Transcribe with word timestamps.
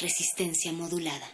Resistencia 0.00 0.72
modulada. 0.72 1.26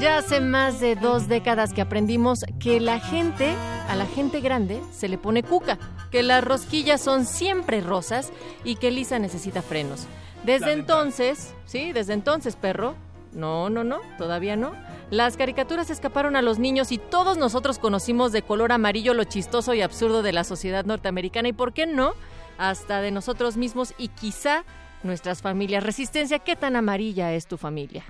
Ya 0.00 0.18
hace 0.18 0.40
más 0.40 0.80
de 0.80 0.96
dos 0.96 1.28
décadas 1.28 1.72
que 1.72 1.80
aprendimos 1.80 2.40
que 2.60 2.78
la 2.78 3.00
gente, 3.00 3.54
a 3.88 3.96
la 3.96 4.04
gente 4.04 4.40
grande, 4.40 4.82
se 4.92 5.08
le 5.08 5.16
pone 5.16 5.42
cuca, 5.42 5.78
que 6.10 6.22
las 6.22 6.44
rosquillas 6.44 7.00
son 7.00 7.24
siempre 7.24 7.80
rosas 7.80 8.32
y 8.64 8.76
que 8.76 8.90
Lisa 8.90 9.18
necesita 9.18 9.62
frenos. 9.62 10.06
Desde 10.44 10.72
entonces, 10.72 11.54
sí, 11.64 11.92
desde 11.92 12.12
entonces, 12.12 12.54
perro, 12.54 12.96
no, 13.32 13.70
no, 13.70 13.82
no, 13.82 14.00
todavía 14.18 14.56
no. 14.56 14.72
Las 15.10 15.38
caricaturas 15.38 15.88
escaparon 15.88 16.36
a 16.36 16.42
los 16.42 16.58
niños 16.58 16.92
y 16.92 16.98
todos 16.98 17.38
nosotros 17.38 17.78
conocimos 17.78 18.30
de 18.30 18.42
color 18.42 18.72
amarillo 18.72 19.14
lo 19.14 19.24
chistoso 19.24 19.72
y 19.72 19.80
absurdo 19.80 20.22
de 20.22 20.34
la 20.34 20.44
sociedad 20.44 20.84
norteamericana 20.84 21.48
y, 21.48 21.54
¿por 21.54 21.72
qué 21.72 21.86
no? 21.86 22.12
Hasta 22.58 23.00
de 23.00 23.10
nosotros 23.10 23.56
mismos 23.56 23.94
y 23.96 24.08
quizá 24.08 24.64
nuestras 25.02 25.40
familias. 25.40 25.82
Resistencia, 25.82 26.40
¿qué 26.40 26.56
tan 26.56 26.76
amarilla 26.76 27.32
es 27.32 27.46
tu 27.46 27.56
familia? 27.56 28.04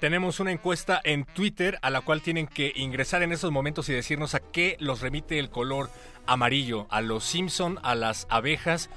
Tenemos 0.00 0.40
una 0.40 0.52
encuesta 0.52 1.02
en 1.04 1.24
Twitter 1.24 1.78
a 1.82 1.90
la 1.90 2.00
cual 2.00 2.22
tienen 2.22 2.46
que 2.46 2.72
ingresar 2.76 3.22
en 3.22 3.32
esos 3.32 3.52
momentos 3.52 3.90
y 3.90 3.92
decirnos 3.92 4.34
a 4.34 4.40
qué 4.40 4.78
los 4.80 5.02
remite 5.02 5.38
el 5.38 5.50
color 5.50 5.90
amarillo, 6.26 6.86
a 6.88 7.02
los 7.02 7.24
Simpson, 7.24 7.78
a 7.82 7.94
las 7.94 8.26
abejas, 8.30 8.88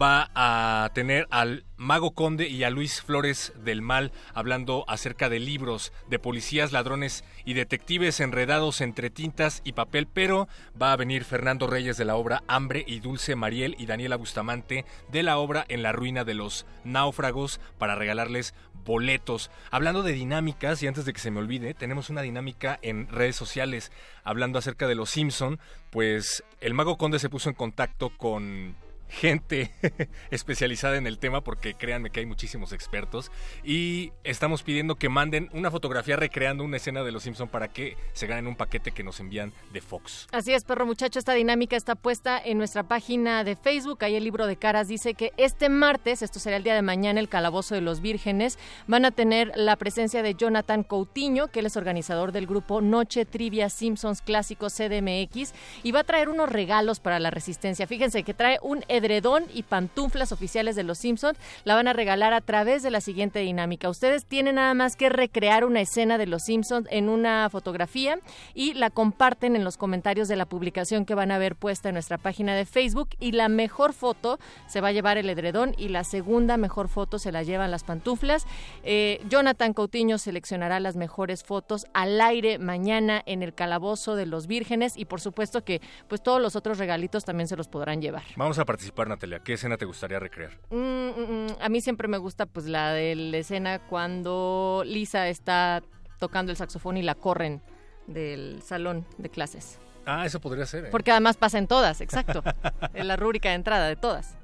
va 0.00 0.30
a 0.34 0.90
tener 0.94 1.26
al 1.30 1.64
Mago 1.76 2.12
Conde 2.12 2.48
y 2.48 2.64
a 2.64 2.70
Luis 2.70 3.02
Flores 3.02 3.52
del 3.64 3.82
Mal 3.82 4.12
hablando 4.34 4.84
acerca 4.88 5.28
de 5.28 5.40
libros, 5.40 5.92
de 6.08 6.18
policías, 6.18 6.72
ladrones 6.72 7.24
y 7.44 7.54
detectives 7.54 8.20
enredados 8.20 8.80
entre 8.80 9.10
tintas 9.10 9.60
y 9.64 9.72
papel, 9.72 10.06
pero 10.06 10.48
va 10.80 10.92
a 10.92 10.96
venir 10.96 11.24
Fernando 11.24 11.66
Reyes 11.66 11.96
de 11.96 12.04
la 12.04 12.16
obra 12.16 12.42
Hambre 12.48 12.84
y 12.86 13.00
Dulce 13.00 13.36
Mariel 13.36 13.76
y 13.78 13.86
Daniela 13.86 14.16
Bustamante 14.16 14.84
de 15.10 15.22
la 15.22 15.38
obra 15.38 15.64
En 15.68 15.82
la 15.82 15.92
ruina 15.92 16.24
de 16.24 16.34
los 16.34 16.66
náufragos 16.84 17.60
para 17.78 17.94
regalarles 17.94 18.54
boletos. 18.84 19.50
Hablando 19.70 20.02
de 20.02 20.12
dinámicas, 20.12 20.82
y 20.82 20.86
antes 20.86 21.04
de 21.04 21.12
que 21.12 21.20
se 21.20 21.30
me 21.30 21.40
olvide, 21.40 21.74
tenemos 21.74 22.10
una 22.10 22.22
dinámica 22.22 22.78
en 22.82 23.08
redes 23.08 23.36
sociales 23.36 23.92
hablando 24.24 24.58
acerca 24.58 24.86
de 24.86 24.94
los 24.94 25.10
Simpson, 25.10 25.58
pues 25.90 26.44
el 26.60 26.74
Mago 26.74 26.96
Conde 26.96 27.18
se 27.18 27.28
puso 27.28 27.48
en 27.48 27.54
contacto 27.54 28.10
con 28.16 28.74
gente 29.10 29.72
especializada 30.30 30.96
en 30.96 31.06
el 31.06 31.18
tema 31.18 31.42
porque 31.42 31.74
créanme 31.74 32.10
que 32.10 32.20
hay 32.20 32.26
muchísimos 32.26 32.72
expertos 32.72 33.30
y 33.64 34.12
estamos 34.24 34.62
pidiendo 34.62 34.94
que 34.94 35.08
manden 35.08 35.50
una 35.52 35.70
fotografía 35.70 36.16
recreando 36.16 36.64
una 36.64 36.76
escena 36.76 37.02
de 37.02 37.12
Los 37.12 37.24
Simpson 37.24 37.48
para 37.48 37.68
que 37.68 37.96
se 38.12 38.26
ganen 38.26 38.46
un 38.46 38.56
paquete 38.56 38.92
que 38.92 39.02
nos 39.02 39.20
envían 39.20 39.52
de 39.72 39.80
Fox. 39.80 40.28
Así 40.32 40.52
es, 40.52 40.64
perro 40.64 40.86
muchacho, 40.86 41.18
esta 41.18 41.34
dinámica 41.34 41.76
está 41.76 41.94
puesta 41.94 42.40
en 42.42 42.58
nuestra 42.58 42.84
página 42.84 43.44
de 43.44 43.56
Facebook. 43.56 44.04
Ahí 44.04 44.16
el 44.16 44.24
libro 44.24 44.46
de 44.46 44.56
caras 44.56 44.88
dice 44.88 45.14
que 45.14 45.32
este 45.36 45.68
martes, 45.68 46.22
esto 46.22 46.38
será 46.38 46.56
el 46.56 46.62
día 46.62 46.74
de 46.74 46.82
mañana, 46.82 47.20
el 47.20 47.28
Calabozo 47.28 47.74
de 47.74 47.80
los 47.80 48.00
Vírgenes, 48.00 48.58
van 48.86 49.04
a 49.04 49.10
tener 49.10 49.52
la 49.56 49.76
presencia 49.76 50.22
de 50.22 50.34
Jonathan 50.34 50.84
Coutinho, 50.84 51.48
que 51.48 51.60
él 51.60 51.66
es 51.66 51.76
organizador 51.76 52.32
del 52.32 52.46
grupo 52.46 52.80
Noche 52.80 53.24
Trivia 53.24 53.68
Simpsons 53.68 54.22
Clásicos 54.22 54.74
CDMX, 54.74 55.52
y 55.82 55.92
va 55.92 56.00
a 56.00 56.04
traer 56.04 56.28
unos 56.28 56.48
regalos 56.48 57.00
para 57.00 57.18
la 57.18 57.30
resistencia. 57.30 57.86
Fíjense 57.86 58.22
que 58.22 58.34
trae 58.34 58.58
un 58.62 58.84
edredón 59.00 59.44
y 59.52 59.64
pantuflas 59.64 60.32
oficiales 60.32 60.76
de 60.76 60.84
los 60.84 60.98
Simpsons. 60.98 61.38
La 61.64 61.74
van 61.74 61.88
a 61.88 61.92
regalar 61.92 62.32
a 62.32 62.40
través 62.40 62.82
de 62.82 62.90
la 62.90 63.00
siguiente 63.00 63.40
dinámica. 63.40 63.88
Ustedes 63.88 64.24
tienen 64.24 64.54
nada 64.54 64.74
más 64.74 64.96
que 64.96 65.08
recrear 65.08 65.64
una 65.64 65.80
escena 65.80 66.18
de 66.18 66.26
los 66.26 66.42
Simpsons 66.42 66.86
en 66.90 67.08
una 67.08 67.48
fotografía 67.50 68.18
y 68.54 68.74
la 68.74 68.90
comparten 68.90 69.56
en 69.56 69.64
los 69.64 69.76
comentarios 69.76 70.28
de 70.28 70.36
la 70.36 70.46
publicación 70.46 71.04
que 71.04 71.14
van 71.14 71.30
a 71.30 71.38
ver 71.38 71.56
puesta 71.56 71.88
en 71.88 71.94
nuestra 71.94 72.18
página 72.18 72.54
de 72.54 72.66
Facebook. 72.66 73.10
Y 73.18 73.32
la 73.32 73.48
mejor 73.48 73.92
foto 73.92 74.38
se 74.66 74.80
va 74.80 74.88
a 74.88 74.92
llevar 74.92 75.18
el 75.18 75.28
edredón 75.28 75.74
y 75.76 75.88
la 75.88 76.04
segunda 76.04 76.56
mejor 76.56 76.88
foto 76.88 77.18
se 77.18 77.32
la 77.32 77.42
llevan 77.42 77.70
las 77.70 77.84
pantuflas. 77.84 78.46
Eh, 78.84 79.20
Jonathan 79.28 79.72
Coutinho 79.72 80.18
seleccionará 80.18 80.80
las 80.80 80.96
mejores 80.96 81.42
fotos 81.42 81.86
al 81.92 82.20
aire 82.20 82.58
mañana 82.58 83.22
en 83.26 83.42
el 83.42 83.54
calabozo 83.54 84.16
de 84.16 84.26
los 84.26 84.46
vírgenes 84.46 84.96
y 84.96 85.04
por 85.04 85.20
supuesto 85.20 85.64
que 85.64 85.80
pues 86.08 86.22
todos 86.22 86.40
los 86.40 86.56
otros 86.56 86.78
regalitos 86.78 87.24
también 87.24 87.48
se 87.48 87.56
los 87.56 87.68
podrán 87.68 88.00
llevar. 88.00 88.22
Vamos 88.36 88.58
a 88.58 88.64
participar, 88.64 88.89
Natalia. 89.06 89.40
¿Qué 89.40 89.54
escena 89.54 89.76
te 89.76 89.84
gustaría 89.84 90.18
recrear? 90.18 90.52
Mm, 90.70 90.76
mm, 90.76 91.46
mm, 91.46 91.56
a 91.60 91.68
mí 91.68 91.80
siempre 91.80 92.08
me 92.08 92.18
gusta 92.18 92.46
pues 92.46 92.66
la 92.66 92.92
de 92.92 93.14
la 93.14 93.36
escena 93.38 93.78
cuando 93.78 94.82
Lisa 94.86 95.28
está 95.28 95.82
tocando 96.18 96.52
el 96.52 96.56
saxofón 96.56 96.96
y 96.96 97.02
la 97.02 97.14
corren 97.14 97.62
del 98.06 98.62
salón 98.62 99.06
de 99.18 99.28
clases. 99.30 99.78
Ah, 100.06 100.26
eso 100.26 100.40
podría 100.40 100.66
ser. 100.66 100.86
¿eh? 100.86 100.88
Porque 100.90 101.10
además 101.10 101.36
pasa 101.36 101.58
en 101.58 101.66
todas, 101.66 102.00
exacto. 102.00 102.42
en 102.94 103.08
la 103.08 103.16
rúbrica 103.16 103.50
de 103.50 103.54
entrada 103.56 103.88
de 103.88 103.96
todas. 103.96 104.36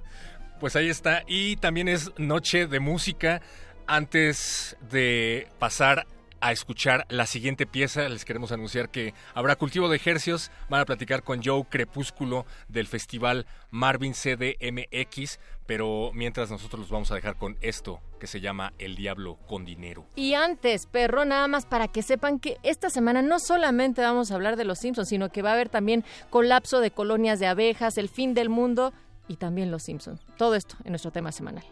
Pues 0.60 0.76
ahí 0.76 0.88
está. 0.88 1.22
Y 1.26 1.56
también 1.56 1.88
es 1.88 2.12
noche 2.18 2.66
de 2.66 2.80
música. 2.80 3.42
Antes 3.88 4.76
de 4.90 5.48
pasar 5.60 6.06
a 6.40 6.52
escuchar 6.52 7.06
la 7.08 7.26
siguiente 7.26 7.66
pieza. 7.66 8.08
Les 8.08 8.24
queremos 8.24 8.52
anunciar 8.52 8.88
que 8.88 9.14
habrá 9.34 9.56
cultivo 9.56 9.88
de 9.88 9.96
ejercios. 9.96 10.50
Van 10.68 10.80
a 10.80 10.84
platicar 10.84 11.22
con 11.22 11.42
Joe 11.42 11.64
Crepúsculo 11.68 12.46
del 12.68 12.86
festival 12.86 13.46
Marvin 13.70 14.12
CDMX. 14.12 15.38
Pero 15.66 16.10
mientras 16.14 16.50
nosotros 16.50 16.80
los 16.80 16.90
vamos 16.90 17.10
a 17.10 17.16
dejar 17.16 17.36
con 17.36 17.56
esto 17.60 18.00
que 18.20 18.26
se 18.26 18.40
llama 18.40 18.72
El 18.78 18.96
Diablo 18.96 19.36
con 19.46 19.64
Dinero. 19.64 20.06
Y 20.14 20.34
antes, 20.34 20.86
perro, 20.86 21.24
nada 21.24 21.48
más 21.48 21.66
para 21.66 21.88
que 21.88 22.02
sepan 22.02 22.38
que 22.38 22.56
esta 22.62 22.90
semana 22.90 23.22
no 23.22 23.38
solamente 23.38 24.00
vamos 24.00 24.30
a 24.30 24.36
hablar 24.36 24.56
de 24.56 24.64
los 24.64 24.78
Simpsons, 24.78 25.08
sino 25.08 25.30
que 25.30 25.42
va 25.42 25.50
a 25.50 25.54
haber 25.54 25.68
también 25.68 26.04
colapso 26.30 26.80
de 26.80 26.90
colonias 26.90 27.40
de 27.40 27.46
abejas, 27.46 27.98
el 27.98 28.08
fin 28.08 28.34
del 28.34 28.48
mundo 28.48 28.92
y 29.28 29.36
también 29.36 29.70
los 29.70 29.82
Simpsons. 29.82 30.20
Todo 30.36 30.54
esto 30.54 30.76
en 30.84 30.92
nuestro 30.92 31.10
tema 31.10 31.32
semanal. 31.32 31.64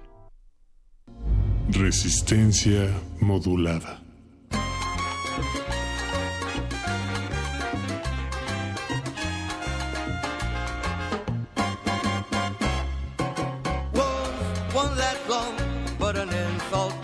Resistencia 1.70 2.88
modulada. 3.20 4.03
one 14.74 14.96
that 14.96 15.16
long, 15.28 15.54
but 16.00 16.16
an 16.16 16.28
insult 16.30 17.03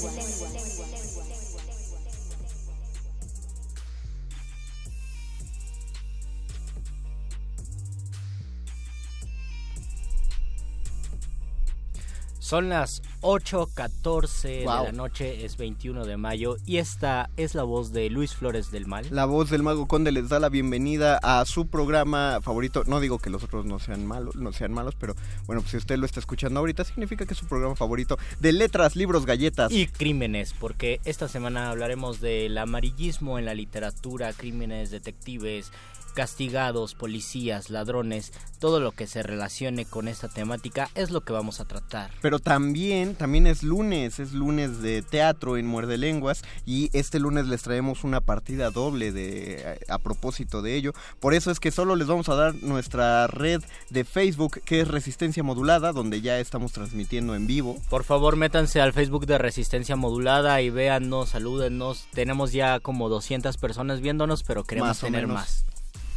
Son 12.51 12.67
las 12.67 13.01
8.14 13.21 14.65
Wow. 14.65 14.79
de 14.79 14.83
la 14.83 14.91
noche, 14.91 15.45
es 15.45 15.55
21 15.55 16.03
de 16.03 16.17
mayo, 16.17 16.57
y 16.65 16.79
esta 16.79 17.29
es 17.37 17.55
la 17.55 17.63
voz 17.63 17.93
de 17.93 18.09
Luis 18.09 18.35
Flores 18.35 18.71
del 18.71 18.87
Mal. 18.87 19.07
La 19.09 19.23
voz 19.23 19.49
del 19.49 19.63
Mago 19.63 19.87
Conde 19.87 20.11
les 20.11 20.27
da 20.27 20.37
la 20.41 20.49
bienvenida 20.49 21.17
a 21.23 21.45
su 21.45 21.67
programa 21.67 22.39
favorito. 22.41 22.83
No 22.85 22.99
digo 22.99 23.19
que 23.19 23.29
los 23.29 23.41
otros 23.45 23.65
no 23.65 23.79
sean 23.79 24.05
malos, 24.05 24.35
no 24.35 24.51
sean 24.51 24.73
malos, 24.73 24.95
pero 24.99 25.15
bueno, 25.45 25.61
pues 25.61 25.71
si 25.71 25.77
usted 25.77 25.97
lo 25.97 26.05
está 26.05 26.19
escuchando 26.19 26.59
ahorita, 26.59 26.83
significa 26.83 27.25
que 27.25 27.35
es 27.35 27.39
su 27.39 27.45
programa 27.45 27.77
favorito 27.77 28.17
de 28.41 28.51
letras, 28.51 28.97
libros, 28.97 29.25
galletas. 29.25 29.71
Y 29.71 29.87
crímenes, 29.87 30.53
porque 30.59 30.99
esta 31.05 31.29
semana 31.29 31.69
hablaremos 31.69 32.19
del 32.19 32.57
amarillismo 32.57 33.39
en 33.39 33.45
la 33.45 33.53
literatura, 33.53 34.33
crímenes, 34.33 34.91
detectives, 34.91 35.71
castigados, 36.11 36.95
policías, 36.95 37.69
ladrones, 37.69 38.31
todo 38.59 38.79
lo 38.79 38.91
que 38.91 39.07
se 39.07 39.23
relacione 39.23 39.85
con 39.85 40.07
esta 40.07 40.27
temática 40.27 40.89
es 40.93 41.09
lo 41.09 41.21
que 41.21 41.33
vamos 41.33 41.59
a 41.59 41.65
tratar. 41.65 42.11
Pero 42.21 42.39
también, 42.39 43.15
también 43.15 43.47
es 43.47 43.63
lunes, 43.63 44.19
es 44.19 44.33
lunes 44.33 44.81
de 44.81 45.01
teatro 45.01 45.57
en 45.57 45.65
Muerde 45.65 45.97
Lenguas 45.97 46.43
y 46.65 46.89
este 46.93 47.19
lunes 47.19 47.47
les 47.47 47.63
traemos 47.63 48.03
una 48.03 48.21
partida 48.21 48.69
doble 48.69 49.11
de 49.11 49.79
a, 49.89 49.95
a 49.95 49.97
propósito 49.97 50.61
de 50.61 50.75
ello. 50.75 50.93
Por 51.19 51.33
eso 51.33 51.49
es 51.49 51.59
que 51.59 51.71
solo 51.71 51.95
les 51.95 52.07
vamos 52.07 52.29
a 52.29 52.35
dar 52.35 52.55
nuestra 52.55 53.27
red 53.27 53.61
de 53.89 54.05
Facebook 54.05 54.61
que 54.63 54.81
es 54.81 54.87
Resistencia 54.87 55.43
Modulada, 55.43 55.91
donde 55.91 56.21
ya 56.21 56.39
estamos 56.39 56.71
transmitiendo 56.71 57.35
en 57.35 57.47
vivo. 57.47 57.79
Por 57.89 58.03
favor, 58.03 58.35
métanse 58.35 58.81
al 58.81 58.93
Facebook 58.93 59.25
de 59.25 59.37
Resistencia 59.37 59.95
Modulada 59.95 60.61
y 60.61 60.69
véannos, 60.69 61.29
salúdennos. 61.29 62.05
Tenemos 62.13 62.51
ya 62.51 62.79
como 62.79 63.09
200 63.09 63.57
personas 63.57 64.01
viéndonos, 64.01 64.43
pero 64.43 64.63
queremos 64.63 64.89
Más 64.89 64.99
tener 64.99 65.27
más. 65.27 65.65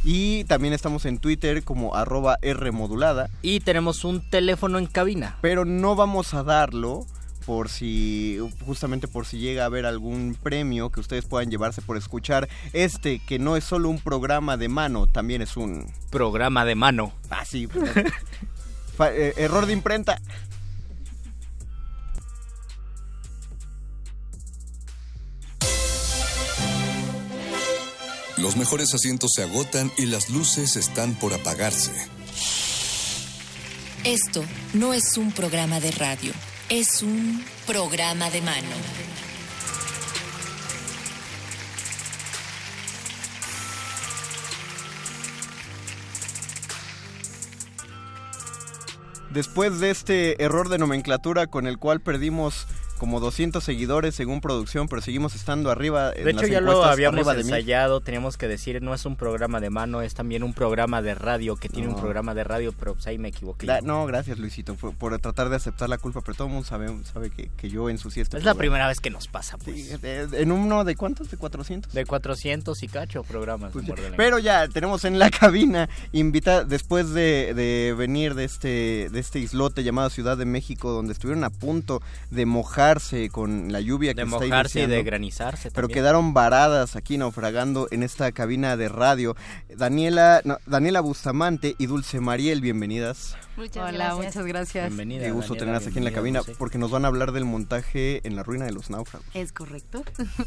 Y 0.07 0.43
también 0.43 0.73
estamos 0.73 1.05
en 1.05 1.17
Twitter 1.17 1.63
como 1.63 1.95
arroba 1.95 2.37
Rmodulada. 2.43 3.31
Y 3.41 3.61
tenemos 3.61 4.05
un 4.05 4.21
teléfono 4.29 4.77
en 4.77 4.85
cabina. 4.85 5.35
Pero 5.41 5.65
no 5.65 5.95
vamos 5.95 6.35
a 6.35 6.43
darlo 6.43 7.07
por 7.47 7.69
si, 7.69 8.37
justamente 8.65 9.07
por 9.07 9.25
si 9.25 9.39
llega 9.39 9.63
a 9.63 9.65
haber 9.65 9.87
algún 9.87 10.37
premio 10.41 10.91
que 10.91 10.99
ustedes 10.99 11.25
puedan 11.25 11.49
llevarse 11.49 11.81
por 11.81 11.97
escuchar 11.97 12.47
este, 12.73 13.17
que 13.19 13.39
no 13.39 13.57
es 13.57 13.63
solo 13.63 13.89
un 13.89 13.99
programa 13.99 14.57
de 14.57 14.69
mano, 14.69 15.07
también 15.07 15.41
es 15.41 15.57
un... 15.57 15.91
Programa 16.11 16.65
de 16.65 16.75
mano. 16.75 17.11
Ah, 17.29 17.43
sí. 17.45 17.67
Eh, 18.97 19.33
error 19.35 19.65
de 19.65 19.73
imprenta. 19.73 20.21
Los 28.45 28.57
mejores 28.57 28.93
asientos 28.93 29.31
se 29.35 29.41
agotan 29.41 29.91
y 29.97 30.05
las 30.05 30.29
luces 30.29 30.75
están 30.75 31.15
por 31.15 31.33
apagarse. 31.33 31.91
Esto 34.03 34.45
no 34.75 34.93
es 34.93 35.17
un 35.17 35.31
programa 35.31 35.79
de 35.79 35.89
radio, 35.89 36.31
es 36.69 37.01
un 37.01 37.43
programa 37.65 38.29
de 38.29 38.41
mano. 38.41 38.67
Después 49.31 49.79
de 49.79 49.89
este 49.89 50.43
error 50.43 50.69
de 50.69 50.77
nomenclatura 50.77 51.47
con 51.47 51.65
el 51.65 51.79
cual 51.79 51.99
perdimos 51.99 52.67
como 52.97 53.19
200 53.19 53.63
seguidores 53.63 54.15
según 54.15 54.41
producción, 54.41 54.87
pero 54.87 55.01
seguimos 55.01 55.35
estando 55.35 55.71
arriba. 55.71 56.11
En 56.15 56.23
De 56.25 56.31
hecho, 56.31 56.41
las 56.41 56.49
ya 56.49 56.61
lo 56.61 56.83
habíamos 56.83 57.27
ensayado, 57.27 58.01
teníamos 58.01 58.37
que 58.37 58.47
decir, 58.47 58.81
no 58.81 58.93
es 58.93 59.05
un 59.05 59.15
programa 59.15 59.59
de 59.59 59.69
mano, 59.69 60.01
es 60.01 60.13
también 60.13 60.43
un 60.43 60.53
programa 60.53 61.01
de 61.01 61.15
radio, 61.15 61.55
que 61.55 61.69
tiene 61.69 61.87
No. 61.87 61.95
un 61.95 61.99
programa 62.01 62.33
de 62.33 62.43
radio, 62.43 62.73
pero 62.77 62.93
pues 62.93 63.05
ahí 63.07 63.17
me 63.17 63.29
equivoqué. 63.29 63.67
No, 63.83 64.05
gracias 64.05 64.39
Luisito 64.39 64.75
por 64.75 65.17
tratar 65.19 65.49
de 65.49 65.55
aceptar 65.57 65.89
la 65.89 65.97
culpa, 65.97 66.21
pero 66.21 66.35
todo 66.35 66.47
el 66.47 66.53
mundo 66.53 66.67
sabe, 66.67 66.87
sabe 67.11 67.29
que, 67.29 67.49
que 67.57 67.69
yo 67.69 67.89
ensucié 67.89 68.23
este 68.23 68.37
es 68.37 68.43
la 68.43 68.55
primera 68.55 68.87
vez 68.87 68.99
que 68.99 69.09
nos 69.09 69.27
pasa, 69.27 69.57
pues. 69.57 69.75
Sí, 69.75 69.97
de- 69.97 70.27
en 70.41 70.51
uno 70.51 70.83
de 70.83 70.95
cuántos, 70.95 71.29
de 71.29 71.37
400. 71.37 71.93
De 71.93 72.05
400 72.05 72.81
y 72.83 72.87
cacho 72.87 73.23
programas. 73.23 73.73
Lenguas. 73.75 73.99
Pero 74.17 74.39
ya 74.39 74.67
tenemos 74.67 75.05
en 75.05 75.19
la 75.19 75.29
cabina 75.39 75.89
invita 76.11 76.63
después 76.63 77.09
de, 77.11 77.53
de 77.53 77.93
venir 77.97 78.35
de 78.35 78.45
este 78.45 79.09
de 79.11 79.19
este 79.19 79.39
islote 79.39 79.83
llamado 79.83 80.09
Ciudad 80.09 80.37
de 80.37 80.45
México 80.45 80.91
donde 80.91 81.13
estuvieron 81.13 81.43
a 81.43 81.49
punto 81.49 82.01
de 82.31 82.45
mojarse 82.85 83.29
con 83.29 83.71
la 83.71 83.79
lluvia 83.81 84.13
que 84.13 84.21
De 84.21 84.27
está 84.27 84.39
mojarse 84.39 84.83
y 84.83 84.85
de 84.87 85.03
granizarse 85.03 85.71
pero 85.71 85.87
también. 85.87 85.95
quedaron 85.99 86.33
varadas 86.33 86.95
aquí 86.95 87.17
naufragando 87.17 87.87
en 87.91 88.03
esta 88.03 88.31
cabina 88.31 88.77
de 88.77 88.89
radio. 88.89 89.35
Daniela 89.75 90.41
no, 90.45 90.57
Daniela 90.65 91.01
Bustamante 91.01 91.75
y 91.77 91.87
Dulce 91.87 92.19
Mariel, 92.19 92.61
bienvenidas. 92.61 93.35
Muchas 93.57 93.77
Hola, 93.89 93.91
gracias. 93.91 94.25
muchas 94.25 94.45
gracias. 94.45 94.87
Bienvenida. 94.87 95.23
Qué 95.25 95.31
gusto 95.31 95.53
Daniela, 95.53 95.59
tenerlas 95.79 95.87
aquí 95.87 95.97
en 95.97 96.03
la 96.03 96.11
cabina 96.11 96.39
Dulce. 96.39 96.55
porque 96.59 96.77
nos 96.77 96.91
van 96.91 97.05
a 97.05 97.07
hablar 97.07 97.31
del 97.31 97.45
montaje 97.45 98.21
en 98.27 98.35
la 98.35 98.43
ruina 98.43 98.65
de 98.65 98.73
los 98.73 98.89
náufragos. 98.89 99.25
Es 99.33 99.51
correcto. 99.51 100.03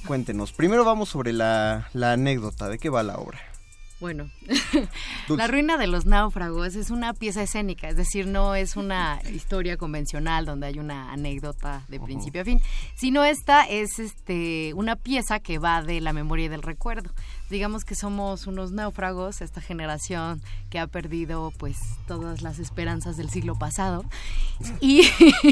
Cuéntenos. 0.06 0.52
Primero 0.52 0.84
vamos 0.84 1.08
sobre 1.08 1.32
la, 1.32 1.88
la 1.94 2.12
anécdota. 2.12 2.68
¿De 2.68 2.78
qué 2.78 2.88
va 2.90 3.02
la 3.02 3.16
obra? 3.16 3.38
Bueno. 4.00 4.30
La 5.28 5.48
ruina 5.48 5.76
de 5.76 5.88
los 5.88 6.06
náufragos 6.06 6.76
es 6.76 6.90
una 6.90 7.14
pieza 7.14 7.42
escénica, 7.42 7.88
es 7.88 7.96
decir, 7.96 8.26
no 8.28 8.54
es 8.54 8.76
una 8.76 9.20
historia 9.34 9.76
convencional 9.76 10.46
donde 10.46 10.68
hay 10.68 10.78
una 10.78 11.12
anécdota 11.12 11.84
de 11.88 11.98
principio 11.98 12.42
a 12.42 12.44
fin, 12.44 12.60
sino 12.94 13.24
esta 13.24 13.64
es 13.64 13.98
este 13.98 14.72
una 14.74 14.94
pieza 14.94 15.40
que 15.40 15.58
va 15.58 15.82
de 15.82 16.00
la 16.00 16.12
memoria 16.12 16.46
y 16.46 16.48
del 16.48 16.62
recuerdo. 16.62 17.10
Digamos 17.50 17.84
que 17.84 17.94
somos 17.94 18.46
unos 18.46 18.70
náufragos, 18.70 19.40
esta 19.40 19.60
generación 19.60 20.40
que 20.70 20.78
ha 20.78 20.86
perdido 20.86 21.52
pues 21.58 21.78
todas 22.06 22.42
las 22.42 22.58
esperanzas 22.58 23.16
del 23.16 23.30
siglo 23.30 23.56
pasado. 23.56 24.04
Y, 24.80 25.02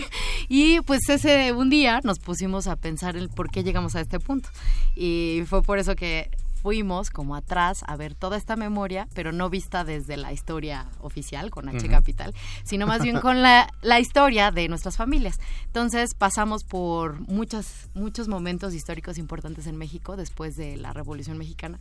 y 0.49 0.81
pues 0.83 1.09
ese 1.09 1.53
un 1.53 1.71
día 1.71 2.00
nos 2.05 2.19
pusimos 2.21 2.69
a 2.69 2.76
pensar 2.76 3.17
el 3.17 3.29
por 3.29 3.50
qué 3.50 3.65
llegamos 3.65 3.97
a 3.97 4.00
este 4.00 4.21
punto. 4.21 4.50
Y 4.95 5.43
fue 5.47 5.62
por 5.62 5.79
eso 5.79 5.97
que 5.97 6.31
fuimos 6.67 7.11
como 7.11 7.37
atrás 7.37 7.85
a 7.87 7.95
ver 7.95 8.17
toda 8.17 8.37
esta 8.37 8.57
memoria, 8.57 9.07
pero 9.15 9.31
no 9.31 9.49
vista 9.49 9.85
desde 9.85 10.17
la 10.17 10.33
historia 10.33 10.87
oficial 11.01 11.49
con 11.49 11.69
H 11.69 11.87
capital, 11.89 12.35
sino 12.65 12.89
más 12.89 13.05
bien 13.05 13.21
con 13.21 13.41
la, 13.41 13.73
la 13.83 14.01
historia 14.01 14.51
de 14.51 14.67
nuestras 14.67 14.97
familias. 14.97 15.39
Entonces 15.67 16.15
pasamos 16.15 16.65
por 16.65 17.21
muchos, 17.21 17.89
muchos 17.95 18.27
momentos 18.27 18.75
históricos 18.75 19.17
importantes 19.17 19.69
en 19.69 19.77
México 19.77 20.17
después 20.17 20.57
de 20.57 20.77
la 20.77 20.93
Revolución 20.93 21.39
Mexicana 21.39 21.79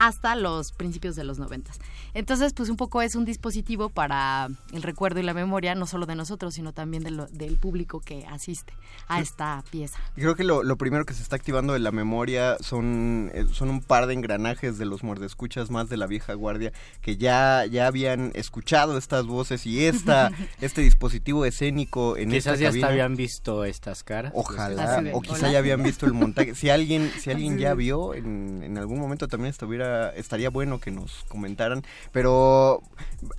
hasta 0.00 0.34
los 0.34 0.72
principios 0.72 1.14
de 1.14 1.22
los 1.24 1.38
noventas. 1.38 1.78
Entonces, 2.14 2.52
pues 2.54 2.68
un 2.70 2.76
poco 2.76 3.02
es 3.02 3.14
un 3.14 3.24
dispositivo 3.24 3.88
para 3.90 4.48
el 4.72 4.82
recuerdo 4.82 5.20
y 5.20 5.22
la 5.22 5.34
memoria, 5.34 5.74
no 5.76 5.86
solo 5.86 6.06
de 6.06 6.16
nosotros, 6.16 6.54
sino 6.54 6.72
también 6.72 7.04
de 7.04 7.10
lo- 7.12 7.26
del 7.28 7.56
público 7.58 8.00
que 8.00 8.26
asiste 8.26 8.72
a 9.06 9.16
Sí. 9.18 9.22
esta 9.24 9.62
pieza. 9.70 9.98
Creo 10.16 10.34
que 10.34 10.42
lo, 10.42 10.62
lo 10.64 10.76
primero 10.76 11.04
que 11.04 11.14
se 11.14 11.22
está 11.22 11.36
activando 11.36 11.74
de 11.74 11.78
la 11.80 11.92
memoria 11.92 12.56
son, 12.60 13.30
eh, 13.34 13.44
son 13.52 13.68
un 13.70 13.80
par 13.82 14.06
de 14.06 14.14
engranajes 14.14 14.78
de 14.78 14.86
los 14.86 15.04
muerdescuchas 15.04 15.70
más 15.70 15.88
de 15.88 15.96
la 15.98 16.06
vieja 16.06 16.32
guardia 16.34 16.72
que 17.02 17.16
ya, 17.16 17.64
ya 17.66 17.86
habían 17.86 18.32
escuchado 18.34 18.96
estas 18.98 19.26
voces 19.26 19.66
y 19.66 19.84
esta, 19.84 20.30
este 20.62 20.80
dispositivo 20.80 21.44
escénico 21.44 22.16
en 22.16 22.30
Quizás 22.30 22.54
esta 22.54 22.56
ya 22.56 22.68
cabina. 22.70 22.86
hasta 22.86 22.92
habían 22.92 23.16
visto 23.16 23.64
estas 23.64 24.02
caras. 24.02 24.32
Ojalá, 24.34 25.02
de, 25.02 25.12
o 25.12 25.20
quizá 25.20 25.34
"Hola". 25.40 25.52
ya 25.52 25.58
habían 25.58 25.82
visto 25.82 26.06
el 26.06 26.14
montaje. 26.14 26.54
Si 26.54 26.70
alguien, 26.70 27.10
si 27.20 27.30
alguien 27.30 27.58
ya 27.58 27.74
vio, 27.74 28.14
en, 28.14 28.62
en 28.64 28.78
algún 28.78 28.98
momento 28.98 29.28
también 29.28 29.50
estuviera, 29.50 29.89
estaría 30.16 30.50
bueno 30.50 30.80
que 30.80 30.90
nos 30.90 31.24
comentaran. 31.28 31.84
Pero 32.12 32.82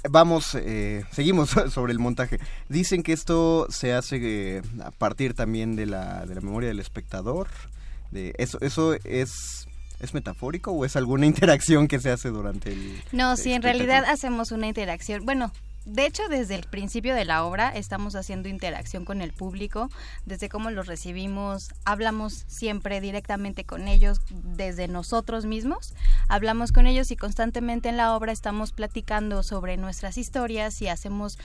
vamos, 0.10 0.56
eh, 0.56 1.04
seguimos 1.12 1.50
sobre 1.72 1.94
el 1.94 2.00
montaje. 2.00 2.40
Dicen 2.70 3.04
que 3.04 3.14
esto 3.14 3.68
se 3.70 3.94
hace 3.94 4.20
eh, 4.58 4.62
a 4.84 4.92
partir 4.92 5.34
también 5.34 5.76
de 5.76 5.86
la, 5.86 6.26
de 6.26 6.36
la 6.36 6.42
memoria 6.42 6.70
del 6.70 6.80
espectador. 6.80 7.48
De 8.12 8.34
eso, 8.38 8.58
eso 8.62 8.94
es. 9.04 9.68
¿Es 10.00 10.16
metafórico 10.16 10.72
o 10.72 10.84
es 10.84 10.96
alguna 10.96 11.26
interacción 11.28 11.88
que 11.88 12.00
se 12.00 12.10
hace 12.10 12.30
durante 12.30 12.72
el... 12.72 13.04
No, 13.12 13.38
sí, 13.38 13.54
en 13.54 13.62
realidad 13.62 14.04
hacemos 14.06 14.52
una 14.52 14.66
interacción. 14.66 15.24
Bueno, 15.26 15.52
de 15.86 16.06
hecho, 16.06 16.28
desde 16.30 16.54
el 16.54 16.64
principio 16.66 17.16
de 17.16 17.26
la 17.26 17.44
obra 17.44 17.70
estamos 17.70 18.16
haciendo 18.16 18.48
interacción 18.48 19.04
con 19.04 19.20
el 19.20 19.34
público, 19.34 19.90
desde 20.26 20.48
cómo 20.48 20.70
los 20.70 20.86
recibimos, 20.86 21.70
hablamos 21.86 22.46
siempre 22.48 23.02
directamente 23.02 23.64
con 23.64 23.88
ellos, 23.88 24.22
desde 24.30 24.88
nosotros 24.88 25.46
mismos, 25.46 25.96
hablamos 26.28 26.72
con 26.72 26.86
ellos 26.86 27.10
y 27.10 27.16
constantemente 27.16 27.90
en 27.90 27.98
la 27.98 28.16
obra 28.16 28.32
estamos 28.32 28.74
platicando 28.74 29.42
sobre 29.42 29.76
nuestras 29.78 30.20
historias 30.20 30.80
y 30.84 30.88
hacemos, 30.88 31.40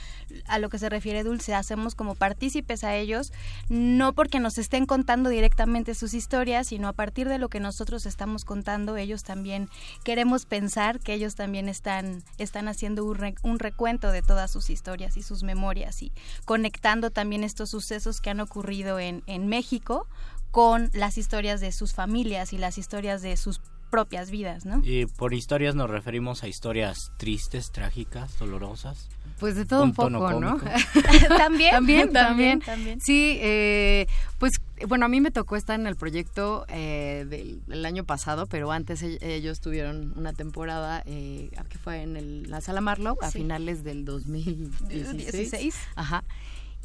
a 0.45 0.59
lo 0.59 0.69
que 0.69 0.77
se 0.77 0.89
refiere 0.89 1.23
Dulce, 1.23 1.55
hacemos 1.55 1.95
como 1.95 2.13
partícipes 2.13 2.83
a 2.83 2.95
ellos, 2.95 3.33
no 3.69 4.13
porque 4.13 4.39
nos 4.39 4.59
estén 4.59 4.85
contando 4.85 5.31
directamente 5.31 5.95
sus 5.95 6.13
historias, 6.13 6.67
sino 6.67 6.87
a 6.87 6.93
partir 6.93 7.27
de 7.27 7.39
lo 7.39 7.49
que 7.49 7.59
nosotros 7.59 8.05
estamos 8.05 8.45
contando, 8.45 8.97
ellos 8.97 9.23
también 9.23 9.67
queremos 10.03 10.45
pensar 10.45 10.99
que 10.99 11.15
ellos 11.15 11.33
también 11.33 11.69
están, 11.69 12.23
están 12.37 12.67
haciendo 12.67 13.03
un, 13.03 13.35
un 13.41 13.57
recuento 13.57 14.11
de 14.11 14.26
todas 14.27 14.51
sus 14.51 14.69
historias 14.69 15.17
y 15.17 15.23
sus 15.23 15.41
memorias 15.41 16.03
y 16.03 16.11
conectando 16.45 17.09
también 17.09 17.43
estos 17.43 17.71
sucesos 17.71 18.21
que 18.21 18.29
han 18.29 18.39
ocurrido 18.39 18.99
en, 18.99 19.23
en 19.25 19.47
México 19.47 20.07
con 20.51 20.91
las 20.93 21.17
historias 21.17 21.59
de 21.61 21.71
sus 21.71 21.93
familias 21.93 22.53
y 22.53 22.59
las 22.59 22.77
historias 22.77 23.23
de 23.23 23.35
sus 23.37 23.59
propias 23.89 24.29
vidas, 24.31 24.65
¿no? 24.65 24.81
Y 24.83 25.05
por 25.05 25.33
historias 25.33 25.75
nos 25.75 25.89
referimos 25.89 26.43
a 26.43 26.47
historias 26.47 27.11
tristes, 27.17 27.71
trágicas, 27.71 28.37
dolorosas. 28.37 29.09
Pues 29.39 29.55
de 29.55 29.65
todo 29.65 29.83
un, 29.83 29.93
tono 29.93 30.19
poco, 30.19 30.39
¿no? 30.39 30.57
cómico. 30.57 30.65
también, 31.37 31.71
también, 31.71 31.71
también, 32.11 32.11
también, 32.11 32.59
también. 32.61 33.01
Sí, 33.01 33.37
eh, 33.41 34.07
pues 34.39 34.53
bueno, 34.87 35.05
a 35.05 35.09
mí 35.09 35.21
me 35.21 35.31
tocó 35.31 35.55
estar 35.55 35.79
en 35.79 35.85
el 35.87 35.95
proyecto 35.95 36.65
eh, 36.69 37.25
del, 37.29 37.61
del 37.67 37.85
año 37.85 38.03
pasado, 38.03 38.45
pero 38.47 38.71
antes 38.71 39.01
e- 39.03 39.17
ellos 39.21 39.59
tuvieron 39.59 40.13
una 40.15 40.33
temporada 40.33 41.03
eh, 41.05 41.49
que 41.69 41.77
fue 41.77 42.01
en 42.01 42.17
el- 42.17 42.49
la 42.49 42.61
Sala 42.61 42.81
Marlowe 42.81 43.17
a 43.21 43.29
Sí. 43.31 43.39
finales 43.39 43.83
del 43.83 44.05
2016. 44.05 45.17
16. 45.31 45.75
Ajá. 45.95 46.23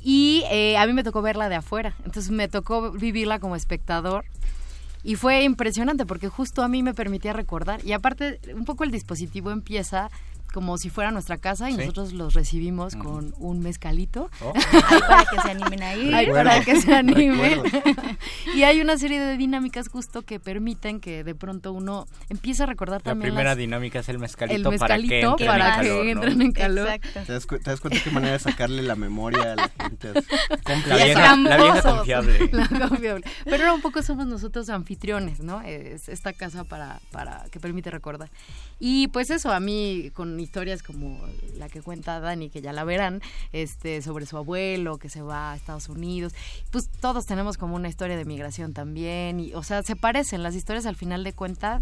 Y 0.02 0.42
eh, 0.50 0.76
a 0.78 0.86
mí 0.86 0.92
me 0.94 1.04
tocó 1.04 1.22
verla 1.22 1.48
de 1.48 1.54
afuera, 1.54 1.94
entonces 2.04 2.30
me 2.32 2.48
tocó 2.48 2.90
vivirla 2.92 3.38
como 3.38 3.56
espectador. 3.56 4.24
Y 5.04 5.16
fue 5.16 5.42
impresionante 5.42 6.06
porque 6.06 6.28
justo 6.28 6.62
a 6.62 6.68
mí 6.68 6.82
me 6.84 6.94
permitía 6.94 7.32
recordar. 7.32 7.84
Y 7.84 7.92
aparte, 7.92 8.38
un 8.54 8.64
poco 8.64 8.84
el 8.84 8.92
dispositivo 8.92 9.50
empieza 9.50 10.10
como 10.52 10.78
si 10.78 10.90
fuera 10.90 11.10
nuestra 11.10 11.38
casa 11.38 11.68
y 11.70 11.72
Sí. 11.74 11.78
nosotros 11.78 12.12
los 12.12 12.34
recibimos 12.34 12.94
con 12.96 13.34
un 13.38 13.60
mezcalito. 13.60 14.30
Oh. 14.42 14.52
Ahí 14.90 15.00
para 15.00 15.24
que 15.24 15.40
se 15.40 15.50
animen 15.50 15.82
a 15.82 15.94
ir. 15.94 16.14
Ay, 16.14 16.26
para 16.30 16.60
que 16.64 16.80
se 16.80 16.94
animen. 16.94 17.62
Y 18.54 18.64
hay 18.64 18.80
una 18.80 18.98
serie 18.98 19.18
de 19.20 19.36
dinámicas 19.36 19.88
justo 19.88 20.22
que 20.22 20.38
permiten 20.38 21.00
que 21.00 21.24
de 21.24 21.34
pronto 21.34 21.72
uno 21.72 22.06
empiece 22.28 22.62
a 22.62 22.66
recordar 22.66 23.00
La 23.00 23.12
también 23.12 23.30
primera 23.32 23.50
las- 23.50 23.58
dinámica 23.58 24.00
es 24.00 24.08
el 24.08 24.18
mezcalito, 24.18 24.70
el 24.70 24.78
para 24.78 24.96
que 24.96 25.02
mezcalito 25.02 25.30
entren 25.32 25.48
para 25.48 25.66
en 25.76 25.80
que 25.80 25.88
calor, 25.88 26.04
¿no? 26.04 26.10
entren 26.12 26.42
en 26.42 26.52
calor. 26.52 26.88
¿Te 27.26 27.32
das, 27.32 27.46
cu- 27.46 27.58
te 27.58 27.70
das 27.70 27.80
cuenta 27.80 27.98
qué 28.04 28.10
manera 28.10 28.32
de 28.34 28.38
sacarle 28.38 28.82
la 28.82 28.94
memoria 28.96 29.52
a 29.52 29.56
la 29.56 29.70
gente? 29.80 30.12
La 30.86 30.96
vieja, 31.04 31.36
la 31.36 31.56
vieja 31.56 31.82
confiable. 31.82 32.50
La 32.52 32.68
confiable. 32.88 33.24
Pero 33.44 33.56
ahora 33.64 33.74
un 33.74 33.80
poco 33.82 34.02
somos 34.02 34.26
nosotros 34.26 34.68
anfitriones, 34.68 35.40
¿no? 35.40 35.60
Es 35.62 36.08
esta 36.08 36.32
casa 36.32 36.64
para, 36.64 37.00
para 37.10 37.44
que 37.50 37.58
permite 37.60 37.90
recordar. 37.90 38.30
Y 38.84 39.06
pues 39.06 39.30
eso, 39.30 39.52
a 39.52 39.60
mí 39.60 40.10
con 40.12 40.40
historias 40.40 40.82
como 40.82 41.20
la 41.56 41.68
que 41.68 41.80
cuenta 41.82 42.18
Dani, 42.18 42.50
que 42.50 42.60
ya 42.60 42.72
la 42.72 42.82
verán, 42.82 43.22
este, 43.52 44.02
sobre 44.02 44.26
su 44.26 44.36
abuelo 44.36 44.98
que 44.98 45.08
se 45.08 45.22
va 45.22 45.52
a 45.52 45.56
Estados 45.56 45.88
Unidos, 45.88 46.34
pues 46.72 46.90
todos 47.00 47.24
tenemos 47.24 47.58
como 47.58 47.76
una 47.76 47.88
historia 47.88 48.16
de 48.16 48.24
migración 48.24 48.72
también, 48.72 49.38
y, 49.38 49.54
o 49.54 49.62
sea, 49.62 49.84
se 49.84 49.94
parecen, 49.94 50.42
las 50.42 50.56
historias 50.56 50.84
al 50.86 50.96
final 50.96 51.22
de 51.22 51.32
cuentas 51.32 51.80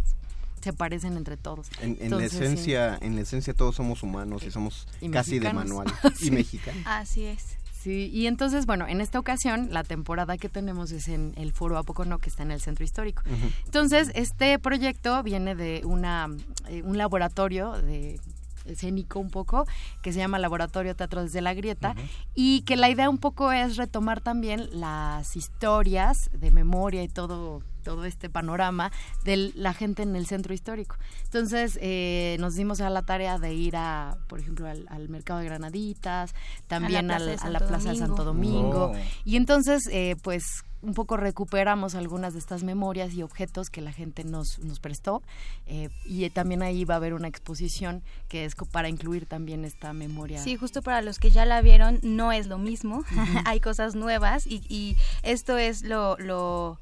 se 0.62 0.74
parecen 0.74 1.16
entre 1.16 1.38
todos. 1.38 1.70
En, 1.80 1.92
en 1.92 1.98
Entonces, 2.02 2.34
la 2.34 2.38
sí. 2.38 2.44
esencia, 2.44 2.98
en 3.00 3.16
la 3.16 3.22
esencia 3.22 3.54
todos 3.54 3.76
somos 3.76 4.02
humanos 4.02 4.42
y 4.42 4.50
somos 4.50 4.86
Y 5.00 5.08
casi 5.08 5.38
de 5.38 5.54
manual 5.54 5.90
y 6.20 6.30
mexicanos. 6.30 6.82
Así 6.84 7.24
es. 7.24 7.56
Sí, 7.82 8.10
y 8.12 8.26
entonces, 8.26 8.66
bueno, 8.66 8.86
en 8.86 9.00
esta 9.00 9.18
ocasión 9.18 9.68
la 9.70 9.84
temporada 9.84 10.36
que 10.36 10.50
tenemos 10.50 10.92
es 10.92 11.08
en 11.08 11.32
el 11.36 11.52
Foro 11.52 11.78
A 11.78 11.82
Poco 11.82 12.04
No, 12.04 12.18
que 12.18 12.28
está 12.28 12.42
en 12.42 12.50
el 12.50 12.60
Centro 12.60 12.84
Histórico. 12.84 13.22
Entonces, 13.64 14.10
este 14.14 14.58
proyecto 14.58 15.22
viene 15.22 15.54
de 15.54 15.80
una, 15.84 16.28
eh, 16.68 16.82
un 16.82 16.98
laboratorio 16.98 17.72
de 17.72 18.20
escénico 18.64 19.18
un 19.18 19.30
poco, 19.30 19.66
que 20.02 20.12
se 20.12 20.18
llama 20.18 20.38
Laboratorio 20.38 20.94
Teatro 20.96 21.22
desde 21.22 21.40
la 21.40 21.54
Grieta, 21.54 21.94
y 22.34 22.62
que 22.62 22.76
la 22.76 22.90
idea 22.90 23.08
un 23.08 23.18
poco 23.18 23.52
es 23.52 23.76
retomar 23.76 24.20
también 24.20 24.68
las 24.72 25.36
historias 25.36 26.30
de 26.32 26.50
memoria 26.50 27.02
y 27.02 27.08
todo 27.08 27.62
todo 27.80 28.04
este 28.04 28.28
panorama 28.28 28.92
de 29.24 29.52
la 29.54 29.72
gente 29.72 30.02
en 30.02 30.14
el 30.14 30.26
centro 30.26 30.54
histórico. 30.54 30.96
Entonces 31.24 31.78
eh, 31.80 32.36
nos 32.38 32.54
dimos 32.54 32.80
a 32.80 32.90
la 32.90 33.02
tarea 33.02 33.38
de 33.38 33.54
ir 33.54 33.76
a, 33.76 34.18
por 34.28 34.38
ejemplo, 34.38 34.68
al, 34.68 34.86
al 34.90 35.08
mercado 35.08 35.40
de 35.40 35.46
Granaditas, 35.46 36.34
también 36.68 37.10
A 37.10 37.18
la 37.18 37.24
Plaza 37.24 37.46
de 37.46 37.50
la, 37.50 37.58
Santo 37.58 37.68
Plaza 37.68 37.92
de 37.92 37.98
Domingo. 37.98 38.06
Santo 38.06 38.24
Domingo. 38.24 38.92
Oh. 38.94 38.96
Y 39.24 39.36
entonces, 39.36 39.88
eh, 39.90 40.16
pues 40.22 40.62
un 40.82 40.94
poco 40.94 41.16
recuperamos 41.16 41.94
algunas 41.94 42.32
de 42.32 42.38
estas 42.38 42.62
memorias 42.62 43.12
y 43.14 43.22
objetos 43.22 43.68
que 43.70 43.80
la 43.80 43.92
gente 43.92 44.24
nos, 44.24 44.58
nos 44.60 44.80
prestó 44.80 45.22
eh, 45.66 45.90
y 46.04 46.28
también 46.30 46.62
ahí 46.62 46.84
va 46.84 46.94
a 46.94 46.96
haber 46.96 47.14
una 47.14 47.28
exposición 47.28 48.02
que 48.28 48.44
es 48.44 48.54
para 48.72 48.88
incluir 48.88 49.26
también 49.26 49.64
esta 49.64 49.92
memoria. 49.92 50.42
Sí, 50.42 50.56
justo 50.56 50.82
para 50.82 51.02
los 51.02 51.18
que 51.18 51.30
ya 51.30 51.44
la 51.44 51.60
vieron, 51.60 51.98
no 52.02 52.32
es 52.32 52.46
lo 52.46 52.58
mismo. 52.58 53.04
Hay 53.44 53.60
cosas 53.60 53.94
nuevas 53.94 54.46
y, 54.46 54.62
y 54.68 54.96
esto 55.22 55.58
es 55.58 55.82
lo, 55.82 56.16
lo 56.18 56.78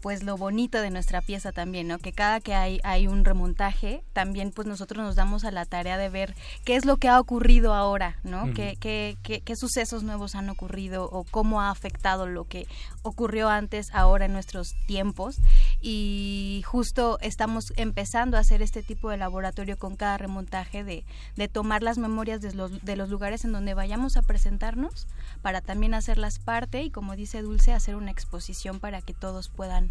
pues 0.00 0.22
lo 0.24 0.36
bonito 0.36 0.80
de 0.80 0.90
nuestra 0.90 1.22
pieza 1.22 1.52
también, 1.52 1.86
¿no? 1.88 1.98
Que 1.98 2.12
cada 2.12 2.40
que 2.40 2.54
hay, 2.54 2.80
hay 2.82 3.06
un 3.06 3.24
remontaje, 3.24 4.02
también 4.12 4.50
pues 4.50 4.66
nosotros 4.66 5.04
nos 5.04 5.14
damos 5.14 5.44
a 5.44 5.52
la 5.52 5.64
tarea 5.64 5.96
de 5.96 6.08
ver 6.08 6.34
qué 6.64 6.74
es 6.74 6.84
lo 6.84 6.96
que 6.96 7.08
ha 7.08 7.20
ocurrido 7.20 7.72
ahora, 7.74 8.16
¿no? 8.24 8.52
Qué, 8.52 8.76
qué- 8.80 9.16
qué 9.44 9.56
sucesos 9.56 10.02
nuevos 10.02 10.34
han 10.34 10.48
ocurrido 10.50 11.04
o 11.10 11.22
cómo 11.24 11.60
ha 11.60 11.70
afectado 11.70 12.26
lo 12.26 12.46
que 12.48 12.66
ocurrió 13.02 13.48
antes, 13.48 13.92
ahora 13.94 14.24
en 14.24 14.32
nuestros 14.32 14.74
tiempos. 14.86 15.40
Y 15.80 16.62
justo 16.66 17.18
estamos 17.20 17.72
empezando 17.76 18.36
a 18.36 18.40
hacer 18.40 18.62
este 18.62 18.82
tipo 18.82 19.10
de 19.10 19.16
laboratorio 19.16 19.78
con 19.78 19.96
cada 19.96 20.18
remontaje 20.18 20.84
de, 20.84 21.04
de 21.36 21.48
tomar 21.48 21.82
las 21.82 21.98
memorias 21.98 22.40
de 22.40 22.54
los, 22.54 22.84
de 22.84 22.96
los 22.96 23.08
lugares 23.08 23.44
en 23.44 23.52
donde 23.52 23.74
vayamos 23.74 24.16
a 24.16 24.22
presentarnos 24.22 25.06
para 25.42 25.60
también 25.60 25.94
hacerlas 25.94 26.38
parte 26.38 26.82
y 26.82 26.90
como 26.90 27.16
dice 27.16 27.42
Dulce, 27.42 27.72
hacer 27.72 27.96
una 27.96 28.10
exposición 28.10 28.80
para 28.80 29.02
que 29.02 29.14
todos 29.14 29.48
puedan, 29.48 29.90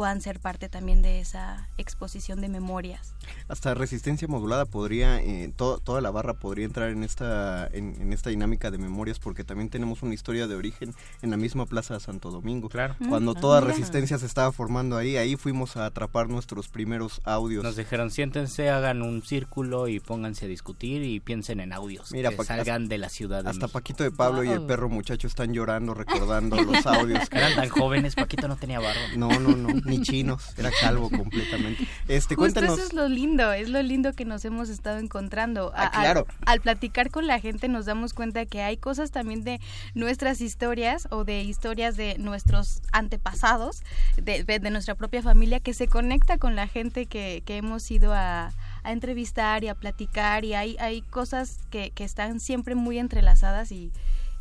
puedan 0.00 0.22
ser 0.22 0.40
parte 0.40 0.70
también 0.70 1.02
de 1.02 1.20
esa 1.20 1.68
exposición 1.76 2.40
de 2.40 2.48
memorias. 2.48 3.12
Hasta 3.48 3.74
resistencia 3.74 4.26
modulada 4.28 4.64
podría, 4.64 5.20
eh, 5.20 5.52
to- 5.54 5.78
toda 5.78 6.00
la 6.00 6.10
barra 6.10 6.32
podría 6.32 6.64
entrar 6.64 6.88
en 6.88 7.04
esta, 7.04 7.66
en, 7.66 8.00
en 8.00 8.14
esta 8.14 8.30
dinámica 8.30 8.70
de 8.70 8.78
memorias 8.78 9.18
porque 9.18 9.44
también 9.44 9.68
tenemos 9.68 10.02
una 10.02 10.14
historia 10.14 10.46
de 10.46 10.54
origen 10.54 10.94
en 11.20 11.28
la 11.30 11.36
misma 11.36 11.66
Plaza 11.66 11.92
de 11.92 12.00
Santo 12.00 12.30
Domingo. 12.30 12.70
Claro. 12.70 12.96
Cuando 13.10 13.34
Mm, 13.34 13.36
ah, 13.36 13.40
toda 13.42 13.60
mira. 13.60 13.74
resistencia 13.74 14.16
se 14.18 14.24
estaba 14.24 14.50
formando 14.52 14.96
ahí, 14.96 15.18
ahí 15.18 15.36
fuimos 15.36 15.76
a 15.76 15.84
atrapar 15.84 16.30
nuestros 16.30 16.68
primeros 16.68 17.20
audios. 17.24 17.62
Nos 17.62 17.76
dijeron, 17.76 18.10
siéntense, 18.10 18.70
hagan 18.70 19.02
un 19.02 19.20
círculo 19.22 19.86
y 19.86 20.00
pónganse 20.00 20.46
a 20.46 20.48
discutir 20.48 21.02
y 21.02 21.20
piensen 21.20 21.60
en 21.60 21.74
audios 21.74 22.10
Mira, 22.10 22.30
que 22.30 22.36
pa- 22.36 22.44
salgan 22.44 22.88
de 22.88 22.96
la 22.96 23.10
ciudad. 23.10 23.44
de 23.44 23.50
Hasta 23.50 23.66
México. 23.66 23.78
Paquito 23.78 24.02
de 24.04 24.12
Pablo 24.12 24.44
y 24.44 24.48
el 24.48 24.62
perro 24.62 24.88
muchacho 24.88 25.26
están 25.26 25.52
llorando 25.52 25.92
recordando 25.92 26.56
los 26.56 26.86
audios. 26.86 27.28
que- 27.28 27.36
Eran 27.36 27.54
tan 27.54 27.68
jóvenes, 27.68 28.14
Paquito 28.14 28.48
no 28.48 28.56
tenía 28.56 28.80
barba. 28.80 29.00
No, 29.16 29.28
no, 29.38 29.50
no, 29.54 29.68
ni 29.90 30.00
chinos, 30.02 30.42
era 30.58 30.70
calvo 30.80 31.10
completamente. 31.10 31.82
Este, 32.08 32.34
Justo 32.34 32.36
cuéntanos. 32.36 32.78
eso 32.78 32.86
es 32.86 32.92
lo 32.94 33.08
lindo, 33.08 33.52
es 33.52 33.68
lo 33.68 33.82
lindo 33.82 34.12
que 34.12 34.24
nos 34.24 34.44
hemos 34.44 34.68
estado 34.68 34.98
encontrando. 34.98 35.72
A- 35.74 35.86
Ah, 35.86 35.90
claro. 35.90 36.26
Al, 36.46 36.54
al 36.54 36.60
platicar 36.60 37.10
con 37.10 37.26
la 37.26 37.40
gente 37.40 37.68
nos 37.68 37.86
damos 37.86 38.14
cuenta 38.14 38.46
que 38.46 38.62
hay 38.62 38.76
cosas 38.76 39.10
también 39.10 39.42
de 39.44 39.60
nuestras 39.94 40.40
historias 40.40 41.08
o 41.10 41.24
de 41.24 41.42
historias 41.42 41.96
de 41.96 42.16
nuestros 42.18 42.80
antepasados, 42.92 43.82
de, 44.16 44.60
nuestra 44.70 44.94
propia 44.94 45.22
familia, 45.22 45.60
que 45.60 45.74
se 45.74 45.88
conecta 45.88 46.38
con 46.38 46.54
la 46.56 46.68
gente 46.68 47.06
que, 47.06 47.42
que 47.44 47.56
hemos 47.56 47.90
ido 47.90 48.12
a, 48.14 48.52
a 48.84 48.92
entrevistar 48.92 49.64
y 49.64 49.68
a 49.68 49.74
platicar 49.74 50.44
y 50.44 50.54
hay, 50.54 50.76
hay 50.78 51.02
cosas 51.02 51.58
que, 51.70 51.90
que 51.90 52.04
están 52.04 52.38
siempre 52.40 52.74
muy 52.74 52.98
entrelazadas 52.98 53.72
y 53.72 53.90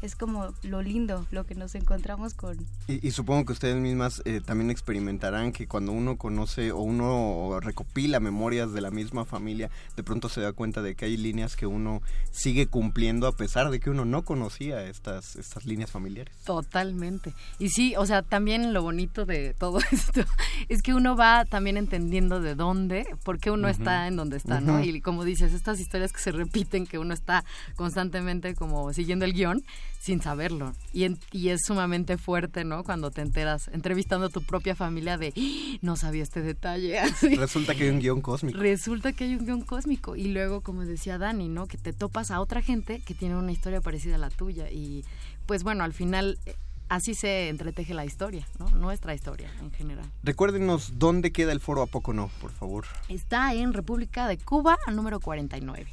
es 0.02 0.16
como 0.16 0.54
lo 0.64 0.82
lindo, 0.82 1.26
lo 1.32 1.46
que 1.46 1.56
nos 1.56 1.76
encontramos 1.76 2.34
con, 2.34 2.58
Y, 2.88 3.06
y 3.06 3.12
supongo 3.12 3.46
que 3.46 3.54
ustedes 3.54 3.76
mismas 3.76 4.22
eh, 4.26 4.42
también 4.44 4.70
experimentarán 4.70 5.52
que 5.52 5.68
cuando 5.68 5.92
uno 5.92 6.18
conoce 6.18 6.72
o 6.72 6.80
uno 6.80 7.60
recopila 7.60 8.20
memorias 8.20 8.72
de 8.74 8.82
la 8.82 8.92
misma 8.92 9.26
familia, 9.26 9.70
de 9.96 10.04
pronto 10.04 10.30
se 10.30 10.42
da 10.42 10.54
cuenta 10.54 10.82
de 10.82 10.96
que 10.96 11.06
hay 11.06 11.18
líneas 11.18 11.56
que 11.56 11.66
uno 11.66 12.02
sigue 12.32 12.68
cumpliendo 12.68 13.28
a 13.28 13.34
pesar 13.34 13.70
de 13.70 13.80
que 13.80 13.90
uno 13.90 14.06
no 14.06 14.24
conocía 14.24 14.84
estas, 14.86 15.36
estas 15.36 15.66
líneas 15.66 15.92
familiares. 15.92 16.34
Totalmente. 16.46 17.34
Y 17.58 17.70
sí, 17.70 17.96
o 17.98 18.06
sea, 18.06 18.22
también 18.22 18.74
lo 18.74 18.82
bonito 18.82 19.26
de 19.26 19.54
todo 19.54 19.80
esto 19.92 20.22
es 20.70 20.82
que 20.82 20.94
uno 20.94 21.16
va 21.16 21.46
también 21.46 21.78
entendiendo 21.78 22.42
de 22.42 22.56
dónde, 22.56 23.06
por 23.24 23.40
qué 23.40 23.52
uno 23.52 23.68
está 23.68 24.08
en 24.08 24.16
donde 24.16 24.38
está, 24.38 24.62
¿no? 24.62 24.84
Y 24.84 25.02
como 25.02 25.24
dices, 25.24 25.54
estas 25.54 25.80
historias 25.80 26.14
que 26.14 26.20
se 26.20 26.32
repiten, 26.32 26.88
que 26.88 27.00
uno 27.00 27.14
está 27.14 27.44
constantemente 27.76 28.56
como 28.56 28.94
siguiendo 28.94 29.26
el 29.26 29.34
guion 29.34 29.64
sin 30.00 30.22
saberlo. 30.22 30.74
Y, 30.94 31.04
en- 31.04 31.20
y 31.32 31.50
es 31.50 31.62
sumamente 31.66 32.18
fuerte, 32.18 32.64
¿no? 32.64 32.84
Cuando 32.84 33.12
te 33.12 33.22
enteras, 33.22 33.68
entrevistando 33.74 34.28
a 34.28 34.30
tu 34.30 34.42
propia 34.42 34.74
familia 34.76 35.18
de, 35.18 35.34
"Ah, 35.38 35.78
no 35.82 35.96
sabía 35.98 36.24
este 36.24 36.42
detalle. 36.42 36.98
así. 37.00 37.36
Resulta 37.36 37.76
que 37.76 37.84
hay 37.84 37.90
un 37.90 38.00
guion 38.00 38.22
cósmico. 38.22 38.58
Resulta 38.60 39.12
que 39.14 39.26
hay 39.26 39.36
un 39.36 39.46
guion 39.46 39.62
cósmico 39.62 40.16
y 40.16 40.30
luego, 40.30 40.62
como 40.62 40.86
decía 40.86 41.18
Dani, 41.18 41.50
¿no? 41.50 41.68
Que 41.68 41.78
te 41.78 41.92
topas 41.94 42.32
a 42.32 42.40
otra 42.40 42.62
gente 42.62 43.02
que 43.06 43.14
tiene 43.14 43.36
una 43.36 43.52
historia 43.52 43.82
parecida 43.82 44.16
a 44.16 44.20
la 44.20 44.30
tuya 44.30 44.72
y 44.72 45.04
pues 45.46 45.64
bueno, 45.64 45.84
al 45.84 45.94
final 45.94 46.38
eh, 46.46 46.56
así 46.88 47.14
se 47.14 47.50
entreteje 47.50 47.94
la 47.94 48.06
historia, 48.06 48.48
¿no? 48.58 48.70
Nuestra 48.70 49.14
historia 49.14 49.52
en 49.62 49.72
general. 49.72 50.06
Recuérdenos 50.24 50.94
dónde 50.98 51.32
queda 51.32 51.52
el 51.52 51.60
foro 51.60 51.82
A 51.82 51.88
Poco 51.88 52.14
No, 52.14 52.30
por 52.40 52.52
favor. 52.52 52.86
Está 53.10 53.54
en 53.54 53.74
República 53.74 54.28
de 54.28 54.38
Cuba, 54.38 54.78
número 54.94 55.20
49. 55.20 55.88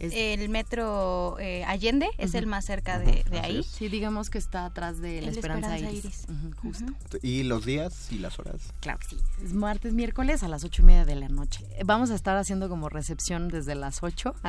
El 0.00 0.48
metro 0.48 1.36
eh, 1.38 1.64
Allende 1.64 2.08
es 2.18 2.34
el 2.34 2.46
más 2.46 2.64
cerca 2.64 2.98
de, 2.98 3.24
ahí. 3.42 3.58
es. 3.60 3.66
Sí, 3.66 3.88
digamos 3.88 4.30
que 4.30 4.38
está 4.38 4.64
atrás 4.66 5.00
de 5.00 5.20
la 5.22 5.30
Esperanza, 5.30 5.76
Esperanza 5.76 5.98
Iris. 5.98 6.26
Justo. 6.62 6.92
¿Y 7.22 7.42
los 7.44 7.64
días 7.64 8.08
y 8.10 8.18
las 8.18 8.38
horas? 8.38 8.56
Claro 8.80 8.98
que 8.98 9.08
sí. 9.08 9.16
Es 9.44 9.52
martes, 9.52 9.92
miércoles 9.92 10.42
a 10.42 10.48
las 10.48 10.64
ocho 10.64 10.82
y 10.82 10.84
media 10.86 11.04
de 11.04 11.16
la 11.16 11.28
noche. 11.28 11.64
Eh, 11.76 11.82
Vamos 11.84 12.10
a 12.10 12.14
estar 12.14 12.36
haciendo 12.36 12.68
como 12.68 12.88
recepción 12.88 13.48
desde 13.48 13.74
las 13.74 14.02
8. 14.02 14.34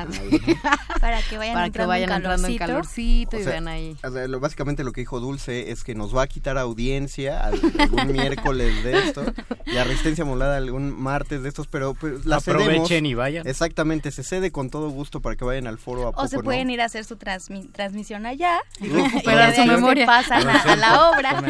Para 1.00 1.22
que 1.22 1.36
vayan 1.38 1.54
Para 1.54 1.64
que 1.64 1.66
entrando 1.68 1.88
vayan 1.88 2.10
en 2.10 2.16
entrando 2.16 2.48
en 2.48 2.56
calorcito. 2.58 3.36
y 3.36 3.40
O 3.40 3.42
sea, 3.42 3.52
vean 3.52 3.68
ahí. 3.68 3.96
o 4.04 4.10
sea, 4.10 4.28
lo- 4.28 4.40
básicamente 4.40 4.84
lo 4.84 4.92
que 4.92 5.00
dijo 5.02 5.20
Dulce 5.20 5.70
es 5.70 5.84
que 5.84 5.94
nos 5.94 6.14
va 6.16 6.22
a 6.22 6.26
quitar 6.26 6.58
audiencia 6.58 7.40
al- 7.44 7.60
algún 7.78 8.12
miércoles 8.12 8.84
de 8.84 8.98
esto 8.98 9.24
y 9.66 9.76
a 9.76 9.84
Resistencia 9.84 10.24
Molada 10.24 10.56
algún 10.56 10.98
martes 11.00 11.42
de 11.42 11.48
estos, 11.48 11.66
pero 11.66 11.94
pues, 11.94 12.24
la 12.26 12.36
Aprovechen 12.36 12.86
cedemos. 12.86 13.10
y 13.10 13.14
vayan. 13.14 13.46
Exactamente, 13.46 14.10
se 14.10 14.22
cede 14.22 14.50
con 14.52 14.70
todo 14.70 14.90
gusto 14.90 15.20
para 15.20 15.36
que 15.36 15.41
vayan 15.42 15.66
al 15.66 15.78
foro 15.78 16.04
a 16.04 16.08
O 16.08 16.12
poco, 16.12 16.28
se 16.28 16.36
¿no? 16.36 16.42
pueden 16.42 16.70
ir 16.70 16.80
a 16.80 16.86
hacer 16.86 17.04
su 17.04 17.16
transmi- 17.16 17.70
transmisión 17.72 18.26
allá 18.26 18.58
y 18.80 18.88
recuperar 18.88 19.54
su 19.54 19.64
memoria. 19.66 20.06
pasan 20.06 20.46
a, 20.48 20.60
a 20.62 20.76
la 20.76 21.10
obra. 21.10 21.42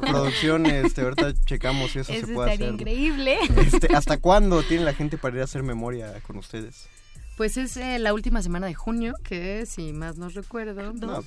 Producción, 0.00 0.66
este, 0.66 1.02
ahorita 1.02 1.32
checamos 1.44 1.90
si 1.92 2.00
eso, 2.00 2.12
Eso 2.12 2.26
se 2.26 2.32
puede 2.34 2.52
estaría 2.52 2.66
hacer. 2.68 2.80
increíble. 2.80 3.38
Este, 3.58 3.94
¿Hasta 3.94 4.16
cuándo 4.18 4.62
tiene 4.62 4.84
la 4.84 4.94
gente 4.94 5.18
para 5.18 5.36
ir 5.36 5.40
a 5.42 5.44
hacer 5.44 5.62
memoria 5.62 6.12
con 6.26 6.36
ustedes? 6.38 6.88
Pues 7.36 7.56
es 7.56 7.76
eh, 7.76 7.98
la 7.98 8.12
última 8.12 8.42
semana 8.42 8.66
de 8.66 8.74
junio, 8.74 9.14
que 9.24 9.64
si 9.66 9.92
más 9.92 10.16
no 10.18 10.28
recuerdo, 10.28 10.92
No, 10.92 11.24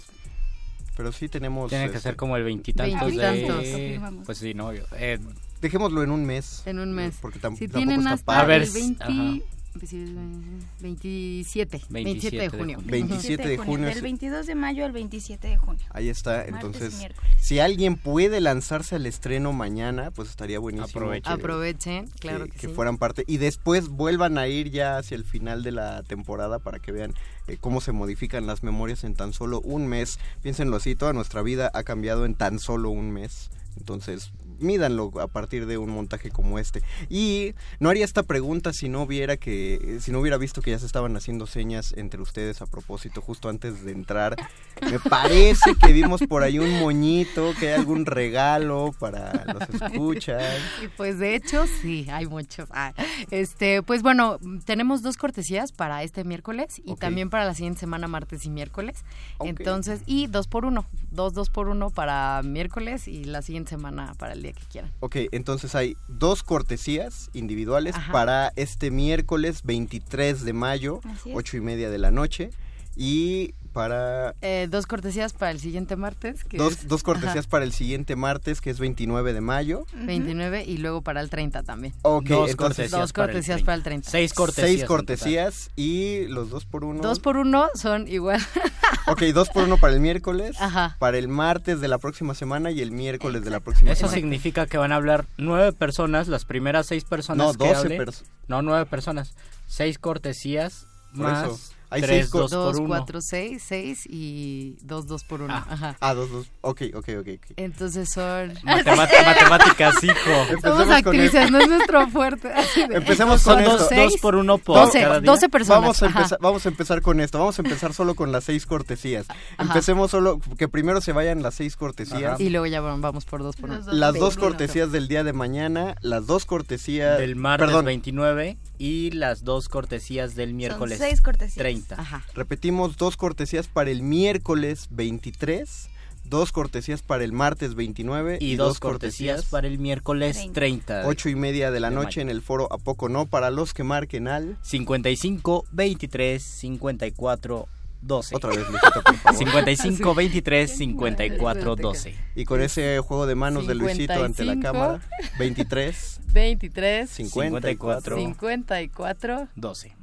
pero 0.96 1.12
sí 1.12 1.28
tenemos... 1.28 1.70
Tiene 1.70 1.86
que 1.86 1.98
este, 1.98 2.10
ser 2.10 2.16
como 2.16 2.38
el 2.38 2.44
veintitantos 2.44 3.16
de... 3.16 4.00
Pues 4.26 4.38
sí, 4.38 4.54
no. 4.54 4.72
eh, 4.74 5.20
Dejémoslo 5.60 6.04
en 6.04 6.12
un 6.12 6.24
mes. 6.26 6.62
En 6.66 6.78
un 6.80 6.92
mes. 6.94 7.16
Porque 7.22 7.40
tam- 7.40 7.58
si 7.58 7.68
tampoco 7.68 7.78
tienen 7.78 8.00
está 8.02 8.14
hasta 8.14 8.26
padre. 8.26 8.58
el 8.58 8.70
20 8.70 9.04
Ajá. 9.04 9.12
pues 9.14 9.18
sí, 9.34 9.44
27, 9.74 11.82
27 11.90 12.38
de 12.38 12.50
junio. 12.50 12.80
27 12.84 13.48
de 13.48 13.58
junio. 13.58 13.88
Del 13.88 14.02
22 14.02 14.48
de 14.48 14.56
mayo 14.56 14.86
al 14.86 14.92
27 14.92 15.48
de 15.48 15.58
junio. 15.58 15.86
Ahí 15.90 16.10
está, 16.10 16.46
entonces, 16.46 16.98
miércoles. 16.98 17.32
si 17.40 17.60
alguien 17.60 17.96
puede 17.96 18.42
lanzarse 18.42 18.96
al 18.96 19.06
estreno 19.06 19.54
mañana, 19.54 20.12
pues 20.12 20.30
estaría 20.30 20.60
buenísimo. 20.60 20.88
Aprovechen. 20.88 21.32
Aprovechen, 21.32 22.08
claro 22.20 22.46
que, 22.46 22.52
que, 22.52 22.60
que 22.60 22.68
sí. 22.68 22.74
fueran 22.74 22.98
parte 22.98 23.24
y 23.28 23.38
después 23.38 23.90
vuelvan 23.90 24.38
a 24.38 24.48
ir 24.48 24.72
ya 24.72 24.98
hacia 24.98 25.16
el 25.16 25.24
final 25.24 25.64
de 25.64 25.72
la 25.72 26.04
temporada 26.04 26.60
para 26.60 26.80
que 26.80 26.92
vean 26.92 27.14
eh, 27.48 27.58
cómo 27.60 27.82
se 27.82 27.92
modifican 27.92 28.48
las 28.48 28.64
memorias 28.64 29.04
en 29.04 29.16
tan 29.16 29.34
solo 29.34 29.62
un 29.62 29.88
mes. 29.88 30.20
Piénsenlo 30.42 30.78
así, 30.78 30.96
toda 30.96 31.14
nuestra 31.14 31.42
vida 31.42 31.72
ha 31.74 31.84
cambiado 31.84 32.26
en 32.26 32.36
tan 32.36 32.60
solo 32.60 32.90
un 32.90 33.12
mes. 33.12 33.50
Entonces, 33.78 34.32
mídanlo 34.60 35.12
a 35.20 35.28
partir 35.28 35.66
de 35.66 35.78
un 35.78 35.90
montaje 35.90 36.32
como 36.32 36.60
este. 36.60 36.82
Y 37.10 37.54
no 37.80 37.90
haría 37.90 38.06
esta 38.06 38.24
pregunta 38.24 38.74
si 38.74 38.90
no 38.90 39.04
hubiera 39.04 39.38
que 39.38 39.98
si 40.00 40.12
no 40.12 40.20
hubiera 40.20 40.38
visto 40.38 40.62
que 40.62 40.72
ya 40.72 40.80
se 40.80 40.86
estaban 40.86 41.16
haciendo 41.16 41.48
señas 41.48 41.94
entre 41.98 42.22
ustedes 42.22 42.62
a 42.62 42.66
propósito 42.66 43.22
justo 43.22 43.50
antes 43.50 43.84
de 43.84 43.92
entrar. 43.92 44.36
Me 44.82 45.00
parece 45.00 45.76
que 45.76 45.94
vimos 45.94 46.22
por 46.28 46.44
ahí 46.44 46.60
un 46.60 46.80
moñito, 46.80 47.54
que 47.60 47.70
hay 47.70 47.80
algún 47.80 48.06
regalo 48.06 48.94
para 49.00 49.46
los 49.46 49.82
escuchas. 49.82 50.44
Y 50.84 50.88
pues 50.90 51.20
de 51.20 51.36
hecho 51.36 51.66
sí, 51.82 52.08
hay 52.12 52.26
muchos. 52.26 52.70
Ah, 52.72 52.94
este, 53.32 53.84
pues 53.84 54.02
bueno, 54.02 54.40
tenemos 54.66 55.02
dos 55.02 55.18
cortesías 55.18 55.72
para 55.72 56.04
este 56.04 56.24
miércoles 56.24 56.82
y 56.84 56.96
también 56.96 57.30
para 57.30 57.46
la 57.46 57.54
siguiente 57.54 57.80
semana, 57.80 58.08
martes 58.08 58.46
y 58.46 58.50
miércoles. 58.50 59.04
Entonces, 59.40 60.02
y 60.06 60.28
dos 60.28 60.48
por 60.48 60.66
uno, 60.66 60.86
dos 61.12 61.34
dos 61.34 61.50
por 61.50 61.68
uno 61.68 61.90
para 61.90 62.42
miércoles 62.44 63.08
y 63.08 63.24
la 63.24 63.42
siguiente 63.42 63.72
semana 63.72 64.14
para 64.18 64.34
el 64.34 64.43
día 64.44 64.54
que 64.54 64.64
quieran. 64.72 64.92
Ok, 65.00 65.16
entonces 65.32 65.74
hay 65.76 65.98
dos 66.08 66.44
cortesías 66.44 67.30
individuales 67.34 67.96
Ajá. 67.96 68.12
para 68.12 68.54
este 68.56 68.92
miércoles 68.92 69.62
23 69.64 70.46
de 70.46 70.54
mayo, 70.54 71.00
Así 71.04 71.32
es. 71.32 71.36
ocho 71.36 71.58
y 71.58 71.62
media 71.62 71.90
de 71.90 71.98
la 71.98 72.12
noche. 72.12 72.52
Y 72.96 73.56
para 73.74 74.36
Eh, 74.42 74.68
dos 74.70 74.86
cortesías 74.86 75.34
para 75.34 75.52
el 75.52 75.60
siguiente 75.60 75.96
martes. 75.96 76.44
Que 76.44 76.58
dos, 76.58 76.74
es- 76.74 76.88
dos 76.88 77.04
cortesías 77.04 77.38
Ajá, 77.46 77.50
para 77.50 77.66
el 77.66 77.74
siguiente 77.74 78.16
martes, 78.16 78.62
que 78.62 78.70
es 78.70 78.80
29 78.80 79.34
de 79.34 79.42
mayo. 79.42 79.86
29 79.94 80.64
y 80.66 80.78
luego 80.78 81.02
para 81.02 81.20
el 81.22 81.30
30 81.30 81.64
también. 81.64 81.94
Ok, 82.04 82.28
Dos 82.30 82.52
entonces- 82.52 82.56
cortesías 82.56 82.92
Dos 82.92 83.14
para 83.14 83.26
el 83.26 83.30
cortesías 83.32 83.56
30. 83.58 83.66
para 83.66 83.76
el 83.76 83.84
30. 83.84 84.10
Seis 84.10 84.34
cortesías. 84.34 84.68
Seis 84.70 84.86
cortesías 84.86 85.72
y 85.76 86.26
los 86.28 86.50
dos 86.50 86.66
por 86.66 86.84
uno. 86.86 87.02
Dos 87.02 87.20
por 87.20 87.38
uno 87.38 87.68
son 87.76 88.08
igual. 88.08 88.40
Ok, 89.06 89.22
dos 89.34 89.50
por 89.50 89.64
uno 89.66 89.78
para 89.78 89.94
el 89.94 90.00
miércoles, 90.00 90.56
Ajá. 90.62 90.96
para 90.98 91.18
el 91.18 91.28
martes 91.28 91.82
de 91.82 91.90
la 91.90 91.98
próxima 91.98 92.36
semana 92.36 92.72
y 92.72 92.80
el 92.82 92.92
miércoles 92.92 93.44
de 93.44 93.50
la 93.50 93.60
próxima 93.60 93.92
Eso 93.92 94.02
semana. 94.02 94.16
significa 94.16 94.66
que 94.66 94.78
van 94.78 94.94
a 94.94 94.96
hablar 94.96 95.26
nueve 95.38 95.74
personas, 95.74 96.30
las 96.30 96.46
primeras 96.46 96.86
seis 96.86 97.04
personas 97.04 97.48
No, 97.48 97.54
que 97.54 97.68
12 97.68 97.76
hablen. 97.76 98.02
pers- 98.02 98.24
No, 98.48 98.62
nueve 98.62 98.86
personas. 98.86 99.34
Seis 99.68 99.98
cortesías 99.98 100.88
más 101.12 101.48
eso. 101.48 101.73
Hay 101.94 102.02
tres, 102.02 102.12
seis 102.22 102.30
co- 102.30 102.40
dos 102.42 102.52
por 102.52 102.60
Dos, 102.64 102.78
uno. 102.80 102.88
cuatro, 102.88 103.22
seis, 103.22 103.64
seis 103.66 104.06
y 104.10 104.76
dos, 104.82 105.08
dos 105.08 105.24
por 105.24 105.42
uno. 105.42 105.54
Ajá. 105.54 105.96
Ah, 106.00 106.14
dos, 106.14 106.30
dos. 106.32 106.48
Ok, 106.62 106.82
ok, 106.94 107.10
ok. 107.20 107.28
ok. 107.38 107.52
Entonces 107.58 108.10
son... 108.12 108.54
Matemat- 108.64 109.10
matemáticas, 109.26 110.04
hijo. 110.04 110.14
Somos 110.26 110.50
Empecemos 110.50 110.84
con 110.86 110.92
actrices, 110.92 111.36
esto. 111.36 111.52
no 111.52 111.60
es 111.60 111.68
nuestro 111.70 112.08
fuerte. 112.10 112.52
Empecemos 112.92 113.44
con 113.44 113.64
dos, 113.64 113.74
esto. 113.74 113.86
seis, 113.90 114.12
Dos 114.14 114.22
por 114.22 114.36
uno 114.36 114.58
por 114.58 114.78
doce, 114.78 115.02
cada 115.02 115.20
día. 115.20 115.32
doce 115.32 115.50
personas. 115.50 115.82
Vamos 115.82 116.04
a, 116.04 116.06
empezar, 116.08 116.38
vamos 116.42 116.66
a 116.66 116.70
empezar 116.70 117.02
con 117.02 117.20
esto. 117.20 117.40
Vamos 117.40 117.60
a 117.60 117.62
empezar 117.62 117.94
solo 117.94 118.16
con 118.16 118.32
las 118.32 118.44
seis 118.44 118.66
cortesías. 118.66 119.28
Empecemos 119.60 120.12
solo, 120.12 120.40
que 120.58 120.68
primero 120.68 121.00
se 121.02 121.12
vayan 121.14 121.42
las 121.44 121.56
seis 121.56 121.76
cortesías. 121.76 122.40
Y 122.40 122.50
luego 122.50 122.66
ya 122.66 122.82
vamos 122.82 123.26
por 123.26 123.44
dos 123.44 123.56
por 123.56 123.70
uno. 123.70 123.82
Las 123.92 124.14
dos 124.16 124.36
cortesías 124.38 124.92
del 124.92 125.08
día 125.08 125.24
de 125.24 125.34
mañana, 125.34 125.96
las 126.02 126.26
dos 126.28 126.46
cortesías 126.46 127.18
Del 127.20 127.36
martes 127.36 127.68
perdón, 127.68 127.86
29 127.86 128.58
y 128.84 129.12
las 129.12 129.46
dos 129.46 129.70
cortesías 129.70 130.36
del 130.36 130.54
miércoles 130.54 131.00
seis 131.00 131.22
cortesías. 131.22 131.56
30. 131.56 131.96
Ajá. 132.02 132.26
repetimos 132.36 132.98
dos 132.98 133.16
cortesías 133.16 133.68
para 133.70 133.92
el 133.92 134.02
miércoles 134.02 134.88
23, 134.92 135.90
dos 136.26 136.52
cortesías 136.52 137.02
para 137.02 137.24
el 137.24 137.32
martes 137.32 137.76
29 137.76 138.40
Y, 138.42 138.58
dos 138.58 138.82
cortesías 138.82 139.46
para 139.46 139.68
el 139.68 139.80
miércoles 139.80 140.38
30. 140.52 141.04
ocho 141.08 141.30
y 141.30 141.36
media 141.36 141.72
de 141.72 141.80
la 141.80 141.92
de 141.92 141.96
noche 141.96 142.20
mayo. 142.20 142.22
en 142.24 142.30
el 142.30 142.42
foro 142.42 142.68
A 142.74 142.78
Poco 142.78 143.08
No 143.08 143.26
para 143.26 143.52
los 143.52 143.74
que 143.74 143.86
marquen 143.86 144.28
al 144.28 144.58
55 144.64 145.64
23 145.72 146.44
54 146.44 147.68
12. 148.04 148.36
otra 148.36 148.50
vez 148.52 148.68
Luisito 148.70 149.02
por 149.04 149.16
favor 149.16 149.38
55 149.38 150.16
23 150.16 150.78
54 150.78 151.76
12. 151.76 152.16
y 152.36 152.46
con 152.46 152.62
ese 152.62 153.00
juego 153.00 153.26
de 153.26 153.36
manos 153.36 153.68
de 153.68 153.76
Luisito 153.76 154.24
ante 154.24 154.44
la 154.44 154.54
55. 154.54 154.62
cámara 154.62 155.02
23 155.40 156.20
23, 156.34 157.10
54 157.10 158.16
54, 158.18 159.48
12. 159.56 159.96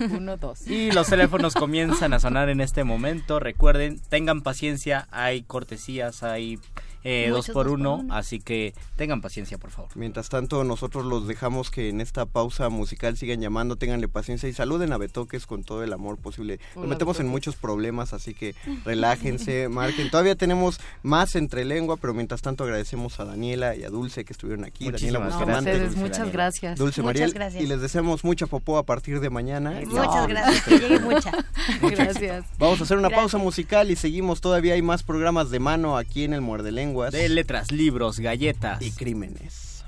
1, 0.00 0.36
2. 0.38 0.66
Y 0.68 0.90
los 0.90 1.06
teléfonos 1.06 1.54
comienzan 1.54 2.14
a 2.14 2.18
sonar 2.18 2.48
en 2.48 2.62
este 2.62 2.82
momento. 2.82 3.40
Recuerden, 3.40 4.00
tengan 4.08 4.40
paciencia. 4.40 5.06
Hay 5.10 5.42
cortesías, 5.42 6.22
hay 6.22 6.58
eh, 7.06 7.28
dos 7.30 7.46
por 7.46 7.54
dos 7.54 7.64
por 7.64 7.80
uno. 7.80 8.06
Así 8.10 8.40
que 8.40 8.74
tengan 8.96 9.20
paciencia, 9.20 9.58
por 9.58 9.70
favor. 9.70 9.90
Mientras 9.94 10.28
tanto, 10.28 10.64
nosotros 10.64 11.04
los 11.04 11.26
dejamos 11.26 11.70
que 11.70 11.88
en 11.88 12.00
esta 12.00 12.26
pausa 12.26 12.68
musical 12.68 13.16
sigan 13.16 13.40
llamando, 13.40 13.76
tenganle 13.76 14.08
paciencia 14.08 14.48
y 14.48 14.52
saluden 14.52 14.92
a 14.92 14.98
Betoques 14.98 15.46
con 15.46 15.64
todo 15.64 15.82
el 15.84 15.92
amor 15.92 16.18
posible. 16.18 16.58
Nos 16.74 16.86
metemos 16.86 17.20
en 17.20 17.28
muchos 17.28 17.56
problemas, 17.56 18.12
así 18.12 18.34
que 18.34 18.54
relájense, 18.84 19.68
marquen. 19.68 20.10
Todavía 20.10 20.34
tenemos 20.36 20.80
más 21.02 21.36
entre 21.36 21.64
lengua, 21.64 21.96
pero 21.96 22.14
mientras 22.14 22.42
tanto 22.42 22.64
agradecemos 22.64 23.20
a 23.20 23.24
Daniela 23.24 23.76
y 23.76 23.84
a 23.84 23.88
Dulce 23.90 24.24
que 24.24 24.32
estuvieron 24.32 24.64
aquí. 24.64 24.90
Daniela 24.90 25.20
Muchísimas 25.20 25.32
No, 25.32 25.38
Bustamante, 25.38 25.78
Dulce 25.80 25.96
muchas 25.98 26.18
Daniela. 26.18 26.32
gracias. 26.32 26.78
Dulce 26.78 27.02
Muchas 27.02 27.04
Mariel. 27.20 27.32
gracias. 27.32 27.62
Y 27.62 27.66
les 27.66 27.80
deseamos 27.80 28.24
mucha 28.24 28.46
popó 28.46 28.78
a 28.78 28.82
partir 28.82 29.20
de 29.20 29.30
mañana. 29.30 29.80
Muchas 29.86 30.26
gracias, 30.28 30.64
que 30.64 30.78
llegue 30.78 30.98
mucha. 31.00 31.32
Gracias. 31.80 32.44
Vamos 32.58 32.80
a 32.80 32.84
hacer 32.84 32.96
una 32.98 33.08
Gracias. 33.08 33.20
pausa 33.32 33.38
musical 33.38 33.90
y 33.90 33.96
seguimos. 33.96 34.40
Todavía 34.40 34.74
hay 34.74 34.82
más 34.82 35.02
programas 35.02 35.50
de 35.50 35.60
mano 35.60 35.96
aquí 35.96 36.24
en 36.24 36.32
el 36.34 36.40
Muerde 36.40 36.72
Lenguas 36.96 37.12
De 37.12 37.28
letras, 37.28 37.72
libros, 37.72 38.18
galletas. 38.20 38.80
y 38.80 38.90
crímenes. 38.90 39.84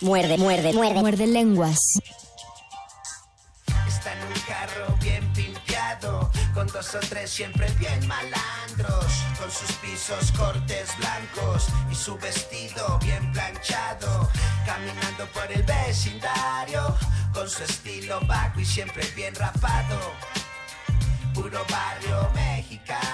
Muerde, 0.00 0.38
muerde, 0.38 0.72
muerde. 0.72 1.00
Muerde 1.00 1.26
lenguas. 1.26 1.78
Está 3.88 4.12
en 4.12 4.22
un 4.28 4.40
carro 4.46 4.96
bien 5.02 5.32
pimpeado, 5.32 6.30
con 6.54 6.68
dos 6.68 6.94
o 6.94 7.00
tres 7.00 7.28
siempre 7.28 7.66
bien 7.80 8.06
malandros, 8.06 9.06
con 9.40 9.50
sus 9.50 9.72
pisos 9.82 10.30
cortes 10.38 10.90
blancos 10.98 11.66
y 11.90 11.94
su 11.96 12.16
vestido 12.18 13.00
bien 13.02 13.32
planchado, 13.32 14.30
caminando 14.64 15.26
por 15.34 15.50
el 15.50 15.64
vecindario, 15.64 16.96
con 17.34 17.50
su 17.50 17.64
estilo 17.64 18.20
vago 18.28 18.60
y 18.60 18.64
siempre 18.64 19.02
bien 19.16 19.34
rapado. 19.34 19.98
Puro 21.34 21.64
barrio 21.68 22.30
mexicano, 22.34 23.07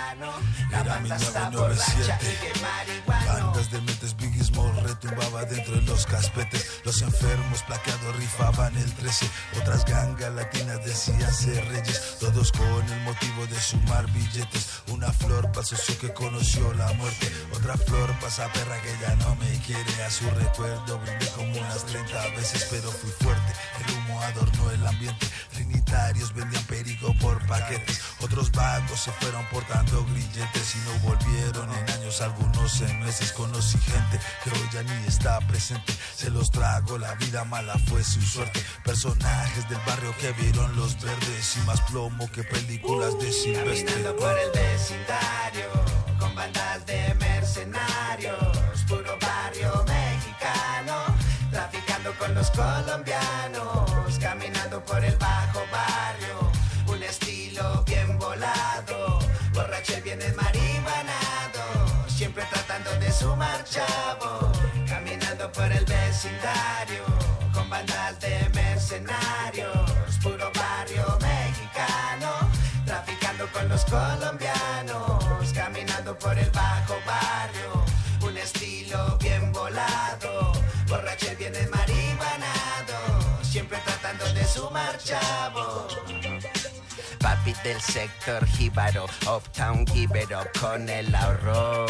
Era 0.71 0.83
banda 0.83 1.17
está 1.17 1.51
borracha 1.51 1.95
1997. 1.95 2.25
y 2.25 2.43
bien 2.43 2.63
marihuano. 2.63 3.33
Bandas 3.33 3.71
de 3.71 3.81
mentes 3.81 4.17
Biggie 4.17 4.45
Small 4.45 4.73
retumbaba 4.83 5.45
dentro 5.45 5.75
de 5.75 5.83
los 5.83 6.07
caspetes. 6.07 6.81
Los 6.85 7.03
enfermos 7.03 7.63
plaqueados 7.63 8.17
rifaban 8.17 8.77
el 8.77 8.93
13. 8.95 9.29
Otras 9.61 9.85
gangas 9.85 10.33
latinas 10.33 10.85
decían 10.85 11.33
ser 11.33 11.65
reyes. 11.69 12.17
Todos 12.21 12.53
con 12.53 12.93
el 12.93 13.01
motivo 13.03 13.47
de 13.47 13.61
sumar 13.61 14.07
billetes. 14.13 14.83
Una 14.89 15.13
flor 15.13 15.51
para 15.53 15.67
socio 15.67 15.99
que 15.99 16.13
conoció 16.13 16.73
la 16.75 16.93
muerte. 16.95 17.31
Otra 17.53 17.77
flor 17.77 18.13
para 18.15 18.29
esa 18.29 18.53
perra 18.53 18.81
que 18.83 18.97
ya 19.01 19.15
no 19.17 19.35
me 19.37 19.51
quiere. 19.61 20.05
A 20.05 20.11
su 20.11 20.29
recuerdo 20.31 20.99
brindé 20.99 21.27
como 21.37 21.53
unas 21.53 21.85
30 21.87 22.29
veces, 22.37 22.67
pero 22.71 22.91
fui 22.91 23.11
fuerte. 23.21 23.53
El 23.81 24.04
humo 24.15 24.21
adornó 24.23 24.71
el 24.71 24.87
ambiente. 24.87 25.27
Trinitarios 25.53 26.33
vendían 26.35 26.65
perico 26.65 27.15
por 27.21 27.45
paquetes. 27.47 28.01
Otros 28.21 28.51
vagos 28.53 29.01
se 29.01 29.13
fueron 29.13 29.45
portando 29.47 30.05
grilletes 30.07 30.75
y 30.75 30.79
no 30.79 31.11
volvieron 31.11 31.71
en 31.73 31.91
años, 31.91 32.21
algunos 32.21 32.81
en 32.81 33.01
meses. 33.01 33.33
Conocí 33.33 33.79
gente 33.79 34.21
que 34.43 34.51
hoy 34.51 34.69
ya 34.73 34.83
ni 34.83 35.07
está 35.07 35.41
presente. 35.41 35.93
Se 36.17 36.31
los 36.31 36.51
trago, 36.51 36.99
la 36.99 37.15
vida 37.15 37.45
mala 37.45 37.79
fue 37.87 38.03
su 38.03 38.21
suerte. 38.21 38.65
Personajes 38.85 39.69
del 39.69 39.79
barrio 39.87 40.15
que 40.19 40.33
vieron 40.33 40.75
los 40.77 41.01
verdes 41.01 41.57
y 41.57 41.61
más 41.61 41.81
plomo 41.83 42.31
que 42.33 42.43
películas 42.45 43.19
de 43.19 43.33
Silvestre. 43.33 43.85
Caminando 43.85 44.17
por 44.17 44.39
el 44.39 44.51
vecindario, 44.53 45.71
con 46.19 46.35
bandas 46.35 46.87
de 46.87 47.15
mercenarios, 47.15 48.85
puro 48.89 49.17
barrio 49.21 49.85
mexicano, 49.87 51.05
traficando 51.51 52.13
con 52.19 52.35
los 52.35 52.51
colombianos, 52.51 53.94
por 54.83 55.05
el 55.05 55.17
bajo 55.17 55.61
barrio, 55.71 56.51
un 56.87 57.03
estilo 57.03 57.85
bien 57.87 58.19
volado, 58.19 59.21
borracho 59.53 59.93
y 59.99 60.01
bien 60.01 60.19
marihuanado, 60.35 62.09
siempre 62.09 62.45
tratando 62.51 62.91
de 62.99 63.13
sumar 63.13 63.63
chavo, 63.65 64.51
caminando 64.89 65.51
por 65.53 65.71
el 65.71 65.85
vecindario, 65.85 67.05
con 67.53 67.71
bandas 67.71 68.19
de 68.21 68.49
mercenarios, 68.55 70.19
puro 70.23 70.51
barrio 70.55 71.19
mexicano, 71.21 72.51
traficando 72.85 73.47
con 73.53 73.69
los 73.69 73.85
colombianos, 73.85 75.53
caminando 75.55 76.19
por 76.19 76.37
el 76.37 76.51
bajo 76.51 76.95
barrio, 77.07 77.44
chavo. 84.99 85.89
Papi 87.25 87.55
del 87.65 87.81
sector 87.81 88.47
jíbaro, 88.47 89.07
uptown 89.27 89.87
give 89.87 90.27
con 90.61 90.89
el 90.89 91.15
ahorro. 91.15 91.87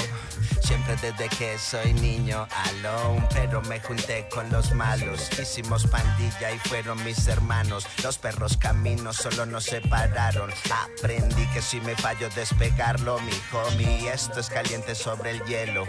Siempre 0.62 0.96
desde 1.02 1.28
que 1.28 1.58
soy 1.58 1.92
niño 1.92 2.46
alone, 2.66 3.26
pero 3.34 3.60
me 3.62 3.80
junté 3.80 4.28
con 4.32 4.48
los 4.50 4.72
malos. 4.72 5.28
Hicimos 5.38 5.86
pandilla 5.86 6.52
y 6.52 6.58
fueron 6.60 7.02
mis 7.04 7.26
hermanos. 7.26 7.86
Los 8.02 8.16
perros 8.18 8.56
caminos 8.56 9.16
solo 9.16 9.44
nos 9.44 9.64
separaron. 9.64 10.50
Aprendí 10.70 11.46
que 11.48 11.60
si 11.60 11.80
me 11.80 11.96
fallo 11.96 12.30
despegarlo, 12.30 13.18
mi 13.20 13.32
homie, 13.52 14.08
esto 14.08 14.40
es 14.40 14.48
caliente 14.48 14.94
sobre 14.94 15.32
el 15.32 15.44
hielo. 15.44 15.84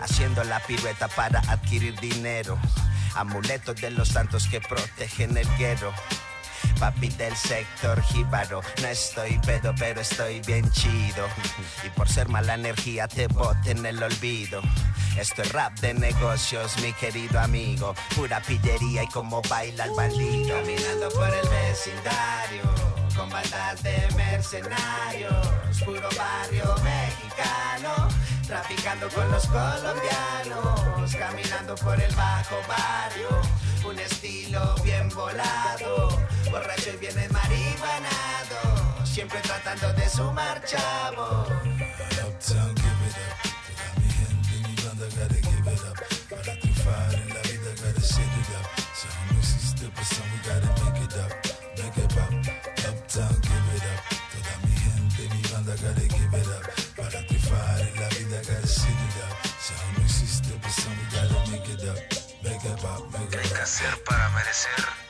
Haciendo 0.00 0.42
la 0.44 0.58
pirueta 0.60 1.08
para 1.08 1.40
adquirir 1.48 2.00
dinero. 2.00 2.58
Amuletos 3.14 3.76
de 3.76 3.90
los 3.90 4.08
santos 4.08 4.48
que 4.48 4.60
protegen 4.60 5.36
el 5.36 5.48
guero. 5.58 5.92
Papi 6.78 7.08
del 7.10 7.36
sector 7.36 8.00
jíbaro, 8.02 8.60
no 8.80 8.88
estoy 8.88 9.38
pedo, 9.46 9.74
pero 9.78 10.00
estoy 10.00 10.40
bien 10.40 10.70
chido. 10.72 11.26
Y 11.84 11.90
por 11.90 12.08
ser 12.08 12.28
mala 12.28 12.54
energía 12.54 13.06
te 13.08 13.26
bote 13.28 13.72
en 13.72 13.84
el 13.84 14.02
olvido. 14.02 14.60
Esto 15.18 15.42
es 15.42 15.52
rap 15.52 15.78
de 15.80 15.94
negocios, 15.94 16.76
mi 16.82 16.92
querido 16.92 17.40
amigo. 17.40 17.94
Pura 18.14 18.40
pillería 18.40 19.02
y 19.02 19.08
como 19.08 19.42
baila 19.42 19.84
el 19.84 19.90
bandido. 19.92 20.56
Caminando 20.56 21.08
por 21.10 21.28
el 21.28 21.48
vecindario, 21.48 22.62
con 23.20 23.28
bandas 23.28 23.82
de 23.82 24.08
mercenarios. 24.16 25.46
Puro 25.84 26.08
barrio 26.16 26.74
mexicano, 26.82 28.08
traficando 28.46 29.08
con 29.08 29.30
los 29.30 29.46
colombianos, 29.46 31.14
caminando 31.18 31.74
por 31.74 32.00
el 32.00 32.14
bajo 32.14 32.56
barrio, 32.66 33.28
un 33.88 33.98
estilo 33.98 34.74
bien 34.82 35.08
volado, 35.10 36.08
borracho 36.50 36.90
y 36.94 36.96
bien 36.96 37.14
marihuanado, 37.30 39.04
siempre 39.04 39.40
tratando 39.40 39.92
de 39.92 40.08
sumar 40.08 40.62
chavo. 40.64 41.46
Para 64.04 64.28
merecer? 64.30 65.09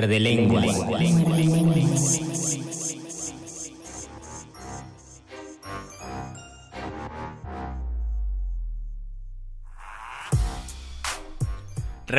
Muerde 0.00 0.18
lenguas. 0.18 0.64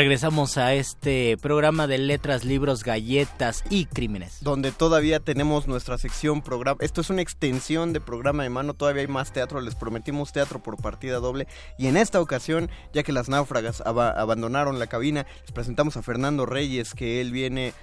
Regresamos 0.01 0.57
a 0.57 0.73
este 0.73 1.37
programa 1.39 1.85
de 1.85 1.99
letras, 1.99 2.43
libros, 2.43 2.83
galletas 2.83 3.63
y 3.69 3.85
crímenes. 3.85 4.39
donde 4.41 4.71
todavía 4.71 5.19
tenemos 5.19 5.67
nuestra 5.67 5.99
sección 5.99 6.41
programa. 6.41 6.79
Esto 6.81 7.01
es 7.01 7.11
una 7.11 7.21
extensión 7.21 7.93
de 7.93 8.01
programa 8.01 8.41
de 8.41 8.49
mano, 8.49 8.73
todavía 8.73 9.01
hay 9.03 9.07
más 9.07 9.31
teatro, 9.31 9.61
les 9.61 9.75
prometimos 9.75 10.31
teatro 10.33 10.57
por 10.63 10.77
partida 10.77 11.17
doble 11.19 11.45
y 11.77 11.85
en 11.85 11.97
esta 11.97 12.19
ocasión, 12.19 12.71
ya 12.95 13.03
que 13.03 13.11
las 13.11 13.29
náufragas 13.29 13.81
aba- 13.85 14.09
abandonaron 14.09 14.79
la 14.79 14.87
cabina, 14.87 15.27
les 15.43 15.51
presentamos 15.51 15.95
a 15.97 16.01
Fernando 16.01 16.47
Reyes, 16.47 16.95
que 16.95 17.21
él 17.21 17.31
viene... 17.31 17.75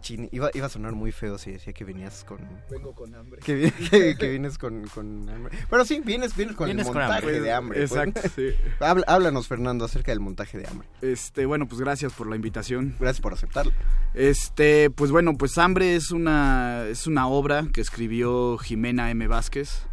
chin, 0.00 0.28
iba, 0.32 0.50
iba 0.54 0.66
a 0.66 0.68
sonar 0.68 0.92
muy 0.92 1.12
feo 1.12 1.38
si 1.38 1.52
decía 1.52 1.72
que 1.72 1.84
venías 1.84 2.24
con... 2.24 2.38
Vengo 2.70 2.92
con 2.94 3.14
hambre. 3.14 3.40
Que, 3.44 3.54
vi- 3.54 3.70
que- 3.90 4.16
que 4.16 4.28
vienes 4.30 4.58
con, 4.58 4.86
con 4.88 5.28
hambre. 5.28 5.56
Pero 5.70 5.84
sí, 5.84 6.00
vienes, 6.04 6.34
vienes 6.36 6.56
con 6.56 6.66
Vienes 6.66 6.86
el 6.86 6.92
con 6.92 7.00
montaje 7.02 7.20
hambre. 7.26 7.40
de 7.40 7.52
hambre. 7.52 7.78
pues. 7.86 7.92
Exacto, 7.92 8.20
sí. 8.36 8.48
Habla- 8.80 9.04
háblanos, 9.06 9.46
Fernando, 9.48 9.84
acerca 9.84 10.12
del 10.12 10.20
montaje 10.20 10.58
de 10.58 10.66
hambre. 10.66 10.88
Este, 11.02 11.46
bueno, 11.46 11.66
pues 11.68 11.80
gracias 11.80 12.12
por 12.12 12.28
la 12.28 12.36
invitación. 12.36 12.96
Gracias 12.98 13.20
por 13.20 13.32
aceptarlo. 13.32 13.72
Este, 14.14 14.90
pues 14.90 15.10
bueno, 15.10 15.34
pues 15.36 15.58
Hambre 15.58 15.96
es 15.96 16.10
una 16.10 16.84
es 16.88 17.06
una 17.06 17.26
obra 17.26 17.66
que 17.72 17.80
escribió 17.80 18.58
Jimena 18.58 19.10
M. 19.10 19.26
Vázquez. 19.26 19.86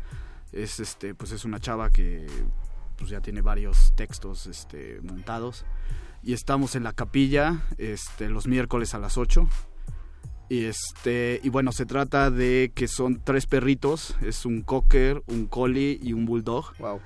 Es 0.51 0.79
este, 0.79 1.15
pues 1.15 1.31
es 1.31 1.45
una 1.45 1.59
chava 1.59 1.89
que 1.89 2.27
pues 2.97 3.09
ya 3.09 3.21
tiene 3.21 3.41
varios 3.41 3.93
textos 3.95 4.45
este 4.47 4.99
montados 5.01 5.65
y 6.21 6.33
estamos 6.33 6.75
en 6.75 6.83
la 6.83 6.93
capilla 6.93 7.61
este 7.79 8.29
los 8.29 8.45
miércoles 8.47 8.93
a 8.93 8.99
las 8.99 9.17
8. 9.17 9.47
Y 10.51 10.65
este, 10.65 11.39
y 11.45 11.47
bueno, 11.47 11.71
se 11.71 11.85
trata 11.85 12.29
de 12.29 12.73
que 12.75 12.89
son 12.89 13.21
tres 13.23 13.45
perritos, 13.47 14.17
es 14.19 14.45
un 14.45 14.63
cocker, 14.63 15.23
un 15.27 15.45
collie 15.45 15.97
y 16.03 16.11
un 16.11 16.25
bulldog. 16.25 16.73
Wow. 16.77 16.99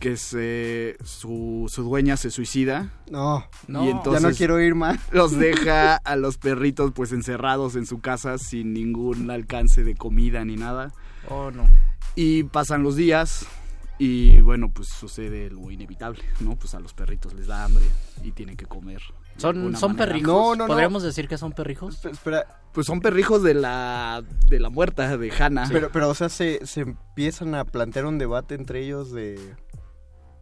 Que 0.00 0.16
se 0.16 0.96
su, 1.04 1.66
su 1.68 1.82
dueña 1.82 2.16
se 2.16 2.30
suicida. 2.30 2.90
No, 3.10 3.44
y 3.68 3.90
entonces 3.90 4.22
ya 4.22 4.28
no 4.30 4.34
quiero 4.34 4.58
ir 4.62 4.74
más. 4.74 4.98
los 5.12 5.38
deja 5.38 5.96
a 5.96 6.16
los 6.16 6.38
perritos 6.38 6.92
pues 6.94 7.12
encerrados 7.12 7.76
en 7.76 7.84
su 7.84 8.00
casa 8.00 8.38
sin 8.38 8.72
ningún 8.72 9.30
alcance 9.30 9.84
de 9.84 9.94
comida 9.94 10.42
ni 10.46 10.56
nada. 10.56 10.94
Oh, 11.28 11.50
no. 11.50 11.68
Y 12.14 12.44
pasan 12.44 12.82
los 12.82 12.96
días 12.96 13.46
y 13.98 14.40
bueno, 14.40 14.70
pues 14.72 14.88
sucede 14.88 15.50
lo 15.50 15.70
inevitable, 15.70 16.22
¿no? 16.40 16.56
Pues 16.56 16.74
a 16.74 16.80
los 16.80 16.94
perritos 16.94 17.34
les 17.34 17.46
da 17.46 17.62
hambre 17.62 17.84
y 18.22 18.32
tienen 18.32 18.56
que 18.56 18.64
comer. 18.64 19.02
¿Son, 19.36 19.76
son 19.76 19.92
manera. 19.92 20.12
perrijos? 20.12 20.58
¿Podríamos 20.66 21.02
decir 21.02 21.28
que 21.28 21.36
son 21.36 21.52
perrijos? 21.52 22.02
Espera. 22.06 22.62
Pues 22.76 22.86
son 22.86 23.00
perrijos 23.00 23.42
de 23.42 23.54
la 23.54 24.22
de 24.48 24.60
la 24.60 24.68
muerta 24.70 25.16
de 25.16 25.32
Hannah. 25.32 25.66
Pero, 25.72 25.90
pero, 25.90 26.10
o 26.10 26.14
sea, 26.14 26.28
se, 26.28 26.64
se 26.66 26.82
empiezan 26.82 27.54
a 27.54 27.64
plantear 27.64 28.04
un 28.06 28.18
debate 28.18 28.54
entre 28.54 28.84
ellos 28.84 29.10
de 29.12 29.40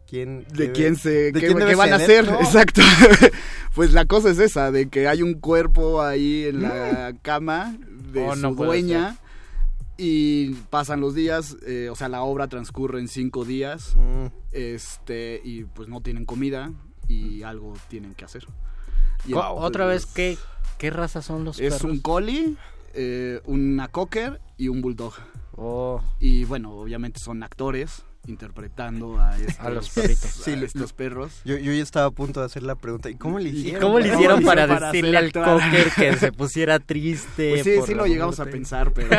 quién... 0.05 0.43
de 0.51 0.67
debe- 0.67 0.73
quién 0.73 0.95
se 0.97 1.31
de 1.31 1.39
qué, 1.39 1.47
quién 1.47 1.57
qué 1.65 1.75
van 1.75 1.93
a 1.93 1.95
hacer, 1.95 2.29
¿no? 2.29 2.39
exacto. 2.41 2.81
pues 3.73 3.93
la 3.93 4.03
cosa 4.05 4.29
es 4.31 4.39
esa, 4.39 4.69
de 4.71 4.89
que 4.89 5.07
hay 5.07 5.21
un 5.23 5.35
cuerpo 5.35 6.01
ahí 6.01 6.43
en 6.43 6.61
la 6.63 7.13
cama 7.21 7.77
de 8.11 8.27
Oh, 8.27 8.35
su 8.35 8.41
no 8.41 8.53
dueña 8.53 9.15
y 9.97 10.51
pasan 10.69 10.99
los 10.99 11.15
días, 11.15 11.55
eh, 11.65 11.87
o 11.89 11.95
sea, 11.95 12.09
la 12.09 12.21
obra 12.21 12.49
transcurre 12.49 12.99
en 12.99 13.07
cinco 13.07 13.45
días, 13.45 13.95
Mm. 13.95 14.25
este 14.51 15.39
y 15.43 15.63
pues 15.63 15.87
no 15.87 16.01
tienen 16.01 16.25
comida 16.25 16.71
y 17.07 17.43
algo 17.43 17.73
tienen 17.87 18.13
que 18.13 18.25
hacer. 18.25 18.45
Y 19.27 19.31
Co- 19.31 19.39
entonces, 19.41 19.63
Otra 19.65 19.85
vez, 19.85 20.05
¿qué, 20.05 20.37
¿qué 20.77 20.89
raza 20.89 21.21
son 21.21 21.43
los 21.45 21.59
es 21.59 21.73
perros? 21.75 21.91
un 21.91 21.99
collie, 21.99 22.55
eh, 22.93 23.41
una 23.45 23.87
cocker 23.87 24.39
y 24.57 24.67
un 24.69 24.81
bulldog. 24.81 25.13
Oh. 25.57 26.01
Y 26.19 26.43
bueno, 26.45 26.71
obviamente 26.73 27.19
son 27.19 27.41
actores 27.43 28.03
interpretando 28.27 29.19
a, 29.19 29.37
estos, 29.39 29.59
A 29.65 29.69
los 29.69 29.89
perritos. 29.89 30.25
a 30.25 30.27
Sí, 30.43 30.55
lo- 30.55 30.65
estos 30.65 30.93
perros. 30.93 31.41
Yo, 31.45 31.57
yo 31.57 31.71
ya 31.73 31.81
estaba 31.83 32.07
a 32.07 32.11
punto 32.11 32.39
de 32.39 32.47
hacer 32.47 32.63
la 32.63 32.75
pregunta. 32.75 33.09
¿Y 33.09 33.15
cómo 33.15 33.39
le 33.39 33.49
¿Y 33.49 33.57
hicieron? 33.57 33.81
¿Cómo 33.81 33.99
le 33.99 34.05
para- 34.07 34.15
hicieron 34.15 34.43
para 34.43 34.67
para 34.67 34.91
decirle 34.91 35.17
al 35.17 35.31
cocker 35.31 35.91
que 35.95 36.17
se 36.17 36.31
pusiera 36.33 36.79
triste? 36.79 37.51
Pues 37.51 37.63
sí, 37.63 37.75
por 37.77 37.87
sí 37.87 37.93
lo 37.93 38.05
llegamos 38.07 38.39
a 38.39 38.45
pensar, 38.45 38.91
pero 38.93 39.09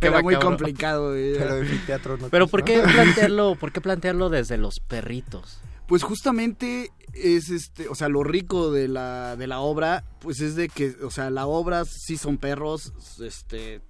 era 0.00 0.22
muy 0.22 0.36
complicado. 0.36 1.16
eh. 1.16 1.34
Pero 1.38 1.56
en 1.58 1.86
teatro 1.86 2.16
no 2.18 2.28
Pero 2.28 2.44
quiso. 2.46 2.50
¿por 2.50 2.64
qué 2.64 2.80
plantearlo, 2.80 3.54
por 3.56 3.72
qué 3.72 3.80
plantearlo 3.80 4.28
desde 4.30 4.58
los 4.58 4.80
perritos? 4.80 5.60
Pues 5.92 6.04
justamente 6.04 6.90
es 7.12 7.50
este, 7.50 7.86
o 7.90 7.94
sea, 7.94 8.08
lo 8.08 8.24
rico 8.24 8.72
de 8.72 8.88
la, 8.88 9.36
de 9.36 9.46
la 9.46 9.60
obra, 9.60 10.04
pues 10.22 10.40
es 10.40 10.56
de 10.56 10.70
que, 10.70 10.96
o 11.04 11.10
sea, 11.10 11.28
la 11.28 11.44
obra 11.46 11.84
sí 11.84 12.16
son 12.16 12.38
perros, 12.38 12.94
este, 13.20 13.82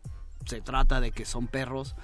se 0.44 0.60
trata 0.62 1.00
de 1.00 1.12
que 1.12 1.24
son 1.24 1.46
perros, 1.46 1.94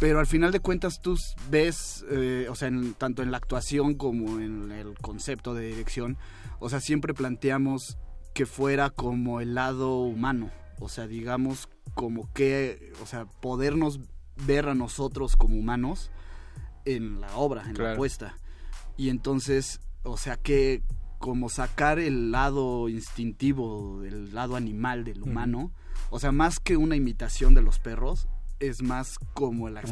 pero 0.00 0.18
al 0.18 0.26
final 0.26 0.50
de 0.50 0.58
cuentas 0.58 1.00
tú 1.00 1.16
ves, 1.50 2.04
eh, 2.10 2.48
o 2.50 2.56
sea, 2.56 2.66
en- 2.66 2.94
tanto 2.94 3.22
en 3.22 3.30
la 3.30 3.36
actuación 3.36 3.94
como 3.94 4.40
en 4.40 4.72
el 4.72 4.98
concepto 4.98 5.54
de 5.54 5.66
dirección, 5.68 6.16
o 6.58 6.68
sea, 6.68 6.80
siempre 6.80 7.14
planteamos 7.14 7.96
que 8.34 8.44
fuera 8.44 8.90
como 8.90 9.40
el 9.40 9.54
lado 9.54 10.00
humano, 10.00 10.50
o 10.80 10.88
sea, 10.88 11.06
digamos 11.06 11.68
como 11.94 12.28
que, 12.32 12.92
o 13.04 13.06
sea, 13.06 13.26
podernos 13.40 14.00
ver 14.48 14.68
a 14.68 14.74
nosotros 14.74 15.36
como 15.36 15.54
humanos 15.54 16.10
en 16.84 17.20
la 17.20 17.36
obra, 17.36 17.62
en 17.68 17.74
la 17.78 17.96
puesta. 17.96 18.36
Y 18.98 19.08
entonces, 19.08 19.80
o 20.02 20.18
sea, 20.18 20.36
que 20.36 20.82
como 21.18 21.48
sacar 21.48 21.98
el 21.98 22.30
lado 22.30 22.88
instintivo, 22.90 24.02
el 24.04 24.34
lado 24.34 24.54
animal 24.56 25.04
del 25.04 25.22
humano, 25.22 25.72
o 26.10 26.18
sea, 26.18 26.32
más 26.32 26.60
que 26.60 26.76
una 26.76 26.96
imitación 26.96 27.54
de 27.54 27.62
los 27.62 27.78
perros, 27.78 28.28
es 28.60 28.82
más 28.82 29.18
como 29.34 29.68
la 29.70 29.80
Humanizar. 29.84 29.88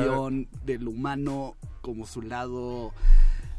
exploración 0.00 0.48
del 0.64 0.88
humano 0.88 1.56
como 1.80 2.06
su 2.06 2.22
lado 2.22 2.92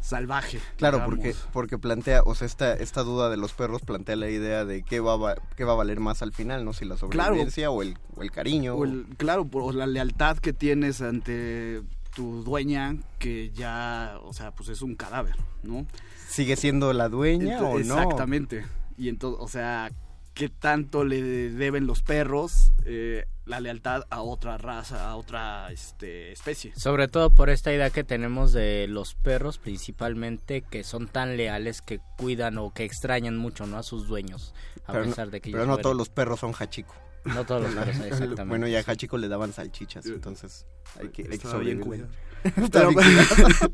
salvaje. 0.01 0.59
Claro, 0.77 0.97
digamos. 0.97 1.15
porque, 1.15 1.35
porque 1.53 1.77
plantea, 1.77 2.21
o 2.23 2.33
sea, 2.35 2.47
esta, 2.47 2.73
esta 2.73 3.03
duda 3.03 3.29
de 3.29 3.37
los 3.37 3.53
perros 3.53 3.81
plantea 3.83 4.15
la 4.15 4.29
idea 4.29 4.65
de 4.65 4.83
qué 4.83 4.99
va, 4.99 5.13
a 5.13 5.17
va- 5.17 5.35
qué 5.55 5.63
va 5.63 5.73
a 5.73 5.75
valer 5.75 5.99
más 5.99 6.21
al 6.21 6.33
final, 6.33 6.65
¿no? 6.65 6.73
Si 6.73 6.85
la 6.85 6.95
Claro. 6.95 7.07
sobrevivencia 7.27 7.69
o, 7.71 7.81
el, 7.81 7.97
o 8.15 8.23
el 8.23 8.31
cariño. 8.31 8.75
O 8.75 8.83
el- 8.83 9.05
claro, 9.17 9.45
por 9.45 9.63
o 9.63 9.71
la 9.71 9.85
lealtad 9.87 10.37
que 10.37 10.53
tienes 10.53 11.01
ante 11.01 11.81
tu 12.13 12.43
dueña, 12.43 12.95
que 13.19 13.51
ya, 13.51 14.17
o 14.23 14.33
sea, 14.33 14.51
pues 14.51 14.69
es 14.69 14.81
un 14.81 14.95
cadáver, 14.95 15.35
¿no? 15.63 15.85
¿Sigue 16.27 16.55
siendo 16.55 16.93
la 16.93 17.09
dueña 17.09 17.61
o 17.61 17.79
no? 17.79 17.99
Exactamente. 17.99 18.65
Y 18.97 19.09
entonces, 19.09 19.39
o 19.41 19.47
sea, 19.47 19.89
¿qué 20.33 20.49
tanto 20.49 21.03
le 21.03 21.21
deben 21.51 21.87
los 21.87 22.01
perros 22.03 22.71
eh, 22.85 23.25
la 23.45 23.59
lealtad 23.59 24.03
a 24.09 24.21
otra 24.21 24.57
raza, 24.57 25.09
a 25.09 25.15
otra 25.15 25.71
este, 25.71 26.31
especie? 26.31 26.73
Sobre 26.75 27.07
todo 27.07 27.29
por 27.31 27.49
esta 27.49 27.73
idea 27.73 27.89
que 27.89 28.03
tenemos 28.03 28.53
de 28.53 28.87
los 28.87 29.15
perros 29.15 29.57
principalmente 29.57 30.61
que 30.61 30.83
son 30.83 31.07
tan 31.07 31.35
leales 31.37 31.81
que 31.81 31.99
cuidan 32.17 32.57
o 32.59 32.73
que 32.73 32.83
extrañan 32.85 33.37
mucho 33.37 33.65
¿no? 33.65 33.77
a 33.77 33.83
sus 33.83 34.07
dueños 34.07 34.53
a 34.85 34.93
Pero 34.93 35.05
no- 35.05 35.09
pesar 35.11 35.31
de 35.31 35.41
que 35.41 35.51
pero 35.51 35.63
no 35.63 35.67
mueren. 35.69 35.83
todos 35.83 35.95
los 35.97 36.09
perros 36.09 36.39
son 36.39 36.53
hachiko. 36.53 36.93
No 37.25 37.45
todos 37.45 37.63
los 37.63 37.71
perros, 37.75 37.95
exactamente. 37.97 38.43
Bueno, 38.45 38.67
y 38.67 38.75
a 38.75 38.79
hachiko 38.85 39.17
le 39.17 39.27
daban 39.27 39.53
salchichas, 39.53 40.05
entonces 40.07 40.65
hay 40.99 41.09
que, 41.09 41.23
hay 41.23 41.27
que 41.29 41.35
Estaba 41.35 41.59
bien 41.59 41.81
sobrevivir. 41.83 42.07
cuidado. 42.43 42.63
Estaba 42.65 42.91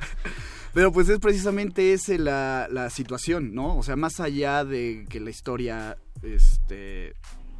Pero, 0.73 0.91
pues 0.91 1.09
es 1.09 1.19
precisamente 1.19 1.93
ese 1.93 2.19
la, 2.19 2.67
la 2.69 2.89
situación, 2.89 3.55
¿no? 3.55 3.77
O 3.77 3.83
sea, 3.83 3.95
más 3.95 4.19
allá 4.19 4.63
de 4.63 5.05
que 5.09 5.19
la 5.19 5.29
historia, 5.31 5.97
este, 6.21 7.13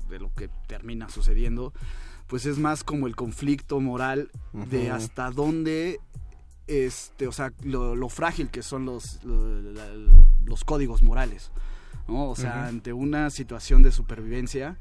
de 0.10 0.20
lo 0.20 0.32
que 0.36 0.50
termina 0.68 1.10
sucediendo, 1.10 1.74
pues 2.28 2.46
es 2.46 2.58
más 2.60 2.84
como 2.84 3.08
el 3.08 3.16
conflicto 3.16 3.80
moral 3.80 4.30
de 4.54 4.92
hasta 4.92 5.32
dónde, 5.32 6.00
este, 6.68 7.28
o 7.28 7.32
sea, 7.32 7.54
lo, 7.64 7.96
lo 7.96 8.10
frágil 8.10 8.50
que 8.50 8.62
son 8.62 8.86
los, 8.86 9.24
lo- 9.24 9.62
la- 9.62 9.88
los 10.46 10.64
códigos 10.64 11.02
morales, 11.02 11.50
¿no? 12.08 12.30
O 12.30 12.36
sea, 12.36 12.68
ante 12.68 12.94
una 12.94 13.30
situación 13.32 13.82
de 13.82 13.92
supervivencia, 13.92 14.78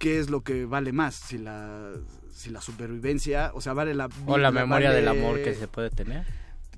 ¿qué 0.00 0.18
es 0.18 0.28
lo 0.30 0.40
que 0.40 0.64
vale 0.64 0.90
más? 0.92 1.14
Si 1.14 1.38
la, 1.38 1.92
si 2.32 2.50
la 2.50 2.60
supervivencia, 2.60 3.52
o 3.54 3.60
sea, 3.60 3.72
vale 3.74 3.94
la 3.94 4.08
o 4.26 4.36
la 4.38 4.50
memoria 4.50 4.90
del 4.90 5.06
amor 5.06 5.40
que 5.42 5.54
se 5.54 5.68
puede 5.68 5.90
tener. 5.90 6.24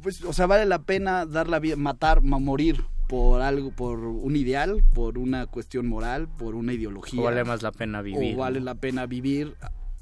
pues, 0.02 0.22
o 0.24 0.32
sea, 0.34 0.46
vale 0.46 0.66
la 0.66 0.82
pena 0.82 1.24
dar 1.24 1.48
la 1.48 1.58
vida, 1.60 1.76
matar, 1.76 2.20
ma- 2.22 2.38
morir 2.40 2.82
por 3.08 3.40
algo, 3.42 3.70
por 3.70 3.98
un 4.00 4.34
ideal, 4.36 4.82
por 4.94 5.18
una 5.18 5.46
cuestión 5.46 5.86
moral, 5.86 6.28
por 6.28 6.54
una 6.54 6.72
ideología. 6.72 7.20
O 7.20 7.24
vale 7.24 7.44
más 7.44 7.62
la 7.62 7.70
pena 7.70 8.02
vivir, 8.02 8.34
O 8.34 8.38
vale 8.38 8.60
la 8.60 8.74
pena 8.74 9.06
vivir 9.06 9.54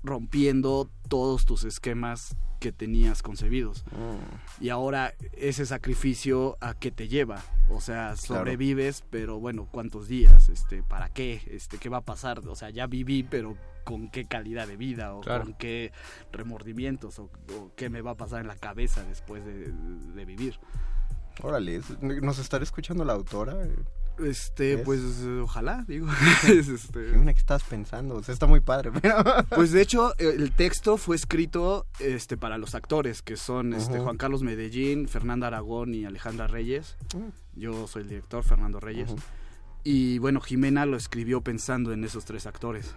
rompiendo 0.02 0.90
todos 1.08 1.44
tus 1.44 1.64
esquemas 1.64 2.36
que 2.60 2.72
tenías 2.72 3.22
concebidos. 3.22 3.84
Mm. 3.92 4.62
Y 4.64 4.68
ahora 4.68 5.14
ese 5.32 5.64
sacrificio 5.64 6.58
a 6.60 6.74
qué 6.74 6.90
te 6.90 7.08
lleva? 7.08 7.42
O 7.70 7.80
sea, 7.80 8.14
Claro. 8.26 8.40
sobrevives, 8.42 9.02
pero 9.10 9.38
bueno, 9.40 9.66
¿cuántos 9.70 10.08
días? 10.08 10.48
Este, 10.50 10.82
¿para 10.82 11.08
qué? 11.08 11.40
Este, 11.50 11.78
¿qué 11.78 11.88
va 11.88 11.98
a 11.98 12.04
pasar? 12.04 12.40
O 12.46 12.54
sea, 12.54 12.68
ya 12.70 12.86
viví, 12.86 13.22
pero 13.22 13.56
¿con 13.84 14.10
qué 14.10 14.26
calidad 14.26 14.66
de 14.68 14.76
vida? 14.76 15.14
O 15.14 15.20
Claro. 15.22 15.44
con 15.44 15.54
qué 15.54 15.90
remordimientos? 16.32 17.18
O, 17.18 17.24
o 17.58 17.72
qué 17.76 17.88
me 17.88 18.02
va 18.02 18.10
a 18.12 18.16
pasar 18.16 18.42
en 18.42 18.48
la 18.48 18.56
cabeza 18.56 19.02
después 19.04 19.42
de, 19.44 19.72
de 19.72 20.24
vivir? 20.26 20.58
Órale, 21.42 21.80
¿nos 22.02 22.38
estará 22.38 22.62
escuchando 22.64 23.04
la 23.06 23.14
autora? 23.14 23.56
Este, 24.24 24.74
¿Es? 24.74 24.80
pues 24.83 25.00
ojalá, 25.42 25.85
digo. 25.87 26.06
Es, 26.48 26.68
este, 26.68 27.12
Una 27.12 27.33
que 27.33 27.38
estás 27.38 27.62
pensando, 27.62 28.16
o 28.16 28.22
sea, 28.22 28.33
está 28.33 28.46
muy 28.46 28.61
padre, 28.61 28.90
pero... 28.92 29.16
Pues 29.54 29.72
de 29.72 29.83
hecho, 29.83 30.12
eh, 30.18 30.35
el 30.37 30.52
texto 30.52 30.96
fue 30.96 31.16
escrito 31.16 31.87
este, 31.98 32.37
para 32.37 32.59
los 32.59 32.74
actores, 32.74 33.22
que 33.22 33.37
son 33.37 33.74
este. 33.74 33.98
Juan 33.98 34.16
Carlos 34.16 34.42
Medellín, 34.42 35.09
Fernanda 35.09 35.48
Aragón 35.48 35.94
y 35.94 36.04
Alejandra 36.04 36.46
Reyes. 36.46 36.96
Mm. 37.14 37.59
Yo 37.61 37.87
soy 37.87 38.02
el 38.02 38.09
director, 38.09 38.44
Fernando 38.44 38.80
Reyes. 38.80 39.14
Y 39.83 40.18
bueno, 40.18 40.40
Jimena 40.40 40.87
lo 40.87 40.96
escribió 40.96 41.40
pensando 41.40 41.92
en 41.92 42.04
esos 42.04 42.24
tres 42.24 42.46
actores. 42.46 42.94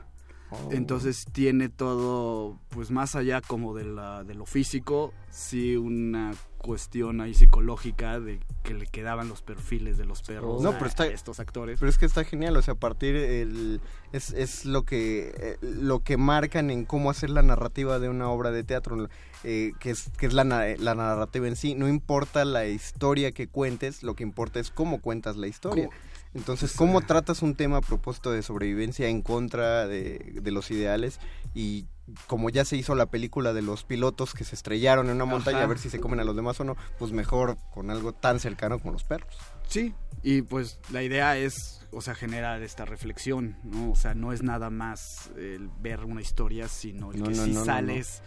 Oh. 0.53 0.69
Entonces 0.71 1.25
tiene 1.31 1.69
todo, 1.69 2.59
pues 2.69 2.91
más 2.91 3.15
allá 3.15 3.41
como 3.41 3.73
de, 3.73 3.85
la, 3.85 4.23
de 4.23 4.35
lo 4.35 4.45
físico, 4.45 5.13
sí 5.29 5.75
una 5.75 6.33
cuestión 6.57 7.19
ahí 7.19 7.33
psicológica 7.33 8.21
de 8.21 8.39
que 8.63 8.73
le 8.73 8.85
quedaban 8.87 9.27
los 9.27 9.41
perfiles 9.41 9.97
de 9.97 10.05
los 10.05 10.21
perros 10.21 10.61
No, 10.61 10.69
a 10.69 10.73
pero 10.77 10.85
está- 10.85 11.05
estos 11.07 11.39
actores. 11.41 11.77
Pero 11.79 11.89
es 11.89 11.97
que 11.97 12.05
está 12.05 12.23
genial, 12.23 12.55
o 12.55 12.61
sea, 12.61 12.75
a 12.75 12.77
partir 12.79 13.15
el, 13.17 13.81
es, 14.13 14.31
es 14.31 14.63
lo 14.65 14.83
que 14.83 15.33
eh, 15.37 15.57
lo 15.61 15.99
que 15.99 16.15
marcan 16.15 16.69
en 16.69 16.85
cómo 16.85 17.09
hacer 17.09 17.31
la 17.31 17.41
narrativa 17.41 17.99
de 17.99 18.07
una 18.07 18.29
obra 18.29 18.51
de 18.51 18.63
teatro, 18.63 19.09
eh, 19.43 19.73
que 19.79 19.89
es 19.89 20.09
que 20.17 20.27
es 20.27 20.33
la, 20.33 20.43
la 20.45 20.95
narrativa 20.95 21.47
en 21.49 21.57
sí. 21.57 21.75
No 21.75 21.89
importa 21.89 22.45
la 22.45 22.65
historia 22.65 23.33
que 23.33 23.47
cuentes, 23.47 24.01
lo 24.03 24.15
que 24.15 24.23
importa 24.23 24.61
es 24.61 24.71
cómo 24.71 25.01
cuentas 25.01 25.35
la 25.35 25.47
historia. 25.47 25.87
¿Cómo? 25.87 25.97
Entonces, 26.33 26.73
cómo 26.73 27.01
tratas 27.01 27.41
un 27.41 27.55
tema 27.55 27.77
a 27.77 27.81
propósito 27.81 28.31
de 28.31 28.41
sobrevivencia 28.41 29.07
en 29.07 29.21
contra 29.21 29.87
de, 29.87 30.39
de 30.41 30.51
los 30.51 30.71
ideales 30.71 31.19
y 31.53 31.85
como 32.27 32.49
ya 32.49 32.65
se 32.65 32.75
hizo 32.75 32.95
la 32.95 33.05
película 33.05 33.53
de 33.53 33.61
los 33.61 33.83
pilotos 33.83 34.33
que 34.33 34.43
se 34.43 34.55
estrellaron 34.55 35.07
en 35.09 35.15
una 35.15 35.25
montaña 35.25 35.57
Ajá. 35.57 35.65
a 35.65 35.69
ver 35.69 35.79
si 35.79 35.89
se 35.89 35.99
comen 35.99 36.19
a 36.19 36.23
los 36.23 36.35
demás 36.35 36.59
o 36.59 36.63
no, 36.63 36.75
pues 36.99 37.11
mejor 37.11 37.57
con 37.73 37.89
algo 37.89 38.13
tan 38.13 38.39
cercano 38.39 38.79
como 38.79 38.93
los 38.93 39.03
perros. 39.03 39.35
Sí, 39.67 39.93
y 40.21 40.41
pues 40.41 40.79
la 40.91 41.03
idea 41.03 41.37
es, 41.37 41.85
o 41.91 42.01
sea, 42.01 42.15
generar 42.15 42.61
esta 42.61 42.85
reflexión, 42.85 43.57
¿no? 43.63 43.91
O 43.91 43.95
sea, 43.95 44.13
no 44.13 44.33
es 44.33 44.43
nada 44.43 44.69
más 44.69 45.31
el 45.37 45.69
ver 45.79 46.03
una 46.03 46.21
historia, 46.21 46.67
sino 46.67 47.11
el 47.11 47.19
No, 47.19 47.25
que 47.25 47.35
no, 47.35 47.45
si 47.45 47.51
no, 47.51 47.59
no, 47.59 47.65
sales 47.65 48.21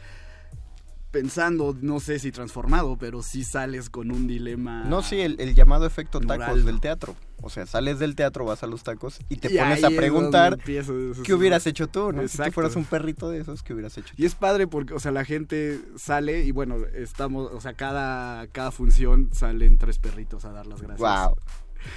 pensando, 1.17 1.75
no 1.81 1.99
sé 1.99 2.19
si 2.19 2.31
transformado, 2.31 2.99
pero 2.99 3.23
sí 3.23 3.43
sales 3.43 3.89
con 3.89 4.11
un 4.11 4.27
dilema. 4.27 4.85
No, 4.85 5.03
sí, 5.03 5.19
el, 5.19 5.41
el 5.41 5.55
llamado 5.55 5.87
efecto 5.87 6.21
moral. 6.21 6.41
tacos 6.41 6.67
del 6.67 6.79
teatro. 6.79 7.17
O 7.41 7.49
sea, 7.49 7.65
sales 7.65 7.99
del 7.99 8.15
teatro, 8.15 8.45
vas 8.45 8.63
a 8.63 8.67
los 8.67 8.83
tacos 8.83 9.19
y 9.31 9.37
te 9.37 9.51
Y 9.51 9.57
pones 9.57 9.83
a 9.83 9.89
preguntar 9.89 10.59
qué 10.59 11.33
hubieras 11.33 11.67
hecho 11.67 11.87
tú, 11.87 12.13
¿no? 12.13 12.29
Si 12.29 12.37
tú 12.37 12.53
fueras 12.53 12.77
un 12.77 12.85
perrito 12.85 13.31
de 13.31 13.41
esos, 13.41 13.63
¿qué 13.63 13.73
hubieras 13.73 13.97
hecho? 13.97 14.13
Y 14.19 14.27
es 14.27 14.35
padre 14.35 14.67
porque, 14.67 14.93
o 14.93 15.01
sea, 15.01 15.11
la 15.11 15.25
gente 15.25 15.81
sale 15.97 16.45
y 16.45 16.51
bueno, 16.51 16.77
estamos, 16.95 17.51
o 17.51 17.63
sea, 17.63 17.73
cada, 17.73 18.47
cada 18.49 18.71
función 18.71 19.31
salen 19.33 19.79
tres 19.79 19.99
perritos 19.99 20.45
a 20.45 20.53
dar 20.53 20.67
las 20.67 20.83
gracias. 20.83 21.01
Wow. 21.01 21.39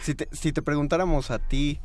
Si 0.01 0.15
te, 0.15 0.29
si 0.31 0.53
te 0.53 0.61
preguntáramos 0.61 1.29
a 1.29 1.39
ti, 1.39 1.81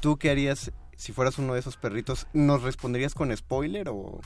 ¿tú 0.00 0.18
qué 0.18 0.28
harías 0.30 0.70
si 0.98 1.12
fueras 1.12 1.38
uno 1.38 1.54
de 1.54 1.60
esos 1.60 1.78
perritos? 1.78 2.26
¿Nos 2.34 2.62
responderías 2.62 3.14
con 3.14 3.34
spoiler 3.34 3.88
o...? 3.88 4.20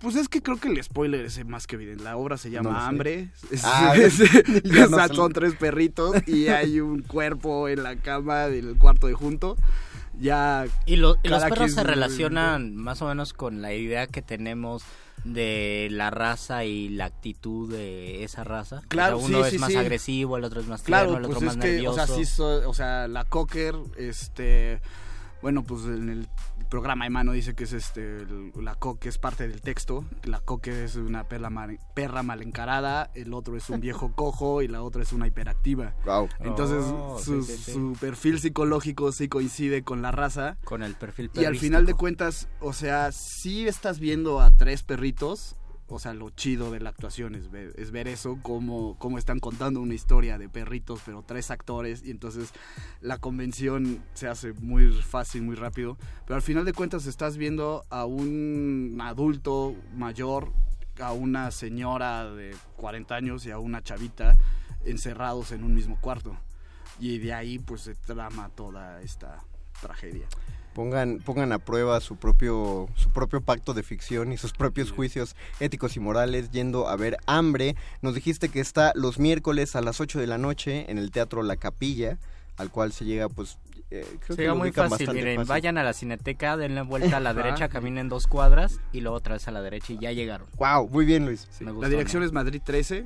Pues 0.00 0.16
es 0.16 0.28
que 0.28 0.42
creo 0.42 0.58
que 0.58 0.68
el 0.68 0.82
spoiler 0.82 1.24
es 1.24 1.44
más 1.46 1.66
que 1.66 1.76
evidente. 1.76 2.04
La 2.04 2.16
obra 2.16 2.36
se 2.36 2.50
llama. 2.50 2.86
Hambre. 2.86 3.30
Ah, 3.62 3.94
es- 3.96 4.18
ya 4.62 4.86
o 4.86 4.90
no 4.90 4.96
sea, 4.98 5.08
sé. 5.08 5.14
son 5.14 5.32
tres 5.32 5.54
perritos 5.54 6.16
y 6.28 6.48
hay 6.48 6.80
un 6.80 7.02
cuerpo 7.02 7.68
en 7.68 7.82
la 7.82 7.96
cama 7.96 8.48
del 8.48 8.76
cuarto 8.76 9.06
de 9.06 9.14
junto. 9.14 9.56
Ya. 10.20 10.66
Y, 10.86 10.96
lo- 10.96 11.16
y 11.22 11.28
los 11.28 11.42
perros 11.44 11.72
se 11.72 11.82
relacionan 11.82 12.76
más 12.76 13.00
o 13.02 13.06
menos 13.08 13.32
con 13.32 13.62
la 13.62 13.72
idea 13.72 14.06
que 14.06 14.20
tenemos 14.22 14.84
de 15.24 15.88
la 15.90 16.10
raza 16.10 16.64
y 16.66 16.90
la 16.90 17.06
actitud 17.06 17.70
de 17.72 18.24
esa 18.24 18.44
raza. 18.44 18.82
Claro, 18.88 19.16
O 19.16 19.20
sea, 19.20 19.28
uno 19.28 19.38
sí, 19.38 19.44
es 19.46 19.52
sí, 19.52 19.58
más 19.58 19.70
sí. 19.70 19.76
agresivo, 19.76 20.36
el 20.36 20.44
otro 20.44 20.60
es 20.60 20.66
más 20.66 20.82
tierno, 20.82 21.04
Claro, 21.04 21.18
el 21.18 21.24
otro 21.24 21.38
pues 21.40 21.46
más 21.46 21.56
que, 21.56 21.72
nervioso. 21.72 22.02
o 22.02 22.06
sea, 22.06 22.14
sí, 22.16 22.24
so- 22.26 22.68
o 22.68 22.74
sea, 22.74 23.08
la 23.08 23.24
cocker, 23.24 23.74
este, 23.96 24.80
bueno, 25.44 25.62
pues 25.62 25.84
en 25.84 26.08
el 26.08 26.26
programa 26.70 27.04
de 27.04 27.10
mano 27.10 27.32
dice 27.32 27.54
que 27.54 27.64
es 27.64 27.74
este, 27.74 28.00
el- 28.22 28.50
la 28.62 28.76
cocker 28.76 29.10
es 29.10 29.18
parte 29.18 29.46
del 29.46 29.60
texto, 29.60 30.06
la 30.22 30.40
cocker 30.40 30.72
es 30.72 30.96
una 30.96 31.24
perra 31.24 31.50
mal, 31.50 31.78
perra 31.94 32.22
mal 32.22 32.40
encarada, 32.40 33.10
el 33.14 33.34
otro 33.34 33.54
es 33.58 33.68
un 33.68 33.78
viejo 33.78 34.10
cojo 34.16 34.62
y 34.62 34.68
la 34.68 34.82
otra 34.82 35.02
es 35.02 35.12
una 35.12 35.26
hiperactiva. 35.26 35.92
Wow. 36.06 36.28
Entonces 36.40 36.82
Oh, 36.86 37.18
su, 37.22 37.42
sí, 37.42 37.52
sí, 37.58 37.62
sí. 37.62 37.72
su 37.74 37.92
perfil 38.00 38.40
psicológico 38.40 39.12
sí 39.12 39.28
coincide 39.28 39.84
con 39.84 40.00
la 40.00 40.12
raza. 40.12 40.56
Con 40.64 40.82
el 40.82 40.94
perfil 40.94 41.30
Y 41.34 41.44
al 41.44 41.58
final 41.58 41.84
de 41.84 41.92
cuentas, 41.92 42.48
o 42.60 42.72
sea, 42.72 43.12
sí 43.12 43.68
estás 43.68 43.98
viendo 44.00 44.40
a 44.40 44.50
tres 44.50 44.82
perritos. 44.82 45.56
O 45.94 46.00
sea, 46.00 46.12
lo 46.12 46.30
chido 46.30 46.72
de 46.72 46.80
la 46.80 46.90
actuación 46.90 47.36
es 47.36 47.52
ver, 47.52 47.72
es 47.76 47.92
ver 47.92 48.08
eso, 48.08 48.36
cómo, 48.42 48.96
cómo 48.98 49.16
están 49.16 49.38
contando 49.38 49.80
una 49.80 49.94
historia 49.94 50.38
de 50.38 50.48
perritos, 50.48 51.00
pero 51.06 51.22
tres 51.22 51.52
actores, 51.52 52.02
y 52.04 52.10
entonces 52.10 52.52
la 53.00 53.18
convención 53.18 54.02
se 54.14 54.26
hace 54.26 54.52
muy 54.54 54.90
fácil, 54.90 55.42
muy 55.42 55.54
rápido. 55.54 55.96
Pero 56.26 56.34
al 56.34 56.42
final 56.42 56.64
de 56.64 56.72
cuentas 56.72 57.06
estás 57.06 57.36
viendo 57.36 57.84
a 57.90 58.06
un 58.06 58.98
adulto 59.00 59.76
mayor, 59.94 60.52
a 60.98 61.12
una 61.12 61.52
señora 61.52 62.28
de 62.28 62.56
40 62.76 63.14
años 63.14 63.46
y 63.46 63.52
a 63.52 63.58
una 63.58 63.80
chavita 63.80 64.36
encerrados 64.84 65.52
en 65.52 65.62
un 65.62 65.74
mismo 65.74 65.96
cuarto. 66.00 66.36
Y 66.98 67.18
de 67.18 67.34
ahí 67.34 67.60
pues 67.60 67.82
se 67.82 67.94
trama 67.94 68.48
toda 68.48 69.00
esta 69.00 69.44
tragedia. 69.80 70.26
Pongan, 70.74 71.20
pongan 71.24 71.52
a 71.52 71.58
prueba 71.60 72.00
su 72.00 72.16
propio, 72.16 72.88
su 72.96 73.10
propio 73.10 73.40
pacto 73.40 73.74
de 73.74 73.82
ficción 73.84 74.32
y 74.32 74.36
sus 74.36 74.52
propios 74.52 74.90
juicios 74.90 75.36
éticos 75.60 75.96
y 75.96 76.00
morales 76.00 76.50
yendo 76.50 76.88
a 76.88 76.96
ver 76.96 77.16
Hambre. 77.26 77.76
Nos 78.02 78.14
dijiste 78.14 78.48
que 78.48 78.58
está 78.60 78.92
los 78.96 79.18
miércoles 79.20 79.76
a 79.76 79.80
las 79.80 80.00
8 80.00 80.18
de 80.18 80.26
la 80.26 80.36
noche 80.36 80.90
en 80.90 80.98
el 80.98 81.12
Teatro 81.12 81.42
La 81.44 81.56
Capilla, 81.56 82.18
al 82.56 82.70
cual 82.70 82.92
se 82.92 83.04
llega 83.04 83.28
pues... 83.28 83.56
eh, 83.92 84.04
creo 84.20 84.36
que 84.36 84.42
Llega 84.42 84.52
lo 84.54 84.58
muy 84.58 84.72
fácil, 84.72 85.12
miren, 85.12 85.36
fácil. 85.36 85.48
vayan 85.48 85.78
a 85.78 85.84
la 85.84 85.92
cineteca, 85.92 86.56
denle 86.56 86.82
vuelta 86.82 87.18
a 87.18 87.20
la 87.20 87.34
derecha, 87.34 87.68
caminen 87.68 88.08
dos 88.08 88.26
cuadras 88.26 88.80
y 88.92 89.00
luego 89.00 89.16
otra 89.16 89.34
vez 89.34 89.46
a 89.46 89.52
la 89.52 89.62
derecha 89.62 89.92
y 89.92 89.98
ya 89.98 90.10
llegaron. 90.10 90.48
Wow, 90.56 90.88
muy 90.88 91.04
bien 91.04 91.24
Luis. 91.24 91.46
Me 91.60 91.70
gustó, 91.70 91.82
La 91.82 91.88
dirección 91.88 92.20
¿no? 92.22 92.26
es 92.26 92.32
Madrid 92.32 92.60
13, 92.64 93.04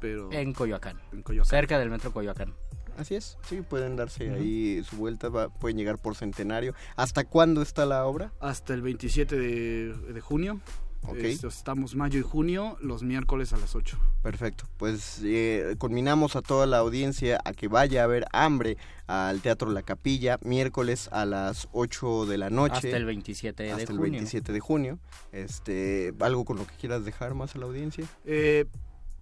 pero 0.00 0.32
En 0.32 0.52
Coyoacán, 0.52 0.98
en 1.12 1.22
Coyoacán. 1.22 1.48
cerca 1.50 1.78
del 1.78 1.90
metro 1.90 2.12
Coyoacán. 2.12 2.52
Así 2.98 3.14
es, 3.16 3.36
sí, 3.48 3.60
pueden 3.62 3.96
darse 3.96 4.30
ahí 4.30 4.82
su 4.88 4.96
vuelta, 4.96 5.28
va- 5.28 5.48
pueden 5.48 5.76
llegar 5.76 5.98
por 5.98 6.14
centenario. 6.16 6.74
¿Hasta 6.96 7.24
cuándo 7.24 7.60
está 7.62 7.86
la 7.86 8.04
obra? 8.06 8.32
Hasta 8.40 8.74
el 8.74 8.82
27 8.82 9.36
de, 9.36 9.92
de 9.94 10.20
junio. 10.20 10.60
Ok. 11.06 11.16
Esto, 11.16 11.48
estamos 11.48 11.94
mayo 11.96 12.18
y 12.18 12.22
junio, 12.22 12.78
los 12.80 13.02
miércoles 13.02 13.52
a 13.52 13.58
las 13.58 13.74
8. 13.74 13.98
Perfecto, 14.22 14.64
pues 14.78 15.20
eh, 15.22 15.74
conminamos 15.76 16.34
a 16.34 16.40
toda 16.40 16.64
la 16.64 16.78
audiencia 16.78 17.38
a 17.44 17.52
que 17.52 17.68
vaya 17.68 18.04
a 18.04 18.06
ver 18.06 18.24
Hambre 18.32 18.78
al 19.06 19.42
Teatro 19.42 19.70
La 19.70 19.82
Capilla, 19.82 20.38
miércoles 20.42 21.10
a 21.12 21.26
las 21.26 21.68
8 21.72 22.24
de 22.24 22.38
la 22.38 22.48
noche. 22.48 22.76
Hasta 22.76 22.96
el 22.96 23.04
27 23.04 23.64
de 23.64 23.70
hasta 23.72 23.82
el 23.82 23.88
junio. 23.98 24.12
27 24.12 24.50
de 24.54 24.60
junio. 24.60 24.98
Este, 25.30 26.14
¿Algo 26.20 26.46
con 26.46 26.56
lo 26.56 26.66
que 26.66 26.74
quieras 26.76 27.04
dejar 27.04 27.34
más 27.34 27.54
a 27.54 27.58
la 27.58 27.66
audiencia? 27.66 28.06
Eh, 28.24 28.64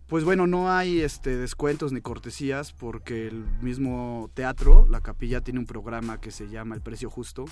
pues 0.07 0.25
bueno, 0.25 0.47
no 0.47 0.71
hay 0.71 1.01
este 1.01 1.37
descuentos 1.37 1.93
ni 1.93 2.01
cortesías 2.01 2.73
porque 2.73 3.27
el 3.29 3.45
mismo 3.63 4.31
teatro, 4.35 4.87
la 4.89 5.01
capilla, 5.01 5.41
tiene 5.41 5.61
un 5.61 5.67
programa 5.67 6.21
que 6.21 6.31
se 6.31 6.49
llama 6.49 6.75
El 6.75 6.83
Precio 6.83 7.09
Justo. 7.09 7.45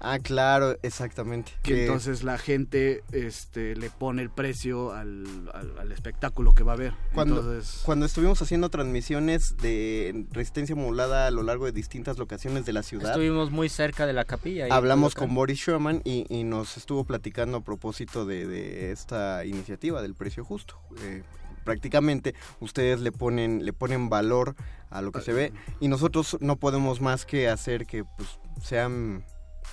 Ah, 0.00 0.18
claro, 0.18 0.76
exactamente. 0.82 1.52
Que 1.62 1.82
entonces 1.86 2.22
la 2.22 2.36
gente 2.38 3.02
este, 3.12 3.76
le 3.76 3.88
pone 3.90 4.20
el 4.22 4.30
precio 4.30 4.92
al, 4.92 5.24
al- 5.54 5.78
al 5.78 5.92
espectáculo 5.92 6.52
que 6.52 6.62
va 6.64 6.74
a 6.74 6.76
ver. 6.76 6.92
Cuando, 7.14 7.38
Entonces, 7.40 7.80
cuando 7.84 8.04
estuvimos 8.06 8.42
haciendo 8.42 8.68
transmisiones 8.68 9.56
de 9.56 10.26
resistencia 10.32 10.76
modulada 10.76 11.26
a 11.26 11.30
lo 11.30 11.42
largo 11.42 11.64
de 11.66 11.72
distintas 11.72 12.18
locaciones 12.18 12.66
de 12.66 12.72
la 12.72 12.82
ciudad, 12.82 13.10
Estuvimos 13.10 13.50
muy 13.50 13.68
cerca 13.68 14.06
de 14.06 14.12
la 14.12 14.24
capilla. 14.24 14.66
hablamos 14.70 15.14
con 15.14 15.34
Boris 15.34 15.58
Sherman 15.60 16.02
y, 16.04 16.26
y 16.28 16.44
nos 16.44 16.76
estuvo 16.76 17.04
platicando 17.04 17.58
a 17.58 17.60
propósito 17.64 18.26
de, 18.26 18.46
de 18.46 18.92
esta 18.92 19.44
iniciativa 19.46 20.02
del 20.02 20.14
precio 20.14 20.44
justo. 20.44 20.78
Eh, 21.00 21.22
prácticamente 21.64 22.34
ustedes 22.60 23.00
le 23.00 23.12
ponen 23.12 23.64
le 23.64 23.72
ponen 23.72 24.08
valor 24.08 24.54
a 24.90 25.00
lo 25.02 25.12
que 25.12 25.20
se 25.22 25.32
ve 25.32 25.52
y 25.80 25.88
nosotros 25.88 26.36
no 26.40 26.56
podemos 26.56 27.00
más 27.00 27.24
que 27.24 27.48
hacer 27.48 27.86
que 27.86 28.04
pues 28.04 28.28
sean 28.62 29.24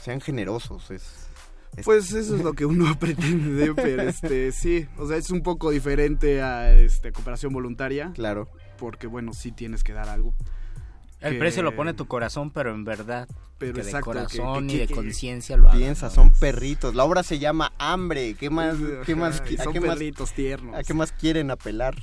sean 0.02 0.22
generosos 0.22 0.92
es, 0.92 1.04
es- 1.78 1.86
Pues 1.86 2.12
eso 2.14 2.36
es 2.36 2.44
lo 2.44 2.54
que 2.54 2.66
uno 2.66 2.86
pretende, 3.00 3.74
pero 3.76 4.04
este 4.04 4.52
sí, 4.52 4.88
o 4.98 5.08
sea, 5.08 5.18
es 5.18 5.30
un 5.30 5.42
poco 5.42 5.72
diferente 5.72 6.42
a 6.42 6.74
este 6.74 7.12
cooperación 7.12 7.54
voluntaria. 7.54 8.12
Claro. 8.16 8.48
Porque 8.78 9.08
bueno, 9.08 9.34
sí 9.34 9.52
tienes 9.52 9.84
que 9.84 9.92
dar 9.94 10.08
algo. 10.10 10.34
El 11.22 11.34
Que- 11.34 11.40
precio 11.40 11.64
lo 11.64 11.76
pone 11.76 11.94
tu 11.94 12.08
corazón, 12.08 12.50
pero 12.52 12.74
en 12.74 12.84
verdad. 12.86 13.28
Pero 13.58 13.74
que 13.74 13.82
de 13.82 13.88
exacto, 13.90 14.06
corazón 14.06 14.68
que- 14.68 14.74
y 14.76 14.78
de 14.78 14.88
conciencia 14.88 15.58
lo 15.58 15.70
piensa 15.72 16.06
¿no? 16.08 16.14
son 16.14 16.32
perritos 16.32 16.96
la 16.96 17.04
obra 17.04 17.24
se 17.24 17.40
llama 17.40 17.74
hambre 17.78 18.36
qué 18.36 18.50
más 18.50 18.78
qué 19.06 19.16
más 19.16 19.42
a 19.42 19.64
son 19.64 19.74
qué 19.74 19.82
más- 19.82 19.90
perritos 19.98 20.32
tiernos. 20.32 20.74
a 20.78 20.84
qué 20.84 20.94
más 20.94 21.12
quieren 21.12 21.52
apelar 21.52 21.94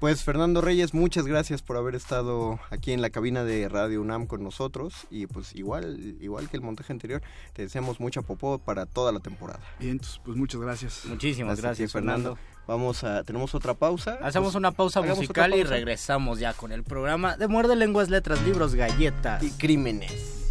pues 0.00 0.24
Fernando 0.24 0.60
Reyes 0.60 0.92
muchas 0.92 1.24
gracias 1.26 1.62
por 1.62 1.76
haber 1.76 1.94
estado 1.94 2.58
aquí 2.70 2.90
en 2.90 3.00
la 3.00 3.10
cabina 3.10 3.44
de 3.44 3.68
Radio 3.68 4.00
UNAM 4.02 4.26
con 4.26 4.42
nosotros 4.42 5.06
y 5.08 5.28
pues 5.28 5.54
igual 5.54 6.16
igual 6.20 6.50
que 6.50 6.56
el 6.56 6.64
montaje 6.64 6.92
anterior 6.92 7.22
te 7.52 7.62
deseamos 7.62 8.00
mucha 8.00 8.22
popó 8.22 8.58
para 8.58 8.84
toda 8.84 9.12
la 9.12 9.20
temporada 9.20 9.60
Bien, 9.78 10.00
pues 10.24 10.36
muchas 10.36 10.60
gracias. 10.60 11.02
Muchísimas 11.06 11.60
gracias. 11.60 11.92
Fernando. 11.92 12.36
Vamos 12.66 13.04
a 13.04 13.22
tenemos 13.24 13.54
otra 13.54 13.74
pausa 13.74 14.18
Hacemos 14.22 14.48
Pues, 14.48 14.54
una 14.56 14.70
pausa 14.72 15.02
musical 15.02 15.54
y 15.54 15.62
regresamos 15.64 16.38
ya 16.38 16.54
con 16.54 16.72
el 16.72 16.82
programa 16.82 17.36
de 17.36 17.46
Muerde 17.46 17.76
Lenguas, 17.76 18.08
Letras, 18.08 18.40
Libros, 18.42 18.74
Galletas. 18.74 19.42
y 19.42 19.50
crímenes 19.50 20.44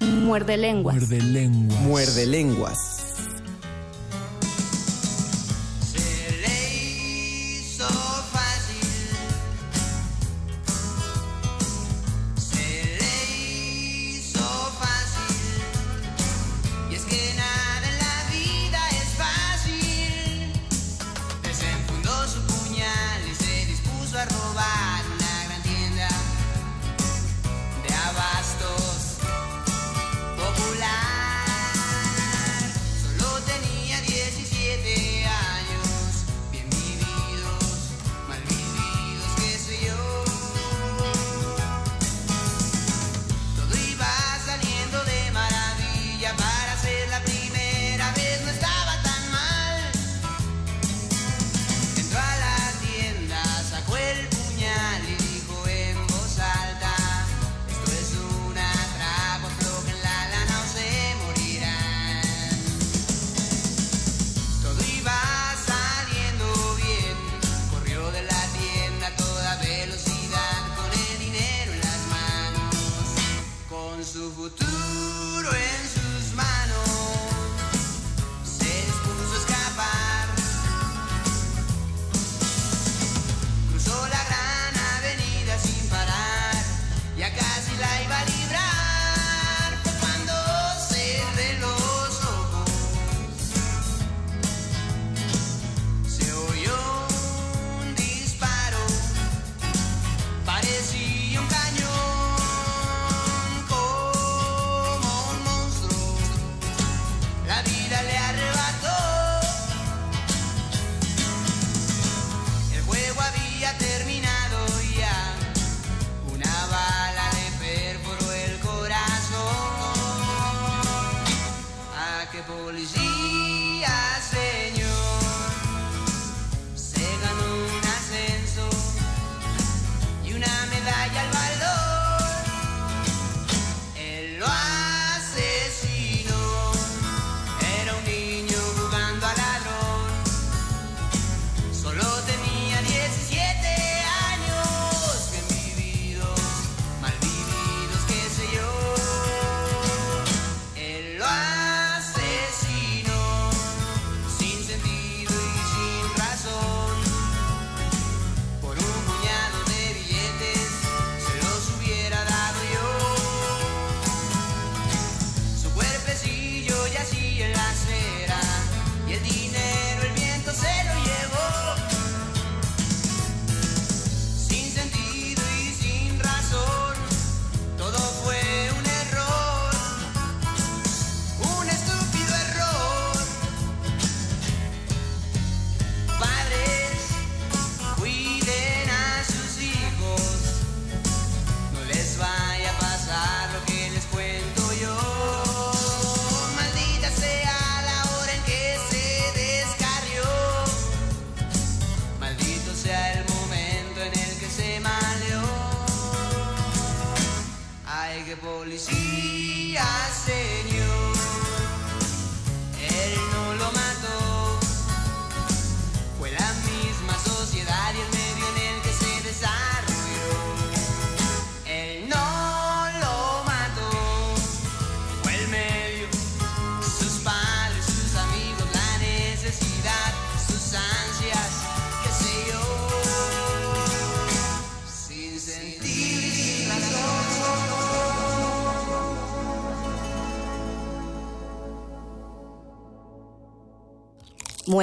Muerde 0.00 0.56
lenguas. 0.56 0.96
Muerde 0.96 1.22
lenguas. 1.22 1.80
Muerde 1.82 2.26
lenguas. 2.26 2.78
Se 5.92 6.30
le 6.42 7.60
hizo 7.60 7.86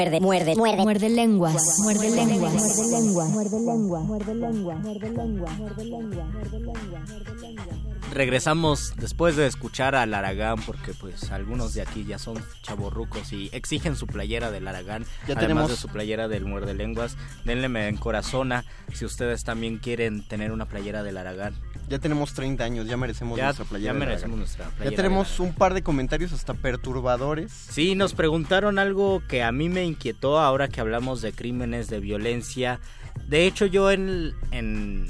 Muerde, 0.04 0.20
muerde, 0.20 0.56
muerde. 0.58 0.84
Muerde 0.84 1.10
lenguas. 1.10 1.80
Muerde 1.80 2.12
lenguas. 2.12 2.54
Muerde 2.54 2.92
lengua. 2.92 3.26
Muerde 3.30 3.60
lengua. 3.60 4.00
Muerde 4.02 4.36
lengua. 4.36 4.76
Muerde 4.76 5.10
lengua. 5.10 5.50
Muerde 5.54 5.86
lengua. 5.86 6.26
Muerde 6.26 6.60
lengua. 6.60 7.00
Muerde 7.08 7.40
lengua. 7.40 7.74
Regresamos 8.12 8.94
después 8.98 9.38
de 9.38 9.48
escuchar 9.48 9.96
al 9.96 10.14
Aragán 10.14 10.62
porque 10.66 10.94
pues 10.94 11.32
algunos 11.32 11.74
de 11.74 11.82
aquí 11.84 12.04
ya 12.04 12.20
son 12.20 12.44
chaborrucos 12.62 13.32
y 13.32 13.50
exigen 13.54 13.96
su 13.96 14.06
playera 14.06 14.52
del 14.52 14.68
Aragán, 14.68 15.04
Ya 15.26 15.36
además 15.36 15.40
tenemos- 15.40 15.70
de 15.72 15.78
su 15.78 15.88
playera 15.88 16.28
del 16.28 16.46
Muerde 16.46 16.74
Lenguas. 16.74 17.16
Denle 17.46 17.88
en 17.88 17.96
corazona 17.98 18.66
si 18.94 19.06
ustedes 19.06 19.44
también 19.46 19.78
quieren 19.78 20.28
tener 20.28 20.52
una 20.52 20.66
playera 20.68 21.02
del 21.02 21.18
Aragán. 21.18 21.56
Ya 21.90 22.00
tenemos 22.00 22.34
30 22.34 22.64
años, 22.64 22.88
ya 22.88 22.96
merecemos 22.98 23.38
Ya- 23.38 23.46
nuestra 23.46 23.66
playera. 23.66 23.94
ya 23.94 24.00
merecemos 24.00 24.38
nuestra 24.38 24.66
Ya 24.66 24.72
playera 24.72 24.96
tenemos 24.96 25.40
un 25.40 25.54
par 25.54 25.74
de 25.74 25.84
comentarios 25.84 26.32
hasta 26.34 26.54
perturbadores. 26.54 27.52
Sí, 27.52 27.96
nos 27.96 28.14
preguntaron 28.14 28.80
algo 28.80 29.22
que 29.28 29.44
a 29.44 29.52
mí 29.52 29.70
me 29.70 29.84
inquietó 29.86 30.40
ahora 30.40 30.68
que 30.70 30.80
hablamos 30.82 31.22
de 31.22 31.34
crímenes 31.34 31.90
de 31.90 32.00
violencia. 32.00 32.80
De 33.28 33.46
hecho, 33.46 33.66
yo 33.66 33.92
en, 33.92 34.34
en, 34.52 35.08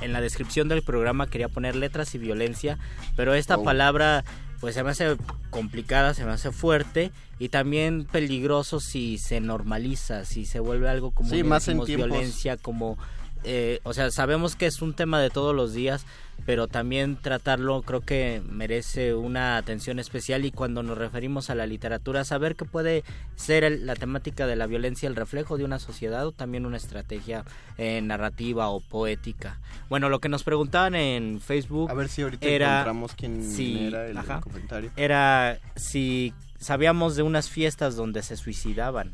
en 0.00 0.12
la 0.12 0.20
descripción 0.20 0.68
del 0.68 0.82
programa 0.82 1.26
quería 1.28 1.48
poner 1.48 1.76
letras 1.76 2.14
y 2.14 2.18
violencia, 2.18 2.78
pero 3.16 3.34
esta 3.34 3.56
Oh. 3.58 3.62
palabra 3.64 4.24
pues 4.60 4.74
se 4.76 4.82
me 4.82 4.90
hace 4.90 5.16
complicada, 5.50 6.14
se 6.14 6.24
me 6.24 6.30
hace 6.32 6.50
fuerte 6.50 7.12
y 7.38 7.50
también 7.50 8.06
peligroso 8.10 8.80
si 8.80 9.18
se 9.18 9.40
normaliza, 9.40 10.24
si 10.24 10.46
se 10.46 10.58
vuelve 10.58 10.88
algo 10.88 11.10
como 11.10 11.28
Sí, 11.28 11.42
más 11.44 11.68
en 11.68 11.84
tiempos- 11.84 12.08
violencia, 12.08 12.56
como 12.56 12.96
eh, 13.44 13.80
o 13.84 13.92
sea, 13.94 14.10
sabemos 14.10 14.56
que 14.56 14.66
es 14.66 14.82
un 14.82 14.94
tema 14.94 15.20
de 15.20 15.30
todos 15.30 15.54
los 15.54 15.72
días, 15.72 16.04
pero 16.46 16.66
también 16.66 17.16
tratarlo 17.16 17.82
creo 17.82 18.00
que 18.00 18.42
merece 18.48 19.14
una 19.14 19.56
atención 19.56 19.98
especial 19.98 20.44
y 20.44 20.50
cuando 20.50 20.82
nos 20.82 20.98
referimos 20.98 21.48
a 21.48 21.54
la 21.54 21.66
literatura, 21.66 22.24
saber 22.24 22.56
que 22.56 22.64
puede 22.64 23.04
ser 23.36 23.62
el- 23.64 23.86
la 23.86 23.94
temática 23.94 24.46
de 24.46 24.56
la 24.56 24.66
violencia 24.66 25.08
el 25.08 25.16
reflejo 25.16 25.56
de 25.56 25.64
una 25.64 25.78
sociedad 25.78 26.26
o 26.26 26.32
también 26.32 26.66
una 26.66 26.76
estrategia 26.76 27.44
eh, 27.78 28.00
narrativa 28.02 28.68
o 28.68 28.80
poética. 28.80 29.58
Bueno, 29.88 30.08
lo 30.08 30.18
que 30.20 30.28
nos 30.28 30.42
preguntaban 30.44 30.94
en 30.94 31.40
Facebook 31.40 31.90
A 31.90 31.94
ver 31.94 32.08
si 32.08 32.22
ahorita 32.22 32.46
era 32.46 32.72
encontramos 32.74 33.14
quién 33.14 33.42
si- 33.42 33.86
era 33.86 34.06
el 34.08 34.16
ajá, 34.18 34.40
comentario. 34.40 34.90
era 34.96 35.58
si 35.76 36.32
sabíamos 36.58 37.14
de 37.16 37.22
unas 37.22 37.48
fiestas 37.50 37.94
donde 37.96 38.22
se 38.22 38.36
suicidaban. 38.36 39.12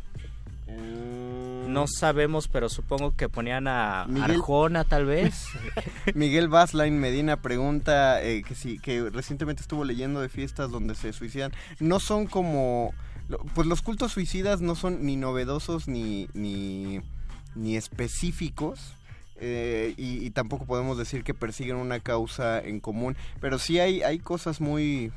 No 1.73 1.87
sabemos, 1.87 2.49
pero 2.49 2.69
supongo 2.69 3.15
que 3.17 3.29
ponían 3.29 3.67
a 3.69 4.07
Miguel- 4.09 4.33
Arjona 4.33 4.85
tal 4.85 5.07
vez. 5.07 5.47
Miguel 6.15 6.49
Basline 6.49 6.99
Medina 6.99 7.37
pregunta 7.41 8.23
eh, 8.23 8.43
que 8.43 8.55
sí, 8.55 8.79
que 8.79 9.09
recientemente 9.11 9.63
estuvo 9.63 9.85
leyendo 9.85 10.21
de 10.21 10.29
fiestas 10.29 10.71
donde 10.71 10.95
se 10.95 11.13
suicidan. 11.13 11.53
No 11.79 12.01
son 12.01 12.27
como, 12.27 12.93
pues 13.55 13.67
los 13.67 13.83
cultos 13.83 14.13
suicidas 14.13 14.61
no 14.61 14.75
son 14.75 15.05
ni 15.05 15.17
novedosos 15.17 15.89
ni 15.89 16.29
ni, 16.35 17.01
ni 17.55 17.77
específicos. 17.77 18.95
eh, 19.43 19.95
y, 19.97 20.25
y 20.27 20.31
tampoco 20.31 20.67
podemos 20.67 20.99
decir 20.99 21.25
que 21.25 21.33
persiguen 21.33 21.77
una 21.77 22.01
causa 22.01 22.61
en 22.61 22.79
común, 22.81 23.17
pero 23.41 23.59
sí 23.59 23.79
hay, 23.79 24.03
hay 24.03 24.19
cosas 24.19 24.61
muy, 24.61 25.13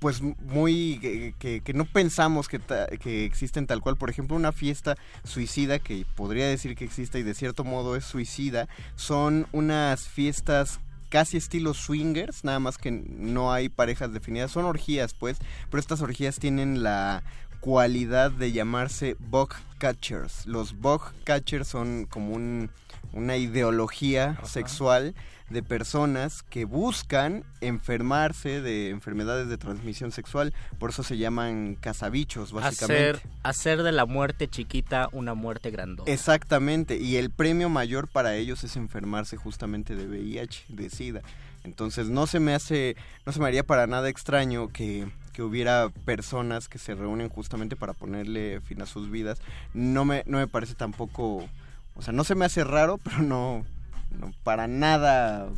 pues 0.00 0.20
muy 0.22 0.98
que, 1.00 1.34
que- 1.38 1.60
que 1.60 1.74
no 1.74 1.84
pensamos 1.84 2.48
que, 2.48 2.58
ta- 2.58 2.86
que 2.88 3.24
existen 3.24 3.66
tal 3.66 3.80
cual. 3.80 3.96
Por 3.96 4.10
ejemplo, 4.10 4.36
una 4.36 4.52
fiesta 4.52 4.96
suicida 5.24 5.78
que 5.78 6.04
podría 6.16 6.46
decir 6.46 6.76
que 6.76 6.84
existe 6.84 7.18
y 7.18 7.22
de 7.22 7.34
cierto 7.34 7.64
modo 7.64 7.96
es 7.96 8.04
suicida, 8.04 8.68
son 8.96 9.46
unas 9.52 10.08
fiestas 10.08 10.80
casi 11.08 11.36
estilo 11.38 11.72
swingers, 11.74 12.44
nada 12.44 12.58
más 12.60 12.76
que 12.78 12.90
no 12.90 13.52
hay 13.52 13.68
parejas 13.70 14.12
definidas, 14.12 14.50
son 14.50 14.66
orgías 14.66 15.14
pues, 15.14 15.38
pero 15.70 15.80
estas 15.80 16.02
orgías 16.02 16.38
tienen 16.38 16.82
la 16.82 17.22
cualidad 17.60 18.30
de 18.30 18.52
llamarse 18.52 19.16
bug 19.18 19.50
catchers. 19.78 20.46
Los 20.46 20.78
bug 20.78 21.02
catchers 21.24 21.66
son 21.68 22.04
como 22.06 22.34
un- 22.34 22.70
una 23.12 23.36
ideología 23.36 24.38
sexual 24.44 25.14
de 25.50 25.62
personas 25.62 26.42
que 26.42 26.64
buscan 26.64 27.44
enfermarse 27.60 28.60
de 28.60 28.90
enfermedades 28.90 29.48
de 29.48 29.56
transmisión 29.56 30.12
sexual, 30.12 30.52
por 30.78 30.90
eso 30.90 31.02
se 31.02 31.16
llaman 31.16 31.74
cazabichos, 31.74 32.52
básicamente. 32.52 33.10
hacer, 33.10 33.30
hacer 33.42 33.82
de 33.82 33.92
la 33.92 34.06
muerte 34.06 34.48
chiquita 34.48 35.08
una 35.12 35.34
muerte 35.34 35.70
grandota. 35.70 36.10
Exactamente, 36.10 36.98
y 36.98 37.16
el 37.16 37.30
premio 37.30 37.68
mayor 37.68 38.08
para 38.08 38.34
ellos 38.36 38.64
es 38.64 38.76
enfermarse 38.76 39.36
justamente 39.36 39.96
de 39.96 40.06
VIH, 40.06 40.66
de 40.68 40.90
SIDA. 40.90 41.22
Entonces 41.64 42.08
no 42.08 42.26
se 42.26 42.40
me 42.40 42.54
hace, 42.54 42.96
no 43.26 43.32
se 43.32 43.40
me 43.40 43.46
haría 43.46 43.62
para 43.62 43.86
nada 43.86 44.08
extraño 44.08 44.68
que, 44.68 45.08
que 45.32 45.42
hubiera 45.42 45.90
personas 46.04 46.68
que 46.68 46.78
se 46.78 46.94
reúnen 46.94 47.28
justamente 47.28 47.76
para 47.76 47.92
ponerle 47.92 48.60
fin 48.60 48.82
a 48.82 48.86
sus 48.86 49.10
vidas. 49.10 49.40
No 49.74 50.04
me, 50.04 50.22
no 50.26 50.38
me 50.38 50.46
parece 50.46 50.74
tampoco, 50.74 51.48
o 51.94 52.02
sea, 52.02 52.12
no 52.12 52.24
se 52.24 52.34
me 52.34 52.44
hace 52.44 52.64
raro, 52.64 52.98
pero 53.02 53.22
no, 53.22 53.64
no 54.10 54.32
para 54.42 54.66
nada 54.66 55.50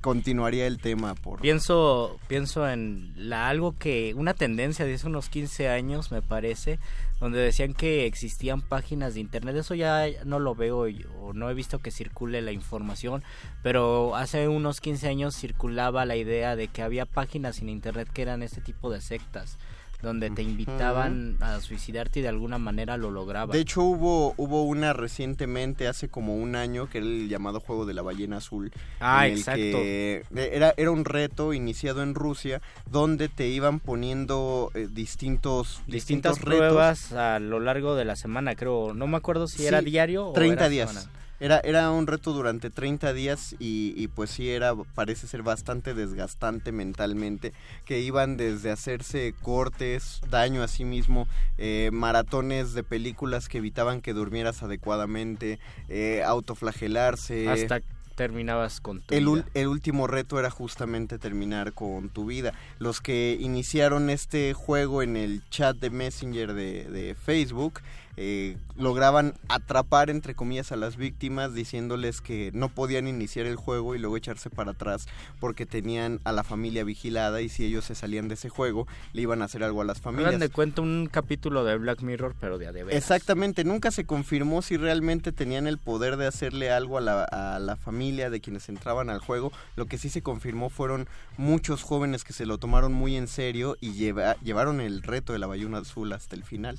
continuaría 0.00 0.66
el 0.66 0.78
tema 0.78 1.14
por 1.14 1.40
Pienso, 1.40 2.18
pienso 2.26 2.68
en 2.68 3.12
la, 3.16 3.48
algo 3.48 3.76
que, 3.76 4.14
una 4.16 4.34
tendencia 4.34 4.84
de 4.84 4.94
hace 4.94 5.06
unos 5.06 5.28
15 5.28 5.68
años, 5.68 6.10
me 6.10 6.22
parece, 6.22 6.78
donde 7.20 7.38
decían 7.38 7.74
que 7.74 8.06
existían 8.06 8.62
páginas 8.62 9.14
de 9.14 9.20
internet. 9.20 9.56
Eso 9.56 9.74
ya 9.74 10.06
no 10.24 10.38
lo 10.38 10.54
veo 10.54 10.86
o 11.20 11.32
no 11.34 11.50
he 11.50 11.54
visto 11.54 11.80
que 11.80 11.90
circule 11.90 12.40
la 12.40 12.52
información, 12.52 13.22
pero 13.62 14.16
hace 14.16 14.48
unos 14.48 14.80
15 14.80 15.08
años 15.08 15.36
circulaba 15.36 16.06
la 16.06 16.16
idea 16.16 16.56
de 16.56 16.68
que 16.68 16.82
había 16.82 17.04
páginas 17.04 17.60
en 17.60 17.68
internet 17.68 18.08
que 18.12 18.22
eran 18.22 18.42
este 18.42 18.62
tipo 18.62 18.90
de 18.90 19.02
sectas, 19.02 19.58
donde 20.02 20.30
te 20.30 20.42
invitaban 20.42 21.36
a 21.40 21.60
suicidarte 21.60 22.20
y 22.20 22.22
de 22.22 22.28
alguna 22.28 22.58
manera 22.58 22.96
lo 22.96 23.10
lograban. 23.10 23.52
De 23.52 23.60
hecho 23.60 23.82
hubo 23.82 24.34
hubo 24.36 24.64
una 24.64 24.92
recientemente 24.92 25.88
hace 25.88 26.08
como 26.08 26.36
un 26.36 26.56
año 26.56 26.88
que 26.88 26.98
era 26.98 27.06
el 27.06 27.28
llamado 27.28 27.60
juego 27.60 27.86
de 27.86 27.94
la 27.94 28.02
ballena 28.02 28.38
azul. 28.38 28.72
Ah, 29.00 29.26
en 29.26 29.32
el 29.32 29.38
exacto. 29.38 29.60
que 29.60 30.24
era 30.34 30.74
era 30.76 30.90
un 30.90 31.04
reto 31.04 31.52
iniciado 31.52 32.02
en 32.02 32.14
Rusia 32.14 32.60
donde 32.90 33.28
te 33.28 33.48
iban 33.48 33.80
poniendo 33.80 34.70
eh, 34.74 34.88
distintos 34.90 35.82
distintas 35.86 36.36
distintos 36.36 36.40
retos. 36.40 36.58
pruebas 36.58 37.12
a 37.12 37.38
lo 37.38 37.60
largo 37.60 37.94
de 37.94 38.04
la 38.04 38.16
semana, 38.16 38.54
creo. 38.54 38.94
No 38.94 39.06
me 39.06 39.16
acuerdo 39.16 39.46
si 39.46 39.66
era 39.66 39.80
diario 39.80 40.28
o 40.28 40.32
30 40.32 40.54
era 40.54 40.68
días. 40.68 40.90
semana. 40.92 41.19
Era, 41.40 41.58
era 41.60 41.90
un 41.90 42.06
reto 42.06 42.32
durante 42.32 42.68
30 42.70 43.12
días 43.14 43.56
y, 43.58 43.94
y 43.96 44.08
pues 44.08 44.30
sí 44.30 44.50
era, 44.50 44.74
parece 44.94 45.26
ser 45.26 45.42
bastante 45.42 45.94
desgastante 45.94 46.70
mentalmente, 46.70 47.52
que 47.86 48.00
iban 48.00 48.36
desde 48.36 48.70
hacerse 48.70 49.34
cortes, 49.42 50.20
daño 50.30 50.62
a 50.62 50.68
sí 50.68 50.84
mismo, 50.84 51.26
eh, 51.58 51.90
maratones 51.92 52.74
de 52.74 52.82
películas 52.82 53.48
que 53.48 53.58
evitaban 53.58 54.02
que 54.02 54.12
durmieras 54.12 54.62
adecuadamente, 54.62 55.58
eh, 55.88 56.22
autoflagelarse. 56.26 57.48
Hasta 57.48 57.80
terminabas 58.20 58.82
con 58.82 59.00
tu 59.00 59.14
El, 59.14 59.24
vida. 59.24 59.46
el 59.54 59.68
último 59.68 60.06
reto 60.06 60.38
era 60.38 60.50
justamente 60.50 61.18
terminar 61.18 61.72
con 61.72 62.10
tu 62.10 62.26
vida. 62.26 62.52
Los 62.78 63.00
que 63.00 63.38
iniciaron 63.40 64.10
este 64.10 64.52
juego 64.52 65.02
en 65.02 65.16
el 65.16 65.42
chat 65.48 65.74
de 65.76 65.88
Messenger 65.88 66.52
de, 66.52 66.84
de 66.84 67.14
Facebook 67.14 67.80
eh, 68.22 68.58
lograban 68.76 69.32
atrapar, 69.48 70.10
entre 70.10 70.34
comillas, 70.34 70.72
a 70.72 70.76
las 70.76 70.96
víctimas 70.98 71.54
diciéndoles 71.54 72.20
que 72.20 72.50
no 72.52 72.68
podían 72.68 73.08
iniciar 73.08 73.46
el 73.46 73.56
juego 73.56 73.94
y 73.94 73.98
luego 73.98 74.14
echarse 74.18 74.50
para 74.50 74.72
atrás 74.72 75.06
porque 75.40 75.64
tenían 75.64 76.20
a 76.24 76.32
la 76.32 76.44
familia 76.44 76.84
vigilada 76.84 77.40
y 77.40 77.48
si 77.48 77.64
ellos 77.64 77.86
se 77.86 77.94
salían 77.94 78.28
de 78.28 78.34
ese 78.34 78.50
juego 78.50 78.86
le 79.14 79.22
iban 79.22 79.40
a 79.40 79.46
hacer 79.46 79.64
algo 79.64 79.80
a 79.80 79.86
las 79.86 80.02
familias. 80.02 80.28
Hagan 80.28 80.40
de 80.40 80.50
cuenta 80.50 80.82
un 80.82 81.08
capítulo 81.10 81.64
de 81.64 81.78
Black 81.78 82.02
Mirror, 82.02 82.34
pero 82.38 82.58
de 82.58 82.66
a 82.66 82.72
de 82.72 82.84
veras. 82.84 83.00
Exactamente, 83.02 83.64
nunca 83.64 83.90
se 83.90 84.04
confirmó 84.04 84.60
si 84.60 84.76
realmente 84.76 85.32
tenían 85.32 85.66
el 85.66 85.78
poder 85.78 86.18
de 86.18 86.26
hacerle 86.26 86.70
algo 86.70 86.98
a 86.98 87.00
la, 87.00 87.24
a 87.24 87.58
la 87.58 87.76
familia 87.76 88.28
de 88.28 88.40
quienes 88.42 88.68
entraban 88.68 89.08
al 89.08 89.20
juego. 89.20 89.50
Lo 89.76 89.86
que 89.86 89.96
sí 89.96 90.10
se 90.10 90.20
confirmó 90.20 90.68
fueron 90.68 91.08
muchos 91.38 91.82
jóvenes 91.82 92.22
que 92.24 92.34
se 92.34 92.44
lo 92.44 92.58
tomaron 92.58 92.92
muy 92.92 93.16
en 93.16 93.28
serio 93.28 93.78
y 93.80 93.92
lleva- 93.92 94.36
llevaron 94.42 94.82
el 94.82 95.02
reto 95.02 95.32
de 95.32 95.38
la 95.38 95.46
ballena 95.46 95.78
azul 95.78 96.12
hasta 96.12 96.36
el 96.36 96.44
final. 96.44 96.76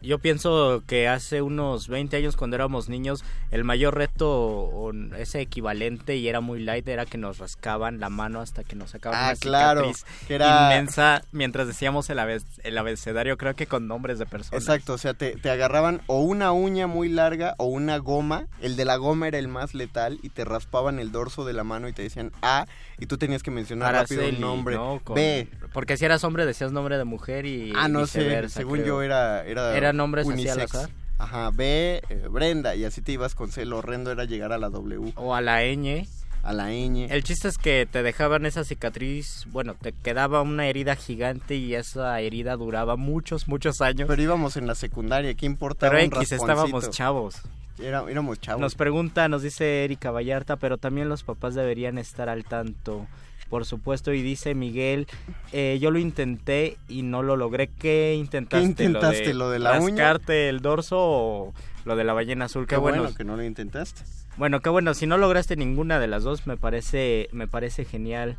Yo 0.00 0.18
pienso 0.18 0.82
que 0.86 1.08
hace 1.08 1.42
unos 1.42 1.88
20 1.88 2.16
años 2.16 2.36
cuando 2.36 2.54
éramos 2.56 2.88
niños, 2.88 3.24
el 3.50 3.64
mayor 3.64 3.96
reto 3.96 4.28
o 4.30 4.92
ese 5.16 5.40
equivalente 5.40 6.16
y 6.16 6.28
era 6.28 6.40
muy 6.40 6.60
light 6.62 6.86
era 6.86 7.04
que 7.04 7.18
nos 7.18 7.38
rascaban 7.38 7.98
la 7.98 8.08
mano 8.08 8.40
hasta 8.40 8.62
que 8.62 8.76
nos 8.76 8.90
sacaban 8.90 9.18
Ah, 9.20 9.26
una 9.30 9.36
claro, 9.36 9.92
que 10.28 10.34
era- 10.34 10.72
inmensa 10.72 11.22
mientras 11.32 11.66
decíamos 11.66 12.08
el, 12.10 12.18
abe- 12.20 12.42
el 12.62 12.78
abecedario, 12.78 13.36
creo 13.36 13.54
que 13.54 13.66
con 13.66 13.88
nombres 13.88 14.18
de 14.18 14.26
personas. 14.26 14.62
Exacto, 14.62 14.92
o 14.94 14.98
sea, 14.98 15.14
te, 15.14 15.32
te 15.36 15.50
agarraban 15.50 16.00
o 16.06 16.20
una 16.20 16.52
uña 16.52 16.86
muy 16.86 17.08
larga 17.08 17.54
o 17.58 17.64
una 17.66 17.98
goma. 17.98 18.46
El 18.60 18.76
de 18.76 18.84
la 18.84 18.96
goma 18.96 19.26
era 19.28 19.38
el 19.38 19.48
más 19.48 19.74
letal 19.74 20.18
y 20.22 20.28
te 20.28 20.44
raspaban 20.44 20.98
el 21.00 21.10
dorso 21.12 21.44
de 21.44 21.52
la 21.54 21.64
mano 21.64 21.88
y 21.88 21.92
te 21.92 22.02
decían 22.02 22.30
A 22.42 22.66
y 23.00 23.06
tú 23.06 23.18
tenías 23.18 23.42
que 23.42 23.50
mencionar 23.50 23.94
rápido 23.94 24.28
un 24.28 24.40
nombre. 24.40 24.76
¿no? 24.76 25.00
Con- 25.02 25.16
B. 25.16 25.48
Porque 25.72 25.96
si 25.96 26.04
eras 26.04 26.22
hombre 26.24 26.46
decías 26.46 26.72
nombre 26.72 26.96
de 26.98 27.04
mujer 27.04 27.46
y 27.46 27.72
Ah, 27.76 27.88
no 27.88 28.06
sé, 28.06 28.48
según 28.48 28.74
creo. 28.80 28.86
yo 28.86 29.02
era... 29.02 29.44
Era, 29.44 29.87
¿Eran 29.88 29.96
nombres 29.96 30.28
así 30.28 30.48
al 30.48 30.56
unisex. 30.58 30.74
azar? 30.74 30.90
Ajá, 31.18 31.50
B, 31.52 32.00
eh, 32.08 32.28
Brenda, 32.30 32.76
y 32.76 32.84
así 32.84 33.00
te 33.02 33.12
ibas 33.12 33.34
con 33.34 33.50
C. 33.50 33.64
Lo 33.64 33.78
horrendo 33.78 34.10
era 34.12 34.24
llegar 34.24 34.52
a 34.52 34.58
la 34.58 34.68
W. 34.70 35.12
O 35.16 35.34
a 35.34 35.40
la 35.40 35.62
ñ. 35.64 36.06
A 36.44 36.52
la 36.52 36.68
ñ. 36.70 37.08
El 37.10 37.24
chiste 37.24 37.48
es 37.48 37.58
que 37.58 37.88
te 37.90 38.02
dejaban 38.04 38.46
esa 38.46 38.62
cicatriz, 38.62 39.44
bueno, 39.50 39.74
te 39.74 39.92
quedaba 39.92 40.40
una 40.42 40.66
herida 40.68 40.94
gigante 40.94 41.56
y 41.56 41.74
esa 41.74 42.20
herida 42.20 42.54
duraba 42.56 42.94
muchos, 42.96 43.48
muchos 43.48 43.80
años. 43.80 44.06
Pero 44.08 44.22
íbamos 44.22 44.56
en 44.56 44.66
la 44.68 44.76
secundaria, 44.76 45.34
¿qué 45.34 45.46
importa? 45.46 45.88
Pero 45.90 45.98
un 45.98 46.04
X, 46.06 46.30
rasponcito? 46.30 46.44
estábamos 46.52 46.90
chavos. 46.90 47.36
Era- 47.80 48.04
éramos 48.08 48.40
chavos. 48.40 48.60
Nos 48.60 48.74
pregunta, 48.76 49.28
nos 49.28 49.42
dice 49.42 49.84
Erika 49.84 50.10
Vallarta, 50.12 50.56
pero 50.56 50.78
también 50.78 51.08
los 51.08 51.24
papás 51.24 51.54
deberían 51.56 51.98
estar 51.98 52.28
al 52.28 52.44
tanto. 52.44 53.06
Por 53.48 53.64
supuesto, 53.64 54.12
y 54.12 54.22
dice 54.22 54.54
Miguel, 54.54 55.06
eh, 55.52 55.78
yo 55.80 55.90
lo 55.90 55.98
intenté 55.98 56.76
y 56.88 57.02
no 57.02 57.22
lo 57.22 57.36
logré. 57.36 57.68
¿Qué 57.68 58.14
intentaste? 58.14 58.64
intentaste? 58.66 59.34
¿Lo 59.34 59.50
de 59.50 59.58
la 59.58 59.80
uña? 59.80 60.04
¿Rascarte 60.04 60.48
el 60.48 60.60
dorso 60.60 60.96
o 60.98 61.54
lo 61.84 61.96
de 61.96 62.04
la 62.04 62.12
ballena 62.12 62.44
azul? 62.46 62.66
Qué 62.66 62.74
Qué, 62.74 62.80
bueno, 62.80 63.02
bueno. 63.02 63.16
que 63.16 63.24
no 63.24 63.36
lo 63.36 63.44
intentaste. 63.44 64.02
Bueno, 64.36 64.60
qué 64.60 64.68
bueno. 64.68 64.92
Si 64.94 65.06
no 65.06 65.16
lograste 65.16 65.56
ninguna 65.56 65.98
de 65.98 66.08
las 66.08 66.22
dos, 66.22 66.46
me 66.46 66.56
parece, 66.56 67.28
me 67.32 67.48
parece 67.48 67.84
genial. 67.84 68.36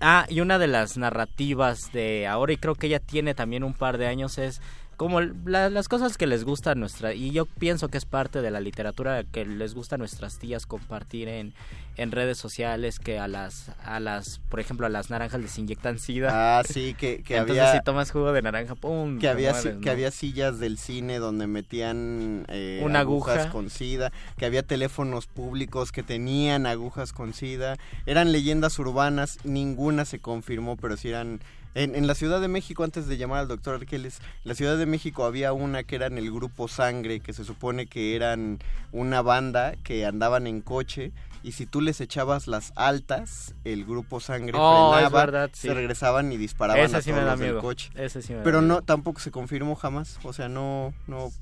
Ah, 0.00 0.26
y 0.28 0.40
una 0.40 0.58
de 0.58 0.68
las 0.68 0.96
narrativas 0.96 1.92
de 1.92 2.26
ahora, 2.26 2.52
y 2.52 2.56
creo 2.56 2.74
que 2.74 2.86
ella 2.86 3.00
tiene 3.00 3.34
también 3.34 3.62
un 3.62 3.74
par 3.74 3.98
de 3.98 4.06
años, 4.06 4.38
es 4.38 4.60
como 5.02 5.20
la- 5.20 5.68
las 5.68 5.88
cosas 5.88 6.16
que 6.16 6.28
les 6.28 6.44
gusta 6.44 6.70
a 6.70 6.74
nuestra, 6.76 7.12
y 7.12 7.32
yo 7.32 7.46
pienso 7.46 7.88
que 7.88 7.98
es 7.98 8.04
parte 8.04 8.40
de 8.40 8.52
la 8.52 8.60
literatura 8.60 9.24
que 9.24 9.44
les 9.44 9.74
gusta 9.74 9.96
a 9.96 9.98
nuestras 9.98 10.38
tías 10.38 10.64
compartir 10.64 11.26
en, 11.28 11.54
en 11.96 12.12
redes 12.12 12.38
sociales, 12.38 13.00
que 13.00 13.18
a 13.18 13.26
las, 13.26 13.70
a 13.84 13.98
las, 13.98 14.38
por 14.48 14.60
ejemplo, 14.60 14.86
a 14.86 14.90
las 14.90 15.10
naranjas 15.10 15.40
les 15.40 15.58
inyectan 15.58 15.98
sida. 15.98 16.30
Ah, 16.32 16.62
sí, 16.64 16.94
que, 16.96 17.22
que 17.24 17.36
Entonces 17.36 17.64
había... 17.64 17.78
si 17.80 17.84
tomas 17.84 18.12
jugo 18.12 18.32
de 18.32 18.42
naranja, 18.42 18.76
pum, 18.76 19.18
que 19.18 19.28
había 19.28 19.50
mueres, 19.52 19.74
si- 19.74 19.80
que 19.80 19.90
había 19.90 20.10
sillas 20.12 20.60
del 20.60 20.78
cine 20.78 21.18
donde 21.18 21.48
metían 21.48 22.44
eh, 22.48 22.80
Una 22.84 23.00
agujas 23.00 23.36
aguja. 23.38 23.50
con 23.50 23.70
sida, 23.70 24.12
que 24.36 24.46
había 24.46 24.62
teléfonos 24.62 25.26
públicos 25.26 25.90
que 25.90 26.04
tenían 26.04 26.64
agujas 26.66 27.12
con 27.12 27.34
sida, 27.34 27.76
eran 28.06 28.30
leyendas 28.30 28.78
urbanas, 28.78 29.38
ninguna 29.42 30.04
se 30.04 30.20
confirmó, 30.20 30.76
pero 30.76 30.96
sí 30.96 31.08
eran 31.08 31.40
en, 31.74 31.94
en 31.94 32.06
la 32.06 32.14
Ciudad 32.14 32.40
de 32.40 32.48
México 32.48 32.84
antes 32.84 33.06
de 33.06 33.16
llamar 33.16 33.40
al 33.40 33.48
doctor 33.48 33.74
Arqueles, 33.76 34.18
en 34.20 34.48
la 34.48 34.54
Ciudad 34.54 34.76
de 34.76 34.86
México 34.86 35.24
había 35.24 35.52
una 35.52 35.82
que 35.84 35.96
era 35.96 36.06
en 36.06 36.18
el 36.18 36.30
grupo 36.30 36.68
Sangre, 36.68 37.20
que 37.20 37.32
se 37.32 37.44
supone 37.44 37.86
que 37.86 38.14
eran 38.16 38.58
una 38.92 39.22
banda 39.22 39.74
que 39.82 40.04
andaban 40.06 40.46
en 40.46 40.60
coche 40.60 41.12
y 41.44 41.52
si 41.52 41.66
tú 41.66 41.80
les 41.80 42.00
echabas 42.00 42.46
las 42.46 42.72
altas, 42.76 43.54
el 43.64 43.84
grupo 43.84 44.20
Sangre 44.20 44.52
Oh, 44.54 44.92
frenaba, 44.92 45.20
verdad, 45.24 45.50
sí. 45.52 45.66
se 45.68 45.74
regresaban 45.74 46.30
y 46.30 46.36
disparaban 46.36 46.84
Ese 46.84 46.96
a 46.98 47.02
sí 47.02 47.10
todos 47.10 47.20
me 47.20 47.24
da 47.26 47.32
los 47.32 47.40
del 47.40 47.48
miedo, 47.48 47.60
coche. 47.62 47.90
ese 47.96 48.22
sí 48.22 48.32
me 48.32 48.38
da 48.38 48.44
Pero 48.44 48.60
miedo. 48.62 48.74
no 48.76 48.82
tampoco 48.82 49.18
se 49.20 49.30
confirmó 49.32 49.74
jamás, 49.74 50.18
o 50.22 50.32
sea, 50.32 50.48
no 50.48 50.94
no 51.08 51.32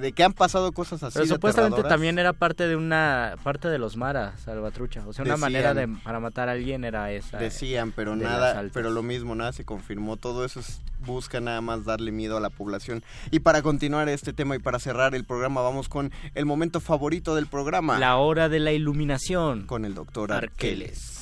de 0.00 0.12
que 0.12 0.24
han 0.24 0.32
pasado 0.32 0.72
cosas 0.72 1.02
así 1.02 1.14
Pero 1.14 1.26
supuestamente 1.26 1.82
también 1.82 2.18
era 2.18 2.32
parte 2.32 2.66
de 2.66 2.76
una 2.76 3.34
parte 3.42 3.68
de 3.68 3.78
los 3.78 3.96
maras, 3.96 4.40
salvatrucha. 4.40 5.06
O 5.06 5.12
sea, 5.12 5.24
una 5.24 5.34
Decían. 5.34 5.40
manera 5.40 5.74
de 5.74 5.88
para 6.02 6.18
matar 6.20 6.48
a 6.48 6.52
alguien 6.52 6.84
era 6.84 7.10
esa. 7.12 7.38
eh, 7.38 7.44
decían, 7.44 7.92
pero 7.92 8.16
de 8.16 8.24
nada, 8.24 8.64
pero 8.72 8.90
lo 8.90 9.02
mismo, 9.02 9.34
nada 9.34 9.52
se 9.52 9.64
confirmó, 9.64 10.16
todo 10.16 10.44
eso 10.44 10.60
es, 10.60 10.80
busca 11.04 11.40
nada 11.40 11.60
más 11.60 11.84
darle 11.84 12.10
miedo 12.12 12.36
a 12.36 12.40
la 12.40 12.50
población. 12.50 13.02
Y 13.30 13.40
para 13.40 13.62
continuar 13.62 14.08
este 14.08 14.32
tema 14.32 14.56
y 14.56 14.58
para 14.58 14.78
cerrar 14.78 15.14
el 15.14 15.24
programa, 15.24 15.60
vamos 15.60 15.88
con 15.88 16.10
el 16.34 16.46
momento 16.46 16.80
favorito 16.80 17.34
del 17.34 17.46
programa. 17.46 17.98
La 17.98 18.16
hora 18.16 18.48
de 18.48 18.60
la 18.60 18.72
iluminación. 18.72 19.66
Con 19.66 19.84
el 19.84 19.94
doctor 19.94 20.32
Arqueles. 20.32 21.21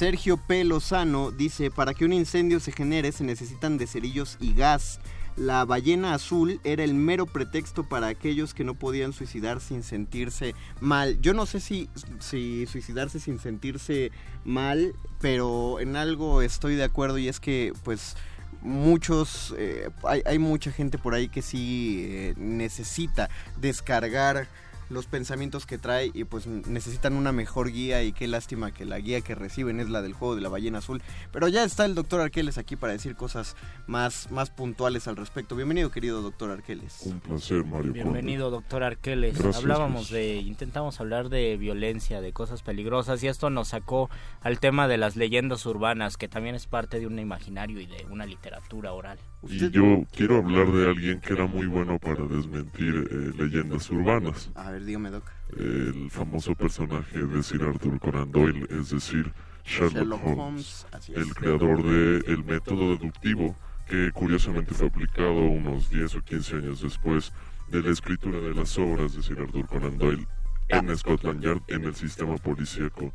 Sergio 0.00 0.38
P. 0.38 0.64
Lozano 0.64 1.30
dice, 1.30 1.70
para 1.70 1.92
que 1.92 2.06
un 2.06 2.14
incendio 2.14 2.58
se 2.58 2.72
genere 2.72 3.12
se 3.12 3.22
necesitan 3.22 3.76
de 3.76 3.86
cerillos 3.86 4.38
y 4.40 4.54
gas. 4.54 4.98
La 5.36 5.66
ballena 5.66 6.14
azul 6.14 6.58
era 6.64 6.84
el 6.84 6.94
mero 6.94 7.26
pretexto 7.26 7.86
para 7.86 8.06
aquellos 8.06 8.54
que 8.54 8.64
no 8.64 8.72
podían 8.72 9.12
suicidar 9.12 9.60
sin 9.60 9.82
sentirse 9.82 10.54
mal. 10.80 11.20
Yo 11.20 11.34
no 11.34 11.44
sé 11.44 11.60
si, 11.60 11.90
suicidarse 12.18 13.20
sin 13.20 13.38
sentirse 13.38 14.10
mal, 14.42 14.94
pero 15.20 15.80
en 15.80 15.96
algo 15.96 16.40
estoy 16.40 16.76
de 16.76 16.84
acuerdo 16.84 17.18
y 17.18 17.28
es 17.28 17.38
que 17.38 17.74
pues 17.84 18.16
muchos, 18.62 19.54
eh, 19.58 19.90
hay, 20.04 20.22
hay 20.24 20.38
mucha 20.38 20.72
gente 20.72 20.96
por 20.96 21.12
ahí 21.12 21.28
que 21.28 21.42
sí 21.42 22.06
eh, 22.08 22.34
necesita 22.38 23.28
descargar 23.60 24.48
los 24.90 25.06
pensamientos 25.06 25.66
que 25.66 25.78
trae 25.78 26.10
y 26.12 26.24
pues 26.24 26.46
necesitan 26.46 27.14
una 27.14 27.32
mejor 27.32 27.70
guía 27.70 28.02
y 28.02 28.12
qué 28.12 28.26
lástima 28.26 28.72
que 28.72 28.84
la 28.84 28.98
guía 28.98 29.20
que 29.20 29.34
reciben 29.34 29.80
es 29.80 29.88
la 29.88 30.02
del 30.02 30.12
juego 30.12 30.34
de 30.34 30.42
la 30.42 30.48
ballena 30.48 30.78
azul. 30.78 31.00
Pero 31.32 31.48
ya 31.48 31.64
está 31.64 31.84
el 31.84 31.94
doctor 31.94 32.20
Arqueles 32.20 32.58
aquí 32.58 32.76
para 32.76 32.92
decir 32.92 33.16
cosas 33.16 33.56
más, 33.86 34.30
más 34.30 34.50
puntuales 34.50 35.08
al 35.08 35.16
respecto. 35.16 35.56
Bienvenido 35.56 35.90
querido 35.90 36.20
doctor 36.22 36.50
Arqueles. 36.50 37.02
Un 37.04 37.20
placer, 37.20 37.64
Mario. 37.64 37.92
Bienvenido, 37.92 38.50
doctor 38.50 38.82
Arqueles. 38.82 39.38
Gracias, 39.38 39.56
Hablábamos 39.56 40.10
de, 40.10 40.36
intentamos 40.36 41.00
hablar 41.00 41.28
de 41.28 41.56
violencia, 41.56 42.20
de 42.20 42.32
cosas 42.32 42.62
peligrosas 42.62 43.22
y 43.22 43.28
esto 43.28 43.48
nos 43.48 43.68
sacó 43.68 44.10
al 44.40 44.58
tema 44.58 44.88
de 44.88 44.98
las 44.98 45.16
leyendas 45.16 45.64
urbanas, 45.66 46.16
que 46.16 46.28
también 46.28 46.56
es 46.56 46.66
parte 46.66 46.98
de 46.98 47.06
un 47.06 47.18
imaginario 47.18 47.80
y 47.80 47.86
de 47.86 48.06
una 48.10 48.26
literatura 48.26 48.92
oral. 48.92 49.18
Y 49.48 49.70
yo 49.70 50.04
quiero 50.14 50.38
hablar 50.38 50.70
de 50.70 50.90
alguien 50.90 51.20
que 51.20 51.32
era 51.32 51.46
muy 51.46 51.66
bueno 51.66 51.98
para 51.98 52.24
desmentir 52.26 53.08
eh, 53.10 53.42
leyendas 53.42 53.90
urbanas. 53.90 54.50
A 54.54 54.70
ver, 54.70 54.84
dígame, 54.84 55.10
Doc. 55.10 55.24
El 55.56 56.10
famoso 56.10 56.54
personaje 56.54 57.18
de 57.18 57.42
Sir 57.42 57.62
Arthur 57.62 57.98
Conan 57.98 58.30
Doyle, 58.30 58.66
es 58.70 58.90
decir, 58.90 59.32
Sherlock, 59.64 59.94
Sherlock 59.94 60.26
Holmes, 60.26 60.86
el 61.08 61.34
creador 61.34 61.82
del 61.82 62.44
método 62.44 62.96
deductivo, 62.96 63.56
que 63.88 64.10
curiosamente 64.12 64.74
fue 64.74 64.88
aplicado 64.88 65.32
unos 65.32 65.88
10 65.90 66.16
o 66.16 66.22
15 66.22 66.56
años 66.56 66.82
después 66.82 67.32
de 67.68 67.82
la 67.82 67.90
escritura 67.90 68.38
de 68.40 68.54
las 68.54 68.76
obras 68.78 69.14
de 69.14 69.22
Sir 69.22 69.40
Arthur 69.40 69.66
Conan 69.66 69.96
Doyle 69.96 70.26
en 70.68 70.96
Scotland 70.96 71.42
Yard, 71.42 71.62
en 71.68 71.84
el 71.84 71.94
sistema 71.94 72.36
policíaco 72.36 73.12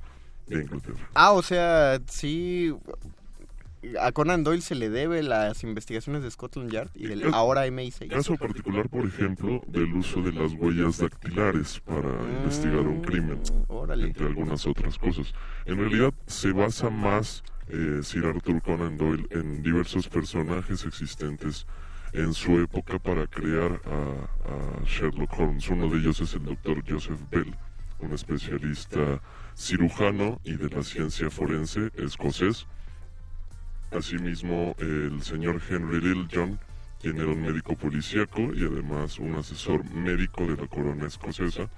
de 0.48 0.62
Inglaterra. 0.62 1.10
Ah, 1.14 1.32
o 1.32 1.42
sea, 1.42 2.00
sí. 2.08 2.74
A 4.02 4.12
Conan 4.12 4.44
Doyle 4.44 4.62
se 4.62 4.76
le 4.76 4.90
debe 4.90 5.22
las 5.24 5.64
investigaciones 5.64 6.24
de 6.24 6.32
Scotland 6.32 6.72
Yard 6.72 6.90
y 6.96 7.08
del 7.08 7.22
Caso- 7.22 7.36
ahora 7.36 7.66
MI6. 7.68 8.10
Caso 8.10 8.36
particular, 8.36 8.90
por 8.90 9.06
ejemplo, 9.06 9.62
del 9.68 9.94
uso 9.94 10.22
de 10.22 10.32
las 10.34 10.54
huellas 10.54 10.98
dactilares 11.00 11.80
para 11.82 12.10
investigar 12.40 12.80
un 12.82 13.02
crimen, 13.02 13.40
órale. 13.68 14.08
entre 14.08 14.28
algunas 14.28 14.66
otras 14.68 14.98
cosas. 14.98 15.34
En 15.66 15.78
realidad, 15.78 16.14
se 16.28 16.52
basa 16.52 16.90
más 16.90 17.44
eh, 17.68 18.00
Sir 18.04 18.26
Arthur 18.26 18.62
Conan 18.62 18.98
Doyle 18.98 19.26
en 19.32 19.64
diversos 19.64 20.08
personajes 20.08 20.86
existentes 20.86 21.66
en 22.14 22.34
su 22.34 22.60
época 22.62 23.00
para 23.00 23.28
crear 23.28 23.82
a, 23.86 24.82
a 24.82 24.86
Sherlock 24.86 25.38
Holmes. 25.40 25.68
Uno 25.70 25.90
de 25.90 25.98
ellos 25.98 26.20
es 26.22 26.34
el 26.36 26.44
doctor 26.46 26.84
Joseph 26.88 27.20
Bell, 27.32 27.54
un 28.00 28.14
especialista 28.14 29.22
cirujano 29.56 30.40
y 30.44 30.54
de 30.56 30.70
la 30.70 30.84
ciencia 30.84 31.30
forense 31.30 31.90
escocés. 31.96 32.68
Asimismo, 33.92 34.76
el 34.80 35.22
señor 35.22 35.62
Henry 35.70 36.02
Littlejohn, 36.02 36.60
quien 37.02 37.18
era 37.18 37.28
un 37.28 37.42
médico 37.42 37.76
policíaco 37.76 38.42
y 38.54 38.66
además 38.66 39.20
un 39.20 39.36
asesor 39.36 39.84
médico 39.92 40.46
de 40.48 40.58
la 40.58 40.68
corona 40.68 41.08
escocesa. 41.08 41.70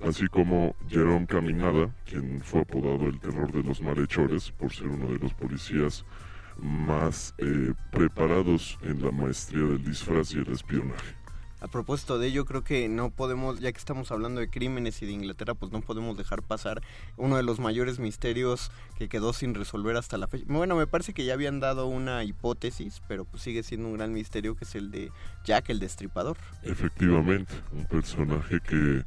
así 0.00 0.26
como 0.28 0.76
Jerome 0.88 1.26
Caminada, 1.26 1.90
quien 2.04 2.40
fue 2.40 2.60
apodado 2.60 3.08
el 3.08 3.18
terror 3.18 3.50
de 3.52 3.62
los 3.62 3.80
malhechores 3.80 4.52
por 4.52 4.72
ser 4.72 4.86
uno 4.86 5.08
de 5.12 5.18
los 5.18 5.34
policías 5.34 6.04
más 6.58 7.34
eh, 7.38 7.72
preparados 7.90 8.78
en 8.82 9.02
la 9.02 9.10
maestría 9.10 9.64
del 9.64 9.84
disfraz 9.84 10.34
y 10.34 10.38
el 10.38 10.48
espionaje. 10.48 11.17
A 11.60 11.66
propósito 11.66 12.18
de 12.18 12.28
ello, 12.28 12.44
creo 12.44 12.62
que 12.62 12.88
no 12.88 13.10
podemos, 13.10 13.58
ya 13.58 13.72
que 13.72 13.78
estamos 13.78 14.12
hablando 14.12 14.40
de 14.40 14.48
crímenes 14.48 15.02
y 15.02 15.06
de 15.06 15.12
Inglaterra, 15.12 15.54
pues 15.54 15.72
no 15.72 15.80
podemos 15.80 16.16
dejar 16.16 16.42
pasar 16.42 16.82
uno 17.16 17.36
de 17.36 17.42
los 17.42 17.58
mayores 17.58 17.98
misterios 17.98 18.70
que 18.96 19.08
quedó 19.08 19.32
sin 19.32 19.54
resolver 19.54 19.96
hasta 19.96 20.18
la 20.18 20.28
fecha. 20.28 20.44
Bueno, 20.46 20.76
me 20.76 20.86
parece 20.86 21.14
que 21.14 21.24
ya 21.24 21.34
habían 21.34 21.58
dado 21.58 21.86
una 21.86 22.22
hipótesis, 22.22 23.02
pero 23.08 23.24
pues 23.24 23.42
sigue 23.42 23.64
siendo 23.64 23.88
un 23.88 23.94
gran 23.94 24.12
misterio 24.12 24.56
que 24.56 24.64
es 24.64 24.74
el 24.76 24.92
de 24.92 25.10
Jack 25.44 25.70
el 25.70 25.80
Destripador. 25.80 26.36
Efectivamente, 26.62 27.52
un 27.72 27.86
personaje 27.86 28.60
que 28.60 29.02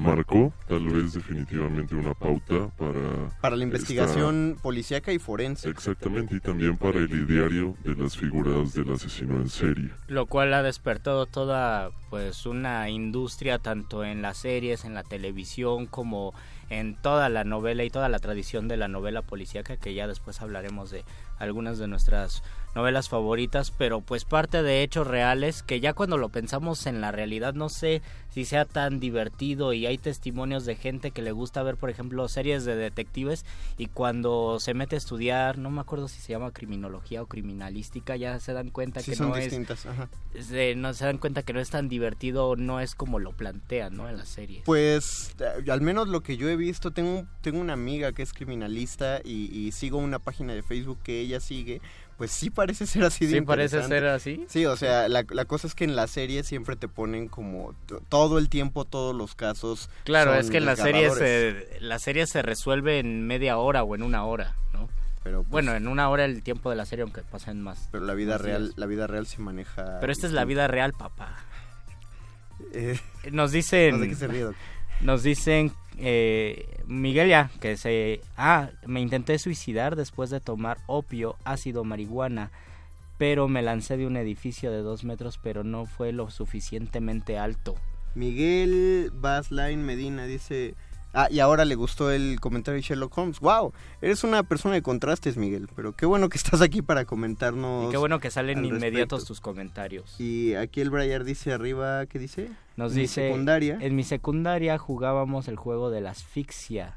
marcó 0.00 0.52
tal 0.66 0.88
vez 0.88 1.12
definitivamente 1.12 1.94
una 1.94 2.14
pauta 2.14 2.68
para... 2.78 3.38
Para 3.40 3.56
la 3.56 3.64
investigación 3.64 4.56
policíaca 4.62 5.12
y 5.12 5.18
forense. 5.18 5.68
Exactamente, 5.68 6.34
y 6.34 6.40
también 6.40 6.76
para 6.78 6.98
el 6.98 7.10
ideario 7.10 7.76
de 7.84 7.94
las 7.94 8.16
figuras 8.16 8.72
del 8.72 8.92
asesino 8.92 9.36
en 9.36 9.50
serie. 9.50 9.90
Lo 10.08 10.26
cual 10.26 10.54
ha 10.54 10.62
despertado 10.62 11.26
toda 11.26 11.90
pues 12.08 12.46
una 12.46 12.88
industria 12.88 13.58
tanto 13.58 14.02
en 14.02 14.22
las 14.22 14.38
series, 14.38 14.84
en 14.84 14.94
la 14.94 15.04
televisión 15.04 15.86
como 15.86 16.34
en 16.70 16.94
toda 16.94 17.28
la 17.28 17.44
novela 17.44 17.84
y 17.84 17.90
toda 17.90 18.08
la 18.08 18.20
tradición 18.20 18.68
de 18.68 18.76
la 18.76 18.88
novela 18.88 19.22
policíaca 19.22 19.76
que 19.76 19.92
ya 19.92 20.06
después 20.06 20.40
hablaremos 20.40 20.90
de 20.90 21.04
algunas 21.38 21.78
de 21.78 21.88
nuestras 21.88 22.42
novelas 22.74 23.08
favoritas, 23.08 23.70
pero 23.70 24.00
pues 24.00 24.24
parte 24.24 24.62
de 24.62 24.82
hechos 24.82 25.06
reales 25.06 25.62
que 25.62 25.80
ya 25.80 25.92
cuando 25.92 26.16
lo 26.18 26.28
pensamos 26.28 26.86
en 26.86 27.00
la 27.00 27.10
realidad 27.12 27.54
no 27.54 27.68
sé 27.68 28.02
si 28.32 28.44
sea 28.44 28.64
tan 28.64 29.00
divertido 29.00 29.72
y 29.72 29.86
hay 29.86 29.98
testimonios 29.98 30.64
de 30.64 30.76
gente 30.76 31.10
que 31.10 31.22
le 31.22 31.32
gusta 31.32 31.62
ver 31.64 31.76
por 31.76 31.90
ejemplo 31.90 32.28
series 32.28 32.64
de 32.64 32.76
detectives 32.76 33.44
y 33.76 33.86
cuando 33.86 34.60
se 34.60 34.74
mete 34.74 34.94
a 34.94 34.98
estudiar, 34.98 35.58
no 35.58 35.70
me 35.70 35.80
acuerdo 35.80 36.06
si 36.06 36.20
se 36.20 36.32
llama 36.32 36.52
criminología 36.52 37.22
o 37.22 37.26
criminalística, 37.26 38.16
ya 38.16 38.38
se 38.38 38.52
dan 38.52 38.70
cuenta 38.70 39.00
Sí, 39.00 39.10
que 39.12 39.16
son 39.16 39.30
no 39.30 39.36
distintas, 39.36 39.86
ajá. 39.86 40.08
es 40.34 40.46
se, 40.46 40.74
no 40.76 40.94
se 40.94 41.04
dan 41.04 41.18
cuenta 41.18 41.42
que 41.42 41.52
no 41.52 41.60
es 41.60 41.70
tan 41.70 41.88
divertido, 41.88 42.54
no 42.56 42.80
es 42.80 42.94
como 42.94 43.18
lo 43.18 43.32
plantean, 43.32 43.96
¿no? 43.96 44.08
en 44.08 44.16
la 44.16 44.24
serie. 44.26 44.62
Pues 44.64 45.34
eh, 45.40 45.70
al 45.70 45.80
menos 45.80 46.08
lo 46.08 46.20
que 46.22 46.36
yo 46.36 46.48
he 46.48 46.56
visto, 46.56 46.92
tengo, 46.92 47.26
tengo 47.40 47.58
una 47.60 47.72
amiga 47.72 48.12
que 48.12 48.22
es 48.22 48.32
criminalista 48.32 49.20
y, 49.24 49.46
y 49.56 49.72
sigo 49.72 49.98
una 49.98 50.18
página 50.18 50.54
de 50.54 50.62
Facebook 50.62 50.98
que 51.02 51.20
ella 51.20 51.40
sigue, 51.40 51.80
pues 52.20 52.32
sí 52.32 52.50
parece 52.50 52.86
ser 52.86 53.04
así 53.04 53.24
de 53.24 53.38
¿Sí 53.38 53.40
parece 53.40 53.82
ser 53.82 54.04
así? 54.04 54.44
Sí, 54.46 54.66
o 54.66 54.76
sea, 54.76 55.08
la, 55.08 55.24
la 55.30 55.46
cosa 55.46 55.66
es 55.66 55.74
que 55.74 55.84
en 55.84 55.96
la 55.96 56.06
serie 56.06 56.42
siempre 56.42 56.76
te 56.76 56.86
ponen 56.86 57.28
como 57.28 57.74
todo 58.10 58.36
el 58.36 58.50
tiempo, 58.50 58.84
todos 58.84 59.14
los 59.16 59.34
casos. 59.34 59.88
Claro, 60.04 60.32
son 60.32 60.40
es 60.40 60.50
que 60.50 60.58
en 60.58 60.66
la 60.66 60.76
serie 60.76 61.08
se, 61.12 61.78
la 61.80 61.98
serie 61.98 62.26
se 62.26 62.42
resuelve 62.42 62.98
en 62.98 63.26
media 63.26 63.56
hora 63.56 63.84
o 63.84 63.94
en 63.94 64.02
una 64.02 64.26
hora, 64.26 64.54
¿no? 64.74 64.90
Pero 65.24 65.38
pues, 65.38 65.50
bueno, 65.50 65.74
en 65.74 65.88
una 65.88 66.10
hora 66.10 66.26
el 66.26 66.42
tiempo 66.42 66.68
de 66.68 66.76
la 66.76 66.84
serie, 66.84 67.04
aunque 67.04 67.22
pasen 67.22 67.62
más. 67.62 67.88
Pero 67.90 68.04
la 68.04 68.12
vida 68.12 68.36
real, 68.36 68.64
días. 68.64 68.76
la 68.76 68.84
vida 68.84 69.06
real 69.06 69.26
se 69.26 69.40
maneja. 69.40 69.98
Pero 70.00 70.12
esta 70.12 70.26
es 70.26 70.34
la 70.34 70.44
vida 70.44 70.68
real, 70.68 70.92
papá. 70.92 71.38
Eh, 72.74 73.00
Nos 73.32 73.50
dicen. 73.50 73.92
no 73.98 74.02
sé 74.02 74.08
qué 74.10 74.14
se 74.14 74.26
ríe. 74.26 74.46
Nos 75.00 75.22
dicen. 75.22 75.72
Eh, 76.02 76.78
Miguel 76.86 77.28
ya, 77.28 77.50
que 77.60 77.76
se. 77.76 78.20
Ah, 78.36 78.70
me 78.86 79.00
intenté 79.00 79.38
suicidar 79.38 79.96
después 79.96 80.30
de 80.30 80.40
tomar 80.40 80.78
opio, 80.86 81.36
ácido, 81.44 81.84
marihuana. 81.84 82.50
Pero 83.18 83.48
me 83.48 83.60
lancé 83.60 83.98
de 83.98 84.06
un 84.06 84.16
edificio 84.16 84.70
de 84.70 84.78
dos 84.78 85.04
metros, 85.04 85.38
pero 85.42 85.62
no 85.62 85.84
fue 85.84 86.12
lo 86.12 86.30
suficientemente 86.30 87.38
alto. 87.38 87.74
Miguel 88.14 89.10
Basline 89.12 89.84
Medina 89.84 90.24
dice. 90.24 90.74
Ah, 91.12 91.26
y 91.30 91.40
ahora 91.40 91.64
le 91.64 91.74
gustó 91.74 92.10
el 92.12 92.38
comentario 92.40 92.76
de 92.76 92.82
Sherlock 92.82 93.18
Holmes. 93.18 93.40
¡Wow! 93.40 93.72
Eres 94.00 94.22
una 94.22 94.42
persona 94.44 94.74
de 94.76 94.82
contrastes, 94.82 95.36
Miguel. 95.36 95.68
Pero 95.74 95.92
qué 95.92 96.06
bueno 96.06 96.28
que 96.28 96.38
estás 96.38 96.60
aquí 96.60 96.82
para 96.82 97.04
comentarnos. 97.04 97.88
Y 97.88 97.90
qué 97.90 97.96
bueno 97.96 98.20
que 98.20 98.30
salen 98.30 98.58
al 98.58 98.64
inmediatos 98.66 99.20
respecto. 99.20 99.26
tus 99.26 99.40
comentarios. 99.40 100.14
Y 100.20 100.54
aquí 100.54 100.80
el 100.80 100.90
Briar 100.90 101.24
dice 101.24 101.52
arriba, 101.52 102.06
¿qué 102.06 102.18
dice? 102.20 102.50
Nos 102.76 102.94
Mi 102.94 103.02
dice, 103.02 103.26
secundaria. 103.28 103.78
en 103.80 103.96
mi 103.96 104.04
secundaria 104.04 104.78
jugábamos 104.78 105.48
el 105.48 105.56
juego 105.56 105.90
de 105.90 106.00
la 106.00 106.10
asfixia. 106.12 106.96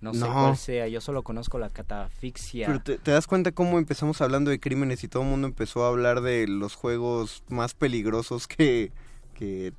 No 0.00 0.14
sé 0.14 0.20
No. 0.20 0.32
cuál 0.32 0.56
sea, 0.56 0.88
yo 0.88 1.00
solo 1.00 1.22
conozco 1.22 1.58
la 1.58 1.68
catafixia. 1.70 2.66
Pero 2.66 2.80
te, 2.80 2.98
te 2.98 3.10
das 3.12 3.26
cuenta 3.28 3.52
cómo 3.52 3.78
empezamos 3.78 4.20
hablando 4.20 4.50
de 4.50 4.58
crímenes 4.58 5.04
y 5.04 5.08
todo 5.08 5.22
el 5.22 5.28
mundo 5.28 5.46
empezó 5.46 5.84
a 5.84 5.88
hablar 5.88 6.22
de 6.22 6.48
los 6.48 6.74
juegos 6.74 7.44
más 7.48 7.74
peligrosos 7.74 8.48
que, 8.48 8.90
que 9.32 9.72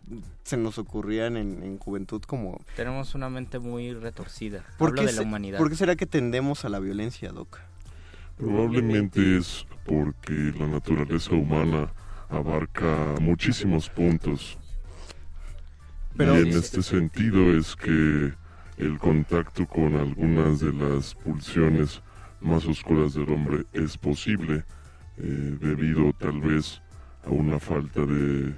se 0.43 0.57
nos 0.57 0.77
ocurrían 0.77 1.37
en, 1.37 1.63
en 1.63 1.77
juventud 1.77 2.21
como... 2.23 2.59
Tenemos 2.75 3.15
una 3.15 3.29
mente 3.29 3.59
muy 3.59 3.93
retorcida. 3.93 4.63
¿Por 4.77 4.89
Hablo 4.89 5.01
qué, 5.01 5.07
de 5.07 5.13
la 5.13 5.21
humanidad. 5.21 5.57
¿Por 5.57 5.69
qué 5.69 5.75
será 5.75 5.95
que 5.95 6.05
tendemos 6.05 6.65
a 6.65 6.69
la 6.69 6.79
violencia, 6.79 7.31
Doc? 7.31 7.59
Probablemente 8.37 9.37
es 9.37 9.65
porque 9.85 10.33
la 10.57 10.67
naturaleza 10.67 11.33
humana 11.33 11.91
abarca 12.29 13.15
muchísimos 13.21 13.89
puntos. 13.89 14.57
Pero- 16.17 16.37
y 16.37 16.41
en 16.41 16.57
este 16.57 16.81
sentido 16.81 17.57
es 17.57 17.75
que 17.75 18.33
el 18.77 18.97
contacto 18.97 19.67
con 19.67 19.95
algunas 19.95 20.59
de 20.59 20.73
las 20.73 21.13
pulsiones 21.15 22.01
más 22.41 22.65
oscuras 22.65 23.13
del 23.13 23.29
hombre 23.29 23.65
es 23.71 23.97
posible 23.97 24.65
eh, 25.17 25.57
debido 25.61 26.11
tal 26.13 26.41
vez 26.41 26.81
a 27.25 27.29
una 27.29 27.59
falta 27.59 28.01
de, 28.05 28.53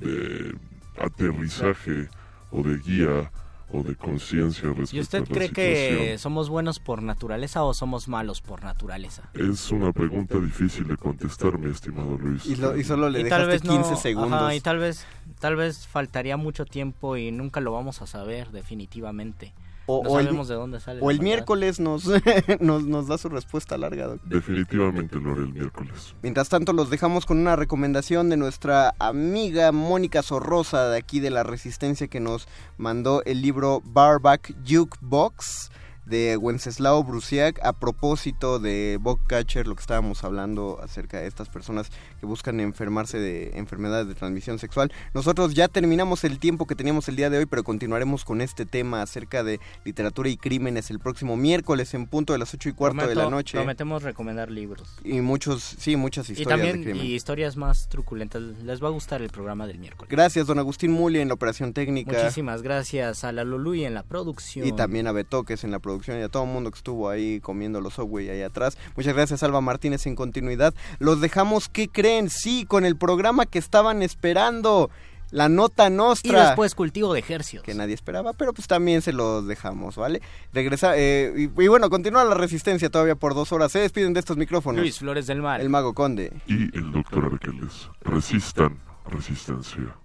de 0.00 0.54
aterrizaje 1.00 2.08
o 2.50 2.62
de 2.62 2.78
guía 2.78 3.30
o 3.74 3.82
de 3.82 3.94
conciencia 3.96 4.68
respecto 4.68 4.96
¿Y 4.96 5.00
usted 5.00 5.18
a 5.18 5.20
la 5.22 5.26
cree 5.28 5.48
situación. 5.48 5.54
que 5.54 6.18
somos 6.18 6.50
buenos 6.50 6.78
por 6.78 7.02
naturaleza 7.02 7.62
o 7.64 7.72
somos 7.72 8.06
malos 8.06 8.42
por 8.42 8.62
naturaleza? 8.62 9.30
Es 9.32 9.70
una 9.70 9.92
pregunta 9.92 10.38
difícil 10.38 10.86
de 10.86 10.96
contestar, 10.98 11.58
mi 11.58 11.70
estimado 11.70 12.18
Luis. 12.18 12.44
Y, 12.44 12.56
lo- 12.56 12.76
y 12.76 12.84
solo 12.84 13.08
le 13.08 13.20
y 13.20 13.28
tal 13.30 13.46
dejaste 13.46 13.52
vez 13.52 13.62
15 13.62 13.90
no, 13.92 13.96
segundos. 13.96 14.32
ajá, 14.42 14.54
y 14.54 14.60
tal 14.60 14.78
vez, 14.78 15.06
tal 15.40 15.56
vez 15.56 15.86
faltaría 15.86 16.36
mucho 16.36 16.66
tiempo 16.66 17.16
y 17.16 17.32
nunca 17.32 17.60
lo 17.60 17.72
vamos 17.72 18.02
a 18.02 18.06
saber 18.06 18.50
definitivamente. 18.50 19.54
O, 19.98 20.04
no 20.04 20.10
o 20.10 20.20
el, 20.20 20.26
de 20.26 20.54
dónde 20.54 20.80
sale. 20.80 21.00
o 21.02 21.10
el 21.10 21.20
miércoles 21.20 21.80
nos, 21.80 22.04
nos, 22.60 22.84
nos 22.84 23.08
da 23.08 23.18
su 23.18 23.28
respuesta 23.28 23.76
larga. 23.76 24.16
Definitivamente 24.24 25.16
lo 25.20 25.32
haré 25.32 25.42
el 25.42 25.52
miércoles. 25.52 26.14
Mientras 26.22 26.48
tanto, 26.48 26.72
los 26.72 26.90
dejamos 26.90 27.26
con 27.26 27.38
una 27.38 27.56
recomendación 27.56 28.30
de 28.30 28.36
nuestra 28.36 28.94
amiga 28.98 29.72
Mónica 29.72 30.22
Sorrosa 30.22 30.88
de 30.88 30.98
aquí 30.98 31.20
de 31.20 31.30
la 31.30 31.42
Resistencia 31.42 32.08
que 32.08 32.20
nos 32.20 32.48
mandó 32.78 33.22
el 33.24 33.42
libro 33.42 33.82
Barback 33.84 34.54
Jukebox 34.66 35.70
de 36.04 36.36
Wenceslao 36.36 37.04
Brusiak 37.04 37.60
a 37.64 37.72
propósito 37.72 38.58
de 38.58 39.00
Catcher, 39.26 39.66
lo 39.66 39.74
que 39.76 39.80
estábamos 39.80 40.24
hablando 40.24 40.80
acerca 40.82 41.20
de 41.20 41.26
estas 41.26 41.48
personas 41.48 41.90
que 42.22 42.26
buscan 42.26 42.60
enfermarse 42.60 43.18
de 43.18 43.50
enfermedades 43.58 44.06
de 44.06 44.14
transmisión 44.14 44.60
sexual. 44.60 44.92
Nosotros 45.12 45.54
ya 45.54 45.66
terminamos 45.66 46.22
el 46.22 46.38
tiempo 46.38 46.66
que 46.68 46.76
teníamos 46.76 47.08
el 47.08 47.16
día 47.16 47.30
de 47.30 47.38
hoy, 47.38 47.46
pero 47.46 47.64
continuaremos 47.64 48.24
con 48.24 48.40
este 48.40 48.64
tema 48.64 49.02
acerca 49.02 49.42
de 49.42 49.58
literatura 49.84 50.28
y 50.28 50.36
crímenes 50.36 50.92
el 50.92 51.00
próximo 51.00 51.36
miércoles 51.36 51.94
en 51.94 52.06
punto 52.06 52.32
de 52.32 52.38
las 52.38 52.54
ocho 52.54 52.68
y 52.68 52.74
cuarto 52.74 53.08
de 53.08 53.16
la 53.16 53.28
noche. 53.28 53.58
Prometemos 53.58 54.04
recomendar 54.04 54.52
libros. 54.52 54.88
Y 55.02 55.20
muchos, 55.20 55.64
sí, 55.64 55.96
muchas 55.96 56.28
Y 56.28 56.34
historias 56.34 56.60
también 56.60 56.76
de 56.76 56.90
crimen. 56.92 57.04
y 57.04 57.12
historias 57.12 57.56
más 57.56 57.88
truculentas. 57.88 58.40
Les 58.40 58.80
va 58.80 58.86
a 58.86 58.92
gustar 58.92 59.20
el 59.20 59.30
programa 59.30 59.66
del 59.66 59.80
miércoles. 59.80 60.08
Gracias, 60.08 60.46
don 60.46 60.60
Agustín 60.60 60.92
Muli 60.92 61.18
en 61.18 61.26
la 61.26 61.34
operación 61.34 61.72
técnica. 61.72 62.12
Muchísimas 62.12 62.62
gracias 62.62 63.24
a 63.24 63.32
la 63.32 63.42
Luluy 63.42 63.84
en 63.84 63.94
la 63.94 64.04
producción. 64.04 64.64
Y 64.64 64.70
también 64.70 65.08
a 65.08 65.12
Betoques 65.12 65.64
en 65.64 65.72
la 65.72 65.80
producción 65.80 66.20
y 66.20 66.22
a 66.22 66.28
todo 66.28 66.44
el 66.44 66.50
mundo 66.50 66.70
que 66.70 66.76
estuvo 66.76 67.08
ahí 67.10 67.40
comiendo 67.40 67.80
los 67.80 67.94
Subway 67.94 68.30
ahí 68.30 68.42
atrás. 68.42 68.78
Muchas 68.96 69.12
gracias, 69.12 69.42
Alba 69.42 69.60
Martínez, 69.60 70.06
en 70.06 70.14
continuidad. 70.14 70.72
Los 71.00 71.20
dejamos, 71.20 71.68
¿qué 71.68 71.88
creen? 71.88 72.11
Sí, 72.30 72.64
con 72.66 72.84
el 72.84 72.96
programa 72.96 73.46
que 73.46 73.58
estaban 73.58 74.02
esperando. 74.02 74.90
La 75.30 75.48
nota 75.48 75.86
Y 75.86 75.90
nostra. 75.90 76.48
después 76.48 76.74
cultivo 76.74 77.14
de 77.14 77.20
ejercicios. 77.20 77.62
Que 77.64 77.72
nadie 77.72 77.94
esperaba, 77.94 78.34
pero 78.34 78.52
pues 78.52 78.68
también 78.68 79.00
se 79.00 79.14
los 79.14 79.46
dejamos, 79.46 79.96
¿vale? 79.96 80.20
Regresa, 80.52 80.92
eh, 80.94 81.32
y, 81.34 81.42
y 81.44 81.68
bueno, 81.68 81.88
continúa 81.88 82.22
la 82.24 82.34
resistencia 82.34 82.90
todavía 82.90 83.14
por 83.14 83.34
dos 83.34 83.50
horas. 83.50 83.72
Se 83.72 83.78
despiden 83.78 84.12
de 84.12 84.20
estos 84.20 84.36
micrófonos. 84.36 84.82
Luis 84.82 84.98
Flores 84.98 85.26
del 85.26 85.40
Mar. 85.40 85.62
El 85.62 85.70
Mago 85.70 85.94
Conde. 85.94 86.34
Y 86.46 86.64
el 86.76 86.92
doctor 86.92 87.30
Arqueles. 87.32 87.88
Resistan, 88.02 88.78
resistencia. 89.08 89.96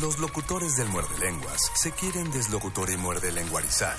Los 0.00 0.20
locutores 0.20 0.76
del 0.76 0.88
muerde 0.90 1.18
lenguas 1.18 1.60
se 1.74 1.90
quieren 1.90 2.30
deslocutor 2.30 2.88
y 2.90 2.96
muerde 2.96 3.32
lenguarizar. 3.32 3.96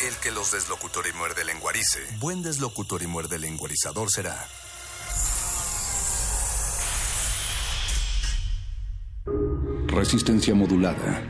El 0.00 0.14
que 0.16 0.32
los 0.32 0.50
deslocutor 0.50 1.06
y 1.06 1.16
muerde 1.16 1.44
lenguarice, 1.44 2.00
buen 2.18 2.42
deslocutor 2.42 3.02
y 3.02 3.06
muerde 3.06 3.38
lenguarizador 3.38 4.10
será. 4.10 4.46
Resistencia 9.86 10.54
modulada. 10.54 11.22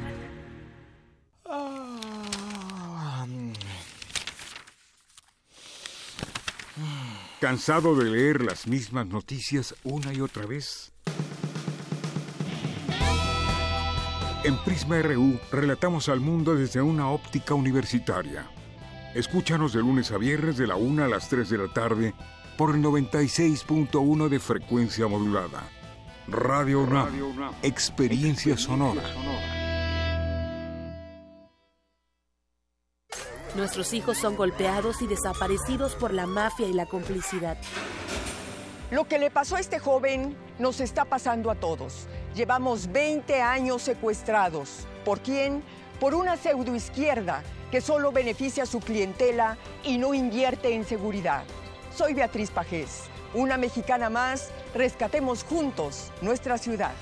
¿Cansado 7.40 7.94
de 7.94 8.06
leer 8.06 8.40
las 8.40 8.66
mismas 8.66 9.06
noticias 9.06 9.74
una 9.84 10.14
y 10.14 10.22
otra 10.22 10.46
vez? 10.46 10.93
En 14.44 14.58
Prisma 14.58 15.00
RU 15.00 15.40
relatamos 15.50 16.10
al 16.10 16.20
mundo 16.20 16.54
desde 16.54 16.82
una 16.82 17.08
óptica 17.08 17.54
universitaria. 17.54 18.46
Escúchanos 19.14 19.72
de 19.72 19.80
lunes 19.80 20.12
a 20.12 20.18
viernes 20.18 20.58
de 20.58 20.66
la 20.66 20.76
1 20.76 21.02
a 21.02 21.08
las 21.08 21.30
3 21.30 21.48
de 21.48 21.56
la 21.56 21.72
tarde 21.72 22.14
por 22.58 22.74
el 22.74 22.82
96.1 22.82 24.28
de 24.28 24.38
frecuencia 24.38 25.08
modulada. 25.08 25.62
Radio 26.28 26.82
UNAM, 26.82 27.54
experiencia 27.62 28.58
sonora. 28.58 29.02
Nuestros 33.56 33.94
hijos 33.94 34.18
son 34.18 34.36
golpeados 34.36 35.00
y 35.00 35.06
desaparecidos 35.06 35.94
por 35.94 36.12
la 36.12 36.26
mafia 36.26 36.66
y 36.66 36.74
la 36.74 36.84
complicidad. 36.84 37.56
Lo 38.90 39.08
que 39.08 39.18
le 39.18 39.30
pasó 39.30 39.56
a 39.56 39.60
este 39.60 39.78
joven 39.78 40.36
nos 40.58 40.80
está 40.80 41.06
pasando 41.06 41.50
a 41.50 41.54
todos. 41.54 42.08
Llevamos 42.34 42.90
20 42.90 43.40
años 43.40 43.82
secuestrados. 43.82 44.88
¿Por 45.04 45.20
quién? 45.20 45.62
Por 46.00 46.14
una 46.14 46.36
pseudoizquierda 46.36 47.42
que 47.70 47.80
solo 47.80 48.10
beneficia 48.10 48.64
a 48.64 48.66
su 48.66 48.80
clientela 48.80 49.56
y 49.84 49.98
no 49.98 50.14
invierte 50.14 50.74
en 50.74 50.84
seguridad. 50.84 51.44
Soy 51.94 52.12
Beatriz 52.12 52.50
Pajés, 52.50 53.02
una 53.34 53.56
mexicana 53.56 54.10
más. 54.10 54.50
Rescatemos 54.74 55.44
juntos 55.44 56.10
nuestra 56.22 56.58
ciudad. 56.58 56.92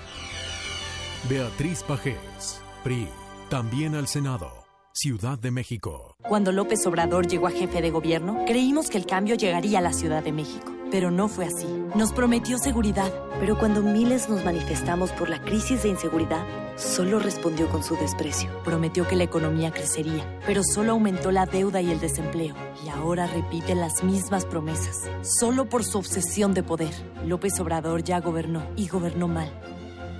Beatriz 1.31 1.83
Pajés, 1.83 2.61
PRI, 2.85 3.09
también 3.49 3.95
al 3.95 4.09
Senado. 4.09 4.63
Ciudad 4.93 5.39
de 5.39 5.51
México. 5.51 6.15
Cuando 6.29 6.53
López 6.53 6.87
Obrador 6.87 7.27
llegó 7.27 7.47
a 7.47 7.51
jefe 7.51 7.81
de 7.81 7.91
gobierno, 7.91 8.45
creímos 8.47 8.91
que 8.91 8.99
el 8.99 9.07
cambio 9.07 9.35
llegaría 9.37 9.79
a 9.79 9.83
la 9.83 9.95
Ciudad 9.95 10.23
de 10.23 10.33
México. 10.33 10.82
Pero 10.93 11.11
no 11.11 11.27
fue 11.27 11.47
así. 11.47 11.67
Nos 11.97 12.13
prometió 12.13 12.59
seguridad. 12.59 13.11
Pero 13.41 13.59
cuando 13.59 13.81
miles 13.83 14.29
nos 14.29 14.45
manifestamos 14.45 15.11
por 15.11 15.31
la 15.31 15.41
crisis 15.41 15.83
de 15.83 15.89
inseguridad, 15.89 16.47
solo 16.77 17.19
respondió 17.19 17.71
con 17.71 17.83
su 17.83 17.97
desprecio. 17.97 18.51
Prometió 18.63 19.09
que 19.09 19.17
la 19.17 19.25
economía 19.25 19.73
crecería, 19.73 20.39
pero 20.47 20.63
solo 20.63 20.93
aumentó 20.93 21.33
la 21.33 21.47
deuda 21.47 21.81
y 21.81 21.91
el 21.91 21.99
desempleo. 21.99 22.55
Y 22.85 22.91
ahora 22.91 23.27
repite 23.27 23.75
las 23.75 24.05
mismas 24.05 24.45
promesas, 24.45 25.11
solo 25.23 25.67
por 25.67 25.83
su 25.83 25.97
obsesión 25.97 26.53
de 26.53 26.63
poder. 26.63 26.93
López 27.25 27.59
Obrador 27.59 28.05
ya 28.05 28.21
gobernó 28.21 28.63
y 28.77 28.87
gobernó 28.89 29.29
mal. 29.29 29.51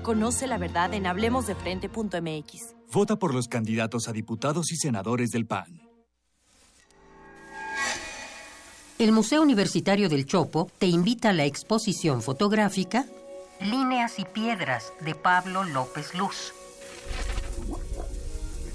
Conoce 0.03 0.47
la 0.47 0.57
verdad 0.57 0.95
en 0.95 1.07
hablemosdefrente.mx. 1.07 2.75
Vota 2.91 3.17
por 3.19 3.35
los 3.35 3.47
candidatos 3.47 4.09
a 4.09 4.13
diputados 4.13 4.73
y 4.73 4.77
senadores 4.77 5.31
del 5.33 5.47
PAN. 5.47 5.82
El 9.03 9.11
Museo 9.11 9.43
Universitario 9.43 10.09
del 10.09 10.27
Chopo 10.27 10.71
te 10.79 10.87
invita 10.87 11.31
a 11.31 11.33
la 11.33 11.45
exposición 11.45 12.23
fotográfica 12.23 13.05
Líneas 13.61 14.21
y 14.21 14.25
Piedras 14.25 14.93
de 15.05 15.17
Pablo 15.17 15.65
López 15.65 16.15
Luz. 16.15 16.55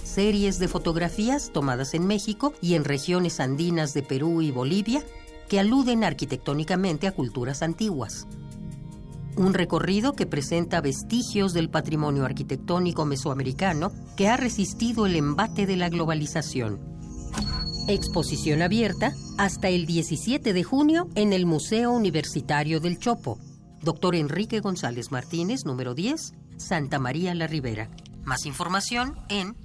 Series 0.03 0.59
de 0.59 0.67
fotografías 0.67 1.53
tomadas 1.53 1.93
en 1.93 2.05
México 2.05 2.53
y 2.61 2.73
en 2.73 2.83
regiones 2.83 3.39
andinas 3.39 3.93
de 3.93 4.03
Perú 4.03 4.41
y 4.41 4.51
Bolivia 4.51 5.01
que 5.47 5.61
aluden 5.61 6.03
arquitectónicamente 6.03 7.07
a 7.07 7.13
culturas 7.13 7.61
antiguas. 7.61 8.27
Un 9.37 9.53
recorrido 9.53 10.11
que 10.11 10.25
presenta 10.25 10.81
vestigios 10.81 11.53
del 11.53 11.69
patrimonio 11.69 12.25
arquitectónico 12.25 13.05
mesoamericano 13.05 13.93
que 14.17 14.27
ha 14.27 14.35
resistido 14.35 15.05
el 15.05 15.15
embate 15.15 15.65
de 15.65 15.77
la 15.77 15.87
globalización. 15.87 16.97
Exposición 17.87 18.61
abierta 18.61 19.13
hasta 19.37 19.69
el 19.69 19.85
17 19.85 20.51
de 20.51 20.63
junio 20.63 21.07
en 21.15 21.31
el 21.31 21.45
Museo 21.45 21.91
Universitario 21.91 22.81
del 22.81 22.99
Chopo. 22.99 23.39
Doctor 23.81 24.15
Enrique 24.15 24.59
González 24.59 25.09
Martínez, 25.09 25.63
número 25.65 25.93
10, 25.93 26.33
Santa 26.57 26.99
María 26.99 27.33
la 27.33 27.47
Ribera. 27.47 27.89
Más 28.25 28.45
información 28.45 29.15
en 29.29 29.55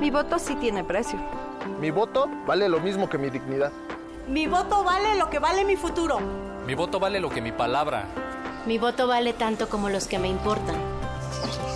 Mi 0.00 0.10
voto 0.10 0.38
sí 0.38 0.56
tiene 0.56 0.84
precio. 0.84 1.18
Mi 1.80 1.90
voto 1.90 2.28
vale 2.46 2.68
lo 2.68 2.80
mismo 2.80 3.08
que 3.08 3.18
mi 3.18 3.30
dignidad. 3.30 3.72
Mi 4.28 4.46
voto 4.46 4.82
vale 4.82 5.14
lo 5.16 5.30
que 5.30 5.38
vale 5.38 5.64
mi 5.64 5.76
futuro. 5.76 6.18
Mi 6.66 6.74
voto 6.74 6.98
vale 6.98 7.20
lo 7.20 7.30
que 7.30 7.40
mi 7.40 7.52
palabra. 7.52 8.06
Mi 8.66 8.78
voto 8.78 9.06
vale 9.06 9.32
tanto 9.32 9.68
como 9.68 9.88
los 9.88 10.08
que 10.08 10.18
me 10.18 10.28
importan. 10.28 10.74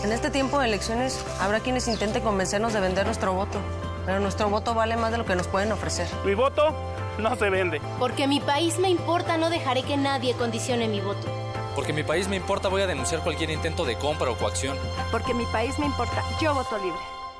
En 0.03 0.13
este 0.13 0.31
tiempo 0.31 0.59
de 0.59 0.67
elecciones 0.67 1.25
habrá 1.41 1.61
quienes 1.61 1.87
intenten 1.87 2.23
convencernos 2.23 2.73
de 2.73 2.81
vender 2.81 3.07
nuestro 3.07 3.35
voto, 3.35 3.59
pero 4.07 4.19
nuestro 4.19 4.49
voto 4.49 4.75
vale 4.75 4.97
más 4.97 5.13
de 5.13 5.19
lo 5.19 5.25
que 5.25 5.37
nos 5.37 5.47
pueden 5.47 5.71
ofrecer. 5.71 6.09
Mi 6.25 6.35
voto 6.35 6.75
no 7.19 7.37
se 7.37 7.51
vende. 7.51 7.81
Porque 7.99 8.27
mi 8.27 8.41
país 8.41 8.79
me 8.79 8.89
importa, 8.89 9.37
no 9.37 9.51
dejaré 9.51 9.83
que 9.83 9.97
nadie 9.97 10.35
condicione 10.35 10.89
mi 10.89 11.01
voto. 11.01 11.29
Porque 11.77 11.93
mi 11.93 12.03
país 12.03 12.27
me 12.27 12.37
importa, 12.37 12.69
voy 12.69 12.83
a 12.83 12.87
denunciar 12.87 13.21
cualquier 13.23 13.51
intento 13.51 13.85
de 13.85 13.97
compra 13.97 14.31
o 14.31 14.37
coacción. 14.37 14.77
Porque 15.13 15.35
mi 15.35 15.47
país 15.47 15.79
me 15.79 15.87
importa, 15.87 16.25
yo 16.41 16.55
voto 16.55 16.77
libre. 16.79 17.20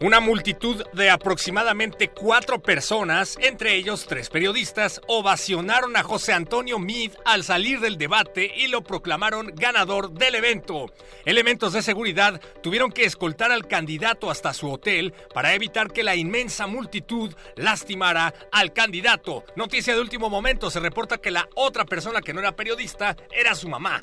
Una 0.00 0.20
multitud 0.20 0.86
de 0.92 1.10
aproximadamente 1.10 2.08
cuatro 2.08 2.62
personas, 2.62 3.36
entre 3.40 3.74
ellos 3.74 4.06
tres 4.06 4.30
periodistas, 4.30 5.00
ovacionaron 5.08 5.96
a 5.96 6.04
José 6.04 6.32
Antonio 6.32 6.78
Meade 6.78 7.16
al 7.24 7.42
salir 7.42 7.80
del 7.80 7.98
debate 7.98 8.52
y 8.56 8.68
lo 8.68 8.84
proclamaron 8.84 9.52
ganador 9.56 10.12
del 10.12 10.36
evento. 10.36 10.86
Elementos 11.24 11.72
de 11.72 11.82
seguridad 11.82 12.40
tuvieron 12.62 12.92
que 12.92 13.06
escoltar 13.06 13.50
al 13.50 13.66
candidato 13.66 14.30
hasta 14.30 14.54
su 14.54 14.70
hotel 14.70 15.14
para 15.34 15.54
evitar 15.54 15.90
que 15.90 16.04
la 16.04 16.14
inmensa 16.14 16.68
multitud 16.68 17.34
lastimara 17.56 18.32
al 18.52 18.72
candidato. 18.72 19.44
Noticia 19.56 19.96
de 19.96 20.00
último 20.00 20.30
momento, 20.30 20.70
se 20.70 20.78
reporta 20.78 21.18
que 21.18 21.32
la 21.32 21.48
otra 21.56 21.84
persona 21.84 22.20
que 22.20 22.32
no 22.32 22.38
era 22.38 22.54
periodista 22.54 23.16
era 23.32 23.56
su 23.56 23.68
mamá. 23.68 24.00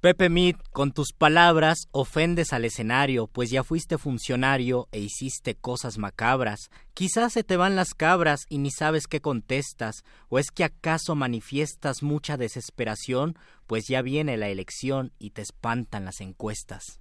Pepe 0.00 0.30
Mit, 0.30 0.56
con 0.72 0.92
tus 0.92 1.12
palabras 1.12 1.88
ofendes 1.92 2.54
al 2.54 2.64
escenario, 2.64 3.26
pues 3.26 3.50
ya 3.50 3.62
fuiste 3.62 3.98
funcionario 3.98 4.88
e 4.92 4.98
hiciste 4.98 5.56
cosas 5.56 5.98
macabras. 5.98 6.70
Quizás 6.94 7.34
se 7.34 7.44
te 7.44 7.58
van 7.58 7.76
las 7.76 7.92
cabras 7.92 8.46
y 8.48 8.56
ni 8.56 8.70
sabes 8.70 9.06
qué 9.06 9.20
contestas, 9.20 10.04
o 10.30 10.38
es 10.38 10.52
que 10.52 10.64
acaso 10.64 11.16
manifiestas 11.16 12.02
mucha 12.02 12.38
desesperación, 12.38 13.36
pues 13.66 13.88
ya 13.88 14.00
viene 14.00 14.38
la 14.38 14.48
elección 14.48 15.12
y 15.18 15.32
te 15.32 15.42
espantan 15.42 16.06
las 16.06 16.22
encuestas. 16.22 16.98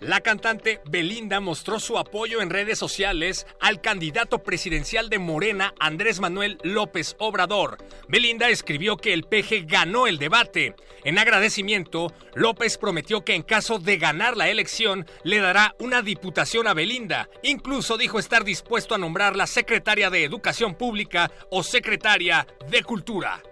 La 0.00 0.20
cantante 0.20 0.80
Belinda 0.88 1.40
mostró 1.40 1.80
su 1.80 1.98
apoyo 1.98 2.42
en 2.42 2.50
redes 2.50 2.78
sociales 2.78 3.46
al 3.60 3.80
candidato 3.80 4.42
presidencial 4.42 5.08
de 5.08 5.18
Morena, 5.18 5.74
Andrés 5.80 6.20
Manuel 6.20 6.58
López 6.62 7.16
Obrador. 7.18 7.78
Belinda 8.08 8.50
escribió 8.50 8.98
que 8.98 9.14
el 9.14 9.24
PG 9.24 9.66
ganó 9.66 10.06
el 10.06 10.18
debate. 10.18 10.74
En 11.04 11.18
agradecimiento, 11.18 12.12
López 12.34 12.76
prometió 12.76 13.24
que 13.24 13.34
en 13.34 13.42
caso 13.42 13.78
de 13.78 13.96
ganar 13.96 14.36
la 14.36 14.50
elección, 14.50 15.06
le 15.24 15.40
dará 15.40 15.74
una 15.80 16.02
diputación 16.02 16.66
a 16.66 16.74
Belinda. 16.74 17.30
Incluso 17.42 17.96
dijo 17.96 18.18
estar 18.18 18.44
dispuesto 18.44 18.94
a 18.94 18.98
nombrarla 18.98 19.46
secretaria 19.46 20.10
de 20.10 20.24
Educación 20.24 20.74
Pública 20.74 21.30
o 21.50 21.62
secretaria 21.62 22.46
de 22.68 22.82
Cultura. 22.82 23.42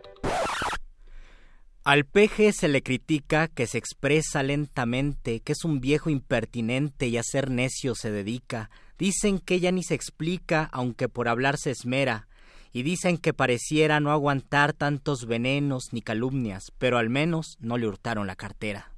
Al 1.85 2.07
peje 2.07 2.55
se 2.55 2.69
le 2.69 2.83
critica 2.83 3.47
que 3.47 3.67
se 3.67 3.77
expresa 3.77 4.43
lentamente, 4.43 5.41
que 5.41 5.53
es 5.53 5.67
un 5.67 5.83
viejo 5.83 6.09
impertinente 6.09 7.09
y 7.09 7.19
a 7.19 7.23
ser 7.23 7.51
necio 7.51 7.95
se 7.95 8.11
dedica. 8.11 8.71
Dicen 8.99 9.39
que 9.39 9.57
ella 9.57 9.71
ni 9.71 9.83
se 9.83 9.93
explica, 9.93 10.71
aunque 10.73 11.11
por 11.11 11.29
hablar 11.29 11.59
se 11.59 11.71
esmera. 11.71 12.27
Y 12.73 12.85
dicen 12.85 13.19
que 13.19 13.35
pareciera 13.35 14.01
no 14.01 14.13
aguantar 14.13 14.73
tantos 14.73 15.27
venenos 15.27 15.89
ni 15.93 16.01
calumnias, 16.01 16.73
pero 16.79 16.97
al 16.97 17.11
menos 17.11 17.59
no 17.61 17.77
le 17.77 17.87
hurtaron 17.87 18.27
la 18.27 18.35
cartera. 18.35 18.91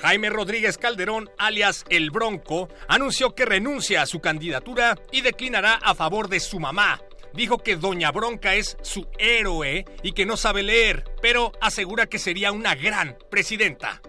Jaime 0.00 0.30
Rodríguez 0.30 0.78
Calderón, 0.78 1.28
alias 1.36 1.84
El 1.88 2.12
Bronco, 2.12 2.68
anunció 2.86 3.34
que 3.34 3.44
renuncia 3.44 4.02
a 4.02 4.06
su 4.06 4.20
candidatura 4.20 4.96
y 5.10 5.22
declinará 5.22 5.74
a 5.74 5.96
favor 5.96 6.28
de 6.28 6.38
su 6.38 6.60
mamá, 6.60 7.00
dijo 7.34 7.58
que 7.58 7.76
Doña 7.76 8.10
Bronca 8.12 8.54
es 8.54 8.76
su 8.82 9.06
héroe 9.18 9.84
y 10.02 10.12
que 10.12 10.26
no 10.26 10.36
sabe 10.36 10.62
leer, 10.62 11.04
pero 11.22 11.52
asegura 11.60 12.06
que 12.06 12.18
sería 12.18 12.52
una 12.52 12.74
gran 12.74 13.16
presidenta. 13.30 14.00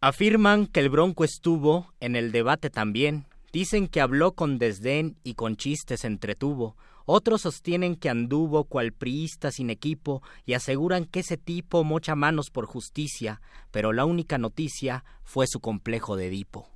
Afirman 0.00 0.66
que 0.66 0.80
el 0.80 0.90
Bronco 0.90 1.24
estuvo 1.24 1.92
en 2.00 2.14
el 2.14 2.30
debate 2.30 2.68
también. 2.68 3.26
Dicen 3.52 3.88
que 3.88 4.00
habló 4.00 4.32
con 4.32 4.58
desdén 4.58 5.16
y 5.24 5.34
con 5.34 5.56
chistes 5.56 6.04
entretuvo. 6.04 6.76
Otros 7.06 7.42
sostienen 7.42 7.96
que 7.96 8.10
anduvo 8.10 8.64
cual 8.64 8.92
priista 8.92 9.50
sin 9.50 9.70
equipo 9.70 10.22
y 10.44 10.54
aseguran 10.54 11.04
que 11.04 11.20
ese 11.20 11.36
tipo 11.36 11.84
mocha 11.84 12.14
manos 12.14 12.50
por 12.50 12.66
justicia, 12.66 13.40
pero 13.70 13.92
la 13.92 14.04
única 14.04 14.38
noticia 14.38 15.04
fue 15.22 15.46
su 15.46 15.60
complejo 15.60 16.16
de 16.16 16.26
Edipo. 16.26 16.73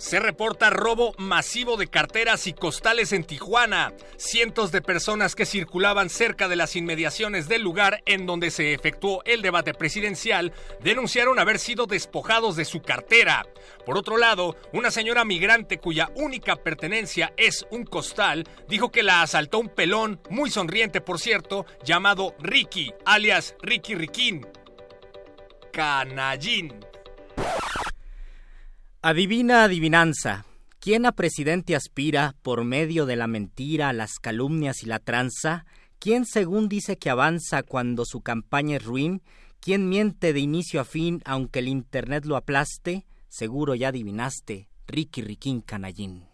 Se 0.00 0.18
reporta 0.18 0.70
robo 0.70 1.12
masivo 1.18 1.76
de 1.76 1.86
carteras 1.86 2.46
y 2.46 2.54
costales 2.54 3.12
en 3.12 3.22
Tijuana. 3.22 3.92
Cientos 4.16 4.72
de 4.72 4.80
personas 4.80 5.34
que 5.34 5.44
circulaban 5.44 6.08
cerca 6.08 6.48
de 6.48 6.56
las 6.56 6.74
inmediaciones 6.74 7.48
del 7.48 7.60
lugar 7.60 8.02
en 8.06 8.24
donde 8.24 8.50
se 8.50 8.72
efectuó 8.72 9.22
el 9.26 9.42
debate 9.42 9.74
presidencial 9.74 10.54
denunciaron 10.82 11.38
haber 11.38 11.58
sido 11.58 11.84
despojados 11.84 12.56
de 12.56 12.64
su 12.64 12.80
cartera. 12.80 13.44
Por 13.84 13.98
otro 13.98 14.16
lado, 14.16 14.56
una 14.72 14.90
señora 14.90 15.26
migrante 15.26 15.76
cuya 15.76 16.10
única 16.14 16.56
pertenencia 16.56 17.34
es 17.36 17.66
un 17.70 17.84
costal 17.84 18.48
dijo 18.68 18.90
que 18.90 19.02
la 19.02 19.20
asaltó 19.20 19.58
un 19.58 19.68
pelón, 19.68 20.18
muy 20.30 20.50
sonriente 20.50 21.02
por 21.02 21.20
cierto, 21.20 21.66
llamado 21.84 22.34
Ricky, 22.38 22.90
alias 23.04 23.54
Ricky 23.60 23.94
Riquín. 23.96 24.46
Canallín. 25.70 26.80
Adivina 29.02 29.64
adivinanza. 29.64 30.44
¿Quién 30.78 31.06
a 31.06 31.12
presidente 31.12 31.74
aspira 31.74 32.34
por 32.42 32.64
medio 32.64 33.06
de 33.06 33.16
la 33.16 33.26
mentira, 33.26 33.94
las 33.94 34.18
calumnias 34.20 34.82
y 34.82 34.86
la 34.86 34.98
tranza? 34.98 35.64
¿Quién 35.98 36.26
según 36.26 36.68
dice 36.68 36.98
que 36.98 37.08
avanza 37.08 37.62
cuando 37.62 38.04
su 38.04 38.20
campaña 38.20 38.76
es 38.76 38.84
ruin? 38.84 39.22
¿Quién 39.58 39.88
miente 39.88 40.34
de 40.34 40.40
inicio 40.40 40.82
a 40.82 40.84
fin 40.84 41.22
aunque 41.24 41.60
el 41.60 41.68
internet 41.68 42.26
lo 42.26 42.36
aplaste? 42.36 43.06
Seguro 43.30 43.74
ya 43.74 43.88
adivinaste, 43.88 44.68
Ricky 44.86 45.22
Riquín 45.22 45.62
Canallín. 45.62 46.26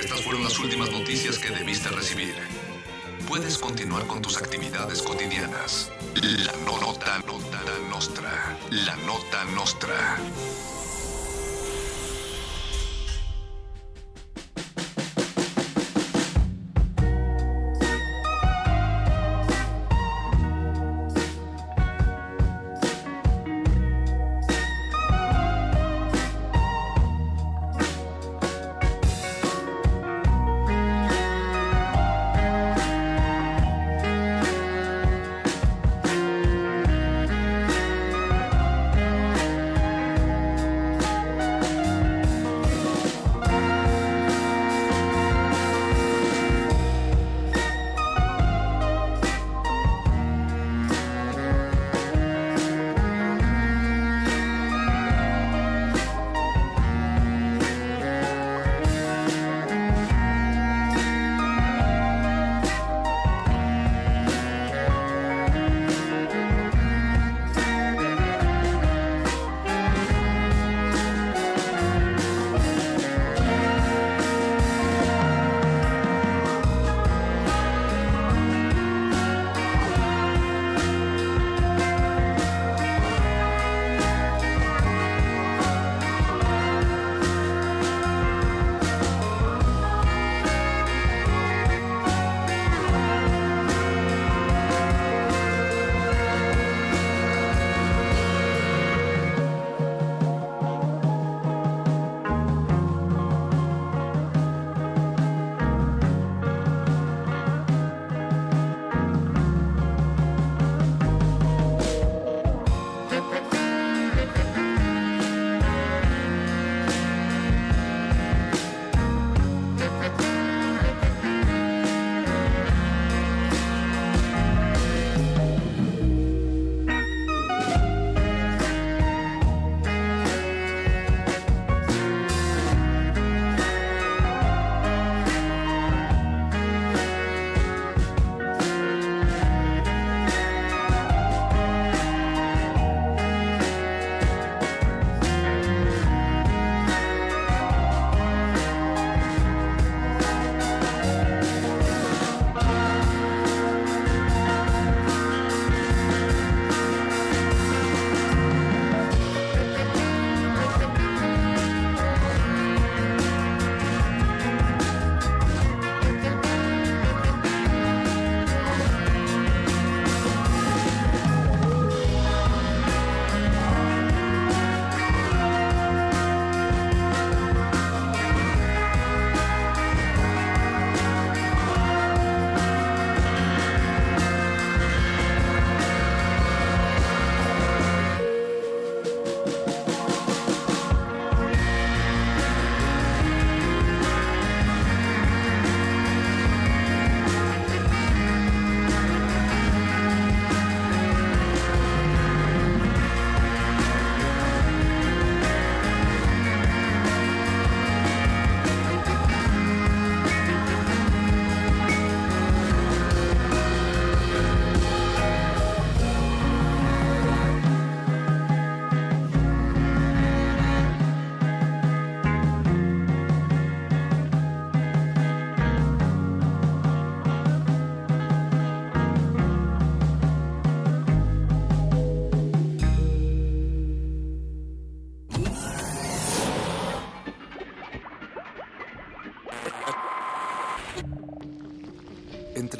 Estas 0.00 0.22
fueron 0.22 0.44
las 0.44 0.58
últimas 0.58 0.90
noticias 0.90 1.38
que 1.38 1.50
debiste 1.50 1.90
recibir 1.90 2.34
puedes 3.28 3.58
continuar 3.58 4.06
con 4.06 4.22
tus 4.22 4.36
actividades 4.36 5.02
cotidianas. 5.02 5.90
La 6.14 6.52
nota, 6.64 7.18
nota 7.26 7.60
nostra. 7.90 8.58
La 8.70 8.96
nota 8.96 9.44
nostra. 9.54 10.18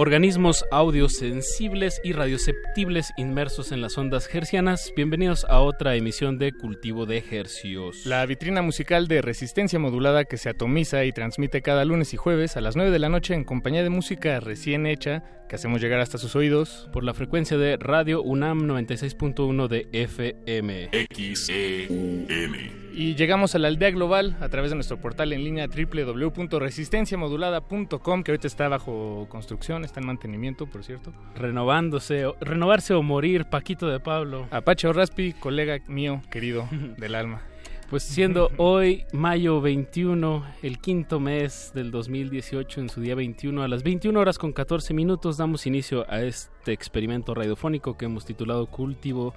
Organismos 0.00 0.64
audiosensibles 0.70 2.00
y 2.02 2.14
radioceptibles 2.14 3.12
inmersos 3.18 3.70
en 3.70 3.82
las 3.82 3.98
ondas 3.98 4.34
hercianas. 4.34 4.94
Bienvenidos 4.96 5.44
a 5.44 5.60
otra 5.60 5.94
emisión 5.94 6.38
de 6.38 6.52
Cultivo 6.52 7.04
de 7.04 7.22
Hercios. 7.30 8.06
La 8.06 8.24
vitrina 8.24 8.62
musical 8.62 9.08
de 9.08 9.20
resistencia 9.20 9.78
modulada 9.78 10.24
que 10.24 10.38
se 10.38 10.48
atomiza 10.48 11.04
y 11.04 11.12
transmite 11.12 11.60
cada 11.60 11.84
lunes 11.84 12.14
y 12.14 12.16
jueves 12.16 12.56
a 12.56 12.62
las 12.62 12.76
9 12.76 12.90
de 12.90 12.98
la 12.98 13.10
noche 13.10 13.34
en 13.34 13.44
compañía 13.44 13.82
de 13.82 13.90
música 13.90 14.40
recién 14.40 14.86
hecha 14.86 15.22
que 15.50 15.56
hacemos 15.56 15.82
llegar 15.82 16.00
hasta 16.00 16.16
sus 16.16 16.34
oídos 16.34 16.88
por 16.94 17.04
la 17.04 17.12
frecuencia 17.12 17.58
de 17.58 17.76
Radio 17.76 18.22
UNAM 18.22 18.60
96.1 18.62 19.68
de 19.68 19.86
FM. 19.92 20.88
XEUM. 21.12 22.79
Y 22.92 23.14
llegamos 23.14 23.54
a 23.54 23.58
la 23.58 23.68
aldea 23.68 23.90
global 23.90 24.38
a 24.40 24.48
través 24.48 24.70
de 24.70 24.74
nuestro 24.74 25.00
portal 25.00 25.32
en 25.32 25.44
línea 25.44 25.68
www.resistenciamodulada.com, 25.68 28.22
que 28.22 28.32
ahorita 28.32 28.46
está 28.46 28.68
bajo 28.68 29.26
construcción, 29.28 29.84
está 29.84 30.00
en 30.00 30.06
mantenimiento, 30.06 30.66
por 30.66 30.84
cierto. 30.84 31.12
Renovándose, 31.34 32.32
renovarse 32.40 32.94
o 32.94 33.02
morir, 33.02 33.44
Paquito 33.46 33.88
de 33.88 34.00
Pablo. 34.00 34.46
Apache 34.50 34.90
Raspi, 34.92 35.32
colega 35.34 35.78
mío, 35.86 36.22
querido 36.30 36.66
del 36.98 37.14
alma. 37.14 37.42
Pues 37.90 38.04
siendo 38.04 38.52
hoy 38.56 39.04
mayo 39.12 39.60
21, 39.60 40.44
el 40.62 40.78
quinto 40.78 41.18
mes 41.18 41.72
del 41.74 41.90
2018, 41.90 42.82
en 42.82 42.88
su 42.88 43.00
día 43.00 43.16
21, 43.16 43.64
a 43.64 43.68
las 43.68 43.82
21 43.82 44.20
horas 44.20 44.38
con 44.38 44.52
14 44.52 44.94
minutos, 44.94 45.36
damos 45.36 45.66
inicio 45.66 46.06
a 46.08 46.22
este 46.22 46.72
experimento 46.72 47.34
radiofónico 47.34 47.96
que 47.96 48.04
hemos 48.04 48.24
titulado 48.24 48.66
Cultivo 48.66 49.34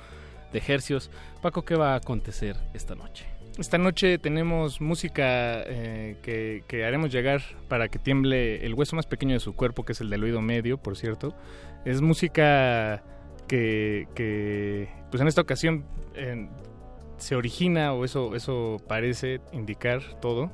de 0.51 0.59
Ejercios. 0.59 1.09
Paco, 1.41 1.65
¿qué 1.65 1.75
va 1.75 1.93
a 1.93 1.97
acontecer 1.97 2.55
esta 2.75 2.93
noche? 2.93 3.32
Esta 3.57 3.77
noche 3.77 4.17
tenemos 4.17 4.81
música 4.81 5.61
eh, 5.67 6.17
que, 6.67 6.85
haremos 6.85 7.11
llegar 7.11 7.41
para 7.67 7.87
que 7.87 7.99
tiemble 7.99 8.65
el 8.65 8.73
hueso 8.73 8.95
más 8.95 9.05
pequeño 9.05 9.35
de 9.35 9.39
su 9.39 9.53
cuerpo, 9.53 9.85
que 9.85 9.91
es 9.91 10.01
el 10.01 10.09
del 10.09 10.23
oído 10.23 10.41
medio, 10.41 10.77
por 10.77 10.97
cierto. 10.97 11.35
Es 11.85 12.01
música 12.01 13.03
que, 13.47 14.89
pues 15.11 15.21
en 15.21 15.27
esta 15.27 15.41
ocasión 15.41 15.85
se 17.17 17.35
origina, 17.35 17.93
o 17.93 18.05
eso, 18.05 18.35
eso 18.35 18.81
parece 18.87 19.39
indicar 19.51 20.01
todo, 20.19 20.51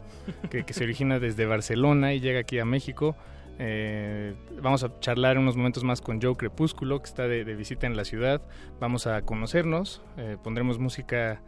que, 0.50 0.66
se 0.74 0.84
origina 0.84 1.20
desde 1.20 1.46
Barcelona 1.46 2.14
y 2.14 2.20
llega 2.20 2.42
aquí 2.42 2.60
a 2.60 2.66
México. 2.66 3.16
Eh, 3.60 4.36
vamos 4.62 4.84
a 4.84 5.00
charlar 5.00 5.38
unos 5.38 5.56
momentos 5.56 5.86
más 5.86 6.02
con 6.02 6.22
Joe 6.22 6.36
Crepúsculo, 6.36 7.00
que 7.00 7.06
está 7.06 7.30
de, 7.30 7.44
visita 7.56 7.88
en 7.88 7.96
la 7.96 8.04
ciudad. 8.04 8.42
Vamos 8.82 9.08
a 9.08 9.22
conocernos, 9.22 10.02
eh, 10.18 10.36
pondremos 10.44 10.80
música 10.80 11.42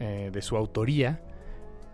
eh, 0.00 0.30
de 0.32 0.42
su 0.42 0.56
autoría. 0.56 1.20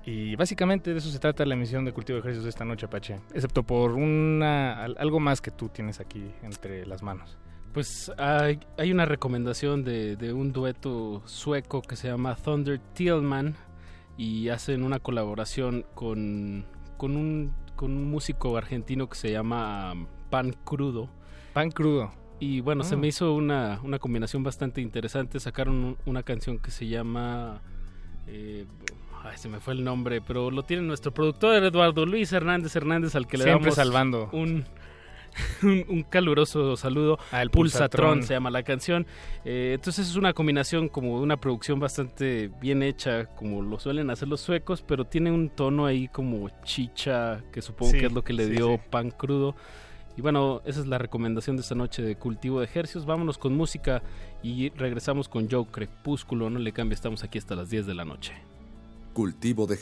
Y 0.05 0.35
básicamente 0.35 0.93
de 0.93 0.99
eso 0.99 1.11
se 1.11 1.19
trata 1.19 1.45
la 1.45 1.55
emisión 1.55 1.85
de 1.85 1.93
Cultivo 1.93 2.17
de 2.17 2.21
Ejercicios 2.21 2.45
de 2.45 2.51
esta 2.51 2.65
noche, 2.65 2.87
Apache. 2.87 3.21
Excepto 3.35 3.63
por 3.63 3.93
una, 3.93 4.85
algo 4.85 5.21
más 5.21 5.41
que 5.41 5.51
tú 5.51 5.69
tienes 5.69 6.01
aquí 6.01 6.33
entre 6.43 6.87
las 6.87 7.03
manos. 7.03 7.39
Pues 7.73 8.13
hay, 8.19 8.61
hay 8.77 8.93
una 8.93 9.07
recomendación 9.07 9.85
de, 9.85 10.17
de, 10.17 10.33
un 10.33 10.53
dueto 10.53 11.23
sueco 11.25 11.81
que 11.81 11.97
se 11.97 12.09
llama 12.09 12.35
Thunder 12.35 12.81
Tillman 12.93 13.55
y 14.19 14.49
hacen 14.49 14.83
una 14.83 14.99
colaboración 14.99 15.87
con, 15.95 16.67
con, 16.99 17.17
un, 17.17 17.55
con 17.77 17.93
un 17.93 18.11
músico 18.11 18.57
argentino 18.57 19.09
que 19.09 19.17
se 19.17 19.31
llama 19.31 19.95
Pan 20.29 20.53
Crudo. 20.65 21.09
Pan 21.55 21.71
Crudo. 21.71 22.13
Y 22.41 22.61
bueno, 22.61 22.83
se 22.83 22.97
ah. 22.97 22.99
me 22.99 23.07
hizo 23.07 23.35
una, 23.35 23.81
una 23.85 23.99
combinación 23.99 24.43
bastante 24.43 24.81
interesante. 24.81 25.39
Sacaron 25.39 25.97
una 26.05 26.25
canción 26.25 26.59
que 26.59 26.73
se 26.73 26.89
llama 26.89 27.63
eh, 28.27 28.67
ay, 29.25 29.37
se 29.37 29.49
me 29.49 29.61
fue 29.61 29.75
el 29.75 29.85
nombre, 29.85 30.21
pero 30.21 30.51
lo 30.51 30.63
tiene 30.63 30.83
nuestro 30.83 31.13
productor 31.13 31.63
Eduardo 31.63 32.07
Luis 32.07 32.33
Hernández 32.33 32.75
Hernández, 32.77 33.15
al 33.15 33.27
que 33.27 33.39
le 33.39 33.47
damos 33.47 33.75
salvando. 33.75 34.29
Un, 35.63 35.87
un, 35.89 36.03
caluroso 36.03 36.77
saludo. 36.77 37.19
Al 37.31 37.51
Pulsatron. 37.51 38.23
se 38.23 38.35
llama 38.35 38.51
la 38.51 38.63
canción. 38.63 39.07
Eh, 39.45 39.73
entonces 39.75 40.09
es 40.09 40.17
una 40.17 40.33
combinación 40.35 40.89
como 40.89 41.17
de 41.17 41.23
una 41.23 41.39
producción 41.39 41.81
bastante 41.81 42.51
bien 42.61 42.83
hecha, 42.83 43.27
como 43.27 43.63
lo 43.63 43.79
suelen 43.79 44.11
hacer 44.11 44.29
los 44.29 44.41
suecos, 44.41 44.83
pero 44.83 45.07
tiene 45.07 45.31
un 45.31 45.49
tono 45.49 45.87
ahí 45.87 46.09
como 46.09 46.51
chicha, 46.65 47.43
que 47.51 47.63
supongo 47.63 47.93
que 47.93 48.07
es 48.07 48.13
lo 48.13 48.23
que 48.23 48.35
le 48.35 48.47
dio 48.47 48.79
pan 48.91 49.11
crudo. 49.11 49.55
Y 50.17 50.21
bueno, 50.21 50.61
esa 50.65 50.81
es 50.81 50.87
la 50.87 50.99
recomendación 50.99 51.57
de 51.57 51.63
esta 51.63 51.75
noche 51.75 52.03
de 52.03 52.17
cultivo 52.17 52.61
de 52.61 52.67
ejercicios. 52.67 53.07
Vámonos 53.07 53.39
con 53.39 53.57
música 53.57 54.03
y 54.43 54.71
regresamos 54.71 55.29
con 55.29 55.51
Joe 55.51 55.67
Crepúsculo. 55.67 56.51
No 56.51 56.59
le 56.59 56.73
cambie, 56.73 56.95
estamos 56.95 57.25
aquí 57.25 57.39
hasta 57.39 57.55
las 57.55 57.71
10 57.71 57.87
de 57.87 57.95
la 57.95 58.05
noche. 58.05 58.35
Cultivo 59.15 59.67
de 59.67 59.75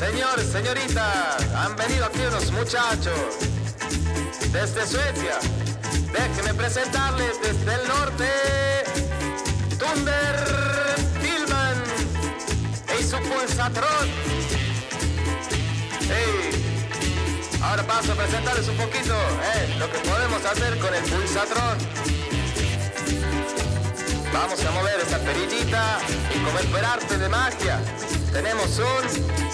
ejercicios. 0.00 0.52
señorita, 0.52 1.36
han 1.56 1.76
venido 1.76 2.04
aquí 2.06 2.20
unos 2.20 2.50
muchachos 2.52 3.12
desde 4.52 4.86
Suecia. 4.86 5.38
Déjenme 6.12 6.54
presentarles 6.54 7.40
desde 7.42 7.74
el 7.74 7.88
norte, 7.88 8.28
Thunder 9.78 10.36
Tillman 11.20 11.82
y 12.98 13.02
su 13.02 13.16
pulsatron. 13.16 14.08
Hey, 16.08 17.58
ahora 17.62 17.82
paso 17.82 18.12
a 18.12 18.14
presentarles 18.14 18.68
un 18.68 18.76
poquito 18.76 19.14
eh, 19.54 19.74
lo 19.78 19.90
que 19.90 19.98
podemos 19.98 20.44
hacer 20.44 20.78
con 20.78 20.94
el 20.94 21.02
pulsatron. 21.04 21.78
Vamos 24.32 24.64
a 24.64 24.70
mover 24.70 25.00
esta 25.00 25.18
perillita 25.18 25.98
y 26.34 26.38
como 26.44 26.58
de 27.18 27.28
magia, 27.28 27.80
tenemos 28.32 28.78
un 28.78 29.47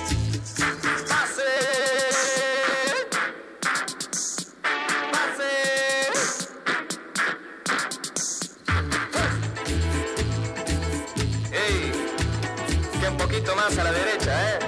más 13.56 13.76
a 13.78 13.84
la 13.84 13.92
derecha, 13.92 14.50
¿eh? 14.50 14.58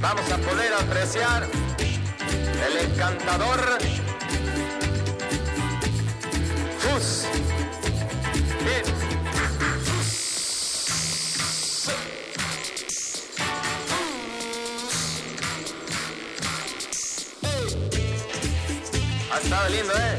Vamos 0.00 0.30
a 0.30 0.38
poder 0.38 0.72
apreciar 0.74 1.46
el 2.66 2.76
encantador 2.76 3.78
Fus. 6.78 7.26
Ha 19.32 19.38
estado 19.38 19.68
lindo, 19.68 19.92
¿eh? 19.94 20.18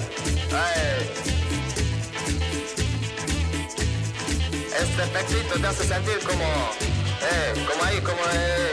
Este 4.77 5.03
efectito 5.03 5.60
te 5.60 5.68
hace 5.68 5.84
sentir 5.85 6.19
como 6.27 6.90
eh, 7.23 7.65
como 7.68 7.84
ahí, 7.84 7.99
como, 8.02 8.22
eh, 8.34 8.72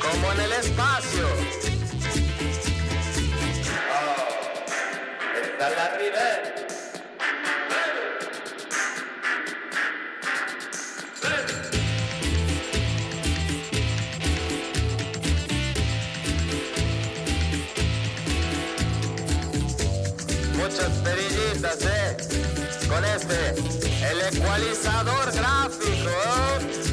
como 0.00 0.32
en 0.32 0.40
el 0.40 0.52
espacio. 0.52 1.26
Oh, 3.92 5.58
dalla 5.58 5.96
rivera. 5.96 6.54
Muchas 20.56 20.90
perillitas, 20.98 21.78
eh, 21.82 22.16
con 22.88 23.04
este, 23.04 23.54
el 24.10 24.20
ecualizador 24.36 25.32
gráfico. 25.32 26.89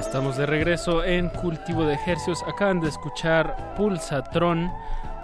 Estamos 0.00 0.38
de 0.38 0.46
regreso 0.46 1.04
en 1.04 1.28
Cultivo 1.28 1.84
de 1.84 1.94
Ejercios. 1.94 2.42
Acaban 2.46 2.80
de 2.80 2.88
escuchar 2.88 3.74
Pulsatron, 3.76 4.72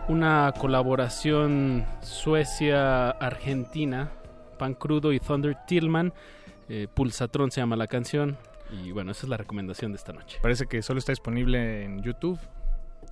una 0.09 0.53
colaboración 0.59 1.87
Suecia-Argentina, 2.03 4.11
Pan 4.57 4.75
Crudo 4.75 5.13
y 5.13 5.21
Thunder 5.21 5.57
Tillman. 5.67 6.13
Eh, 6.69 6.89
Pulsatron 6.93 7.51
se 7.51 7.61
llama 7.61 7.77
la 7.77 7.87
canción. 7.87 8.37
Y 8.71 8.91
bueno, 8.91 9.13
esa 9.13 9.27
es 9.27 9.29
la 9.29 9.37
recomendación 9.37 9.93
de 9.93 9.99
esta 9.99 10.13
noche. 10.13 10.39
Parece 10.43 10.67
que 10.67 10.83
solo 10.83 10.99
está 10.99 11.13
disponible 11.13 11.85
en 11.85 12.03
YouTube, 12.03 12.39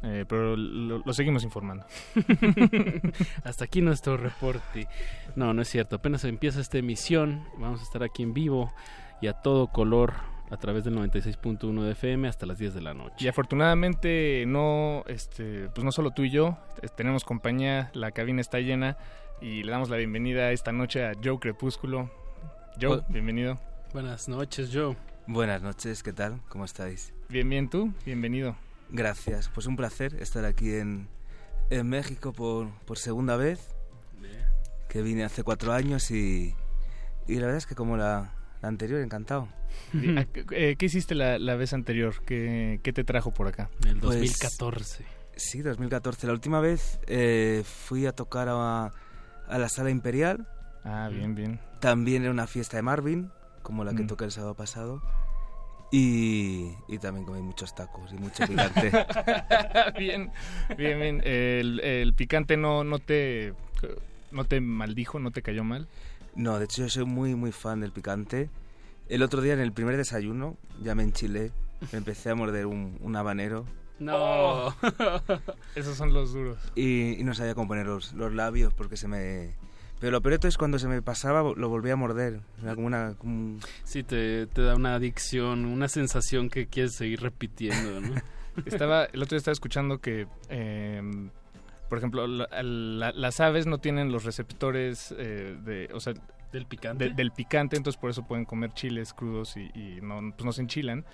eh, 0.03 0.25
pero 0.29 0.57
lo, 0.57 0.99
lo 0.99 1.13
seguimos 1.13 1.45
informando. 1.45 1.87
Hasta 3.45 3.65
aquí 3.65 3.81
nuestro 3.81 4.17
reporte. 4.17 4.89
No, 5.37 5.55
no 5.55 5.63
es 5.63 5.69
cierto. 5.69 5.97
Apenas 5.97 6.25
empieza 6.25 6.61
esta 6.61 6.79
emisión. 6.79 7.45
Vamos 7.59 7.81
a 7.81 7.83
estar 7.85 8.03
aquí 8.03 8.23
en 8.23 8.35
vivo 8.35 8.73
y 9.21 9.29
a 9.29 9.35
todo 9.35 9.69
color 9.69 10.15
a 10.51 10.57
través 10.57 10.85
del 10.85 10.95
96.1 10.97 11.83
de 11.83 11.93
FM 11.93 12.29
hasta 12.29 12.47
las 12.47 12.59
10 12.59 12.75
de 12.75 12.83
la 12.83 12.95
noche. 12.95 13.25
Y 13.25 13.29
afortunadamente 13.29 14.45
no, 14.47 15.05
este, 15.07 15.69
pues 15.75 15.85
no 15.85 15.93
solo 15.93 16.11
tú 16.11 16.23
y 16.23 16.31
yo, 16.31 16.59
eh, 16.83 16.89
tenemos 16.95 17.25
compañía, 17.25 17.91
la 17.95 18.13
cabina 18.13 18.41
está 18.41 18.61
llena 18.61 18.97
y 19.45 19.63
le 19.63 19.71
damos 19.71 19.91
la 19.91 19.99
bienvenida 19.99 20.51
esta 20.53 20.73
noche 20.73 21.05
a 21.05 21.13
Joe 21.23 21.39
Crepúsculo. 21.39 22.11
Joe, 22.81 23.03
bienvenido. 23.11 23.61
Buenas 23.93 24.27
noches, 24.27 24.71
Joe. 24.73 24.97
Buenas 25.27 25.63
noches, 25.63 26.03
¿qué 26.03 26.15
tal? 26.15 26.41
¿Cómo 26.49 26.65
estáis? 26.65 27.13
Bien, 27.29 27.47
bien, 27.49 27.69
tú, 27.69 27.93
bienvenido. 28.07 28.57
Gracias, 28.89 29.51
pues 29.51 29.67
un 29.67 29.77
placer 29.77 30.15
estar 30.21 30.47
aquí 30.47 30.75
en, 30.75 31.09
en 31.69 31.87
México 31.87 32.33
por, 32.33 32.71
por 32.87 32.97
segunda 32.97 33.37
vez, 33.37 33.75
que 34.89 35.03
vine 35.03 35.25
hace 35.25 35.43
cuatro 35.43 35.73
años 35.73 36.11
y, 36.11 36.55
y 37.27 37.35
la 37.35 37.43
verdad 37.43 37.59
es 37.59 37.67
que 37.67 37.75
como 37.75 37.99
la, 37.99 38.33
la 38.63 38.69
anterior, 38.69 39.01
encantado. 39.01 39.49
Ah, 40.17 40.25
eh, 40.53 40.77
¿Qué 40.79 40.87
hiciste 40.87 41.15
la, 41.15 41.39
la 41.39 41.57
vez 41.57 41.73
anterior? 41.75 42.15
¿Qué, 42.25 42.81
qué 42.83 42.93
te 42.95 43.03
trajo 43.05 43.31
por 43.35 43.49
acá? 43.49 43.69
El 43.85 43.99
Pues, 43.99 44.21
2014. 44.21 45.05
Sí, 45.37 45.63
2014. 45.63 46.29
La 46.29 46.33
última 46.33 46.61
vez 46.61 47.01
eh, 47.09 47.63
fui 47.65 48.07
a 48.07 48.13
tocar 48.13 48.47
a, 48.49 48.93
a 49.49 49.59
la 49.59 49.69
Sala 49.69 49.91
Imperial. 49.91 50.47
Ah, 50.85 51.09
bien, 51.11 51.35
bien. 51.35 51.61
También 51.81 52.23
era 52.23 52.31
una 52.31 52.47
fiesta 52.47 52.77
de 52.77 52.83
Marvin, 52.83 53.31
como 53.63 53.85
la 53.85 53.95
que 53.95 54.03
Mm. 54.03 54.07
toqué 54.07 54.25
el 54.25 54.33
sábado 54.33 54.55
pasado. 54.55 55.03
Y, 55.93 56.73
y 56.89 56.99
también 56.99 57.25
comí 57.25 57.41
muchos 57.41 57.75
tacos 57.75 58.13
y 58.13 58.17
mucho 58.17 58.45
picante. 58.47 58.91
bien, 59.99 60.31
bien, 60.77 60.99
bien. 61.01 61.23
El, 61.25 61.79
el 61.81 62.15
picante 62.15 62.57
no, 62.57 62.83
no 62.85 62.99
te 62.99 63.55
no 64.33 64.45
te 64.45 64.61
maldijo, 64.61 65.21
no 65.21 65.31
te 65.31 65.43
cayó 65.43 65.63
mal. 65.63 65.87
No, 66.35 66.59
de 66.59 66.65
hecho 66.65 66.83
yo 66.83 66.89
soy 66.89 67.05
muy, 67.05 67.37
muy 67.37 67.53
fan 67.53 67.81
del 67.81 67.93
picante. 67.93 68.51
El 69.09 69.23
otro 69.23 69.41
día 69.41 69.53
en 69.53 69.61
el 69.61 69.73
primer 69.73 69.97
desayuno 69.97 70.57
ya 70.83 70.97
me 70.97 71.05
enchilé, 71.05 71.53
me 71.93 71.99
empecé 71.99 72.31
a 72.31 72.35
morder 72.35 72.67
un, 72.67 72.99
un 73.01 73.15
habanero 73.15 73.65
No. 73.99 74.75
Esos 75.75 75.97
son 75.97 76.13
los 76.13 76.33
duros. 76.33 76.59
y, 76.75 77.21
y 77.21 77.25
no 77.25 77.35
sabía 77.35 77.55
cómo 77.55 77.69
poner 77.69 77.87
los, 77.87 78.13
los 78.15 78.33
labios 78.35 78.73
porque 78.75 78.97
se 78.97 79.09
me... 79.09 79.55
Pero 80.01 80.11
lo 80.11 80.21
peor 80.21 80.39
es 80.45 80.59
cuando 80.59 80.79
se 80.79 80.89
me 80.89 81.01
pasaba 81.01 81.43
lo 81.57 81.69
volvía 81.69 81.95
a 81.95 81.97
morder. 81.97 82.41
Era 82.63 82.75
como 82.75 82.87
una... 82.89 83.15
como 83.17 83.59
Sí, 83.85 84.03
te, 84.03 84.47
te 84.49 84.63
da 84.63 84.75
una 84.75 84.95
adicción, 84.97 85.65
una 85.65 85.89
sensación 85.89 86.51
que 86.51 86.67
quieres 86.67 86.95
seguir 86.97 87.23
repitiendo, 87.23 88.01
¿no? 88.01 88.15
Estaba, 88.67 89.05
el 89.07 89.23
otro 89.23 89.31
día 89.35 89.39
estaba 89.39 89.53
escuchando 89.53 89.99
que, 89.99 90.27
eh, 90.49 91.03
por 91.89 91.99
ejemplo, 91.99 92.27
la- 92.27 92.49
la- 92.63 93.13
las 93.13 93.41
aves 93.41 93.67
no 93.67 93.79
tienen 93.79 94.13
los 94.13 94.25
receptores 94.25 95.13
eh, 95.19 95.57
de, 95.65 95.89
o 95.93 96.01
sea, 96.01 96.15
del 96.53 96.67
picante. 96.67 97.11
del 97.11 97.33
picante, 97.33 97.77
entonces 97.77 98.01
por 98.01 98.11
eso 98.11 98.27
pueden 98.27 98.45
comer 98.45 98.73
chiles 98.75 99.13
crudos 99.13 99.57
y, 99.57 99.71
y 99.75 99.99
no, 100.03 100.21
pues 100.37 100.45
no 100.45 100.53
se 100.53 100.63
enchilan. 100.63 101.05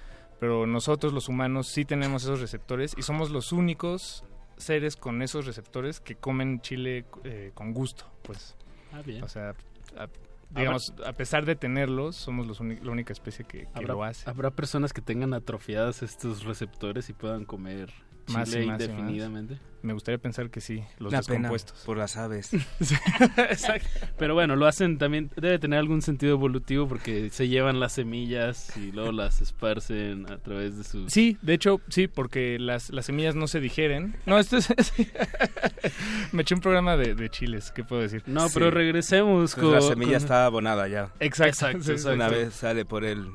Pero 0.41 0.67
nosotros, 0.67 1.13
los 1.13 1.29
humanos, 1.29 1.69
sí 1.69 1.85
tenemos 1.85 2.23
esos 2.25 2.41
receptores 2.41 2.95
y 2.99 3.03
somos 3.03 3.31
los 3.31 3.53
únicos 3.53 4.25
seres 4.57 4.97
con 4.97 5.23
esos 5.23 5.47
receptores 5.47 6.01
que 6.01 6.17
comen 6.17 6.61
chile 6.61 7.05
eh, 7.25 7.51
con 7.55 7.73
gusto, 7.73 8.07
pues. 8.23 8.57
Ah, 8.93 9.03
bien. 9.05 9.23
O 9.23 9.29
sea, 9.29 9.55
a- 9.97 10.09
digamos, 10.51 10.93
a 11.07 11.13
pesar 11.13 11.45
de 11.45 11.55
tenerlos, 11.57 12.17
somos 12.17 12.47
los 12.47 12.61
la 12.61 12.91
única 12.91 13.13
especie 13.13 13.45
que, 13.45 13.61
que 13.61 13.69
¿Habrá, 13.75 13.95
lo 13.95 14.03
hace. 14.03 14.29
habrá 14.29 14.51
personas 14.51 14.93
que 14.93 15.01
tengan 15.01 15.33
atrofiadas 15.35 16.03
estos 16.03 16.43
receptores 16.45 17.09
y 17.09 17.13
puedan 17.13 17.45
comer 17.45 17.93
Más 18.33 18.49
Chile 18.51 18.65
y 18.65 18.67
más 18.67 18.81
y 18.81 18.89
más. 18.89 18.91
indefinidamente. 18.91 19.59
Me 19.83 19.95
gustaría 19.95 20.19
pensar 20.19 20.51
que 20.51 20.61
sí, 20.61 20.83
los 20.99 21.11
pena 21.11 21.21
descompuestos. 21.21 21.79
por 21.87 21.97
las 21.97 22.19
aves. 22.19 22.51
Exacto. 23.39 23.89
Pero 24.19 24.35
bueno, 24.35 24.55
lo 24.55 24.67
hacen 24.67 24.99
también, 24.99 25.31
debe 25.37 25.59
tener 25.59 25.79
algún 25.79 26.03
sentido 26.03 26.33
evolutivo 26.33 26.87
porque 26.87 27.31
se 27.31 27.49
llevan 27.49 27.81
las 27.81 27.93
semillas 27.95 28.77
y 28.77 28.93
luego 28.93 29.11
las 29.13 29.41
esparcen 29.41 30.31
a 30.31 30.37
través 30.37 30.77
de 30.77 30.85
sus... 30.85 31.11
Sí, 31.11 31.39
de 31.41 31.55
hecho, 31.55 31.81
sí, 31.89 32.09
porque 32.09 32.59
las, 32.59 32.91
las 32.91 33.07
semillas 33.07 33.35
no 33.35 33.47
se 33.49 33.59
digieren. 33.61 34.17
No, 34.27 34.39
esto 34.39 34.59
es... 34.59 34.69
Me 36.33 36.43
eché 36.43 36.55
un 36.55 36.61
programa 36.61 36.97
de, 36.99 37.15
de 37.15 37.31
chiles, 37.31 37.73
¿qué 37.73 37.83
puedo 37.83 38.03
decir? 38.03 38.23
No, 38.27 38.49
pero 38.53 38.71
regresemos 38.71 39.55
Pues 39.55 39.65
con... 39.65 39.73
la 39.73 39.81
semilla 39.81 40.13
con- 40.13 40.23
está 40.23 40.45
abonada 40.45 40.89
ya. 40.89 41.11
Exacto, 41.21 41.45
Exacto, 41.67 41.83
sí, 41.85 41.93
exacto. 41.93 42.15
Una 42.17 42.29
vez 42.29 42.53
sale 42.55 42.85
por 42.85 43.05
el... 43.05 43.29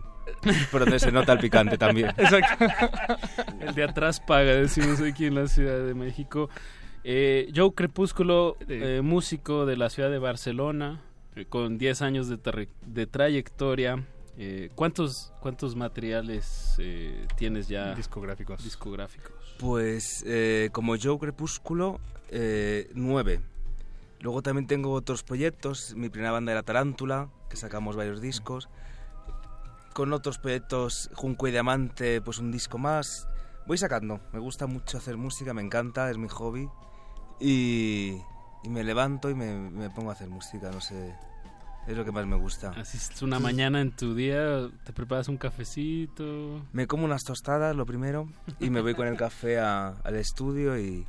Por 0.72 0.82
donde 0.82 1.00
se 1.00 1.12
nota 1.12 1.34
el 1.34 1.40
picante 1.40 1.78
también. 1.78 2.10
Exacto. 2.18 2.66
El 3.60 3.74
de 3.76 3.84
atrás 3.84 4.20
paga, 4.20 4.54
decimos 4.54 5.02
aquí 5.02 5.26
en 5.26 5.36
la 5.36 5.48
Ciudad 5.48 5.80
de 5.86 5.94
México. 5.94 6.50
Eh, 7.04 7.52
Joe 7.56 7.72
Crepúsculo, 7.74 8.58
eh, 8.68 9.02
músico 9.04 9.66
de 9.66 9.78
la 9.78 9.90
ciudad 9.90 10.10
de 10.10 10.18
Barcelona, 10.20 11.02
eh, 11.36 11.46
con 11.46 11.78
10 11.78 12.02
años 12.02 12.28
de, 12.28 12.38
tra- 12.38 12.68
de 12.86 13.06
trayectoria. 13.08 14.04
Eh, 14.38 14.70
¿cuántos, 14.76 15.32
¿Cuántos 15.40 15.76
materiales 15.76 16.76
eh, 16.80 17.26
tienes 17.38 17.68
ya? 17.68 17.94
Discográficos. 17.96 18.64
Discográficos. 18.64 19.32
Pues 19.60 20.24
eh, 20.28 20.70
como 20.74 20.96
Joe 21.02 21.18
Crepúsculo, 21.20 22.00
eh, 22.32 22.90
nueve. 22.94 23.40
Luego 24.20 24.42
también 24.42 24.66
tengo 24.68 24.92
otros 24.92 25.24
proyectos. 25.24 25.94
Mi 25.96 26.10
primera 26.10 26.32
banda 26.32 26.52
era 26.52 26.64
Tarántula, 26.64 27.30
que 27.50 27.56
sacamos 27.56 27.96
varios 27.96 28.20
discos. 28.22 28.68
Con 29.96 30.12
otros 30.12 30.40
proyectos, 30.40 31.10
Junco 31.14 31.48
y 31.48 31.52
Diamante, 31.52 32.20
pues 32.20 32.40
un 32.40 32.52
disco 32.52 32.78
más. 32.78 33.30
Voy 33.66 33.78
sacando. 33.78 34.20
Me 34.34 34.40
gusta 34.40 34.68
mucho 34.68 34.98
hacer 34.98 35.16
música, 35.16 35.54
me 35.54 35.62
encanta, 35.62 36.12
es 36.12 36.18
mi 36.18 36.28
hobby. 36.28 36.68
Y, 37.40 38.18
y 38.64 38.70
me 38.70 38.84
levanto 38.84 39.30
y 39.30 39.36
me, 39.36 39.58
me 39.72 39.90
pongo 39.90 40.10
a 40.10 40.14
hacer 40.14 40.28
música, 40.30 40.70
no 40.70 40.82
sé. 40.82 41.16
Es 41.88 41.96
lo 41.96 42.04
que 42.04 42.12
más 42.12 42.26
me 42.26 42.36
gusta. 42.36 42.72
Así 42.72 42.98
es 42.98 43.22
una 43.22 43.40
mañana 43.40 43.80
en 43.80 43.92
tu 43.96 44.16
día, 44.16 44.70
te 44.84 44.92
preparas 44.92 45.30
un 45.30 45.38
cafecito. 45.38 46.62
Me 46.74 46.88
como 46.88 47.06
unas 47.06 47.24
tostadas, 47.24 47.74
lo 47.74 47.86
primero, 47.86 48.28
y 48.60 48.70
me 48.72 48.82
voy 48.82 48.96
con 48.96 49.08
el 49.08 49.16
café 49.16 49.60
a- 49.60 49.92
al 50.04 50.16
estudio 50.18 50.78
y, 50.78 51.06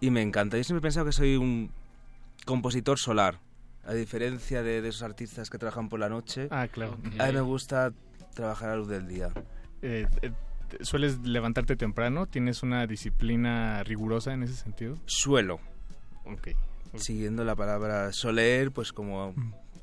y 0.00 0.10
me 0.10 0.22
encanta. 0.22 0.56
Yo 0.56 0.64
siempre 0.64 0.78
he 0.78 0.86
pensado 0.88 1.04
que 1.04 1.12
soy 1.12 1.36
un 1.36 1.70
compositor 2.46 2.98
solar, 2.98 3.38
a 3.84 3.92
diferencia 3.92 4.62
de, 4.62 4.80
de 4.80 4.88
esos 4.88 5.02
artistas 5.02 5.50
que 5.50 5.58
trabajan 5.58 5.90
por 5.90 6.00
la 6.00 6.08
noche. 6.08 6.48
Ah, 6.50 6.68
claro. 6.68 6.96
A 7.18 7.26
mí 7.26 7.32
me 7.34 7.40
gusta 7.42 7.92
trabajar 8.40 8.70
a 8.70 8.76
luz 8.76 8.88
del 8.88 9.06
día. 9.06 9.28
Eh, 9.82 10.06
eh, 10.22 10.32
¿Sueles 10.80 11.18
levantarte 11.18 11.76
temprano? 11.76 12.26
¿Tienes 12.26 12.62
una 12.62 12.86
disciplina 12.86 13.82
rigurosa 13.84 14.32
en 14.32 14.42
ese 14.44 14.54
sentido? 14.54 14.96
Suelo. 15.04 15.60
Ok. 16.24 16.48
Siguiendo 16.94 17.44
la 17.44 17.54
palabra 17.54 18.12
soler, 18.12 18.72
pues 18.72 18.92
como 18.92 19.34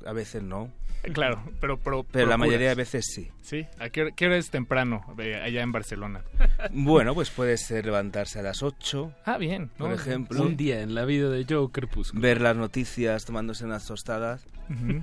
a 0.04 0.12
veces 0.12 0.42
no. 0.42 0.72
Claro, 1.12 1.40
pero... 1.60 1.76
Pero, 1.78 2.02
Pero 2.02 2.26
la 2.26 2.34
procuras. 2.34 2.38
mayoría 2.38 2.68
de 2.70 2.74
veces 2.74 3.06
sí. 3.14 3.30
¿Sí? 3.40 3.64
¿A 3.78 3.90
qué 3.90 4.02
hora, 4.02 4.10
qué 4.16 4.26
hora 4.26 4.36
es 4.36 4.50
temprano 4.50 5.04
eh, 5.18 5.36
allá 5.36 5.62
en 5.62 5.70
Barcelona? 5.70 6.24
Bueno, 6.72 7.14
pues 7.14 7.30
puede 7.30 7.56
ser 7.56 7.86
levantarse 7.86 8.40
a 8.40 8.42
las 8.42 8.64
8. 8.64 9.12
Ah, 9.24 9.38
bien. 9.38 9.68
Por 9.78 9.90
¿no? 9.90 9.94
ejemplo. 9.94 10.42
Un 10.42 10.56
día 10.56 10.80
en 10.80 10.96
la 10.96 11.04
vida 11.04 11.30
de 11.30 11.46
Joe 11.48 11.70
Crepúsculo. 11.70 12.20
Ver 12.20 12.40
las 12.40 12.56
noticias 12.56 13.24
tomándose 13.24 13.64
unas 13.64 13.86
tostadas 13.86 14.44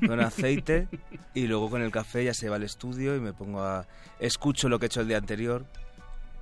Con 0.05 0.19
aceite 0.19 0.87
y 1.33 1.47
luego 1.47 1.69
con 1.69 1.81
el 1.81 1.91
café 1.91 2.23
ya 2.23 2.33
se 2.33 2.49
va 2.49 2.55
al 2.57 2.63
estudio 2.63 3.15
y 3.15 3.19
me 3.19 3.33
pongo 3.33 3.61
a... 3.63 3.87
Escucho 4.19 4.69
lo 4.69 4.77
que 4.79 4.85
he 4.85 4.87
hecho 4.87 5.01
el 5.01 5.07
día 5.07 5.17
anterior 5.17 5.65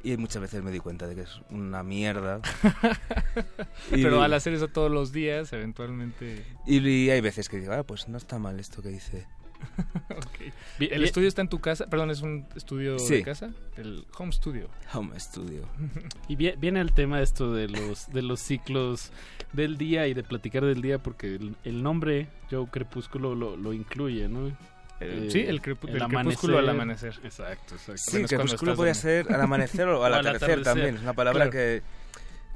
y 0.03 0.17
muchas 0.17 0.41
veces 0.41 0.61
me 0.63 0.71
di 0.71 0.79
cuenta 0.79 1.07
de 1.07 1.15
que 1.15 1.21
es 1.21 1.41
una 1.49 1.81
mierda. 1.83 2.41
Y- 3.91 4.03
Pero 4.03 4.21
al 4.21 4.33
hacer 4.33 4.53
eso 4.53 4.67
todos 4.67 4.91
los 4.91 5.11
días, 5.11 5.51
eventualmente... 5.53 6.43
Y, 6.67 6.79
y 6.87 7.09
hay 7.09 7.21
veces 7.21 7.49
que 7.49 7.59
digo, 7.59 7.73
ah, 7.73 7.83
pues 7.83 8.07
no 8.09 8.17
está 8.17 8.39
mal 8.39 8.59
esto 8.59 8.81
que 8.81 8.91
hice. 8.91 9.25
¿El 10.80 11.03
estudio 11.03 11.27
está 11.27 11.41
en 11.41 11.48
tu 11.49 11.60
casa? 11.60 11.88
Perdón, 11.88 12.11
¿es 12.11 12.22
un 12.22 12.45
estudio 12.56 12.99
Sí. 12.99 13.15
de 13.15 13.23
casa? 13.23 13.52
El 13.77 14.06
home 14.18 14.31
studio. 14.31 14.68
Home 14.94 15.19
studio. 15.19 15.64
Y 16.27 16.35
vie- 16.35 16.56
viene 16.60 16.81
el 16.81 16.94
tema 16.94 17.22
esto 17.22 17.53
de 17.53 17.68
los 17.68 18.11
de 18.11 18.22
los 18.22 18.40
ciclos 18.40 19.11
del 19.53 19.77
día 19.77 20.07
y 20.07 20.14
de 20.14 20.23
platicar 20.23 20.64
del 20.65 20.81
día 20.81 20.98
porque 20.99 21.35
el, 21.35 21.56
el 21.64 21.84
nombre 21.84 22.27
Joe 22.49 22.68
Crepúsculo 22.68 23.35
lo, 23.35 23.56
lo 23.57 23.73
incluye, 23.73 24.27
¿no? 24.27 24.48
Eh, 24.48 24.53
Eh, 24.99 25.27
sí, 25.31 25.40
el, 25.41 25.61
crepu- 25.61 25.88
el 25.90 25.99
del 25.99 26.07
crepúsculo 26.07 26.57
al 26.60 26.69
amanecer. 26.69 27.19
Exacto, 27.23 27.76
exacto. 27.76 28.02
Sí, 28.03 28.11
cuando 28.11 28.27
crepúsculo 28.27 28.76
podría 28.76 28.94
ser 28.94 29.31
al 29.34 29.41
amanecer 29.41 29.88
o 29.88 30.03
al 30.03 30.14
O 30.14 30.15
al 30.15 30.22
atardecer 30.22 30.49
atardecer. 30.60 30.64
también. 30.64 30.95
Es 30.95 31.02
una 31.02 31.14
palabra 31.14 31.49
Claro. 31.49 31.52
que... 31.52 31.81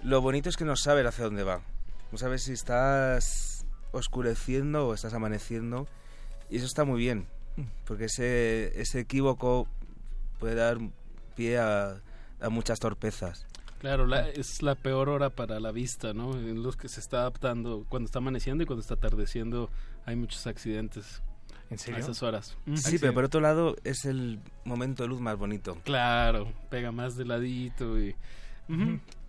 Lo 0.04 0.22
bonito 0.22 0.48
es 0.50 0.56
que 0.58 0.64
no 0.66 0.76
sabes 0.76 1.06
hacia 1.06 1.26
dónde 1.26 1.44
va. 1.44 1.62
No 2.12 2.18
sabes 2.18 2.44
si 2.44 2.54
estás 2.54 3.66
oscureciendo 3.92 4.88
o 4.88 4.94
estás 4.94 5.14
amaneciendo. 5.14 5.88
Y 6.50 6.58
eso 6.58 6.66
está 6.66 6.84
muy 6.86 7.00
bien. 7.00 7.28
Porque 7.86 8.06
ese, 8.06 8.80
ese 8.80 9.00
equívoco 9.00 9.68
puede 10.40 10.56
dar 10.56 10.78
pie 11.36 11.58
a, 11.58 12.02
a 12.40 12.50
muchas 12.50 12.80
torpezas. 12.80 13.46
Claro, 13.80 14.06
la- 14.08 14.30
es 14.30 14.62
la 14.62 14.76
peor 14.76 15.10
hora 15.10 15.30
para 15.32 15.60
la 15.60 15.72
vista, 15.72 16.14
¿no? 16.14 16.34
En 16.38 16.62
los 16.64 16.78
que 16.78 16.88
se 16.88 17.00
está 17.00 17.22
adaptando 17.22 17.86
cuando 17.90 18.06
está 18.08 18.20
amaneciendo 18.20 18.64
y 18.64 18.68
cuando 18.68 18.82
está 18.82 18.94
atardeciendo 18.96 19.70
hay 20.06 20.16
muchos 20.16 20.46
accidentes 20.48 21.22
¿En 21.70 21.76
a 21.76 21.78
serio? 21.80 22.00
esas 22.00 22.24
horas. 22.24 22.56
Sí, 22.76 22.98
pero 23.00 23.14
por 23.14 23.24
otro 23.26 23.42
lado 23.42 23.76
es 23.84 24.06
el 24.06 24.40
momento 24.64 25.04
de 25.04 25.10
luz 25.10 25.20
más 25.20 25.38
bonito. 25.38 25.78
Claro, 25.84 26.52
pega 26.70 26.92
más 26.92 27.16
de 27.18 27.26
ladito 27.26 28.00
y... 28.00 28.16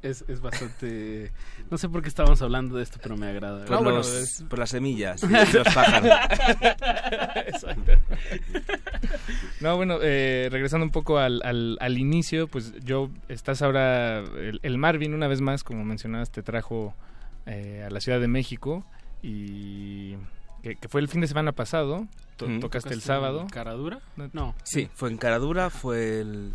Es, 0.01 0.25
es 0.29 0.41
bastante... 0.41 1.33
No 1.71 1.77
sé 1.79 1.89
por 1.89 2.03
qué 2.03 2.09
estábamos 2.09 2.41
hablando 2.41 2.77
de 2.77 2.85
esto, 2.85 2.99
pero 3.03 3.17
me 3.17 3.27
agrada. 3.27 3.65
Por, 3.65 3.83
los- 3.83 4.45
por 4.49 4.59
las 4.59 4.71
semillas 4.71 5.23
y 5.25 5.27
los 5.57 5.75
pájaros. 5.75 6.11
Exacto. 7.47 7.93
No, 9.61 9.77
bueno, 9.77 9.99
eh, 10.01 10.49
regresando 10.53 10.85
un 10.87 10.93
poco 10.93 11.19
al, 11.19 11.41
al, 11.45 11.77
al 11.81 11.99
inicio, 11.99 12.47
pues 12.47 12.73
yo, 12.85 13.11
estás 13.29 13.61
ahora, 13.63 14.19
el, 14.21 14.61
el 14.63 14.79
Marvin 14.79 15.15
una 15.15 15.27
vez 15.27 15.41
más, 15.41 15.65
como 15.65 15.85
mencionabas, 15.85 16.31
te 16.31 16.43
trajo 16.43 16.95
eh, 17.47 17.85
a 17.87 17.91
la 17.91 18.01
Ciudad 18.01 18.21
de 18.21 18.29
México 18.29 18.85
y 19.21 20.15
que, 20.63 20.77
que 20.81 20.89
fue 20.89 21.01
el 21.01 21.09
fin 21.09 21.21
de 21.23 21.27
semana 21.27 21.51
pasado, 21.53 22.07
to- 22.37 22.47
tocaste 22.61 22.91
el 22.91 23.01
¿Tocaste 23.01 23.01
sábado. 23.01 23.41
en 23.43 23.49
¿Caradura? 23.49 23.99
No. 24.33 24.55
Sí, 24.63 24.89
fue 24.95 25.11
en 25.11 25.17
Caradura, 25.17 25.71
fue 25.71 26.21
el, 26.21 26.55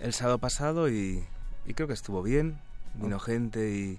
el 0.00 0.12
sábado 0.12 0.36
pasado 0.38 0.90
y, 0.90 1.24
y 1.66 1.74
creo 1.74 1.88
que 1.88 1.94
estuvo 1.94 2.22
bien. 2.22 2.58
Vino 2.94 3.18
gente 3.18 3.74
y, 3.74 3.98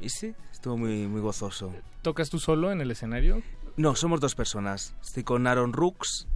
y 0.00 0.10
sí, 0.10 0.34
estuvo 0.52 0.76
muy, 0.76 1.06
muy 1.06 1.20
gozoso. 1.20 1.72
¿Tocas 2.02 2.28
tú 2.28 2.38
solo 2.38 2.70
en 2.70 2.80
el 2.80 2.90
escenario? 2.90 3.42
No, 3.76 3.94
somos 3.94 4.20
dos 4.20 4.34
personas. 4.34 4.94
Estoy 5.02 5.22
con 5.22 5.46
Aaron 5.46 5.72
Rooks, 5.72 6.28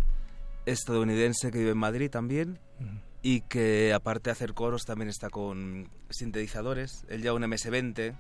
estadounidense 0.67 1.51
que 1.51 1.59
vive 1.59 1.71
en 1.73 1.79
Madrid 1.79 2.11
también. 2.11 2.59
Y 3.23 3.43
que 3.43 3.93
aparte 3.93 4.31
de 4.31 4.33
hacer 4.33 4.55
coros 4.55 4.87
también 4.87 5.11
está 5.11 5.29
con 5.29 5.91
sintetizadores. 6.09 7.05
Él 7.11 7.21
lleva 7.21 7.37
un 7.37 7.43
MS-20 7.43 8.15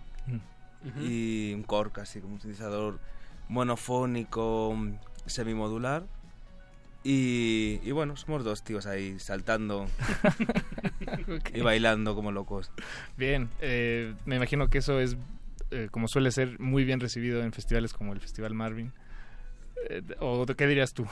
y 1.00 1.54
un 1.54 1.62
Korg, 1.62 1.98
así 2.00 2.20
como 2.20 2.34
un 2.34 2.40
sintetizador 2.40 3.00
monofónico, 3.48 4.76
semimodular. 5.26 6.04
Y, 7.02 7.80
y 7.82 7.92
bueno, 7.92 8.16
somos 8.16 8.44
dos 8.44 8.62
tíos 8.62 8.86
ahí 8.86 9.18
saltando 9.18 9.86
y 11.54 11.60
bailando 11.60 12.14
como 12.14 12.30
locos. 12.30 12.70
Bien, 13.16 13.48
eh, 13.60 14.14
me 14.26 14.36
imagino 14.36 14.68
que 14.68 14.78
eso 14.78 15.00
es, 15.00 15.16
eh, 15.70 15.88
como 15.90 16.08
suele 16.08 16.30
ser, 16.30 16.60
muy 16.60 16.84
bien 16.84 17.00
recibido 17.00 17.42
en 17.42 17.52
festivales 17.52 17.94
como 17.94 18.12
el 18.12 18.20
Festival 18.20 18.52
Marvin. 18.52 18.92
Eh, 19.88 20.02
¿O 20.18 20.44
qué 20.44 20.66
dirías 20.66 20.92
tú? 20.92 21.06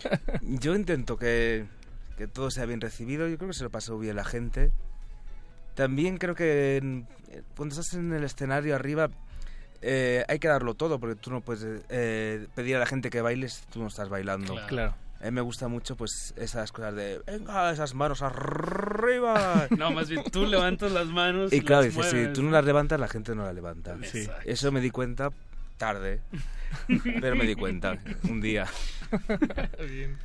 Yo 0.42 0.74
intento 0.74 1.18
que, 1.18 1.66
que 2.16 2.26
todo 2.26 2.50
sea 2.50 2.64
bien 2.64 2.80
recibido. 2.80 3.28
Yo 3.28 3.36
creo 3.36 3.50
que 3.50 3.56
se 3.56 3.64
lo 3.64 3.70
pasó 3.70 3.98
bien 3.98 4.16
la 4.16 4.24
gente. 4.24 4.72
También 5.74 6.16
creo 6.16 6.34
que 6.34 7.04
cuando 7.54 7.74
estás 7.74 7.92
en 7.94 8.12
el 8.14 8.24
escenario 8.24 8.76
arriba 8.76 9.10
eh, 9.82 10.24
hay 10.28 10.38
que 10.38 10.46
darlo 10.46 10.74
todo 10.74 11.00
porque 11.00 11.16
tú 11.16 11.30
no 11.30 11.42
puedes 11.42 11.82
pedir 12.54 12.76
a 12.76 12.78
la 12.78 12.86
gente 12.86 13.10
que 13.10 13.20
bailes 13.20 13.54
si 13.54 13.66
tú 13.66 13.80
no 13.80 13.88
estás 13.88 14.08
bailando. 14.08 14.54
Claro. 14.54 14.68
Claro. 14.68 15.03
A 15.24 15.28
mí 15.28 15.32
me 15.32 15.40
gusta 15.40 15.68
mucho 15.68 15.96
pues 15.96 16.34
esas 16.36 16.70
cosas 16.70 16.94
de 16.94 17.18
venga 17.26 17.70
esas 17.72 17.94
manos 17.94 18.20
arriba. 18.22 19.66
No, 19.78 19.90
más 19.90 20.08
bien 20.10 20.22
tú 20.30 20.44
levantas 20.46 20.92
las 20.92 21.06
manos. 21.06 21.52
y 21.52 21.62
claro, 21.62 21.84
dices, 21.84 22.06
si 22.10 22.26
tú 22.34 22.42
no 22.42 22.50
las 22.50 22.64
levantas, 22.64 23.00
la 23.00 23.08
gente 23.08 23.34
no 23.34 23.44
la 23.44 23.52
levanta. 23.52 23.96
Sí. 24.04 24.28
Eso 24.44 24.70
me 24.70 24.80
di 24.80 24.90
cuenta 24.90 25.30
tarde, 25.78 26.20
pero 27.20 27.34
me 27.36 27.44
di 27.46 27.54
cuenta 27.54 27.98
un 28.28 28.40
día. 28.40 28.66
Bien. 29.78 30.18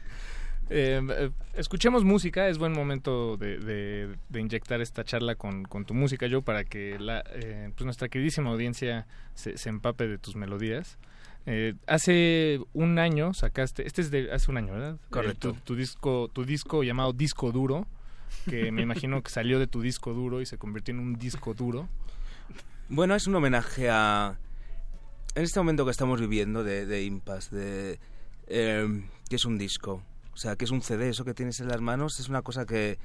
Eh, 0.71 1.01
eh, 1.09 1.31
escuchemos 1.55 2.03
música, 2.03 2.47
es 2.47 2.59
buen 2.59 2.73
momento 2.73 3.37
de, 3.37 3.57
de- 3.57 4.15
de 4.29 4.39
inyectar 4.39 4.81
esta 4.81 5.03
charla 5.03 5.33
con, 5.35 5.63
con 5.63 5.83
tu 5.85 5.95
música, 5.95 6.27
yo, 6.27 6.43
para 6.43 6.63
que 6.63 6.99
la, 6.99 7.23
eh, 7.31 7.71
pues 7.75 7.85
nuestra 7.85 8.07
queridísima 8.07 8.51
audiencia 8.51 9.07
se, 9.33 9.57
se 9.57 9.69
empape 9.69 10.07
de 10.07 10.17
tus 10.19 10.35
melodías. 10.35 10.97
Eh, 11.51 11.73
hace 11.87 12.59
un 12.73 12.99
año 12.99 13.33
sacaste, 13.33 13.87
este 13.87 14.01
es 14.01 14.11
de 14.11 14.31
hace 14.31 14.51
un 14.51 14.57
año, 14.57 14.73
¿verdad? 14.73 14.99
Correcto. 15.09 15.49
Eh, 15.49 15.53
tu, 15.53 15.59
tu 15.61 15.75
disco, 15.75 16.29
tu 16.31 16.45
disco 16.45 16.83
llamado 16.83 17.11
Disco 17.11 17.51
Duro, 17.51 17.87
que 18.47 18.71
me 18.71 18.83
imagino 18.83 19.23
que 19.23 19.31
salió 19.31 19.57
de 19.57 19.65
tu 19.65 19.81
disco 19.81 20.13
duro 20.13 20.41
y 20.41 20.45
se 20.45 20.59
convirtió 20.59 20.93
en 20.93 20.99
un 20.99 21.15
disco 21.15 21.55
duro. 21.55 21.89
Bueno, 22.87 23.15
es 23.15 23.25
un 23.25 23.33
homenaje 23.33 23.89
a... 23.89 24.37
En 25.33 25.43
este 25.43 25.59
momento 25.59 25.85
que 25.85 25.91
estamos 25.91 26.21
viviendo 26.21 26.63
de, 26.63 26.85
de 26.85 27.03
impasse, 27.03 27.55
de... 27.55 27.99
Eh, 28.45 29.03
que 29.27 29.35
es 29.35 29.45
un 29.45 29.57
disco. 29.57 30.03
O 30.33 30.37
sea, 30.37 30.55
que 30.55 30.65
es 30.65 30.71
un 30.71 30.83
CD, 30.83 31.09
eso 31.09 31.25
que 31.25 31.33
tienes 31.33 31.59
en 31.61 31.67
las 31.67 31.81
manos 31.81 32.19
es 32.19 32.29
una 32.29 32.43
cosa 32.43 32.67
que, 32.67 32.99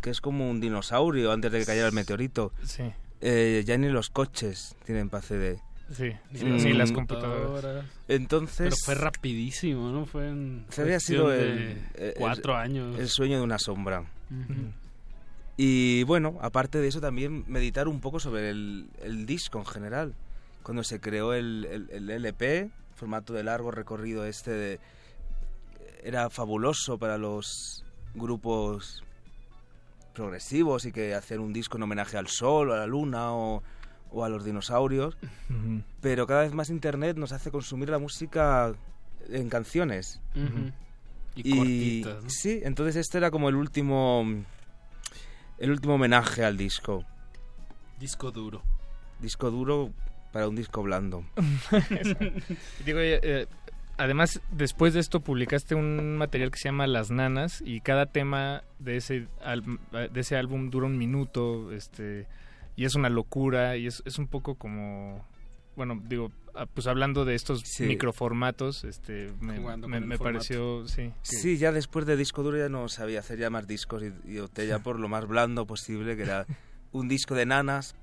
que 0.00 0.10
es 0.10 0.20
como 0.20 0.48
un 0.48 0.60
dinosaurio 0.60 1.32
antes 1.32 1.50
de 1.50 1.58
que 1.58 1.66
cayera 1.66 1.88
el 1.88 1.92
meteorito. 1.92 2.52
Sí. 2.62 2.84
Eh, 3.20 3.64
ya 3.66 3.76
ni 3.78 3.88
los 3.88 4.10
coches 4.10 4.76
tienen 4.84 5.08
para 5.08 5.22
CD. 5.22 5.60
Sí, 5.92 6.10
Mm, 6.44 6.56
ni 6.56 6.72
las 6.72 6.90
computadoras. 6.92 7.84
Entonces... 8.08 8.58
Pero 8.58 8.76
fue 8.84 8.94
rapidísimo, 8.94 9.90
¿no? 9.90 10.06
Fue 10.06 10.28
en 10.28 10.64
Se 10.70 10.82
había 10.82 10.98
sido 11.00 11.32
el, 11.32 11.78
el- 11.94 12.14
cuatro 12.16 12.56
años. 12.56 12.98
el 12.98 13.08
sueño 13.08 13.38
de 13.38 13.42
una 13.44 13.58
sombra. 13.58 14.04
Y 15.56 16.02
bueno, 16.04 16.38
aparte 16.40 16.78
de 16.78 16.88
eso 16.88 17.00
también 17.00 17.44
meditar 17.46 17.86
un 17.88 18.00
poco 18.00 18.18
sobre 18.20 18.50
el, 18.50 18.88
el 19.02 19.26
disco 19.26 19.58
en 19.58 19.66
general. 19.66 20.14
Cuando 20.62 20.82
se 20.82 21.00
creó 21.00 21.34
el, 21.34 21.66
el- 21.70 21.90
el 21.90 22.10
LP, 22.10 22.70
formato 22.94 23.32
de 23.32 23.42
largo 23.44 23.70
recorrido 23.70 24.24
este 24.24 24.50
de, 24.50 24.80
era 26.02 26.30
fabuloso 26.30 26.98
para 26.98 27.18
los 27.18 27.84
grupos 28.14 29.02
progresivos 30.14 30.84
y 30.86 30.92
que 30.92 31.14
hacían 31.14 31.40
un 31.40 31.52
disco 31.52 31.76
en 31.76 31.82
homenaje 31.84 32.16
al 32.16 32.28
sol 32.28 32.70
o 32.70 32.74
a 32.74 32.78
la 32.78 32.86
luna 32.86 33.32
o, 33.32 33.62
o 34.12 34.24
a 34.24 34.28
los 34.28 34.44
dinosaurios. 34.44 35.16
Pero 36.00 36.26
cada 36.26 36.42
vez 36.42 36.52
más 36.52 36.70
Internet 36.70 37.16
nos 37.16 37.32
hace 37.32 37.50
consumir 37.50 37.88
la 37.88 37.98
música 37.98 38.74
en 39.28 39.48
canciones. 39.48 40.20
Y 41.34 41.56
cortitas, 41.56 42.24
¿no? 42.24 42.30
Sí, 42.30 42.60
entonces 42.62 42.96
este 42.96 43.18
era 43.18 43.30
como 43.30 43.48
el 43.48 43.54
último 43.56 44.24
el 45.58 45.70
último 45.70 45.94
homenaje 45.94 46.44
al 46.44 46.56
disco. 46.56 47.04
Disco 48.00 48.30
duro. 48.32 48.62
Disco 49.20 49.50
duro 49.50 49.90
para 50.32 50.48
un 50.48 50.56
disco 50.56 50.82
blando. 50.82 51.24
Digo, 52.84 52.98
eh, 52.98 53.20
eh, 53.22 53.46
además, 53.96 54.40
después 54.50 54.94
de 54.94 55.00
esto 55.00 55.20
publicaste 55.20 55.74
un 55.74 56.16
material 56.16 56.50
que 56.50 56.58
se 56.58 56.68
llama 56.68 56.86
Las 56.86 57.10
Nanas 57.10 57.62
y 57.64 57.80
cada 57.80 58.06
tema 58.06 58.64
de 58.78 58.96
ese, 58.96 59.28
al- 59.44 59.78
de 59.92 60.20
ese 60.20 60.36
álbum 60.36 60.70
dura 60.70 60.86
un 60.86 60.98
minuto 60.98 61.72
este 61.72 62.26
y 62.76 62.84
es 62.84 62.94
una 62.94 63.08
locura 63.08 63.76
y 63.76 63.86
es, 63.86 64.02
es 64.06 64.18
un 64.18 64.26
poco 64.28 64.54
como, 64.56 65.24
bueno, 65.76 66.00
digo, 66.06 66.30
ah, 66.54 66.66
pues 66.66 66.86
hablando 66.86 67.24
de 67.24 67.34
estos 67.34 67.60
Sí. 67.64 67.84
microformatos, 67.84 68.84
este, 68.84 69.30
me, 69.40 69.58
me- 69.60 70.18
pareció, 70.18 70.86
sí. 70.88 71.12
que- 71.28 71.36
Sí, 71.36 71.56
ya 71.58 71.72
después 71.72 72.06
de 72.06 72.16
disco 72.16 72.42
duro 72.42 72.58
ya 72.58 72.68
no 72.68 72.88
sabía 72.88 73.20
hacer 73.20 73.38
ya 73.38 73.50
más 73.50 73.66
discos 73.66 74.02
y, 74.02 74.12
y 74.32 74.38
opté 74.38 74.66
ya 74.66 74.78
por 74.80 74.98
lo 75.00 75.08
más 75.08 75.26
blando 75.26 75.66
posible, 75.66 76.16
que 76.16 76.22
era 76.22 76.46
un 76.92 77.08
disco 77.08 77.34
de 77.34 77.46
nanas 77.46 77.94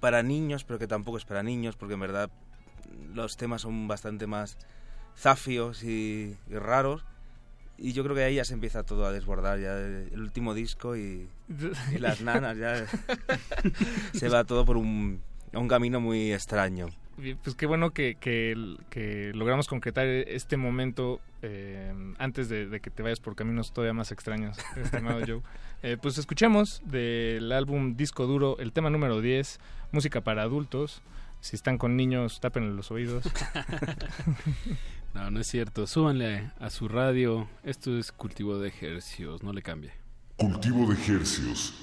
para 0.00 0.22
niños, 0.22 0.64
pero 0.64 0.78
que 0.78 0.86
tampoco 0.86 1.18
es 1.18 1.24
para 1.24 1.42
niños, 1.42 1.76
porque 1.76 1.94
en 1.94 2.00
verdad 2.00 2.30
los 3.14 3.36
temas 3.36 3.62
son 3.62 3.86
bastante 3.88 4.26
más 4.26 4.56
zafios 5.16 5.82
y, 5.84 6.36
y 6.48 6.54
raros. 6.54 7.04
Y 7.80 7.92
yo 7.92 8.04
creo 8.04 8.14
que 8.14 8.22
ahí 8.22 8.34
ya 8.34 8.44
se 8.44 8.52
empieza 8.52 8.82
todo 8.82 9.06
a 9.06 9.12
desbordar, 9.12 9.58
ya 9.58 9.78
el, 9.78 10.20
último 10.20 10.52
disco 10.52 10.96
y, 10.96 11.26
y 11.94 11.98
las 11.98 12.20
nanas, 12.22 12.58
ya 12.58 12.86
se 14.12 14.28
va 14.28 14.44
todo 14.44 14.66
por 14.66 14.76
un, 14.76 15.22
a 15.52 15.58
un 15.58 15.66
camino 15.66 15.98
muy 15.98 16.32
extraño. 16.32 16.88
Pues 17.42 17.56
qué 17.56 17.66
bueno 17.66 17.90
que, 17.90 18.16
que, 18.18 18.76
que 18.88 19.32
logramos 19.34 19.66
concretar 19.66 20.06
este 20.06 20.56
momento 20.56 21.20
eh, 21.42 21.92
antes 22.18 22.48
de, 22.48 22.66
de 22.66 22.80
que 22.80 22.90
te 22.90 23.02
vayas 23.02 23.20
por 23.20 23.34
caminos 23.34 23.72
todavía 23.72 23.92
más 23.92 24.12
extraños, 24.12 24.58
estimado 24.76 25.20
Joe. 25.26 25.42
Eh, 25.82 25.96
pues 26.00 26.18
escuchemos 26.18 26.82
del 26.84 27.52
álbum 27.52 27.96
Disco 27.96 28.26
Duro 28.26 28.58
el 28.58 28.72
tema 28.72 28.90
número 28.90 29.20
10, 29.20 29.58
música 29.92 30.20
para 30.20 30.42
adultos. 30.42 31.02
Si 31.40 31.56
están 31.56 31.78
con 31.78 31.96
niños, 31.96 32.40
tapen 32.40 32.76
los 32.76 32.90
oídos. 32.90 33.24
No, 35.14 35.30
no 35.30 35.40
es 35.40 35.46
cierto. 35.46 35.86
Súbanle 35.86 36.52
a 36.58 36.70
su 36.70 36.88
radio. 36.88 37.48
Esto 37.64 37.96
es 37.98 38.12
cultivo 38.12 38.58
de 38.58 38.68
ejercicios. 38.68 39.42
No 39.42 39.52
le 39.52 39.62
cambie. 39.62 39.92
Cultivo 40.36 40.86
de 40.86 40.94
ejercios. 40.94 41.74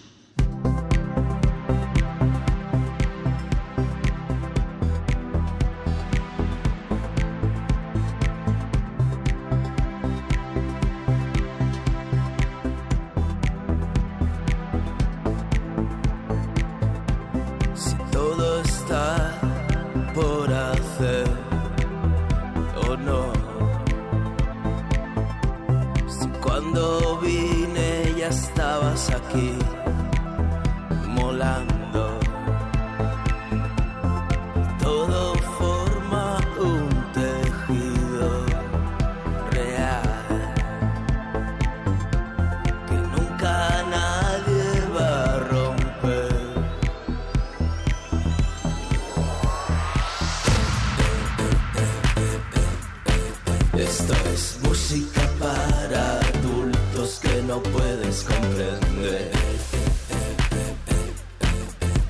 No 57.58 57.64
puedes 57.72 58.24
comprender. 58.24 59.32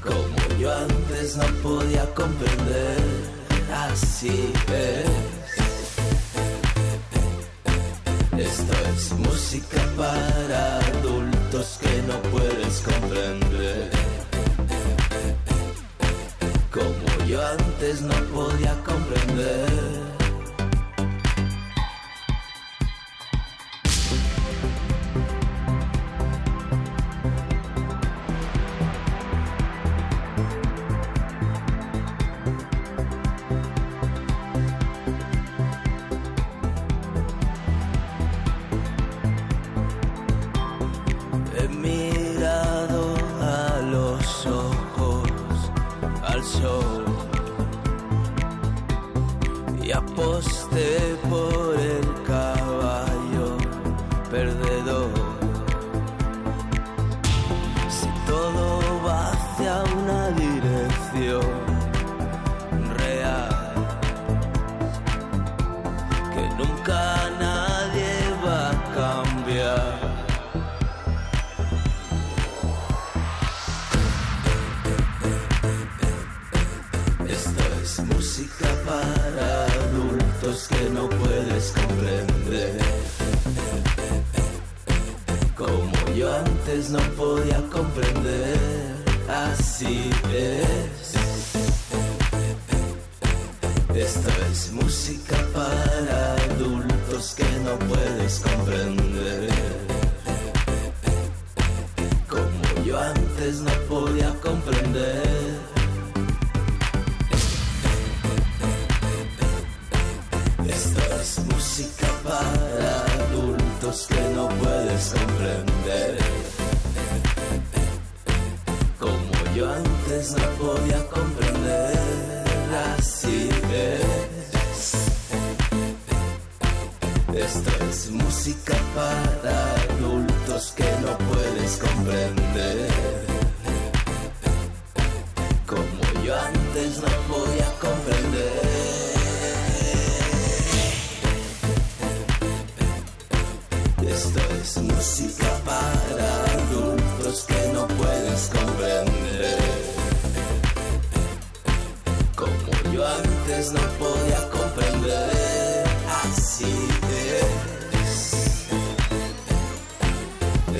Como 0.01 0.59
yo 0.59 0.73
antes 0.73 1.37
no 1.37 1.45
podía 1.63 2.05
comprender, 2.13 2.97
así 3.89 4.51
es. 4.73 5.05
Esto 8.37 8.73
es 8.93 9.11
música 9.13 9.81
para 9.95 10.79
adultos 10.79 11.79
que 11.81 12.01
no 12.09 12.17
puedes 12.33 12.81
comprender. 12.81 13.91
Como 16.71 17.25
yo 17.25 17.45
antes 17.45 18.01
no 18.01 18.15
podía 18.35 18.73
comprender. 18.83 19.96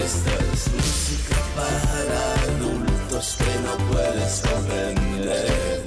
Esto 0.08 0.30
es 0.54 0.74
música 0.74 1.36
para 1.54 2.20
adultos 2.44 3.38
que 3.38 3.54
no 3.66 3.74
puedes 3.92 4.42
comprender. 4.42 5.84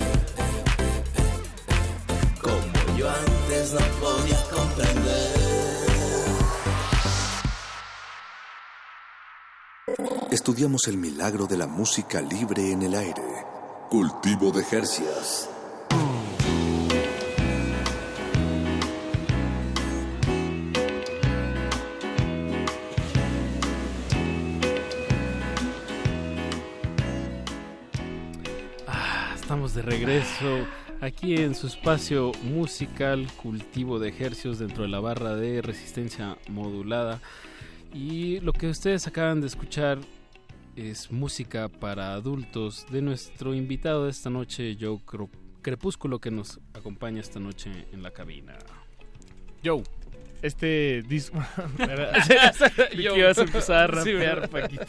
Como 2.43 2.99
yo 2.99 3.09
antes 3.09 3.73
no 3.73 3.81
podía 3.99 4.43
comprender. 4.51 5.41
Estudiamos 10.31 10.87
el 10.89 10.99
milagro 10.99 11.47
de 11.47 11.57
la 11.57 11.67
música 11.67 12.21
libre 12.21 12.73
en 12.73 12.83
el 12.83 12.95
aire. 12.95 13.47
Cultivo 13.89 14.51
de 14.51 14.65
Jercias. 14.65 15.49
Regreso 29.91 30.69
aquí 31.01 31.35
en 31.35 31.57
su 31.57 31.67
espacio 31.67 32.31
musical 32.45 33.27
Cultivo 33.43 33.99
de 33.99 34.11
Ejercios 34.11 34.61
dentro 34.61 34.85
de 34.85 34.89
la 34.89 35.01
barra 35.01 35.35
de 35.35 35.63
resistencia 35.63 36.39
modulada. 36.49 37.21
Y 37.93 38.39
lo 38.39 38.53
que 38.53 38.69
ustedes 38.69 39.09
acaban 39.09 39.41
de 39.41 39.49
escuchar 39.49 39.99
es 40.77 41.11
música 41.11 41.69
para 41.69 42.15
adultos 42.15 42.87
de 42.93 43.03
nuestro 43.03 43.53
invitado 43.53 44.05
de 44.05 44.13
esta 44.13 44.31
noche, 44.31 44.77
Joe 44.81 45.01
Crepúsculo, 45.61 46.21
que 46.21 46.31
nos 46.31 46.61
acompaña 46.73 47.21
esta 47.21 47.41
noche 47.41 47.89
en 47.93 48.05
la 48.05 48.13
cabina. 48.13 48.57
Joe, 49.65 49.83
este 50.43 51.03
disco... 51.09 51.39
Yo. 52.97 53.17
ibas 53.17 53.39
a 53.39 53.43
empezar 53.43 53.83
a 53.83 53.87
rapear. 53.99 54.49
Paquito. 54.49 54.85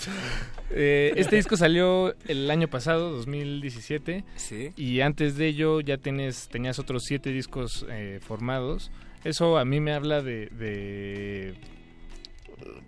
Eh, 0.69 1.14
este 1.18 1.36
disco 1.36 1.57
salió 1.57 2.15
el 2.28 2.49
año 2.49 2.68
pasado, 2.68 3.11
2017. 3.11 4.23
Sí. 4.36 4.72
Y 4.78 5.02
antes 5.02 5.38
de 5.38 5.48
ello 5.48 5.82
ya 5.82 5.98
tienes, 5.98 6.48
tenías 6.49 6.80
otros 6.80 7.03
siete 7.03 7.32
discos 7.32 7.86
eh, 7.90 8.19
formados. 8.22 8.91
Eso 9.23 9.57
a 9.57 9.65
mí 9.65 9.80
me 9.80 9.94
habla 9.94 10.22
de, 10.22 10.48
de, 10.48 11.53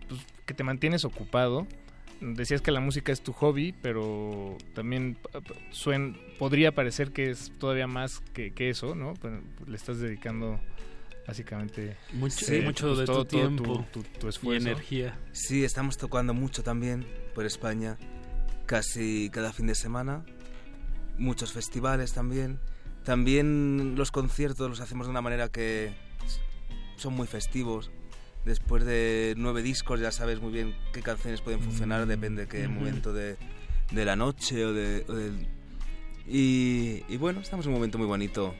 pues, 0.08 0.22
que 0.46 0.54
te 0.54 0.64
mantienes 0.64 1.06
ocupado. 1.06 1.68
Decías 2.22 2.62
que 2.62 2.72
la 2.72 2.80
música 2.80 3.12
es 3.12 3.22
tu 3.22 3.34
hobby, 3.34 3.74
pero 3.82 4.58
también 4.74 5.18
suen- 5.74 6.16
podría 6.40 6.72
parecer 6.72 7.12
que 7.12 7.30
es 7.30 7.52
todavía 7.60 7.86
más 7.86 8.22
que, 8.34 8.52
que 8.54 8.70
eso, 8.70 8.96
¿no? 8.96 9.14
Pero 9.22 9.42
le 9.68 9.76
estás 9.76 10.00
dedicando 10.00 10.58
básicamente 11.28 11.98
Mucho- 12.14 12.52
eh, 12.52 12.62
mucho 12.62 12.88
pues, 12.88 13.00
de 13.00 13.06
tu 13.06 13.12
todo- 13.12 13.26
todo 13.26 13.40
tiempo 13.40 13.86
tu, 13.92 14.04
tu 14.04 14.26
y 14.28 14.30
esfuerzo. 14.30 14.68
energía. 14.68 15.18
Sí, 15.32 15.64
estamos 15.64 15.98
tocando 15.98 16.34
mucho 16.34 16.64
también 16.64 17.06
por 17.34 17.46
España, 17.46 17.98
casi 18.66 19.30
cada 19.32 19.54
fin 19.54 19.68
de 19.68 19.76
semana. 19.76 20.26
Muchos 21.18 21.54
festivales 21.54 22.14
también. 22.14 22.60
También 23.04 23.96
los 23.96 24.12
conciertos 24.12 24.70
los 24.70 24.80
hacemos 24.80 25.08
de 25.08 25.12
una 25.12 25.22
manera 25.22 25.50
que 25.50 25.94
son 26.98 27.14
muy 27.14 27.28
festivos. 27.28 27.92
Después 28.46 28.84
de 28.84 29.34
nueve 29.38 29.62
discos 29.62 30.00
ya 30.02 30.12
sabes 30.12 30.42
muy 30.42 30.52
bien 30.52 30.76
qué 30.94 31.02
canciones 31.02 31.40
pueden 31.42 31.62
funcionar, 31.62 32.06
depende 32.08 32.42
de 32.44 32.48
qué 32.50 32.68
momento 32.68 33.14
de, 33.14 33.38
de 33.92 34.06
la 34.06 34.16
noche 34.18 34.66
o, 34.66 34.74
de, 34.74 35.06
o 35.08 35.14
del... 35.14 35.48
Y, 36.28 37.04
y 37.08 37.18
bueno, 37.18 37.40
estamos 37.42 37.66
en 37.66 37.72
un 37.72 37.76
momento 37.76 37.98
muy 37.98 38.08
bonito 38.08 38.54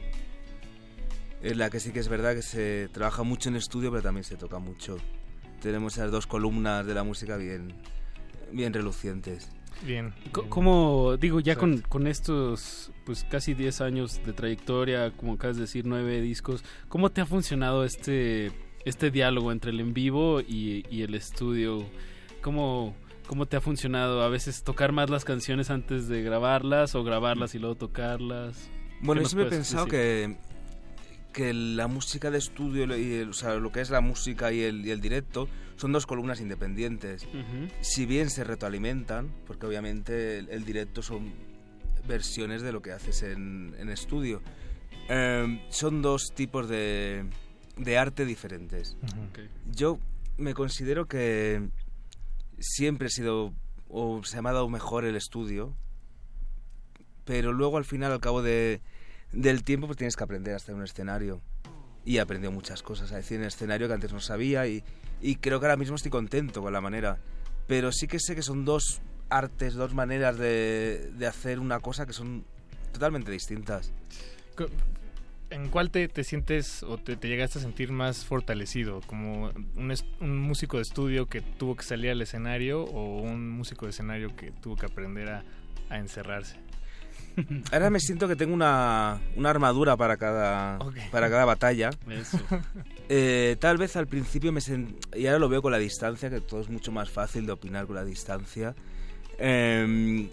en 1.44 1.58
la 1.58 1.70
que 1.70 1.78
sí 1.78 1.92
que 1.92 2.00
es 2.00 2.08
verdad 2.08 2.34
que 2.34 2.42
se 2.42 2.88
trabaja 2.92 3.22
mucho 3.22 3.48
en 3.50 3.56
estudio, 3.56 3.90
pero 3.90 4.02
también 4.02 4.24
se 4.24 4.36
toca 4.36 4.58
mucho. 4.58 4.96
Tenemos 5.60 5.94
esas 5.96 6.10
dos 6.10 6.26
columnas 6.26 6.86
de 6.86 6.94
la 6.94 7.04
música 7.04 7.36
bien, 7.36 7.72
bien 8.52 8.72
relucientes. 8.72 9.48
Bien. 9.84 10.14
Co- 10.32 10.48
Como 10.48 11.16
digo, 11.18 11.40
ya 11.40 11.56
con, 11.56 11.80
con 11.82 12.06
estos 12.06 12.92
pues 13.04 13.24
casi 13.24 13.54
10 13.54 13.80
años 13.80 14.20
de 14.24 14.32
trayectoria, 14.32 15.10
como 15.16 15.34
acabas 15.34 15.56
de 15.56 15.62
decir, 15.62 15.84
nueve 15.86 16.20
discos, 16.20 16.64
¿cómo 16.88 17.10
te 17.10 17.20
ha 17.20 17.26
funcionado 17.26 17.84
este, 17.84 18.50
este 18.84 19.10
diálogo 19.10 19.52
entre 19.52 19.70
el 19.72 19.80
en 19.80 19.92
vivo 19.92 20.40
y, 20.40 20.84
y 20.90 21.02
el 21.02 21.14
estudio? 21.14 21.84
¿Cómo, 22.40 22.94
¿Cómo 23.26 23.46
te 23.46 23.56
ha 23.56 23.60
funcionado 23.60 24.22
a 24.22 24.28
veces 24.28 24.62
tocar 24.62 24.92
más 24.92 25.10
las 25.10 25.24
canciones 25.24 25.70
antes 25.70 26.08
de 26.08 26.22
grabarlas 26.22 26.94
o 26.94 27.02
grabarlas 27.04 27.54
y 27.54 27.58
luego 27.58 27.74
tocarlas? 27.74 28.70
Bueno, 29.02 29.20
¿Qué 29.22 29.24
yo 29.24 29.28
siempre 29.30 29.46
he 29.48 29.50
pensado 29.58 29.84
decir? 29.86 29.90
que, 29.98 30.36
que 31.34 31.52
la 31.52 31.86
música 31.88 32.30
de 32.30 32.38
estudio 32.38 32.84
y 32.96 33.12
el- 33.14 33.28
o 33.30 33.32
sea, 33.34 33.56
lo 33.56 33.70
que 33.70 33.80
es 33.82 33.90
la 33.90 34.00
música 34.00 34.50
y 34.52 34.62
el, 34.62 34.86
y 34.86 34.90
el 34.90 35.00
directo 35.02 35.48
son 35.76 35.92
dos 35.92 36.06
columnas 36.06 36.40
independientes. 36.40 37.26
Si 37.82 38.06
bien 38.06 38.30
se 38.30 38.44
retroalimentan, 38.44 39.30
porque 39.46 39.66
obviamente 39.66 40.38
el, 40.38 40.48
el 40.48 40.64
directo 40.64 41.02
son 41.02 41.32
versiones 42.08 42.62
de 42.62 42.72
lo 42.72 42.80
que 42.80 42.92
haces 42.92 43.22
en, 43.22 43.74
en 43.78 43.90
estudio, 43.90 44.40
eh, 45.10 45.66
son 45.70 46.00
dos 46.00 46.32
tipos 46.34 46.68
de, 46.68 47.24
de 47.76 47.98
arte 47.98 48.24
diferentes. 48.24 48.96
Yo 49.72 49.98
me 50.38 50.54
considero 50.54 51.06
que 51.06 51.68
siempre 52.58 53.08
he 53.08 53.10
sido, 53.10 53.52
o 53.88 54.22
se 54.24 54.40
me 54.40 54.48
ha 54.50 54.52
dado 54.52 54.68
mejor 54.68 55.04
el 55.04 55.16
estudio, 55.16 55.74
pero 57.24 57.52
luego 57.52 57.76
al 57.78 57.84
final, 57.84 58.12
al 58.12 58.20
cabo 58.20 58.42
de, 58.42 58.80
del 59.34 59.62
tiempo, 59.62 59.86
pues 59.86 59.96
tienes 59.96 60.16
que 60.16 60.24
aprender 60.24 60.54
a 60.54 60.56
estar 60.56 60.74
un 60.74 60.82
escenario. 60.82 61.40
Y 62.04 62.18
he 62.18 62.20
aprendido 62.20 62.52
muchas 62.52 62.82
cosas 62.82 63.12
a 63.12 63.16
decir 63.16 63.40
en 63.40 63.46
escenario 63.46 63.88
que 63.88 63.94
antes 63.94 64.12
no 64.12 64.20
sabía 64.20 64.66
y, 64.66 64.84
y 65.20 65.36
creo 65.36 65.58
que 65.58 65.66
ahora 65.66 65.76
mismo 65.76 65.96
estoy 65.96 66.10
contento 66.10 66.60
con 66.62 66.72
la 66.72 66.80
manera. 66.80 67.18
Pero 67.66 67.92
sí 67.92 68.06
que 68.06 68.20
sé 68.20 68.34
que 68.34 68.42
son 68.42 68.64
dos 68.64 69.00
artes, 69.30 69.74
dos 69.74 69.94
maneras 69.94 70.36
de, 70.36 71.10
de 71.16 71.26
hacer 71.26 71.60
una 71.60 71.80
cosa 71.80 72.04
que 72.06 72.12
son 72.12 72.44
totalmente 72.92 73.32
distintas. 73.32 73.92
¿En 75.50 75.68
cuál 75.68 75.90
te, 75.90 76.08
te 76.08 76.24
sientes 76.24 76.82
o 76.82 76.98
te, 76.98 77.16
te 77.16 77.28
llegaste 77.28 77.58
a 77.58 77.62
sentir 77.62 77.90
más 77.92 78.24
fortalecido? 78.24 79.00
¿Como 79.06 79.50
un, 79.76 79.94
un 80.20 80.38
músico 80.38 80.76
de 80.76 80.82
estudio 80.82 81.26
que 81.26 81.40
tuvo 81.40 81.76
que 81.76 81.84
salir 81.84 82.10
al 82.10 82.20
escenario 82.22 82.82
o 82.82 83.20
un 83.20 83.50
músico 83.50 83.86
de 83.86 83.90
escenario 83.90 84.34
que 84.36 84.50
tuvo 84.50 84.76
que 84.76 84.86
aprender 84.86 85.28
a, 85.30 85.44
a 85.90 85.98
encerrarse? 85.98 86.56
Ahora 87.72 87.90
me 87.90 87.98
siento 88.00 88.28
que 88.28 88.36
tengo 88.36 88.54
una, 88.54 89.20
una 89.36 89.50
armadura 89.50 89.96
para 89.96 90.16
cada, 90.16 90.78
Ok. 90.78 90.96
para 91.10 91.28
cada 91.30 91.44
batalla. 91.44 91.90
Eso. 92.08 92.38
Eh, 93.08 93.56
tal 93.60 93.76
vez 93.76 93.96
al 93.96 94.06
principio 94.06 94.52
me 94.52 94.60
sen- 94.60 94.96
y 95.16 95.26
ahora 95.26 95.38
lo 95.38 95.48
veo 95.48 95.60
con 95.60 95.72
la 95.72 95.78
distancia, 95.78 96.30
que 96.30 96.40
todo 96.40 96.60
es 96.60 96.68
mucho 96.68 96.92
más 96.92 97.10
fácil 97.10 97.44
de 97.46 97.52
opinar 97.52 97.86
con 97.86 97.96
la 97.96 98.04
distancia. 98.04 98.74
Em, 99.38 100.28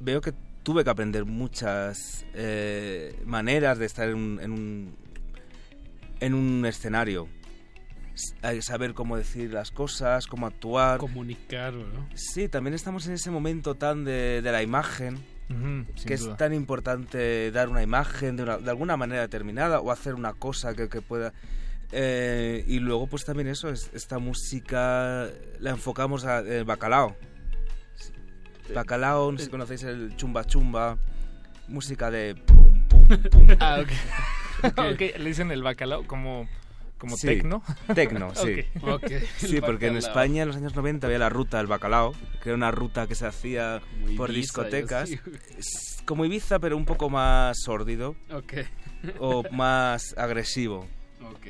veo 0.00 0.20
que 0.20 0.32
tuve 0.62 0.82
que 0.84 0.90
aprender 0.90 1.24
muchas 1.24 2.24
eh, 2.34 3.20
maneras 3.26 3.78
de 3.78 3.86
estar 3.86 4.08
en 4.08 4.14
un, 4.16 4.40
en 4.40 4.50
un, 4.52 4.96
en 6.20 6.34
un 6.34 6.64
escenario. 6.66 7.28
S- 8.14 8.34
hay 8.42 8.56
que 8.56 8.62
saber 8.62 8.94
cómo 8.94 9.16
decir 9.16 9.52
las 9.52 9.70
cosas, 9.70 10.26
cómo 10.26 10.46
actuar. 10.46 10.98
Comunicar, 10.98 11.72
¿no? 11.74 12.08
Sí, 12.14 12.48
también 12.48 12.74
estamos 12.74 13.06
en 13.06 13.14
ese 13.14 13.30
momento 13.30 13.74
tan 13.74 14.04
de, 14.04 14.40
de 14.42 14.52
la 14.52 14.62
imagen, 14.62 15.18
Que 16.06 16.16
duda. 16.16 16.32
es 16.32 16.36
tan 16.38 16.54
importante 16.54 17.50
dar 17.52 17.68
una 17.68 17.82
imagen 17.82 18.36
de, 18.36 18.42
una- 18.44 18.58
de 18.58 18.70
alguna 18.70 18.96
manera 18.96 19.20
determinada 19.22 19.80
o 19.80 19.90
hacer 19.90 20.14
una 20.14 20.32
cosa 20.34 20.74
que, 20.74 20.88
que 20.88 21.00
pueda... 21.02 21.32
eh, 21.92 22.64
y 22.66 22.78
luego 22.80 23.06
pues 23.06 23.24
también 23.24 23.48
eso, 23.48 23.68
es, 23.70 23.90
esta 23.92 24.18
música 24.18 25.28
la 25.60 25.70
enfocamos 25.70 26.24
a 26.24 26.42
bacalao. 26.64 27.16
Bacalao, 28.74 29.32
no 29.32 29.38
sé 29.38 29.44
si 29.46 29.50
conocéis 29.50 29.82
el 29.82 30.16
chumba 30.16 30.44
chumba, 30.44 30.96
música 31.68 32.10
de 32.10 32.34
pum, 32.34 32.88
pum, 32.88 33.02
pum. 33.30 33.46
Ah, 33.60 33.80
ok. 33.82 34.68
ok, 34.92 35.00
le 35.18 35.24
dicen 35.24 35.50
el 35.50 35.62
bacalao 35.62 36.06
como, 36.06 36.48
como 37.02 37.16
Sí, 37.16 37.26
tecno. 37.26 37.62
Tecno, 37.94 38.32
sí. 38.36 38.64
Sí, 39.38 39.60
porque 39.60 39.88
en. 39.88 39.96
España 39.96 40.42
en 40.42 40.48
los 40.48 40.56
años 40.56 40.74
90 40.76 41.06
había 41.06 41.18
la 41.18 41.28
ruta 41.28 41.58
del 41.58 41.66
bacalao, 41.66 42.14
que 42.42 42.48
era 42.50 42.54
una 42.56 42.70
ruta 42.70 43.06
que 43.08 43.14
se 43.16 43.26
hacía 43.26 43.82
Como 44.04 44.16
por 44.16 44.30
Ibiza 44.30 44.40
discotecas. 44.40 45.10
como 46.04 46.24
Ibiza, 46.24 46.58
pero 46.60 46.76
un 46.76 46.84
poco 46.84 47.10
más 47.10 47.56
sórdido. 47.60 48.14
Ok. 48.32 48.54
O 49.18 49.42
más 49.50 50.14
agresivo. 50.16 50.86
Ok. 51.22 51.46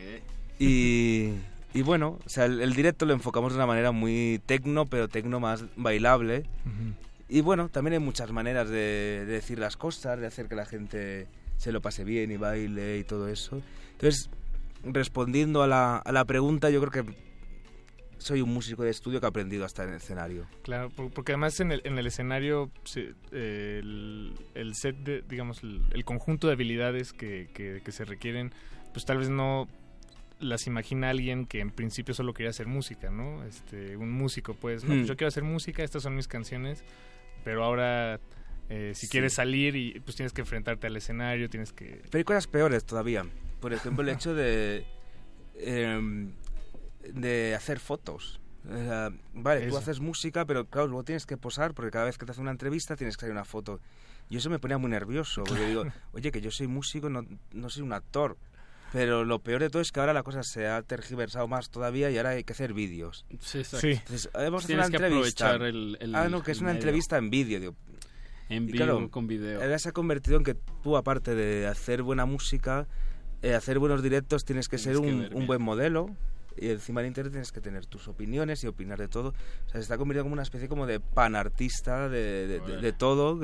Y, 0.59 1.33
y 1.74 1.83
bueno, 1.83 2.19
o 2.24 2.29
sea, 2.29 2.47
el, 2.47 2.61
el 2.62 2.73
directo 2.74 3.05
lo 3.05 3.12
enfocamos 3.12 3.53
de 3.53 3.59
una 3.59 3.66
manera 3.66 3.93
muy 3.93 4.41
tecno, 4.47 4.87
pero 4.87 5.09
tecno 5.09 5.39
más 5.41 5.65
bailable. 5.77 6.45
Y 7.29 7.41
bueno, 7.41 7.69
también 7.69 7.95
hay 7.95 7.99
muchas 8.01 8.31
maneras 8.33 8.69
de, 8.69 9.24
de 9.27 9.33
decir 9.33 9.59
las 9.59 9.77
cosas, 9.77 10.19
de 10.20 10.27
hacer 10.27 10.49
que 10.49 10.55
la 10.55 10.66
gente 10.66 11.27
se 11.57 11.73
lo 11.73 11.81
pase 11.81 12.05
bien 12.05 12.31
y 12.31 12.37
baile 12.37 12.99
y 12.99 13.05
todo 13.05 13.29
eso. 13.29 13.61
Entonces, 13.93 14.29
respondiendo 14.85 15.63
a 15.63 15.67
la, 15.67 15.97
a 15.99 16.13
la 16.13 16.25
pregunta, 16.25 16.71
yo 16.71 16.81
creo 16.81 17.05
que 17.05 17.15
soy 18.19 18.41
un 18.41 18.53
músico 18.55 18.85
de 18.85 18.91
estudio 18.91 19.19
que 19.21 19.27
ha 19.27 19.31
aprendido 19.31 19.65
hasta 19.65 19.83
en 19.83 19.91
el 19.91 19.97
escenario. 19.97 20.47
Claro, 20.63 20.91
por- 20.91 21.11
porque 21.11 21.33
además 21.33 21.59
en 21.61 21.73
el, 21.73 21.83
en 21.85 21.99
el 21.99 22.07
escenario 22.07 22.71
eh, 22.95 23.81
el, 23.83 24.35
el 24.55 24.75
set, 24.75 24.97
de, 24.99 25.23
digamos, 25.23 25.63
el, 25.65 25.83
el 25.93 26.05
conjunto 26.05 26.47
de 26.47 26.53
habilidades 26.53 27.13
que, 27.13 27.49
que- 27.53 27.81
que 27.85 27.93
se 27.93 28.05
requieren, 28.05 28.53
pues 28.93 29.05
tal 29.05 29.19
vez 29.19 29.29
no 29.29 29.67
las 30.39 30.67
imagina 30.67 31.11
alguien 31.11 31.47
que 31.47 31.61
en 31.61 31.71
principio 31.71 32.15
solo 32.15 32.33
quería 32.35 32.51
hacer 32.51 32.67
música, 32.67 33.11
¿no? 33.11 33.45
Este, 33.45 33.97
un 33.97 34.11
músico, 34.13 34.55
pues, 34.55 34.83
no, 34.85 34.91
pues 34.91 35.03
Hmm. 35.03 35.07
yo 35.07 35.17
quiero 35.17 35.29
hacer 35.29 35.43
música, 35.45 35.83
estas 35.85 36.03
son 36.03 36.15
mis 36.17 36.27
canciones, 36.29 36.85
pero 37.45 37.65
ahora 37.65 38.21
eh, 38.69 38.93
si 38.95 39.07
Sí. 39.07 39.11
quieres 39.13 39.35
salir 39.35 39.75
y 39.77 40.01
pues 40.01 40.17
tienes 40.17 40.33
que 40.33 40.41
enfrentarte 40.43 40.87
al 40.87 40.97
escenario, 40.97 41.49
tienes 41.51 41.73
que... 41.73 42.01
Pero 42.11 42.19
hay 42.19 42.25
cosas 42.25 42.47
peores 42.47 42.85
todavía. 42.85 43.25
Por 43.63 43.73
ejemplo, 43.73 44.03
el 44.03 44.11
hecho 44.11 44.35
de, 44.35 44.85
em, 45.57 46.33
de 47.15 47.55
hacer 47.55 47.79
fotos. 47.81 48.41
Vale, 49.35 49.69
tú 49.69 49.77
haces 49.77 50.01
música, 50.01 50.45
pero 50.45 50.67
claro, 50.67 50.89
luego 50.89 51.05
tienes 51.05 51.27
que 51.27 51.37
posar 51.37 51.73
porque 51.75 51.91
cada 51.91 52.05
vez 52.05 52.19
que 52.19 52.27
te 52.27 52.33
hacen 52.33 52.43
una 52.43 52.51
entrevista 52.51 52.95
tienes 52.97 53.17
que 53.17 53.25
hacer 53.25 53.33
una 53.33 53.45
foto. 53.45 53.81
Y 54.29 54.37
eso 54.37 54.51
me 54.51 54.59
ponía 54.59 54.79
muy 54.79 54.91
nervioso, 54.91 55.43
porque 55.45 55.67
digo, 55.67 55.85
oye, 56.13 56.31
que 56.33 56.41
yo 56.41 56.51
soy 56.51 56.67
músico, 56.67 57.09
no, 57.11 57.25
no 57.53 57.71
soy 57.71 57.83
un 57.83 57.93
actor. 57.93 58.37
Pero 58.93 59.25
lo 59.25 59.39
peor 59.39 59.63
de 59.63 59.71
todo 59.71 59.81
es 59.81 59.91
que 59.91 60.01
ahora 60.01 60.13
la 60.13 60.23
cosa 60.23 60.43
se 60.43 60.69
ha 60.69 60.83
tergiversado 60.83 61.49
más 61.49 61.71
todavía 61.71 62.11
y 62.11 62.19
ahora 62.19 62.31
hay 62.31 62.45
que 62.45 62.53
hacer 62.53 62.75
vídeos. 62.75 63.25
Sí, 63.41 63.59
exacto. 63.61 63.87
Entonces, 63.87 64.27
eh, 64.27 64.31
vamos 64.35 64.65
a 64.65 64.65
hacer 64.65 64.67
Tienes 64.67 64.89
una 64.89 64.99
que 64.99 65.05
entrevista. 65.07 65.51
aprovechar 65.55 65.69
el- 65.75 65.97
el- 66.01 66.15
ah, 66.15 66.29
no, 66.29 66.43
que 66.43 66.53
es 66.53 66.59
una 66.61 66.69
medio. 66.69 66.81
entrevista 66.81 67.17
en 67.17 67.31
vídeo. 67.31 67.59
digo. 67.61 67.75
En 68.51 68.67
vivo, 68.67 69.11
con 69.11 69.27
video. 69.27 69.63
Ahora 69.63 69.79
se 69.79 69.89
ha 69.89 69.93
convertido 69.93 70.37
en 70.37 70.45
que 70.45 70.55
tú, 70.83 70.99
aparte 70.99 71.35
de 71.35 71.67
hacer 71.67 72.03
buena 72.03 72.27
música, 72.27 72.87
eh, 73.43 73.55
hacer 73.55 73.78
buenos 73.78 74.02
directos, 74.02 74.44
tienes 74.44 74.69
que 74.69 74.77
Tienes 74.78 74.98
ser 74.98 75.06
un, 75.35 75.47
buen 75.47 75.60
modelo. 75.62 76.06
Y 76.56 76.69
encima 76.69 77.01
en 77.01 77.06
internet 77.09 77.32
tienes 77.32 77.51
que 77.51 77.60
tener 77.62 77.86
tus 77.86 78.09
opiniones 78.09 78.62
y 78.62 78.66
opinar 78.66 78.98
de 78.98 79.09
todo. 79.09 79.31
O 79.31 79.69
sea, 79.70 79.74
se 79.74 79.81
está 79.81 79.97
convirtiendo 79.97 80.24
como 80.24 80.35
una 80.35 80.43
especie 80.43 80.69
como 80.69 80.86
de 80.86 81.01
panartista 81.01 82.09
de, 82.10 82.47
de, 82.47 82.60
de- 82.60 82.77
de 82.81 82.93
todo. 82.93 83.40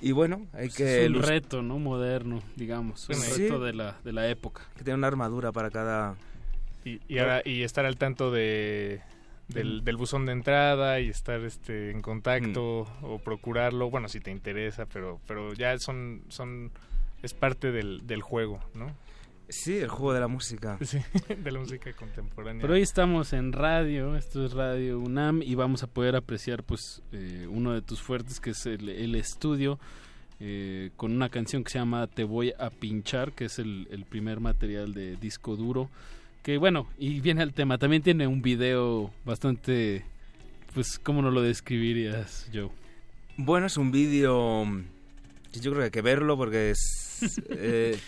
y 0.00 0.12
bueno, 0.12 0.46
hay 0.52 0.66
Pues 0.68 0.76
que... 0.76 1.04
es 1.04 1.10
un 1.10 1.22
reto, 1.22 1.60
¿no? 1.62 1.78
Moderno, 1.80 2.40
digamos. 2.56 3.08
Un 3.08 3.16
Sí. 3.16 3.42
reto 3.48 3.58
de 3.60 3.72
la, 3.72 3.98
de 4.04 4.12
la 4.12 4.28
época. 4.28 4.62
que 4.76 4.84
tener 4.84 4.96
una 4.96 5.08
armadura 5.08 5.50
para 5.52 5.70
cada... 5.70 6.16
Y, 6.84 7.00
y 7.08 7.18
ahora, 7.18 7.42
y 7.44 7.62
estar 7.62 7.84
al 7.84 7.96
tanto 7.96 8.30
de, 8.32 9.00
del, 9.48 9.82
del 9.84 9.96
buzón 9.96 10.26
de 10.26 10.32
entrada 10.32 10.98
y 11.00 11.08
estar 11.08 11.40
este 11.42 11.90
en 11.90 12.00
contacto 12.02 12.80
o 13.02 13.18
procurarlo, 13.24 13.90
bueno, 13.90 14.08
si 14.08 14.18
te 14.20 14.30
interesa, 14.32 14.86
pero 14.86 15.20
pero 15.28 15.52
ya 15.52 15.78
son 15.78 16.22
son 16.28 16.72
es 17.22 17.34
parte 17.34 17.72
del, 17.72 18.06
del 18.06 18.22
juego, 18.22 18.60
¿no? 18.74 18.94
Sí, 19.48 19.76
el 19.76 19.88
juego 19.88 20.14
de 20.14 20.20
la 20.20 20.28
música. 20.28 20.78
Sí, 20.80 20.98
de 21.44 21.52
la 21.52 21.58
música 21.58 21.92
contemporánea. 21.92 22.62
Pero 22.62 22.74
hoy 22.74 22.82
estamos 22.82 23.32
en 23.32 23.52
radio, 23.52 24.16
esto 24.16 24.46
es 24.46 24.52
Radio 24.52 24.98
UNAM 24.98 25.42
y 25.42 25.54
vamos 25.54 25.82
a 25.82 25.86
poder 25.86 26.16
apreciar 26.16 26.62
pues 26.62 27.02
eh, 27.12 27.46
uno 27.50 27.72
de 27.72 27.82
tus 27.82 28.00
fuertes 28.00 28.40
que 28.40 28.50
es 28.50 28.64
el, 28.64 28.88
el 28.88 29.14
estudio 29.14 29.78
eh, 30.40 30.90
con 30.96 31.12
una 31.12 31.28
canción 31.28 31.62
que 31.62 31.70
se 31.70 31.78
llama 31.78 32.06
Te 32.08 32.24
voy 32.24 32.52
a 32.58 32.70
pinchar, 32.70 33.32
que 33.32 33.44
es 33.44 33.60
el, 33.60 33.86
el 33.92 34.04
primer 34.04 34.40
material 34.40 34.94
de 34.94 35.16
disco 35.16 35.54
duro. 35.54 35.88
Que 36.42 36.58
bueno, 36.58 36.88
y 36.98 37.20
viene 37.20 37.42
al 37.42 37.52
tema, 37.52 37.78
también 37.78 38.02
tiene 38.02 38.26
un 38.26 38.42
video 38.42 39.12
bastante, 39.24 40.04
pues, 40.74 40.98
¿cómo 40.98 41.22
no 41.22 41.30
lo 41.30 41.42
describirías, 41.42 42.50
Joe? 42.52 42.70
Bueno, 43.36 43.66
es 43.66 43.76
un 43.76 43.92
vídeo 43.92 44.64
que 45.52 45.60
yo 45.60 45.70
creo 45.70 45.82
que 45.82 45.84
hay 45.84 45.90
que 45.92 46.02
verlo 46.02 46.36
porque 46.36 46.70
es, 46.70 47.11
eh, 47.50 47.98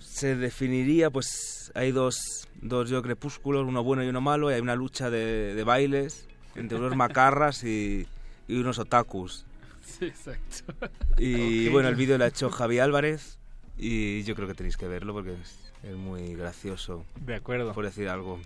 se 0.00 0.36
definiría, 0.36 1.10
pues 1.10 1.70
hay 1.74 1.92
dos, 1.92 2.48
dos 2.62 2.88
yo 2.88 3.02
crepúsculos, 3.02 3.66
uno 3.66 3.82
bueno 3.84 4.02
y 4.04 4.08
uno 4.08 4.20
malo, 4.20 4.50
y 4.50 4.54
hay 4.54 4.60
una 4.60 4.74
lucha 4.74 5.10
de, 5.10 5.54
de 5.54 5.64
bailes 5.64 6.26
entre 6.54 6.78
unos 6.78 6.96
macarras 6.96 7.62
y, 7.64 8.06
y 8.48 8.56
unos 8.58 8.78
otakus. 8.78 9.44
Sí, 9.84 10.06
exacto. 10.06 10.72
Y 11.18 11.68
bueno, 11.70 11.88
el 11.88 11.94
vídeo 11.94 12.16
lo 12.18 12.24
ha 12.24 12.28
hecho 12.28 12.48
Javi 12.50 12.78
Álvarez 12.78 13.38
y 13.78 14.22
yo 14.24 14.34
creo 14.34 14.48
que 14.48 14.54
tenéis 14.54 14.76
que 14.76 14.88
verlo 14.88 15.12
porque 15.12 15.34
es, 15.34 15.72
es 15.82 15.94
muy 15.94 16.34
gracioso. 16.34 17.04
De 17.20 17.34
acuerdo. 17.34 17.72
Por 17.74 17.84
decir 17.84 18.08
algo. 18.08 18.40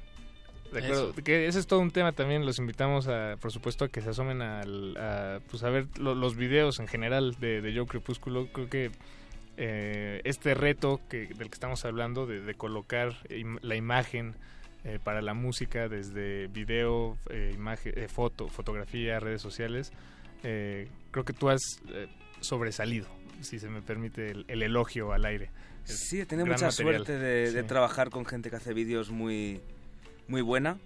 De 0.73 0.79
acuerdo, 0.85 1.13
que 1.15 1.47
ese 1.49 1.59
es 1.59 1.67
todo 1.67 1.81
un 1.81 1.91
tema 1.91 2.13
también, 2.13 2.47
los 2.47 2.59
invitamos 2.61 3.09
a, 3.09 3.37
por 3.41 3.51
supuesto, 3.51 3.85
a 3.85 3.89
que 3.89 4.01
se 4.03 4.11
asomen 4.11 4.41
al- 4.41 4.97
a, 4.97 5.41
pues 5.51 5.65
a 5.65 5.71
ver 5.71 5.87
lo- 5.99 6.15
los 6.15 6.37
videos 6.37 6.79
en 6.79 6.87
general 6.87 7.35
de, 7.41 7.61
de 7.61 7.73
Yo 7.73 7.87
Crepúsculo. 7.87 8.47
Creo 8.53 8.69
que 8.71 8.91
eh, 9.57 10.21
este 10.25 10.55
reto 10.55 11.01
que, 11.09 11.27
del 11.27 11.49
que 11.49 11.55
estamos 11.55 11.85
hablando, 11.85 12.27
de, 12.27 12.41
de 12.41 12.55
colocar 12.55 13.15
im- 13.29 13.59
la 13.63 13.77
imagen 13.77 14.35
eh, 14.85 14.99
para 15.03 15.21
la 15.21 15.35
música 15.35 15.89
desde 15.89 16.47
video, 16.47 17.19
eh, 17.29 17.53
imagen, 17.55 17.93
eh, 17.97 18.09
foto, 18.09 18.49
fotografía, 18.49 19.21
redes 19.21 19.43
sociales, 19.43 19.93
creo 20.43 21.25
que 21.25 21.35
tú 21.35 21.51
has 21.51 21.61
sobresalido, 22.41 23.07
si 23.43 23.59
se 23.59 23.69
me 23.69 23.83
permite 23.83 24.31
el, 24.31 24.45
el 24.49 24.63
elogio 24.63 25.13
al 25.13 25.27
aire. 25.27 25.51
Sí, 25.85 26.21
he 26.21 26.27
tenido 26.27 26.47
mucha 26.47 26.67
material. 26.67 27.05
suerte 27.05 27.19
de, 27.19 27.63
trabajar 27.65 28.11
con 28.11 28.25
gente 28.25 28.49
que 28.49 28.57
hace 28.57 28.73
vídeos 28.73 29.11
muy, 29.11 29.61
muy 30.29 30.41
buena. 30.41 30.79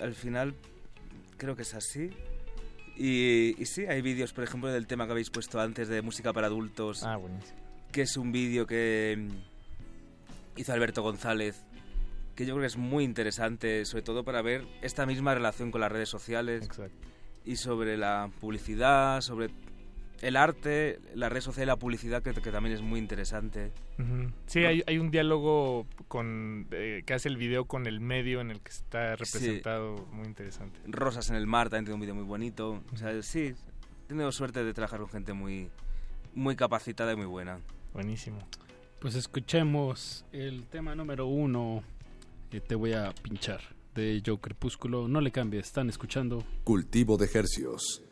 Al 0.00 0.14
final 0.14 0.54
creo 1.36 1.54
que 1.56 1.62
es 1.62 1.74
así. 1.74 2.10
Y, 2.96 3.54
y 3.58 3.66
sí, 3.66 3.86
hay 3.86 4.02
vídeos, 4.02 4.32
por 4.32 4.42
ejemplo, 4.44 4.70
del 4.70 4.86
tema 4.86 5.06
que 5.06 5.12
habéis 5.12 5.30
puesto 5.30 5.60
antes 5.60 5.88
de 5.88 6.02
música 6.02 6.32
para 6.32 6.48
adultos. 6.48 7.04
Ah, 7.04 7.16
buenísimo. 7.16 7.58
Que 7.92 8.02
es 8.02 8.16
un 8.16 8.32
vídeo 8.32 8.66
que 8.66 9.16
mm, 9.18 10.60
hizo 10.60 10.72
Alberto 10.72 11.02
González, 11.02 11.64
que 12.34 12.46
yo 12.46 12.54
creo 12.54 12.62
que 12.62 12.68
es 12.68 12.76
muy 12.76 13.04
interesante, 13.04 13.84
sobre 13.84 14.02
todo 14.02 14.24
para 14.24 14.42
ver 14.42 14.64
esta 14.82 15.06
misma 15.06 15.34
relación 15.34 15.70
con 15.70 15.80
las 15.80 15.90
redes 15.90 16.08
sociales. 16.08 16.68
Y 17.44 17.56
sobre 17.56 17.96
la 17.96 18.30
publicidad, 18.40 19.22
sobre 19.22 19.48
el 20.20 20.36
arte, 20.36 21.00
la 21.14 21.28
red 21.28 21.40
social 21.40 21.64
y 21.64 21.66
la 21.66 21.76
publicidad, 21.76 22.22
que, 22.22 22.34
que 22.34 22.50
también 22.50 22.74
es 22.74 22.82
muy 22.82 22.98
interesante. 22.98 23.72
Ujú. 23.98 24.32
Sí, 24.46 24.64
hay, 24.64 24.82
hay 24.86 24.98
un 24.98 25.10
diálogo 25.10 25.86
con 26.08 26.66
eh, 26.70 27.02
que 27.06 27.14
hace 27.14 27.28
el 27.28 27.36
video 27.36 27.66
con 27.66 27.86
el 27.86 28.00
medio 28.00 28.40
en 28.40 28.50
el 28.50 28.60
que 28.60 28.70
está 28.70 29.16
representado, 29.16 30.06
muy 30.12 30.26
interesante. 30.26 30.78
Rosas 30.86 31.30
en 31.30 31.36
el 31.36 31.46
mar 31.46 31.68
también 31.70 31.84
tiene 31.84 31.94
un 31.94 32.00
vídeo 32.00 32.14
muy 32.14 32.24
bonito. 32.24 32.82
O 32.92 32.96
sea, 32.96 33.20
sí, 33.22 33.54
he 34.04 34.08
tenido 34.08 34.30
suerte 34.32 34.64
de 34.64 34.74
trabajar 34.74 35.00
con 35.00 35.08
gente 35.08 35.32
muy, 35.32 35.70
muy 36.34 36.56
capacitada 36.56 37.12
y 37.12 37.16
muy 37.16 37.26
buena. 37.26 37.60
Buenísimo. 37.92 38.38
Pues 39.00 39.14
escuchemos 39.14 40.24
el 40.32 40.66
tema 40.66 40.94
número 40.94 41.26
uno, 41.26 41.82
que 42.50 42.60
te 42.60 42.74
voy 42.74 42.94
a 42.94 43.12
pinchar, 43.22 43.60
de 43.94 44.22
Joe 44.24 44.38
Crepúsculo. 44.38 45.06
No 45.08 45.20
le 45.20 45.30
cambies, 45.30 45.66
están 45.66 45.88
escuchando. 45.88 46.44
Cultivo 46.64 47.16
de 47.16 47.30
hercios. 47.32 48.02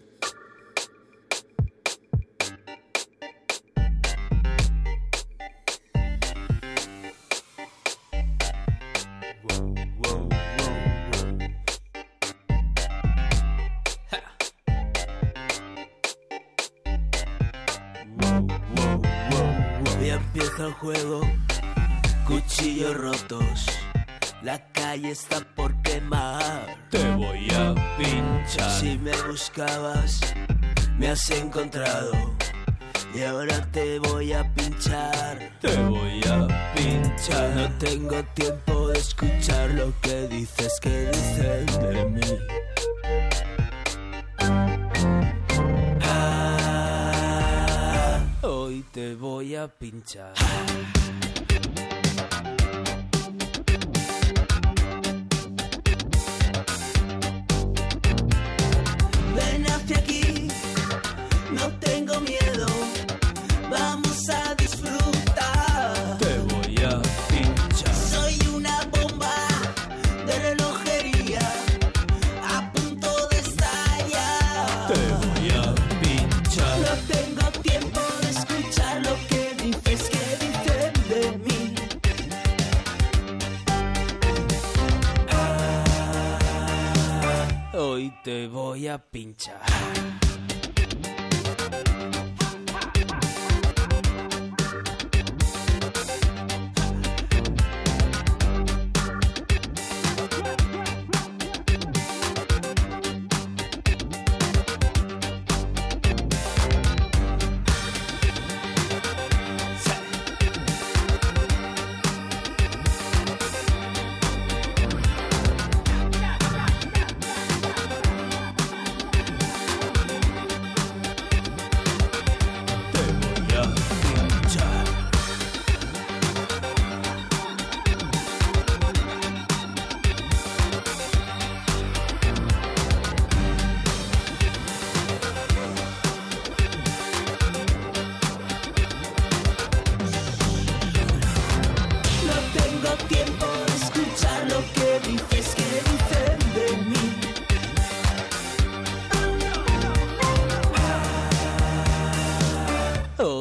Juego, 20.87 21.21
cuchillos 22.29 22.97
rotos. 22.97 23.67
La 24.43 24.59
calle 24.73 25.11
está 25.11 25.41
por 25.57 25.75
quemar. 25.83 26.77
Te 26.91 27.11
voy 27.17 27.49
a 27.51 27.75
pinchar. 27.99 28.71
Si 28.71 28.97
me 28.99 29.11
buscabas, 29.29 30.21
me 30.97 31.09
has 31.09 31.29
encontrado. 31.31 32.13
Y 33.13 33.23
ahora 33.23 33.67
te 33.73 33.99
voy 33.99 34.33
a 34.33 34.45
pinchar. 34.55 35.59
Te 35.61 35.77
voy 35.77 36.21
a 36.29 36.73
pinchar. 36.77 37.51
No 37.57 37.69
tengo 37.79 38.23
tiempo 38.35 38.89
de 38.89 38.99
escuchar 39.01 39.71
lo 39.71 39.93
que 40.03 40.29
dices 40.29 40.79
que 40.81 41.11
dicen 41.11 41.67
de 41.67 42.05
mí. 42.05 42.39
te 48.83 49.15
voy 49.15 49.55
a 49.55 49.69
pinchar. 49.69 50.35
Te 88.27 88.49
voy 88.49 88.89
a 88.89 88.99
pinchar. 88.99 90.26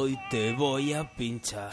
Hoy 0.06 0.16
te 0.30 0.52
voy 0.52 0.92
a 0.92 1.02
pinchar. 1.02 1.68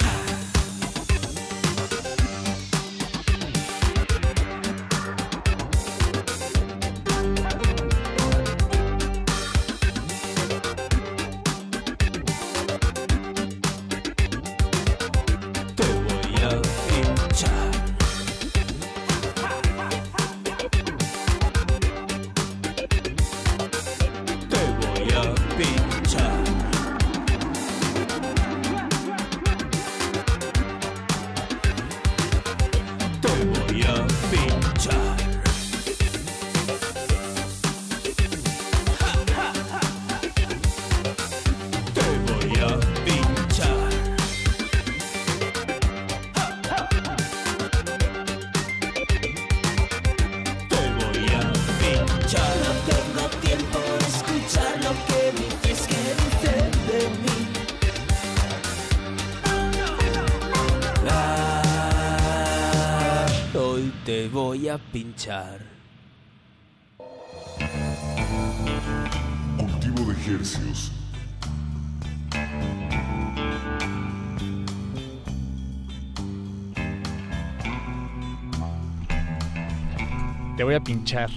Cultivo 69.57 70.11
de 70.11 70.13
ejercios. 70.19 70.91
Te 80.57 80.63
voy 80.65 80.75
a 80.75 80.81
pinchar. 80.81 81.29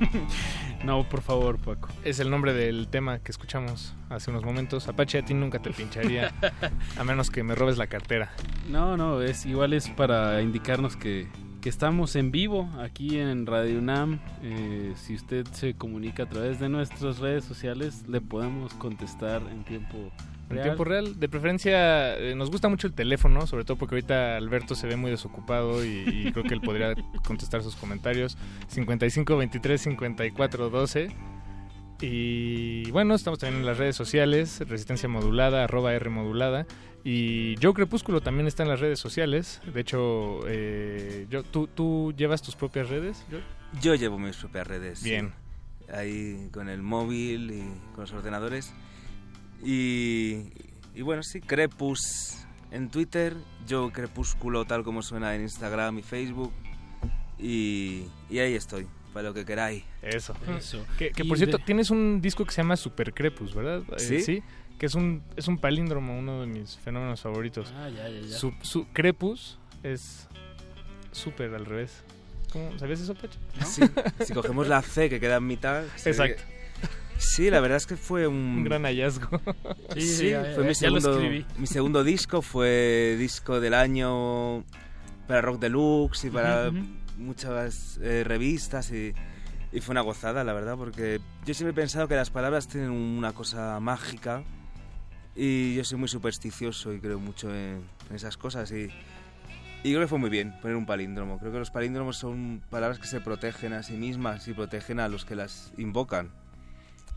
No, 0.82 1.06
por 1.06 1.20
favor, 1.20 1.58
Paco. 1.58 1.90
Es 2.04 2.20
el 2.20 2.30
nombre 2.30 2.54
del 2.54 2.88
tema 2.88 3.18
que 3.18 3.30
escuchamos 3.30 3.94
hace 4.08 4.30
unos 4.30 4.44
momentos. 4.44 4.88
Apache, 4.88 5.18
a 5.18 5.22
ti 5.22 5.34
nunca 5.34 5.58
te 5.58 5.70
pincharía, 5.72 6.32
a 6.96 7.04
menos 7.04 7.30
que 7.30 7.42
me 7.42 7.54
robes 7.54 7.76
la 7.76 7.86
cartera. 7.86 8.32
No, 8.66 8.96
no, 8.96 9.20
es 9.20 9.44
igual 9.44 9.74
es 9.74 9.90
para 9.90 10.40
indicarnos 10.40 10.96
que, 10.96 11.28
que 11.60 11.68
estamos 11.68 12.16
en 12.16 12.30
vivo 12.30 12.68
aquí 12.78 13.18
en 13.18 13.46
Radio 13.46 13.78
UNAM. 13.78 14.18
Eh, 14.42 14.92
si 14.96 15.14
usted 15.14 15.46
se 15.52 15.74
comunica 15.74 16.22
a 16.22 16.28
través 16.28 16.58
de 16.58 16.68
nuestras 16.68 17.18
redes 17.18 17.44
sociales, 17.44 18.04
le 18.08 18.20
podemos 18.20 18.72
contestar 18.74 19.42
en 19.50 19.64
tiempo 19.64 20.10
En 20.48 20.56
real. 20.56 20.62
tiempo 20.62 20.84
real, 20.84 21.20
de 21.20 21.28
preferencia, 21.28 22.16
eh, 22.16 22.34
nos 22.34 22.50
gusta 22.50 22.68
mucho 22.68 22.86
el 22.86 22.94
teléfono, 22.94 23.46
sobre 23.46 23.64
todo 23.64 23.76
porque 23.76 23.96
ahorita 23.96 24.36
Alberto 24.38 24.74
se 24.74 24.86
ve 24.86 24.96
muy 24.96 25.10
desocupado 25.10 25.84
y, 25.84 25.88
y 26.06 26.32
creo 26.32 26.44
que 26.44 26.54
él 26.54 26.62
podría 26.62 26.94
contestar 27.26 27.62
sus 27.62 27.76
comentarios. 27.76 28.38
55 28.68 29.36
23 29.36 29.80
54 29.80 30.70
12. 30.70 31.08
Y 32.02 32.90
bueno, 32.92 33.14
estamos 33.14 33.38
también 33.38 33.60
en 33.60 33.66
las 33.66 33.76
redes 33.76 33.94
sociales, 33.94 34.60
Resistencia 34.66 35.06
Modulada, 35.08 35.64
arroba 35.64 35.92
R 35.92 36.08
Modulada. 36.08 36.66
Y 37.04 37.54
Joe 37.62 37.72
Crepúsculo 37.72 38.20
también 38.20 38.46
está 38.46 38.62
en 38.62 38.68
las 38.68 38.80
redes 38.80 38.98
sociales. 38.98 39.60
De 39.72 39.80
hecho, 39.80 40.40
eh, 40.46 41.26
yo, 41.30 41.42
¿tú, 41.42 41.66
¿tú 41.66 42.12
llevas 42.16 42.42
tus 42.42 42.54
propias 42.56 42.88
redes? 42.90 43.24
Joe? 43.30 43.42
Yo 43.80 43.94
llevo 43.94 44.18
mis 44.18 44.36
propias 44.36 44.66
redes. 44.66 44.98
sí. 44.98 45.10
Bien. 45.10 45.32
Ahí 45.92 46.48
con 46.52 46.68
el 46.68 46.82
móvil 46.82 47.50
y 47.50 47.62
con 47.94 48.02
los 48.02 48.12
ordenadores. 48.12 48.72
Y, 49.64 50.44
y 50.94 51.02
bueno, 51.02 51.22
sí, 51.22 51.40
Crepus 51.40 52.46
en 52.70 52.90
Twitter, 52.90 53.34
yo 53.66 53.90
Crepúsculo 53.90 54.64
tal 54.64 54.84
como 54.84 55.02
suena 55.02 55.34
en 55.34 55.42
Instagram 55.42 55.98
y 55.98 56.02
Facebook. 56.02 56.52
Y, 57.38 58.04
y 58.28 58.38
ahí 58.38 58.54
estoy, 58.54 58.86
para 59.12 59.28
lo 59.28 59.34
que 59.34 59.44
queráis. 59.44 59.82
Eso. 60.02 60.34
Eso. 60.56 60.84
Que, 60.98 61.10
por 61.24 61.36
cierto, 61.38 61.58
de- 61.58 61.64
tienes 61.64 61.90
un 61.90 62.20
disco 62.20 62.44
que 62.44 62.52
se 62.52 62.58
llama 62.62 62.76
Super 62.76 63.12
Crepus, 63.12 63.54
¿verdad? 63.54 63.82
Eh, 63.96 63.98
¿Sí? 63.98 64.20
sí. 64.20 64.42
Que 64.80 64.86
es 64.86 64.94
un, 64.96 65.22
es 65.36 65.46
un 65.46 65.58
palíndromo, 65.58 66.18
uno 66.18 66.40
de 66.40 66.46
mis 66.48 66.76
fenómenos 66.78 67.20
favoritos. 67.20 67.72
Ah, 67.76 67.88
ya, 67.90 68.08
ya, 68.08 68.20
ya. 68.26 68.36
Su, 68.36 68.52
su- 68.62 68.86
Crepus 68.92 69.58
es 69.84 70.26
super 71.12 71.54
al 71.54 71.66
revés. 71.66 72.02
¿Cómo? 72.52 72.76
¿Sabías 72.78 73.00
eso, 73.00 73.14
Pacho? 73.14 73.38
Sí, 73.64 73.82
si 74.24 74.32
cogemos 74.32 74.66
la 74.66 74.80
C 74.82 75.08
que 75.08 75.20
queda 75.20 75.36
en 75.36 75.46
mitad. 75.46 75.84
Exacto. 76.04 76.42
que- 76.42 76.60
Sí, 77.18 77.50
la 77.50 77.60
verdad 77.60 77.76
es 77.76 77.86
que 77.86 77.96
fue 77.98 78.26
un, 78.26 78.34
Un 78.36 78.64
gran 78.64 78.82
hallazgo. 78.84 79.28
Sí, 79.92 80.00
Sí, 80.00 80.08
sí, 80.16 80.30
ya- 80.30 80.52
fue 80.54 80.64
mi 80.64 80.74
segundo, 80.74 81.20
mi 81.58 81.66
segundo 81.66 82.02
disco, 82.02 82.40
fue 82.40 83.16
disco 83.18 83.60
del 83.60 83.74
año 83.74 84.64
para 85.28 85.42
Rock 85.42 85.60
Deluxe 85.60 86.24
y 86.24 86.30
para 86.30 86.72
muchas 87.18 87.98
eh, 88.02 88.24
revistas 88.24 88.90
y, 88.92 89.12
y 89.70 89.80
fue 89.82 89.92
una 89.92 90.00
gozada, 90.00 90.42
la 90.42 90.54
verdad, 90.54 90.76
porque 90.78 91.20
yo 91.44 91.52
siempre 91.52 91.72
he 91.72 91.74
pensado 91.84 92.08
que 92.08 92.16
las 92.16 92.30
palabras 92.30 92.66
tienen 92.66 92.90
una 92.90 93.32
cosa 93.34 93.78
mágica 93.80 94.42
y 95.42 95.74
yo 95.74 95.84
soy 95.84 95.98
muy 95.98 96.08
supersticioso 96.08 96.92
y 96.92 97.00
creo 97.00 97.18
mucho 97.18 97.48
en, 97.54 97.82
en 98.10 98.16
esas 98.16 98.36
cosas 98.36 98.70
y, 98.72 98.88
y 99.82 99.90
creo 99.90 100.00
que 100.00 100.06
fue 100.06 100.18
muy 100.18 100.28
bien 100.28 100.52
poner 100.60 100.76
un 100.76 100.84
palíndromo. 100.84 101.38
Creo 101.38 101.50
que 101.50 101.58
los 101.58 101.70
palíndromos 101.70 102.18
son 102.18 102.60
palabras 102.68 102.98
que 102.98 103.06
se 103.06 103.20
protegen 103.20 103.72
a 103.72 103.82
sí 103.82 103.94
mismas 103.94 104.46
y 104.48 104.52
protegen 104.52 105.00
a 105.00 105.08
los 105.08 105.24
que 105.24 105.34
las 105.36 105.72
invocan. 105.78 106.28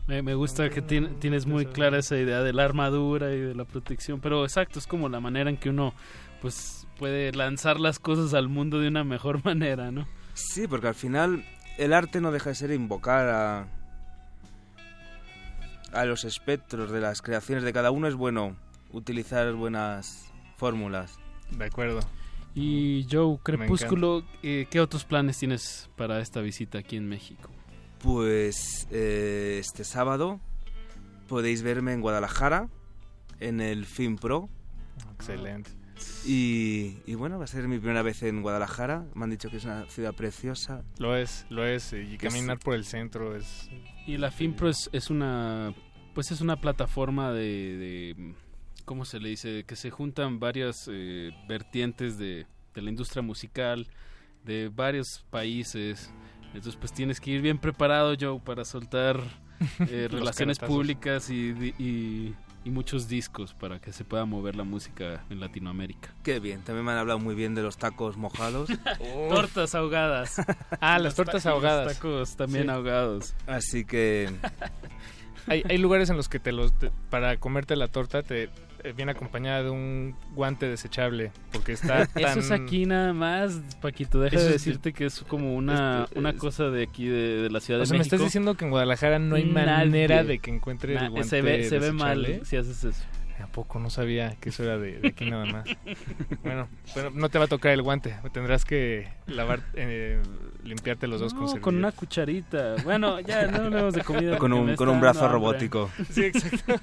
Me, 0.06 0.22
me 0.22 0.34
gusta 0.34 0.68
que 0.70 0.82
tien- 0.82 1.18
tienes 1.18 1.46
muy 1.46 1.66
clara 1.66 1.98
esa 1.98 2.16
idea 2.16 2.40
de 2.42 2.52
la 2.52 2.64
armadura 2.64 3.32
y 3.34 3.40
de 3.40 3.54
la 3.54 3.64
protección, 3.64 4.20
pero 4.20 4.44
exacto, 4.44 4.78
es 4.78 4.86
como 4.86 5.08
la 5.08 5.20
manera 5.20 5.50
en 5.50 5.56
que 5.56 5.68
uno 5.70 5.92
pues 6.40 6.86
puede 6.98 7.32
lanzar 7.32 7.80
las 7.80 7.98
cosas 7.98 8.32
al 8.34 8.48
mundo 8.48 8.78
de 8.80 8.88
una 8.88 9.02
mejor 9.04 9.44
manera, 9.46 9.90
¿no? 9.90 10.06
Sí, 10.34 10.66
porque 10.66 10.88
al 10.88 10.94
final 10.94 11.44
el 11.78 11.92
arte 11.92 12.20
no 12.20 12.32
deja 12.32 12.50
de 12.50 12.54
ser 12.54 12.70
invocar 12.70 13.28
a, 13.28 13.66
a 15.94 16.04
los 16.04 16.24
espectros 16.24 16.90
de 16.90 17.00
las 17.00 17.22
creaciones 17.22 17.64
de 17.64 17.72
cada 17.72 17.90
uno. 17.90 18.06
Es 18.08 18.14
bueno 18.14 18.56
utilizar 18.92 19.52
buenas 19.54 20.30
fórmulas. 20.56 21.18
De 21.56 21.64
acuerdo. 21.64 22.00
Y 22.54 23.06
Joe 23.10 23.38
Crepúsculo, 23.42 24.24
eh, 24.42 24.66
¿qué 24.70 24.80
otros 24.80 25.04
planes 25.04 25.38
tienes 25.38 25.90
para 25.96 26.20
esta 26.20 26.40
visita 26.40 26.78
aquí 26.78 26.96
en 26.96 27.08
México? 27.08 27.50
Pues 28.00 28.86
eh, 28.90 29.56
este 29.60 29.82
sábado 29.84 30.40
podéis 31.28 31.62
verme 31.62 31.92
en 31.92 32.00
Guadalajara, 32.00 32.68
en 33.40 33.60
el 33.60 33.86
Film 33.86 34.16
Pro. 34.18 34.48
Excelente. 35.14 35.70
Y, 36.26 36.98
y 37.06 37.14
bueno, 37.14 37.38
va 37.38 37.44
a 37.44 37.48
ser 37.48 37.66
mi 37.66 37.78
primera 37.78 38.02
vez 38.02 38.22
en 38.22 38.42
Guadalajara. 38.42 39.04
Me 39.14 39.24
han 39.24 39.30
dicho 39.30 39.48
que 39.50 39.56
es 39.56 39.64
una 39.64 39.86
ciudad 39.86 40.12
preciosa. 40.14 40.82
Lo 40.98 41.16
es, 41.16 41.46
lo 41.50 41.66
es. 41.66 41.92
Y 41.92 42.18
Que 42.18 42.26
es- 42.28 42.34
caminar 42.34 42.58
por 42.58 42.74
el 42.74 42.84
centro 42.84 43.34
es... 43.36 43.68
Y 44.06 44.18
la 44.18 44.30
FinPro 44.30 44.68
es, 44.68 44.90
es 44.92 45.08
una 45.08 45.72
pues 46.14 46.30
es 46.30 46.40
una 46.40 46.56
plataforma 46.60 47.32
de, 47.32 47.42
de 47.76 48.34
¿cómo 48.84 49.04
se 49.04 49.18
le 49.20 49.30
dice? 49.30 49.64
que 49.64 49.76
se 49.76 49.90
juntan 49.90 50.38
varias 50.40 50.88
eh, 50.90 51.30
vertientes 51.48 52.18
de, 52.18 52.46
de 52.74 52.82
la 52.82 52.90
industria 52.90 53.22
musical 53.22 53.86
de 54.44 54.68
varios 54.74 55.24
países. 55.30 56.10
Entonces 56.48 56.76
pues 56.76 56.92
tienes 56.92 57.20
que 57.20 57.32
ir 57.32 57.42
bien 57.42 57.58
preparado, 57.58 58.14
Joe, 58.18 58.40
para 58.40 58.64
soltar 58.64 59.18
eh, 59.88 60.08
relaciones 60.10 60.58
públicas 60.58 61.28
y, 61.30 61.52
di- 61.52 61.74
y, 61.78 62.34
y 62.64 62.70
muchos 62.70 63.08
discos 63.08 63.54
para 63.54 63.80
que 63.80 63.92
se 63.92 64.04
pueda 64.04 64.24
mover 64.24 64.54
la 64.54 64.62
música 64.64 65.24
en 65.30 65.40
Latinoamérica. 65.40 66.14
Qué 66.22 66.38
bien, 66.40 66.62
también 66.62 66.84
me 66.84 66.92
han 66.92 66.98
hablado 66.98 67.18
muy 67.18 67.34
bien 67.34 67.54
de 67.56 67.62
los 67.62 67.76
tacos 67.76 68.16
mojados. 68.16 68.68
Tortas 69.28 69.74
ahogadas. 69.74 70.36
Ah, 70.80 70.98
las 70.98 71.02
Los 71.04 71.14
tortas 71.16 71.42
ta- 71.42 71.48
y 71.48 71.52
los 71.52 71.56
ahogadas. 71.64 71.94
tacos 71.94 72.36
también 72.36 72.64
Sí. 72.64 72.70
ahogados. 72.70 73.34
Así 73.46 73.84
que 73.84 74.30
Hay, 75.46 75.62
hay 75.68 75.78
lugares 75.78 76.08
en 76.10 76.16
los 76.16 76.28
que 76.28 76.38
te 76.38 76.52
los 76.52 76.72
te- 76.78 76.90
para 77.10 77.36
comerte 77.36 77.76
la 77.76 77.88
torta 77.88 78.22
te 78.22 78.44
eh, 78.82 78.92
viene 78.96 79.12
acompañada 79.12 79.62
de 79.62 79.70
un 79.70 80.14
guante 80.34 80.66
desechable 80.68 81.32
porque 81.52 81.72
está 81.72 82.06
tan 82.06 82.22
Eso 82.24 82.40
es 82.40 82.50
aquí 82.50 82.86
nada 82.86 83.12
más, 83.12 83.60
Paquito. 83.80 84.20
Deja 84.20 84.36
Eso 84.36 84.44
de 84.44 84.50
es- 84.56 84.64
decirte 84.64 84.92
que 84.92 85.06
es 85.06 85.20
como 85.28 85.54
una, 85.54 86.04
Este, 86.04 86.18
una 86.18 86.30
es- 86.30 86.36
cosa 86.36 86.64
de 86.70 86.82
aquí, 86.82 87.06
de, 87.06 87.42
de 87.42 87.50
la 87.50 87.60
Ciudad 87.60 87.80
O 87.80 87.82
de 87.82 87.86
sea, 87.86 87.94
me 87.94 87.98
México. 87.98 88.16
estás 88.16 88.26
diciendo 88.26 88.54
que 88.56 88.64
en 88.64 88.70
Guadalajara 88.70 89.18
no 89.18 89.36
hay 89.36 89.44
Nadie. 89.44 89.66
manera 89.86 90.24
de 90.24 90.38
que 90.38 90.50
encuentre 90.50 90.94
Na- 90.94 91.04
el 91.06 91.10
guante 91.10 91.28
se 91.28 91.42
ve, 91.42 91.64
se 91.68 91.78
ve 91.78 91.92
mal 91.92 92.40
si 92.44 92.56
haces 92.56 92.84
eso. 92.84 93.04
¿A 93.42 93.46
poco 93.48 93.78
no 93.78 93.90
sabía 93.90 94.36
que 94.40 94.48
eso 94.50 94.62
era 94.64 94.78
de, 94.78 94.98
de 95.00 95.08
aquí 95.08 95.28
nada 95.30 95.44
más? 95.46 95.64
bueno, 96.42 96.68
bueno, 96.94 97.10
no 97.14 97.28
te 97.28 97.38
va 97.38 97.44
a 97.44 97.48
tocar 97.48 97.72
el 97.72 97.82
guante. 97.82 98.16
Tendrás 98.32 98.64
que 98.64 99.08
lavar, 99.26 99.60
eh, 99.74 100.20
limpiarte 100.62 101.06
los 101.06 101.20
dos 101.20 101.34
No, 101.34 101.60
con 101.60 101.76
una 101.76 101.92
cucharita. 101.92 102.76
Bueno, 102.84 103.20
ya 103.20 103.46
no 103.48 103.64
hablemos 103.64 103.94
de 103.94 104.02
comida. 104.02 104.38
Con 104.38 104.52
un- 104.52 104.76
con 104.76 104.88
un 104.88 105.00
brazo 105.00 105.28
robótico. 105.28 105.90
Sí, 106.10 106.24
exacto. 106.24 106.74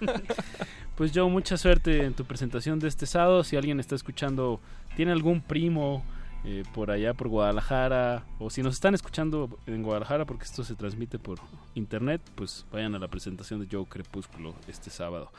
Pues 0.95 1.11
Joe, 1.15 1.29
mucha 1.29 1.57
suerte 1.57 2.03
en 2.03 2.13
tu 2.13 2.25
presentación 2.25 2.79
de 2.79 2.87
este 2.87 3.05
sábado. 3.05 3.43
Si 3.43 3.55
alguien 3.55 3.79
está 3.79 3.95
escuchando, 3.95 4.59
tiene 4.95 5.11
algún 5.13 5.41
primo 5.41 6.03
eh, 6.43 6.63
por 6.73 6.91
allá, 6.91 7.13
por 7.13 7.27
Guadalajara, 7.29 8.23
o 8.39 8.49
si 8.49 8.61
nos 8.61 8.73
están 8.75 8.93
escuchando 8.93 9.57
en 9.67 9.83
Guadalajara, 9.83 10.25
porque 10.25 10.43
esto 10.43 10.63
se 10.63 10.75
transmite 10.75 11.17
por 11.17 11.39
internet, 11.75 12.21
pues 12.35 12.65
vayan 12.71 12.93
a 12.95 12.99
la 12.99 13.07
presentación 13.07 13.59
de 13.61 13.67
Joe 13.71 13.85
Crepúsculo 13.85 14.53
este 14.67 14.89
sábado. 14.89 15.31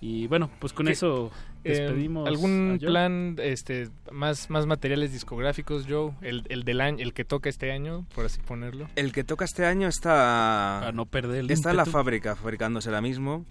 Y 0.00 0.26
bueno, 0.28 0.48
pues 0.60 0.72
con 0.72 0.86
¿Qué- 0.86 0.92
eso 0.92 1.30
Eh, 1.64 1.70
despedimos. 1.70 2.28
¿Algún 2.28 2.74
a 2.76 2.78
Joe. 2.80 2.88
plan, 2.88 3.36
este, 3.42 3.88
más, 4.12 4.48
más 4.48 4.66
materiales 4.66 5.12
discográficos, 5.12 5.86
Joe? 5.88 6.12
El, 6.22 6.44
el 6.48 6.62
del 6.62 6.80
año, 6.80 6.98
el 7.00 7.12
que 7.12 7.24
toca 7.24 7.48
este 7.48 7.72
año, 7.72 8.06
por 8.14 8.26
así 8.26 8.40
ponerlo. 8.40 8.86
el 8.94 9.12
que 9.12 9.24
toca 9.24 9.44
este 9.44 9.66
año 9.66 9.88
está... 9.88 10.78
Para 10.80 10.92
no 10.92 11.06
perder 11.06 11.40
el 11.40 11.50
Está 11.50 11.70
en 11.70 11.76
la 11.76 11.82
ímpetu. 11.82 11.92
fábrica, 11.98 12.36
fabricándose 12.36 12.88
ahora 12.90 13.00
mismo. 13.00 13.44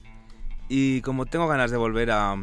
Y 0.70 1.02
como 1.02 1.26
tengo 1.26 1.48
ganas 1.48 1.70
de 1.72 1.78
volver 1.78 2.12
a, 2.12 2.36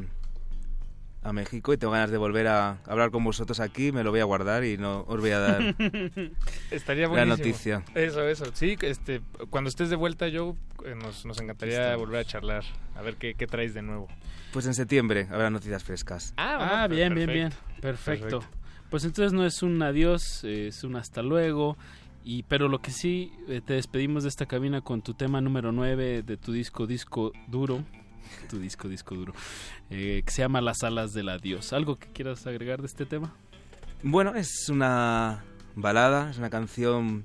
a 1.24 1.32
México 1.32 1.72
y 1.72 1.76
tengo 1.78 1.92
ganas 1.92 2.10
de 2.10 2.18
volver 2.18 2.46
a 2.46 2.78
hablar 2.86 3.10
con 3.10 3.24
vosotros 3.24 3.58
aquí, 3.58 3.90
me 3.90 4.04
lo 4.04 4.10
voy 4.10 4.20
a 4.20 4.24
guardar 4.24 4.62
y 4.64 4.76
no 4.76 5.04
os 5.08 5.20
voy 5.20 5.30
a 5.30 5.38
dar 5.38 5.74
Estaría 6.70 7.08
la 7.08 7.24
noticia. 7.24 7.82
Eso, 7.94 8.28
eso. 8.28 8.44
Sí, 8.52 8.76
este, 8.82 9.22
cuando 9.50 9.68
estés 9.68 9.90
de 9.90 9.96
vuelta, 9.96 10.26
Joe, 10.32 10.54
eh, 10.84 10.94
nos, 10.94 11.24
nos 11.24 11.40
encantaría 11.40 11.86
Estamos. 11.86 12.06
volver 12.06 12.20
a 12.20 12.24
charlar. 12.24 12.64
A 12.94 13.02
ver 13.02 13.16
qué, 13.16 13.34
qué 13.34 13.46
traes 13.46 13.74
de 13.74 13.82
nuevo. 13.82 14.06
Pues 14.52 14.66
en 14.66 14.74
septiembre 14.74 15.26
habrá 15.30 15.50
noticias 15.50 15.82
frescas. 15.82 16.34
Ah, 16.36 16.86
bien, 16.88 17.14
bien, 17.14 17.26
bien. 17.28 17.52
Perfecto. 17.80 18.40
Pues 18.90 19.04
entonces 19.04 19.32
no 19.32 19.44
es 19.44 19.62
un 19.62 19.82
adiós, 19.82 20.44
es 20.44 20.84
un 20.84 20.94
hasta 20.96 21.22
luego. 21.22 21.76
Y, 22.22 22.44
pero 22.44 22.68
lo 22.68 22.78
que 22.80 22.90
sí, 22.90 23.32
eh, 23.48 23.60
te 23.64 23.74
despedimos 23.74 24.22
de 24.22 24.28
esta 24.28 24.46
cabina 24.46 24.80
con 24.80 25.02
tu 25.02 25.14
tema 25.14 25.40
número 25.40 25.72
9 25.72 26.22
de 26.22 26.36
tu 26.36 26.52
disco, 26.52 26.86
disco 26.86 27.32
duro. 27.48 27.82
Tu 28.48 28.58
disco, 28.58 28.88
disco 28.88 29.14
duro. 29.14 29.32
eh, 29.90 30.22
que 30.24 30.32
se 30.32 30.42
llama 30.42 30.60
Las 30.60 30.82
alas 30.82 31.12
del 31.12 31.28
adiós. 31.28 31.72
¿Algo 31.72 31.96
que 31.96 32.08
quieras 32.12 32.46
agregar 32.46 32.80
de 32.80 32.86
este 32.86 33.06
tema? 33.06 33.34
Bueno, 34.02 34.34
es 34.34 34.68
una 34.68 35.44
balada, 35.76 36.30
es 36.30 36.38
una 36.38 36.50
canción 36.50 37.24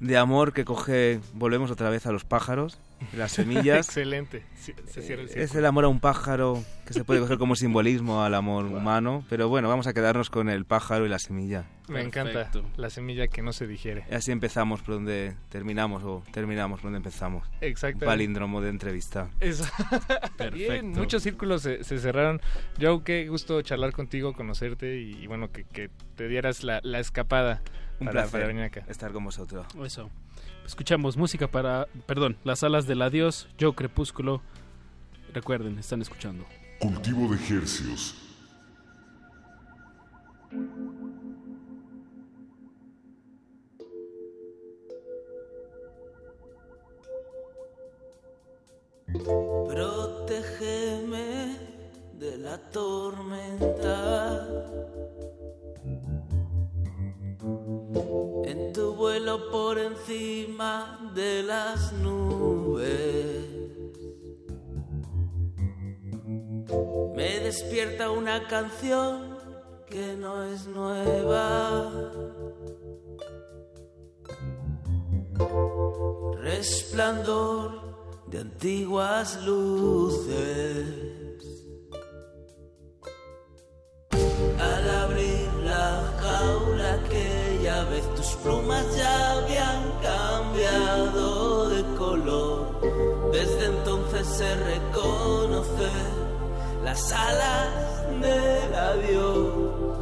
de 0.00 0.16
amor 0.16 0.52
que 0.52 0.64
coge, 0.64 1.20
volvemos 1.34 1.70
otra 1.70 1.90
vez 1.90 2.06
a 2.06 2.12
los 2.12 2.24
pájaros, 2.24 2.78
las 3.16 3.32
semillas. 3.32 3.86
Excelente. 3.88 4.44
Sí, 4.54 4.72
se 4.86 5.02
cierra 5.02 5.22
el 5.22 5.28
es 5.30 5.54
el 5.54 5.66
amor 5.66 5.84
a 5.84 5.88
un 5.88 6.00
pájaro 6.00 6.62
que 6.86 6.92
se 6.92 7.04
puede 7.04 7.20
coger 7.20 7.38
como 7.38 7.56
simbolismo 7.56 8.22
al 8.22 8.34
amor 8.34 8.66
humano, 8.66 9.24
pero 9.28 9.48
bueno, 9.48 9.68
vamos 9.68 9.86
a 9.86 9.92
quedarnos 9.94 10.28
con 10.30 10.48
el 10.48 10.64
pájaro 10.64 11.06
y 11.06 11.08
la 11.08 11.18
semilla. 11.18 11.66
Me 11.88 12.00
encanta. 12.02 12.50
La 12.76 12.88
semilla 12.90 13.28
que 13.28 13.42
no 13.42 13.52
se 13.52 13.66
digiere. 13.66 14.04
Y 14.10 14.14
así 14.14 14.32
empezamos 14.32 14.80
por 14.82 14.94
donde 14.94 15.34
terminamos 15.50 16.02
o 16.02 16.22
terminamos 16.32 16.80
por 16.80 16.84
donde 16.90 16.98
empezamos. 16.98 17.46
Exacto. 17.60 18.06
Palíndromo 18.06 18.60
de 18.60 18.70
entrevista. 18.70 19.28
Eso. 19.40 19.64
Perfecto. 20.36 20.50
Bien, 20.54 20.88
muchos 20.92 21.22
círculos 21.22 21.62
se, 21.62 21.84
se 21.84 21.98
cerraron. 21.98 22.40
Joe, 22.80 23.02
qué 23.04 23.28
gusto 23.28 23.60
charlar 23.62 23.92
contigo, 23.92 24.32
conocerte 24.32 24.98
y, 24.98 25.12
y 25.22 25.26
bueno, 25.26 25.50
que, 25.52 25.64
que 25.64 25.90
te 26.16 26.28
dieras 26.28 26.64
la, 26.64 26.80
la 26.82 27.00
escapada 27.00 27.62
Un 28.00 28.06
para, 28.06 28.12
placer 28.12 28.30
para 28.32 28.46
venir 28.46 28.62
acá. 28.64 28.84
estar 28.88 29.12
con 29.12 29.24
vosotros. 29.24 29.66
Eso. 29.84 30.10
Escuchamos 30.66 31.16
música 31.16 31.46
para, 31.48 31.86
perdón, 32.06 32.36
Las 32.44 32.62
alas 32.62 32.86
del 32.86 33.02
adiós, 33.02 33.48
Joe 33.60 33.74
Crepúsculo. 33.74 34.42
Recuerden, 35.32 35.78
están 35.78 36.00
escuchando. 36.00 36.44
Cultivo 36.80 37.28
de 37.28 37.56
Hercios. 37.56 38.14
Protégeme 49.68 51.58
de 52.18 52.38
la 52.38 52.58
tormenta. 52.70 54.46
En 57.94 58.72
tu 58.72 58.94
vuelo 58.94 59.50
por 59.50 59.78
encima 59.78 61.12
de 61.14 61.42
las 61.44 61.92
nubes. 61.92 63.44
Me 67.14 67.38
despierta 67.40 68.10
una 68.10 68.48
canción 68.48 69.38
que 69.88 70.16
no 70.16 70.42
es 70.42 70.66
nueva. 70.66 71.92
Resplandor 76.40 77.84
de 78.26 78.38
antiguas 78.40 79.40
luces. 79.44 80.86
Al 84.58 84.90
abrir 84.90 85.52
la 85.64 86.12
jaula 86.20 87.00
vez 87.82 88.14
tus 88.14 88.28
plumas 88.36 88.84
ya 88.96 89.32
habían 89.32 89.82
cambiado 90.00 91.68
de 91.70 91.82
color. 91.96 92.80
Desde 93.32 93.66
entonces 93.66 94.26
se 94.26 94.54
reconoce 94.54 95.90
las 96.84 97.12
alas 97.12 97.70
del 98.20 98.74
adiós. 98.74 99.94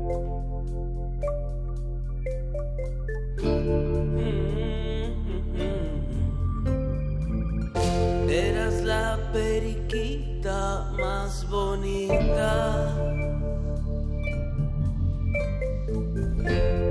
periquita 9.32 10.92
más 10.98 11.48
bonita. 11.50 12.94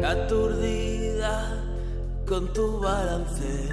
Aturdida 0.04 1.64
con 2.26 2.52
tu 2.52 2.80
balance. 2.80 3.68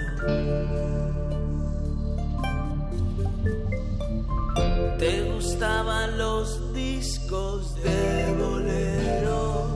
Te 4.99 5.33
gustaban 5.33 6.17
los 6.17 6.73
discos 6.73 7.75
de 7.83 8.33
bolero 8.39 9.67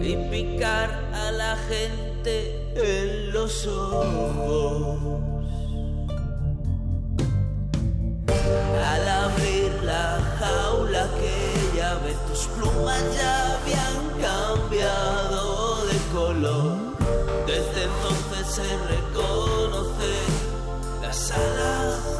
y 0.00 0.16
picar 0.30 0.90
a 1.12 1.30
la 1.32 1.56
gente 1.68 2.67
en 2.82 3.32
los 3.32 3.66
ojos. 3.66 4.98
Al 8.92 9.08
abrir 9.08 9.72
la 9.84 10.18
jaula 10.38 11.08
que 11.18 11.76
ya 11.76 11.94
ve 12.04 12.14
tus 12.28 12.46
plumas 12.48 13.02
ya 13.16 13.56
habían 13.56 13.98
cambiado 14.20 15.86
de 15.86 15.98
color. 16.12 16.76
Desde 17.46 17.84
entonces 17.84 18.46
se 18.54 18.68
reconoce 18.94 20.12
la 21.02 21.12
sala 21.12 22.17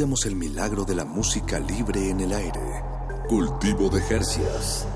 El 0.00 0.34
milagro 0.34 0.86
de 0.86 0.94
la 0.94 1.04
música 1.04 1.58
libre 1.60 2.08
en 2.08 2.20
el 2.20 2.32
aire. 2.32 2.82
Cultivo 3.28 3.90
de 3.90 4.00
Jercias. 4.00 4.88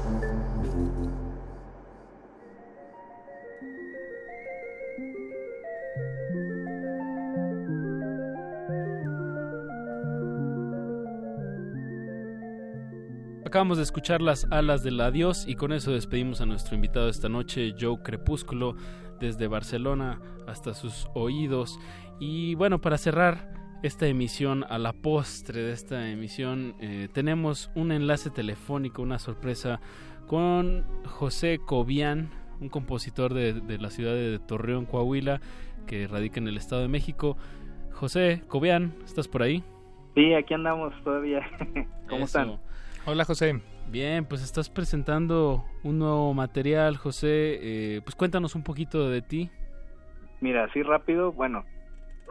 Acabamos 13.45 13.77
de 13.77 13.83
escuchar 13.83 14.23
las 14.23 14.47
alas 14.51 14.83
del 14.83 14.99
adiós 15.03 15.45
y 15.47 15.55
con 15.55 15.75
eso 15.75 15.93
despedimos 15.93 16.41
a 16.41 16.47
nuestro 16.47 16.77
invitado 16.77 17.11
esta 17.11 17.29
noche, 17.29 17.75
Joe 17.79 17.99
Crepúsculo, 18.03 18.75
desde 19.21 19.49
Barcelona 19.49 20.19
hasta 20.49 20.73
sus 20.73 21.07
oídos. 21.15 21.79
Y 22.19 22.55
bueno, 22.55 22.81
para 22.81 22.97
cerrar 22.97 23.64
esta 23.87 24.07
emisión, 24.07 24.65
a 24.71 24.79
la 24.79 24.95
postre 24.95 25.61
de 25.61 25.73
esta 25.73 26.09
emisión, 26.09 26.75
eh, 26.81 27.09
tenemos 27.13 27.71
un 27.75 27.93
enlace 27.93 28.31
telefónico, 28.31 29.03
una 29.03 29.19
sorpresa 29.19 29.79
con 30.27 30.87
José 31.05 31.59
Cobian, 31.59 32.31
un 32.61 32.71
compositor 32.71 33.35
de, 33.35 33.53
de 33.53 33.77
la 33.77 33.91
ciudad 33.91 34.15
de 34.15 34.39
Torreón, 34.39 34.87
Coahuila, 34.87 35.43
que 35.87 36.07
radica 36.07 36.41
en 36.41 36.49
el 36.49 36.57
Estado 36.57 36.81
de 36.81 36.89
México. 36.89 37.37
José 37.93 38.43
Cobian, 38.49 38.95
¿estás 39.05 39.29
por 39.29 39.43
ahí? 39.43 39.63
Sí, 40.15 40.33
aquí 40.33 40.55
andamos 40.55 40.95
todavía. 41.05 41.43
¿Cómo 42.09 42.25
Eso. 42.25 42.39
están? 42.41 42.61
Hola 43.05 43.27
José. 43.27 43.61
Bien, 43.91 44.25
pues 44.25 44.43
estás 44.43 44.71
presentando 44.71 45.63
un 45.83 45.99
nuevo 45.99 46.33
material, 46.33 46.97
José. 46.97 47.59
Eh, 47.61 48.01
pues 48.03 48.17
cuéntanos 48.17 48.55
un 48.55 48.63
poquito 48.63 49.11
de 49.11 49.21
ti. 49.21 49.51
Mira, 50.41 50.65
así 50.65 50.83
rápido, 50.83 51.33
bueno, 51.33 51.65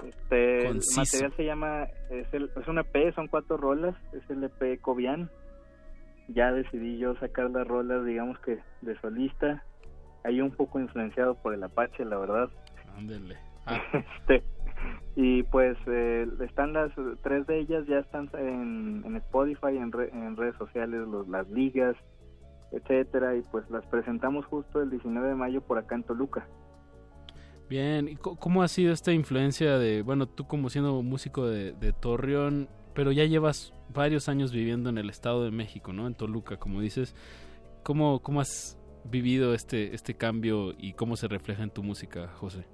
este, 0.06 0.68
el 0.68 0.82
material 0.98 1.34
se 1.36 1.46
llama, 1.46 1.88
es, 2.10 2.34
el, 2.34 2.50
es 2.60 2.68
un 2.68 2.80
EP, 2.80 3.14
son 3.16 3.28
cuatro 3.28 3.58
rolas, 3.58 3.96
es 4.14 4.28
el 4.30 4.44
EP 4.44 4.80
Cobian. 4.82 5.30
Ya 6.30 6.52
decidí 6.52 6.98
yo 6.98 7.16
sacar 7.16 7.50
las 7.52 7.68
rolas, 7.68 8.06
digamos 8.06 8.40
que 8.40 8.60
de 8.82 9.00
solista. 9.02 9.64
Ahí 10.24 10.40
un 10.42 10.52
poco 10.52 10.80
influenciado 10.80 11.36
por 11.36 11.54
el 11.54 11.64
Apache, 11.64 12.06
la 12.06 12.18
verdad. 12.18 12.50
Ándele. 12.98 13.38
Este, 13.94 14.44
y 15.16 15.44
pues 15.44 15.78
eh, 15.88 16.28
están 16.42 16.74
las 16.74 16.92
tres 17.22 17.48
de 17.48 17.60
ellas 17.60 17.86
ya 17.88 18.00
están 18.00 18.30
en, 18.34 19.04
en 19.06 19.16
Spotify 19.18 19.78
en, 19.78 19.92
re- 19.92 20.10
en 20.12 20.36
redes 20.36 20.56
sociales 20.58 21.08
los, 21.08 21.28
las 21.30 21.50
ligas 21.50 21.96
etcétera 22.74 23.36
y 23.36 23.42
pues 23.44 23.70
las 23.70 23.86
presentamos 23.86 24.46
justo 24.48 24.82
el 24.82 24.90
19 24.90 25.30
de 25.30 25.36
mayo 25.36 25.62
por 25.62 25.78
acá 25.78 25.96
en 25.96 26.04
Toluca 26.04 26.46
Bien, 27.74 28.08
¿y 28.08 28.18
cómo 28.18 28.62
ha 28.62 28.68
sido 28.68 28.94
esta 28.94 29.14
influencia 29.14 29.80
de, 29.80 30.04
bueno, 30.04 30.28
tú 30.28 30.46
como 30.46 30.70
siendo 30.70 31.02
músico 31.02 31.48
de, 31.48 31.72
de 31.72 31.92
Torreón, 31.92 32.70
pero 32.94 33.12
ya 33.12 33.26
llevas 33.26 33.74
varios 33.92 34.30
años 34.30 34.54
viviendo 34.54 34.92
en 34.92 35.00
el 35.00 35.10
Estado 35.10 35.44
de 35.44 35.50
México, 35.50 35.92
¿no? 35.92 36.06
En 36.06 36.14
Toluca, 36.14 36.58
como 36.58 36.82
dices. 36.82 37.16
¿Cómo, 37.82 38.22
cómo 38.22 38.42
has 38.42 38.80
vivido 39.06 39.56
este, 39.56 39.96
este 39.96 40.14
cambio 40.14 40.76
y 40.78 40.94
cómo 40.94 41.16
se 41.16 41.28
refleja 41.28 41.64
en 41.64 41.72
tu 41.72 41.82
música, 41.82 42.28
José? 42.36 42.68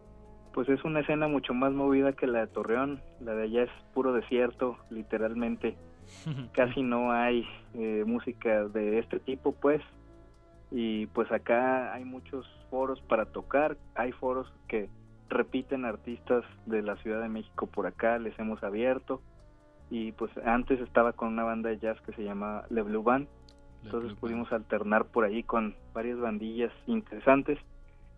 pues 0.54 0.68
es 0.68 0.84
una 0.84 1.00
escena 1.00 1.30
mucho 1.30 1.54
más 1.54 1.72
movida 1.72 2.12
que 2.12 2.28
la 2.28 2.40
de 2.40 2.48
Torreón 2.48 3.02
la 3.22 3.34
de 3.36 3.44
allá 3.44 3.64
es 3.64 3.70
puro 3.94 4.12
desierto 4.14 4.78
literalmente 4.90 5.78
casi 6.54 6.82
no 6.82 7.14
hay 7.14 7.48
eh, 7.76 8.04
música 8.06 8.68
de 8.68 9.00
este 9.00 9.20
tipo 9.20 9.54
pues 9.54 9.82
y 10.72 11.08
pues 11.08 11.32
acá 11.32 11.94
hay 11.94 12.06
muchos 12.06 12.48
foros 12.70 13.02
para 13.02 13.26
tocar. 13.26 13.78
Hay 13.96 14.12
foros 14.12 14.52
que 14.68 14.90
repiten 15.30 15.86
artistas 15.86 16.44
de 16.66 16.82
la 16.82 16.96
Ciudad 16.98 17.22
de 17.22 17.30
México 17.30 17.68
por 17.68 17.88
acá 17.88 18.20
les 18.20 18.38
hemos 18.40 18.64
abierto. 18.64 19.22
Y 19.90 20.12
pues 20.12 20.32
antes 20.46 20.80
estaba 20.82 21.14
con 21.14 21.30
una 21.30 21.44
banda 21.44 21.70
de 21.70 21.80
jazz 21.80 22.00
que 22.02 22.14
se 22.14 22.24
llama 22.24 22.64
Le 22.70 22.84
Blue 22.84 23.02
Band. 23.04 23.28
Entonces 23.84 24.14
pudimos 24.20 24.52
alternar 24.52 25.06
por 25.06 25.24
ahí 25.24 25.42
con 25.42 25.76
varias 25.94 26.20
bandillas 26.20 26.72
interesantes. 26.86 27.58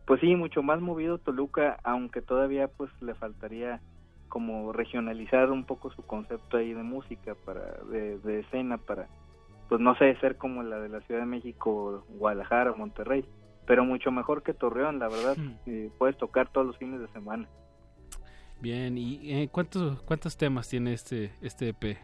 Pues 0.06 0.20
sí 0.20 0.36
mucho 0.36 0.64
más 0.64 0.82
movido 0.82 1.20
Toluca 1.20 1.78
aunque 1.84 2.22
todavía 2.22 2.68
pues 2.68 2.90
le 3.02 3.14
faltaría 3.14 3.80
como 4.28 4.74
regionalizar 4.74 5.52
un 5.52 5.66
poco 5.66 5.92
su 5.92 6.04
concepto 6.04 6.58
ahí 6.58 6.74
de 6.74 6.84
música 6.84 7.36
para 7.46 7.78
de, 7.90 8.18
de 8.20 8.40
escena 8.40 8.78
para 8.78 9.08
pues 9.72 9.80
no 9.80 9.96
sé 9.96 10.14
ser 10.18 10.36
como 10.36 10.64
la 10.64 10.82
de 10.82 10.90
la 10.90 11.00
Ciudad 11.00 11.22
de 11.22 11.28
México 11.28 12.04
Guadalajara 12.10 12.74
Monterrey 12.74 13.24
pero 13.66 13.86
mucho 13.86 14.12
mejor 14.12 14.44
que 14.44 14.54
Torreón 14.54 15.00
la 15.00 15.08
verdad 15.08 15.38
Eh, 15.66 15.90
puedes 15.98 16.18
tocar 16.18 16.52
todos 16.52 16.68
los 16.68 16.78
fines 16.78 17.00
de 17.00 17.08
semana 17.08 17.48
Bien, 18.60 18.98
¿y 18.98 19.32
eh, 19.32 19.50
cuántos, 19.50 20.04
cuántos 20.04 20.36
temas 20.36 20.68
tiene 20.68 20.92
este, 20.92 21.32
este 21.42 21.70
EP? 21.70 21.98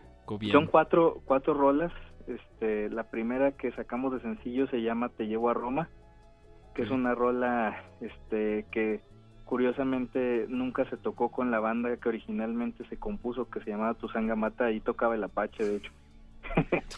Son 0.51 0.65
cuatro, 0.65 1.21
cuatro 1.25 1.53
rolas. 1.53 1.93
Este, 2.25 2.89
la 2.89 3.03
primera 3.11 3.51
que 3.51 3.71
sacamos 3.73 4.11
de 4.13 4.21
sencillo 4.21 4.67
se 4.67 4.81
llama 4.81 5.09
Te 5.09 5.27
llevo 5.27 5.51
a 5.51 5.53
Roma, 5.53 5.87
que 6.73 6.81
es 6.81 6.89
una 6.89 7.13
rola 7.13 7.83
este, 8.01 8.65
que 8.71 9.01
curiosamente 9.45 10.47
nunca 10.49 10.89
se 10.89 10.97
tocó 10.97 11.29
con 11.29 11.51
la 11.51 11.59
banda 11.59 11.95
que 11.97 12.09
originalmente 12.09 12.87
se 12.89 12.97
compuso, 12.97 13.51
que 13.51 13.59
se 13.59 13.69
llamaba 13.69 13.93
Tu 13.93 14.09
Sanga 14.09 14.35
Mata, 14.35 14.65
ahí 14.65 14.79
tocaba 14.79 15.13
el 15.13 15.23
Apache, 15.23 15.63
de 15.63 15.75
hecho. 15.75 15.91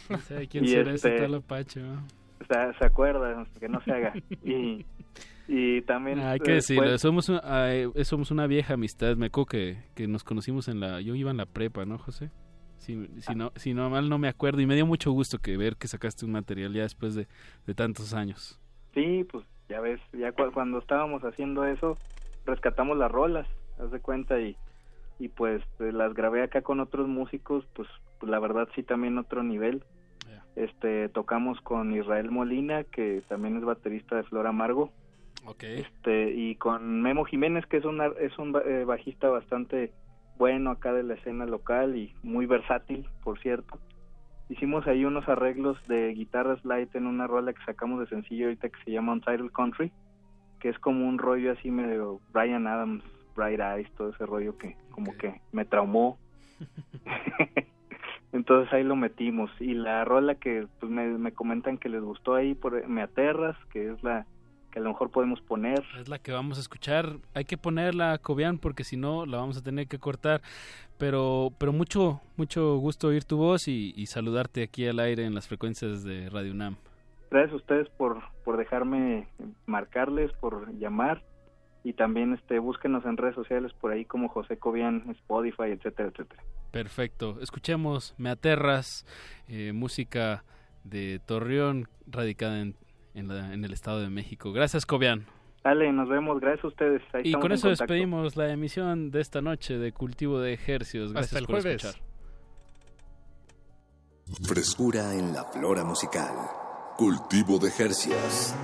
No 0.10 0.18
sé 0.20 0.48
quién 0.48 0.66
Y 0.66 0.70
será 0.70 0.94
este- 0.94 1.16
ese 1.16 1.24
tal 1.24 1.36
Apache, 1.36 1.82
sea, 2.48 2.74
se 2.80 2.86
acuerda, 2.86 3.46
que 3.60 3.68
no 3.70 3.82
se 3.82 3.92
haga. 3.92 4.14
Y, 4.44 4.86
y 5.48 5.82
también... 5.84 6.20
Ah, 6.20 6.32
Hay 6.32 6.40
que 6.40 6.54
decirlo, 6.54 6.98
somos, 6.98 7.30
una- 7.30 7.42
somos 8.04 8.32
una 8.32 8.48
vieja 8.48 8.74
amistad. 8.76 9.16
Me 9.18 9.28
acuerdo 9.28 9.48
que, 9.48 9.78
que 9.96 10.08
nos 10.08 10.24
conocimos 10.24 10.68
en 10.68 10.80
la... 10.80 11.02
Yo 11.02 11.16
iba 11.16 11.32
en 11.32 11.38
la 11.38 11.46
prepa, 11.46 11.86
¿no, 11.86 11.98
José? 11.98 12.32
Si, 12.78 13.08
si, 13.20 13.36
no, 13.36 13.52
si 13.56 13.74
no 13.74 13.90
mal 13.90 14.08
no 14.10 14.18
me 14.18 14.30
acuerdo. 14.30 14.62
Y 14.62 14.66
me 14.66 14.76
dio 14.76 14.86
mucho 14.86 15.12
gusto 15.12 15.38
que 15.38 15.58
ver 15.58 15.76
que 15.76 15.88
sacaste 15.88 16.26
un 16.26 16.32
material 16.32 16.74
ya 16.74 16.84
después 16.84 17.14
de, 17.14 17.28
de 17.68 17.76
tantos 17.76 18.14
años. 18.14 18.60
Sí, 18.94 19.26
pues 19.30 19.46
ya 19.68 19.82
ves, 19.82 20.00
ya 20.14 20.32
cu- 20.32 20.52
cuando 20.54 20.80
estábamos 20.80 21.22
haciendo 21.24 21.66
eso, 21.66 21.98
rescatamos 22.46 22.98
las 22.98 23.12
rolas, 23.12 23.48
haz 23.80 23.92
de 23.92 24.00
cuenta, 24.00 24.40
y, 24.40 24.56
y 25.20 25.28
pues 25.28 25.62
eh, 25.80 25.92
las 25.92 26.14
grabé 26.14 26.42
acá 26.42 26.62
con 26.62 26.80
otros 26.80 27.08
músicos, 27.08 27.66
pues, 27.76 27.88
pues, 28.20 28.32
la 28.32 28.40
verdad 28.40 28.68
sí 28.74 28.84
también 28.84 29.18
otro 29.18 29.44
nivel. 29.44 29.84
Este, 30.56 31.08
tocamos 31.10 31.62
con 31.62 31.94
Israel 31.94 32.32
Molina, 32.32 32.84
que 32.84 33.22
también 33.30 33.58
es 33.58 33.64
baterista 33.64 34.16
de 34.16 34.24
Flor 34.24 34.48
Amargo. 34.48 34.92
Ok. 35.46 35.64
Este, 35.64 36.32
y 36.32 36.56
con 36.56 37.02
Memo 37.02 37.24
Jiménez, 37.24 37.66
que 37.68 37.78
es, 37.78 37.86
una, 37.86 38.08
es 38.20 38.38
un 38.38 38.54
eh, 38.66 38.84
bajista 38.84 39.30
bastante 39.30 39.94
bueno 40.38 40.72
acá 40.72 40.92
de 40.94 41.04
la 41.04 41.14
escena 41.14 41.46
local 41.46 41.96
y 41.96 42.14
muy 42.24 42.46
versátil, 42.46 43.08
por 43.24 43.40
cierto. 43.40 43.80
Hicimos 44.50 44.88
ahí 44.88 45.06
unos 45.06 45.30
arreglos 45.30 45.78
de 45.88 46.10
guitarras 46.14 46.64
light 46.66 46.94
en 46.96 47.06
una 47.06 47.28
rola 47.28 47.54
que 47.54 47.64
sacamos 47.66 48.00
de 48.00 48.08
sencillo 48.08 48.46
ahorita 48.46 48.70
que 48.70 48.84
se 48.84 48.92
llama 48.92 49.14
Untitled 49.14 49.52
Country, 49.52 49.92
que 50.60 50.70
es 50.70 50.80
como 50.80 51.08
un 51.08 51.20
rollo 51.20 51.52
así 51.52 51.70
medio 51.70 52.20
Brian 52.34 52.66
Adams, 52.66 53.04
Bright 53.40 53.60
Eyes, 53.60 53.92
todo 53.96 54.10
ese 54.10 54.26
rollo 54.26 54.58
que 54.58 54.76
como 54.92 55.16
que 55.18 55.42
me 55.52 55.66
traumó. 55.66 56.18
Entonces 58.32 58.72
ahí 58.74 58.84
lo 58.84 58.96
metimos. 58.96 59.50
Y 59.60 59.74
la 59.74 60.06
rola 60.06 60.36
que 60.36 60.68
pues, 60.80 60.92
me, 60.92 61.08
me 61.18 61.32
comentan 61.32 61.78
que 61.78 61.90
les 61.90 62.02
gustó 62.02 62.36
ahí, 62.36 62.54
por 62.54 62.88
Me 62.88 63.02
Aterras, 63.02 63.58
que 63.72 63.92
es 63.92 64.04
la 64.04 64.26
que 64.72 64.80
a 64.80 64.82
lo 64.84 64.90
mejor 64.90 65.10
podemos 65.10 65.42
poner. 65.42 65.84
Es 66.00 66.10
la 66.10 66.20
que 66.20 66.32
vamos 66.32 66.58
a 66.58 66.62
escuchar. 66.62 67.18
Hay 67.34 67.46
que 67.46 67.58
ponerla, 67.58 68.20
Cobian, 68.20 68.60
porque 68.60 68.84
si 68.84 68.98
no 68.98 69.26
la 69.26 69.38
vamos 69.38 69.58
a 69.58 69.64
tener 69.64 69.88
que 69.88 69.98
cortar. 69.98 70.42
Pero, 71.00 71.52
pero 71.58 71.72
mucho, 71.72 72.22
mucho 72.36 72.78
gusto 72.78 73.08
oír 73.08 73.24
tu 73.24 73.38
voz 73.38 73.68
y, 73.68 73.94
y 73.96 74.06
saludarte 74.08 74.62
aquí 74.62 74.86
al 74.86 75.00
aire 75.00 75.26
en 75.26 75.34
las 75.34 75.48
frecuencias 75.48 76.04
de 76.04 76.30
Radio 76.30 76.52
UNAM. 76.52 76.76
Gracias 77.32 77.54
a 77.54 77.56
ustedes 77.58 77.90
por, 77.90 78.22
por 78.44 78.58
dejarme 78.58 79.28
marcarles, 79.66 80.32
por 80.34 80.74
llamar 80.78 81.24
y 81.90 81.94
también 81.94 82.34
este 82.34 82.60
búsquenos 82.60 83.04
en 83.06 83.18
redes 83.18 83.34
sociales 83.36 83.74
por 83.74 83.92
ahí 83.92 84.06
como 84.06 84.30
José 84.30 84.58
Cobian, 84.58 85.10
Spotify, 85.10 85.72
etcétera, 85.72 86.10
etcétera. 86.10 86.44
Perfecto. 86.72 87.38
Escuchemos 87.42 88.14
Me 88.18 88.30
Aterras, 88.30 89.06
eh, 89.48 89.74
música 89.74 90.44
de 90.84 91.20
Torreón, 91.26 91.88
radicada 92.08 92.60
en, 92.62 92.76
en, 93.16 93.28
la- 93.28 93.54
en 93.54 93.66
el 93.66 93.74
Estado 93.74 94.02
de 94.02 94.10
México. 94.10 94.52
Gracias, 94.54 94.86
Cobian. 94.86 95.26
Dale, 95.64 95.92
nos 95.92 96.08
vemos, 96.08 96.40
gracias 96.40 96.64
a 96.64 96.68
ustedes. 96.68 97.02
Ahí 97.14 97.24
Y 97.26 97.34
con 97.34 97.52
eso 97.52 97.70
despedimos 97.70 98.36
la 98.38 98.50
emisión 98.52 99.12
de 99.12 99.20
esta 99.22 99.42
noche 99.42 99.78
de 99.78 99.92
Cultivo 99.92 100.40
de 100.40 100.54
Ejercios. 100.54 101.12
Gracias 101.12 101.34
Hasta 101.34 101.40
el 101.40 101.46
por 101.48 101.62
jueves. 101.62 101.84
escuchar. 101.84 102.08
Frescura 104.48 105.14
en 105.16 105.34
la 105.34 105.44
flora 105.46 105.84
musical. 105.84 106.34
Cultivo 106.98 107.58
de 107.58 107.72
Jercias. 107.72 108.56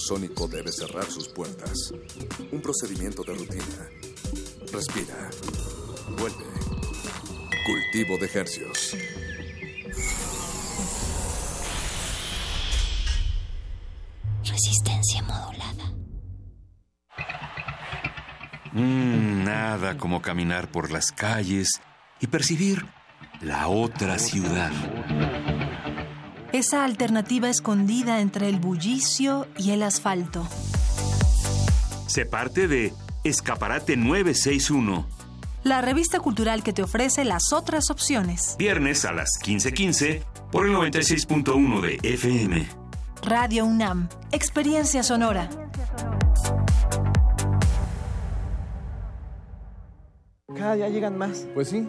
Sónico 0.00 0.48
debe 0.48 0.72
cerrar 0.72 1.04
sus 1.10 1.28
puertas. 1.28 1.92
Un 2.50 2.60
procedimiento 2.60 3.22
de 3.22 3.34
rutina. 3.34 3.88
Respira. 4.72 5.30
Vuelve. 6.18 6.44
Cultivo 7.66 8.18
de 8.18 8.30
hercios. 8.32 8.96
Resistencia 14.44 15.22
modulada. 15.22 15.92
Mm, 18.72 19.44
nada 19.44 19.98
como 19.98 20.22
caminar 20.22 20.70
por 20.70 20.90
las 20.90 21.12
calles 21.12 21.80
y 22.20 22.26
percibir 22.26 22.86
la 23.40 23.68
otra 23.68 24.18
ciudad. 24.18 24.72
Esa 26.52 26.84
alternativa 26.84 27.48
escondida 27.48 28.20
entre 28.20 28.48
el 28.48 28.58
bullicio 28.58 29.46
y 29.56 29.70
el 29.70 29.82
asfalto. 29.82 30.46
Se 32.06 32.26
parte 32.26 32.66
de 32.66 32.92
Escaparate 33.22 33.96
961, 33.96 35.06
La 35.62 35.80
revista 35.80 36.18
cultural 36.20 36.62
que 36.62 36.72
te 36.72 36.82
ofrece 36.82 37.24
las 37.24 37.52
otras 37.52 37.90
opciones. 37.90 38.56
viernes 38.58 39.04
a 39.04 39.12
las 39.12 39.38
15:15 39.42 40.22
por 40.50 40.66
el 40.66 40.72
96.1 40.72 41.80
de 41.80 41.98
FM. 42.02 42.66
Radio 43.22 43.64
UNAM. 43.66 44.08
Experiencia 44.32 45.02
sonora. 45.02 45.48
Cada 50.56 50.74
día 50.74 50.88
llegan 50.88 51.16
más. 51.16 51.46
Pues 51.54 51.68
sí, 51.68 51.88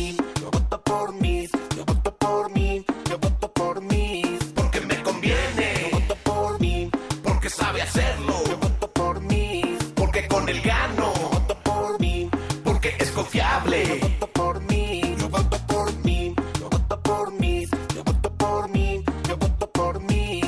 voto 0.71 0.83
por 0.83 1.13
mí, 1.21 1.49
yo 1.75 1.85
voto 1.85 2.15
por 2.17 2.51
mí, 2.53 2.85
yo 3.09 3.17
voto 3.19 3.53
por 3.53 3.81
mí, 3.81 4.39
porque 4.55 4.79
me 4.81 5.03
conviene. 5.03 5.89
Yo 5.91 5.99
voto 5.99 6.15
por 6.23 6.61
mí, 6.61 6.89
porque 7.23 7.49
sabe 7.49 7.81
hacerlo. 7.81 8.33
Yo 8.47 8.57
voto 8.57 8.87
por 8.93 9.19
mí, 9.21 9.77
porque 9.95 10.27
con 10.27 10.47
el 10.47 10.61
gano. 10.61 11.13
Yo 11.13 11.29
voto 11.29 11.57
por 11.63 11.99
mí, 11.99 12.29
porque 12.63 12.95
es 12.99 13.11
confiable. 13.11 13.99
Yo 13.99 14.07
voto 14.07 14.27
por 14.27 14.61
mí, 14.61 15.15
yo 15.19 15.29
voto 15.29 15.57
por 15.67 16.05
mí, 16.05 16.35
yo 16.59 16.69
voto 16.69 17.01
por 17.01 17.33
mí, 17.33 17.65
yo 17.95 18.03
voto 18.03 18.37
por 18.37 18.69
mí, 18.69 19.03
yo 19.27 19.37
voto 19.37 19.71
por 19.71 20.01
mí. 20.03 20.41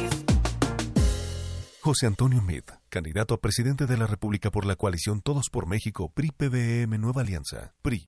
José 1.82 2.08
Antonio 2.08 2.42
Meade, 2.42 2.80
candidato 2.88 3.34
a 3.34 3.42
presidente 3.42 3.88
de 3.88 3.98
la 3.98 4.08
República 4.08 4.52
por 4.52 4.66
la 4.66 4.78
coalición 4.78 5.22
Todos 5.22 5.50
por 5.50 5.68
México 5.68 6.10
PRI 6.14 6.32
PBM 6.32 6.98
Nueva 6.98 7.22
Alianza. 7.22 7.74
PRI. 7.82 8.08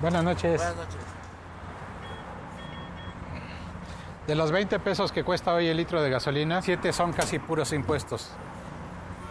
Buenas 0.00 0.24
noches. 0.24 0.56
Buenas 0.56 0.76
noches. 0.76 1.16
De 4.26 4.34
los 4.34 4.50
20 4.50 4.80
pesos 4.80 5.12
que 5.12 5.22
cuesta 5.22 5.54
hoy 5.54 5.68
el 5.68 5.76
litro 5.76 6.02
de 6.02 6.10
gasolina, 6.10 6.60
7 6.60 6.92
son 6.92 7.12
casi 7.12 7.38
puros 7.38 7.72
impuestos. 7.72 8.30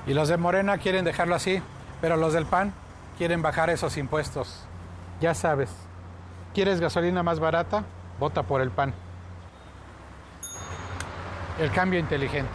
Y 0.08 0.14
los 0.14 0.30
de 0.30 0.38
Morena 0.38 0.78
quieren 0.78 1.04
dejarlo 1.04 1.36
así, 1.36 1.62
pero 2.00 2.16
los 2.16 2.32
del 2.34 2.46
PAN 2.46 2.74
quieren 3.18 3.42
bajar 3.42 3.70
esos 3.70 3.98
impuestos. 3.98 4.66
Ya 5.20 5.34
sabes, 5.34 5.70
¿quieres 6.54 6.80
gasolina 6.80 7.24
más 7.24 7.40
barata? 7.40 7.84
Vota 8.20 8.44
por 8.44 8.62
el 8.62 8.72
PAN. 8.72 8.94
El 11.60 11.72
cambio 11.72 12.00
inteligente. 12.00 12.52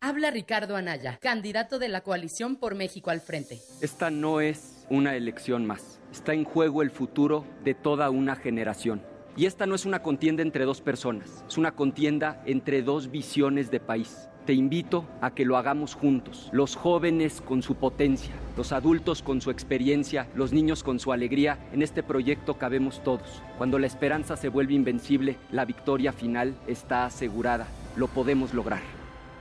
Habla 0.00 0.30
Ricardo 0.30 0.76
Anaya, 0.76 1.18
candidato 1.20 1.78
de 1.78 1.90
la 1.90 2.00
coalición 2.00 2.56
por 2.56 2.76
México 2.76 3.10
al 3.10 3.20
frente. 3.20 3.60
Esta 3.82 4.10
no 4.10 4.40
es 4.40 4.86
una 4.88 5.16
elección 5.16 5.66
más. 5.66 6.00
Está 6.10 6.32
en 6.32 6.44
juego 6.44 6.80
el 6.80 6.90
futuro 6.90 7.44
de 7.62 7.74
toda 7.74 8.08
una 8.08 8.34
generación. 8.34 9.02
Y 9.36 9.44
esta 9.44 9.66
no 9.66 9.74
es 9.74 9.84
una 9.84 10.02
contienda 10.02 10.42
entre 10.42 10.64
dos 10.64 10.80
personas, 10.80 11.44
es 11.46 11.58
una 11.58 11.72
contienda 11.72 12.42
entre 12.46 12.80
dos 12.80 13.10
visiones 13.10 13.70
de 13.70 13.80
país. 13.80 14.30
Te 14.46 14.52
invito 14.52 15.06
a 15.22 15.30
que 15.30 15.46
lo 15.46 15.56
hagamos 15.56 15.94
juntos, 15.94 16.50
los 16.52 16.76
jóvenes 16.76 17.40
con 17.40 17.62
su 17.62 17.76
potencia, 17.76 18.34
los 18.58 18.72
adultos 18.72 19.22
con 19.22 19.40
su 19.40 19.50
experiencia, 19.50 20.28
los 20.34 20.52
niños 20.52 20.82
con 20.82 21.00
su 21.00 21.12
alegría. 21.12 21.58
En 21.72 21.80
este 21.80 22.02
proyecto 22.02 22.58
cabemos 22.58 23.02
todos. 23.02 23.40
Cuando 23.56 23.78
la 23.78 23.86
esperanza 23.86 24.36
se 24.36 24.50
vuelve 24.50 24.74
invencible, 24.74 25.38
la 25.50 25.64
victoria 25.64 26.12
final 26.12 26.54
está 26.66 27.06
asegurada. 27.06 27.66
Lo 27.96 28.06
podemos 28.08 28.52
lograr. 28.52 28.82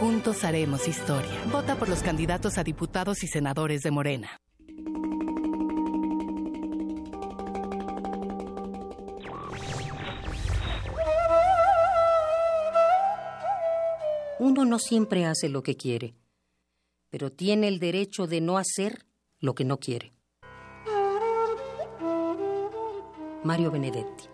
Juntos 0.00 0.42
haremos 0.42 0.88
historia. 0.88 1.30
Vota 1.52 1.76
por 1.76 1.88
los 1.88 2.02
candidatos 2.02 2.58
a 2.58 2.64
diputados 2.64 3.22
y 3.22 3.28
senadores 3.28 3.82
de 3.82 3.90
Morena. 3.92 4.40
Uno 14.40 14.64
no 14.64 14.78
siempre 14.78 15.24
hace 15.26 15.48
lo 15.48 15.62
que 15.62 15.76
quiere, 15.76 16.16
pero 17.08 17.30
tiene 17.30 17.68
el 17.68 17.78
derecho 17.78 18.26
de 18.26 18.40
no 18.40 18.58
hacer 18.58 19.06
lo 19.40 19.54
que 19.54 19.64
no 19.64 19.78
quiere. 19.78 20.12
Mario 23.44 23.70
Benedetti. 23.70 24.33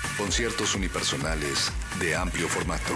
Conciertos 0.17 0.75
unipersonales 0.75 1.71
de 1.99 2.15
amplio 2.15 2.47
formato. 2.47 2.93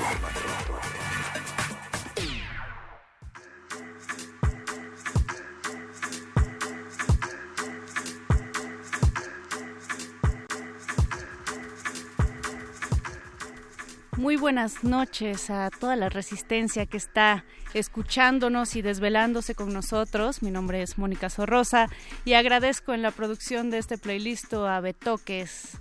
Muy 14.18 14.38
buenas 14.38 14.84
noches 14.84 15.50
a 15.50 15.70
toda 15.70 15.96
la 15.96 16.10
resistencia 16.10 16.86
que 16.86 16.98
está 16.98 17.46
escuchándonos 17.76 18.76
y 18.76 18.82
desvelándose 18.82 19.54
con 19.54 19.74
nosotros. 19.74 20.42
Mi 20.42 20.52
nombre 20.52 20.82
es 20.82 20.98
Mónica 20.98 21.30
Sorrosa 21.30 21.90
y 22.24 22.34
agradezco 22.34 22.94
en 22.94 23.02
la 23.02 23.12
producción 23.12 23.70
de 23.70 23.78
este 23.78 23.98
playlist 23.98 24.54
a 24.54 24.80
Betoques, 24.80 25.78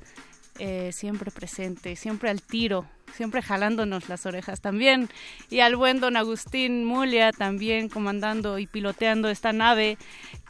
eh, 0.58 0.90
siempre 0.92 1.30
presente, 1.30 1.96
siempre 1.96 2.30
al 2.30 2.42
tiro, 2.42 2.86
siempre 3.12 3.42
jalándonos 3.42 4.08
las 4.08 4.26
orejas 4.26 4.60
también. 4.60 5.08
Y 5.50 5.60
al 5.60 5.76
buen 5.76 6.00
don 6.00 6.16
Agustín 6.16 6.84
Mulia 6.84 7.32
también 7.32 7.88
comandando 7.88 8.58
y 8.58 8.66
piloteando 8.66 9.28
esta 9.28 9.52
nave 9.52 9.98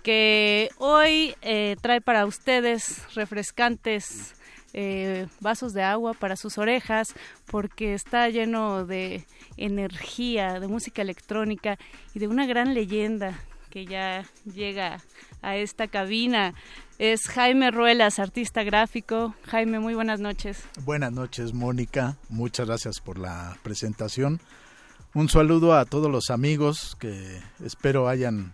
que 0.03 0.69
hoy 0.79 1.35
eh, 1.43 1.77
trae 1.81 2.01
para 2.01 2.27
ustedes 2.27 3.03
refrescantes 3.15 4.35
eh, 4.75 5.27
vasos 5.41 5.73
de 5.73 5.85
agua 5.85 6.15
para 6.15 6.37
sus 6.37 6.59
orejas 6.59 7.15
porque 7.47 7.95
está 7.95 8.29
lleno 8.29 8.85
de 8.85 9.25
energía, 9.57 10.59
de 10.59 10.67
música 10.67 11.01
electrónica 11.01 11.79
y 12.13 12.19
de 12.19 12.29
una 12.29 12.45
gran 12.45 12.75
leyenda 12.75 13.39
que 13.75 13.87
ya 13.87 14.25
llega 14.45 15.03
a 15.43 15.57
esta 15.57 15.89
cabina. 15.89 16.55
Es 17.01 17.27
Jaime 17.27 17.73
Ruelas, 17.73 18.21
artista 18.21 18.63
gráfico. 18.63 19.35
Jaime, 19.49 19.81
muy 19.81 19.95
buenas 19.95 20.21
noches. 20.21 20.63
Buenas 20.85 21.11
noches, 21.11 21.53
Mónica. 21.53 22.17
Muchas 22.29 22.69
gracias 22.69 23.01
por 23.01 23.19
la 23.19 23.59
presentación. 23.65 24.41
Un 25.13 25.29
saludo 25.29 25.75
a 25.75 25.87
todos 25.87 26.09
los 26.09 26.31
amigos 26.31 26.97
que 27.01 27.41
espero 27.65 28.09
hayan 28.09 28.53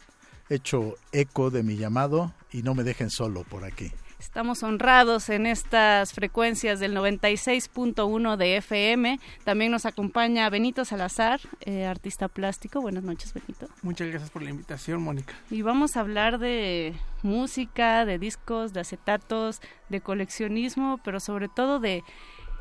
hecho 0.49 0.95
eco 1.13 1.51
de 1.51 1.65
mi 1.65 1.77
llamado 1.77 2.33
y 2.51 2.63
no 2.63 2.75
me 2.75 2.83
dejen 2.83 3.11
solo 3.11 3.45
por 3.45 3.67
aquí. 3.67 3.93
Estamos 4.21 4.63
honrados 4.63 5.31
en 5.31 5.47
estas 5.47 6.13
frecuencias 6.13 6.79
del 6.79 6.95
96.1 6.95 8.37
de 8.37 8.59
FM. 8.59 9.19
También 9.45 9.73
nos 9.73 9.87
acompaña 9.87 10.51
Benito 10.51 10.85
Salazar, 10.85 11.41
eh, 11.63 11.87
artista 11.87 12.29
plástico. 12.29 12.83
Buenas 12.83 13.03
noches, 13.03 13.33
Benito. 13.33 13.67
Muchas 13.81 14.09
gracias 14.09 14.31
por 14.31 14.43
la 14.43 14.51
invitación, 14.51 15.01
Mónica. 15.03 15.33
Y 15.51 15.63
vamos 15.63 15.97
a 15.97 16.01
hablar 16.01 16.39
de 16.39 16.93
música, 17.23 18.05
de 18.05 18.19
discos, 18.19 18.75
de 18.75 18.81
acetatos, 18.81 19.63
de 19.89 20.03
coleccionismo, 20.03 21.01
pero 21.03 21.19
sobre 21.19 21.49
todo 21.49 21.81
de 21.81 22.05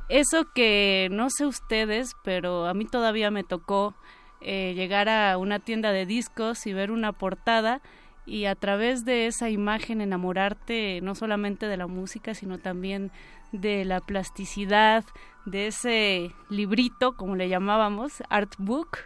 eso 0.08 0.54
que 0.56 1.10
no 1.12 1.30
sé 1.30 1.46
ustedes, 1.46 2.14
pero 2.24 2.68
a 2.68 2.74
mí 2.74 2.86
todavía 2.86 3.32
me 3.32 3.44
tocó 3.44 3.96
eh, 4.40 4.76
llegar 4.76 5.10
a 5.10 5.38
una 5.38 5.60
tienda 5.60 5.92
de 5.92 6.06
discos 6.06 6.66
y 6.68 6.72
ver 6.72 6.90
una 6.90 7.12
portada 7.12 7.82
y 8.30 8.46
a 8.46 8.54
través 8.54 9.06
de 9.06 9.26
esa 9.26 9.50
imagen 9.50 10.02
enamorarte 10.02 11.02
no 11.02 11.16
solamente 11.16 11.66
de 11.66 11.78
la 11.78 11.88
música, 11.88 12.36
sino 12.36 12.60
también 12.60 13.12
de 13.52 13.86
la 13.86 14.02
plasticidad, 14.02 15.04
de 15.46 15.68
ese 15.68 16.32
librito, 16.50 17.16
como 17.18 17.36
le 17.36 17.50
llamábamos, 17.50 18.22
artbook. 18.30 18.98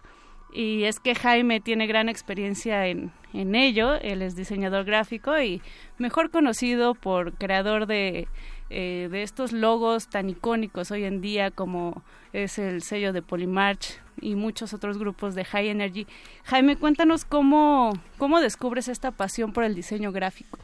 Y 0.51 0.83
es 0.83 0.99
que 0.99 1.15
Jaime 1.15 1.61
tiene 1.61 1.87
gran 1.87 2.09
experiencia 2.09 2.85
en, 2.87 3.11
en 3.33 3.55
ello, 3.55 3.95
él 3.95 4.21
es 4.21 4.35
diseñador 4.35 4.83
gráfico 4.83 5.39
y 5.39 5.61
mejor 5.97 6.29
conocido 6.29 6.93
por 6.93 7.33
creador 7.33 7.87
de 7.87 8.27
eh, 8.69 9.07
de 9.11 9.23
estos 9.23 9.51
logos 9.51 10.07
tan 10.07 10.29
icónicos 10.29 10.91
hoy 10.91 11.03
en 11.03 11.21
día 11.21 11.51
como 11.51 12.03
es 12.33 12.57
el 12.57 12.81
sello 12.81 13.13
de 13.13 13.21
Polymarch 13.21 13.99
y 14.21 14.35
muchos 14.35 14.73
otros 14.73 14.97
grupos 14.97 15.35
de 15.35 15.45
High 15.45 15.69
Energy. 15.69 16.07
Jaime, 16.45 16.77
cuéntanos 16.77 17.25
cómo, 17.25 17.93
cómo 18.17 18.39
descubres 18.41 18.87
esta 18.87 19.11
pasión 19.11 19.53
por 19.53 19.63
el 19.63 19.75
diseño 19.75 20.11
gráfico. 20.11 20.59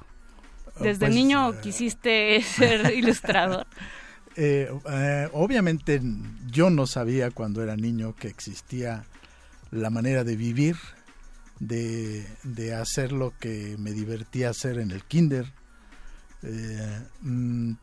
Ah, 0.67 0.79
Desde 0.81 1.05
pues, 1.07 1.15
niño 1.15 1.53
eh, 1.53 1.57
quisiste 1.61 2.41
ser 2.43 2.93
ilustrador. 2.93 3.67
Eh, 4.41 4.69
obviamente 5.33 5.99
yo 6.49 6.69
no 6.69 6.87
sabía 6.87 7.29
cuando 7.29 7.61
era 7.61 7.75
niño 7.75 8.15
que 8.15 8.29
existía 8.29 9.03
la 9.69 9.89
manera 9.89 10.23
de 10.23 10.37
vivir, 10.37 10.77
de, 11.59 12.25
de 12.43 12.73
hacer 12.73 13.11
lo 13.11 13.33
que 13.37 13.75
me 13.79 13.91
divertía 13.91 14.51
hacer 14.51 14.79
en 14.79 14.91
el 14.91 15.03
kinder. 15.03 15.51
Mm, 17.21 17.73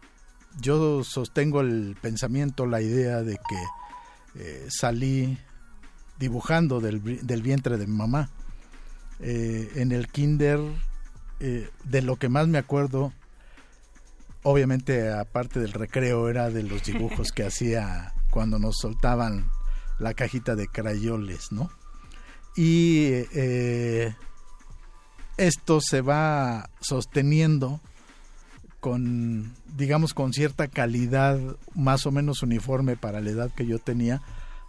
yo 0.60 1.04
sostengo 1.04 1.60
el 1.60 1.96
pensamiento, 2.00 2.66
la 2.66 2.80
idea 2.80 3.22
de 3.22 3.36
que 3.36 4.40
eh, 4.40 4.66
salí 4.68 5.38
dibujando 6.18 6.80
del, 6.80 7.00
vientre 7.00 7.76
de 7.76 7.86
mi 7.86 7.96
mamá. 7.96 8.30
Eh, 9.20 9.72
en 9.76 9.92
el 9.92 10.08
kinder, 10.08 10.60
eh, 11.40 11.70
de 11.84 12.02
lo 12.02 12.16
que 12.16 12.28
más 12.28 12.48
me 12.48 12.58
acuerdo, 12.58 13.12
obviamente 14.42 15.12
aparte 15.12 15.60
del 15.60 15.72
recreo, 15.72 16.28
era 16.28 16.50
de 16.50 16.62
los 16.62 16.84
dibujos 16.84 17.32
que 17.32 17.44
hacía 17.46 18.14
cuando 18.30 18.58
nos 18.58 18.76
soltaban 18.78 19.50
la 19.98 20.14
cajita 20.14 20.54
de 20.54 20.68
crayoles, 20.68 21.52
¿no? 21.52 21.70
Y 22.56 23.10
esto 25.36 25.80
se 25.82 26.00
va 26.00 26.70
sosteniendo 26.80 27.82
con, 28.80 29.54
digamos, 29.76 30.14
con 30.14 30.32
cierta 30.32 30.68
calidad 30.68 31.38
más 31.74 32.06
o 32.06 32.12
menos 32.12 32.42
uniforme 32.42 32.96
para 32.96 33.20
la 33.20 33.30
edad 33.30 33.50
que 33.54 33.66
yo 33.66 33.78
tenía 33.78 34.22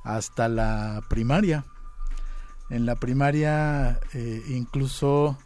hasta 0.04 0.48
la 0.48 1.04
primaria. 1.10 1.66
En 2.70 2.86
la 2.86 2.96
primaria 2.96 4.00
eh, 4.14 4.42
incluso 4.50 5.38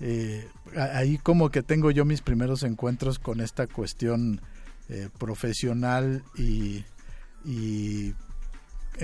eh, 0.00 0.48
ahí 0.76 1.18
como 1.18 1.50
que 1.50 1.62
tengo 1.62 1.90
yo 1.90 2.04
mis 2.04 2.22
primeros 2.22 2.62
encuentros 2.62 3.18
con 3.18 3.40
esta 3.40 3.66
cuestión 3.66 4.40
eh, 4.88 5.08
profesional 5.18 6.24
y, 6.36 6.84
y 7.44 8.14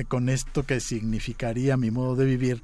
con 0.08 0.28
esto 0.28 0.64
que 0.64 0.80
significaría 0.80 1.76
mi 1.76 1.90
modo 1.90 2.16
de 2.16 2.26
vivir 2.26 2.62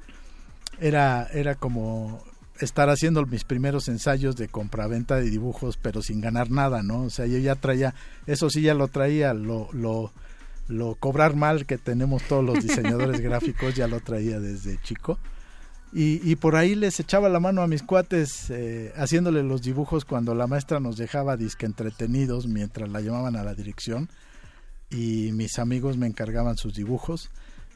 era, 0.81 1.29
era 1.33 1.55
como 1.55 2.23
estar 2.61 2.89
haciendo 2.89 3.25
mis 3.27 3.45
primeros 3.45 3.89
ensayos 3.89 4.37
de 4.37 4.49
compraventa 4.49 5.17
de 5.17 5.29
dibujos, 5.31 5.77
pero 5.77 6.03
sin 6.03 6.21
ganar 6.21 6.51
nada, 6.51 6.83
¿no? 6.83 7.03
O 7.03 7.11
sea, 7.11 7.27
yo 7.27 7.39
ya 7.39 7.57
traía, 7.57 7.95
eso 8.27 8.51
sí 8.51 8.63
ya 8.63 8.75
lo 8.75 8.89
traía, 8.89 9.35
lo, 9.35 9.69
lo, 9.73 10.13
lo 10.69 10.95
cobrar 10.95 11.35
mal 11.35 11.67
que 11.67 11.79
tenemos 11.79 12.23
todos 12.25 12.45
los 12.45 12.63
diseñadores 12.63 13.21
gráficos, 13.23 13.75
ya 13.75 13.89
lo 13.89 14.01
traía 14.01 14.39
desde 14.41 14.81
chico. 14.83 15.19
Y, 15.93 16.21
y, 16.29 16.35
por 16.35 16.57
ahí 16.57 16.75
les 16.75 16.99
echaba 16.99 17.29
la 17.29 17.39
mano 17.39 17.63
a 17.63 17.69
mis 17.69 17.85
cuates 17.85 18.51
eh, 18.51 18.93
haciéndole 18.97 19.45
los 19.45 19.63
dibujos 19.63 20.05
cuando 20.05 20.35
la 20.35 20.49
maestra 20.49 20.81
nos 20.81 20.97
dejaba 20.97 21.37
disque 21.37 21.67
entretenidos 21.67 22.49
mientras 22.49 22.89
la 22.89 23.01
llamaban 23.01 23.37
a 23.37 23.45
la 23.45 23.55
dirección 23.55 24.09
y 24.91 25.31
mis 25.33 25.61
amigos 25.61 25.97
me 25.97 26.09
encargaban 26.09 26.57
sus 26.57 26.75
dibujos 26.75 27.31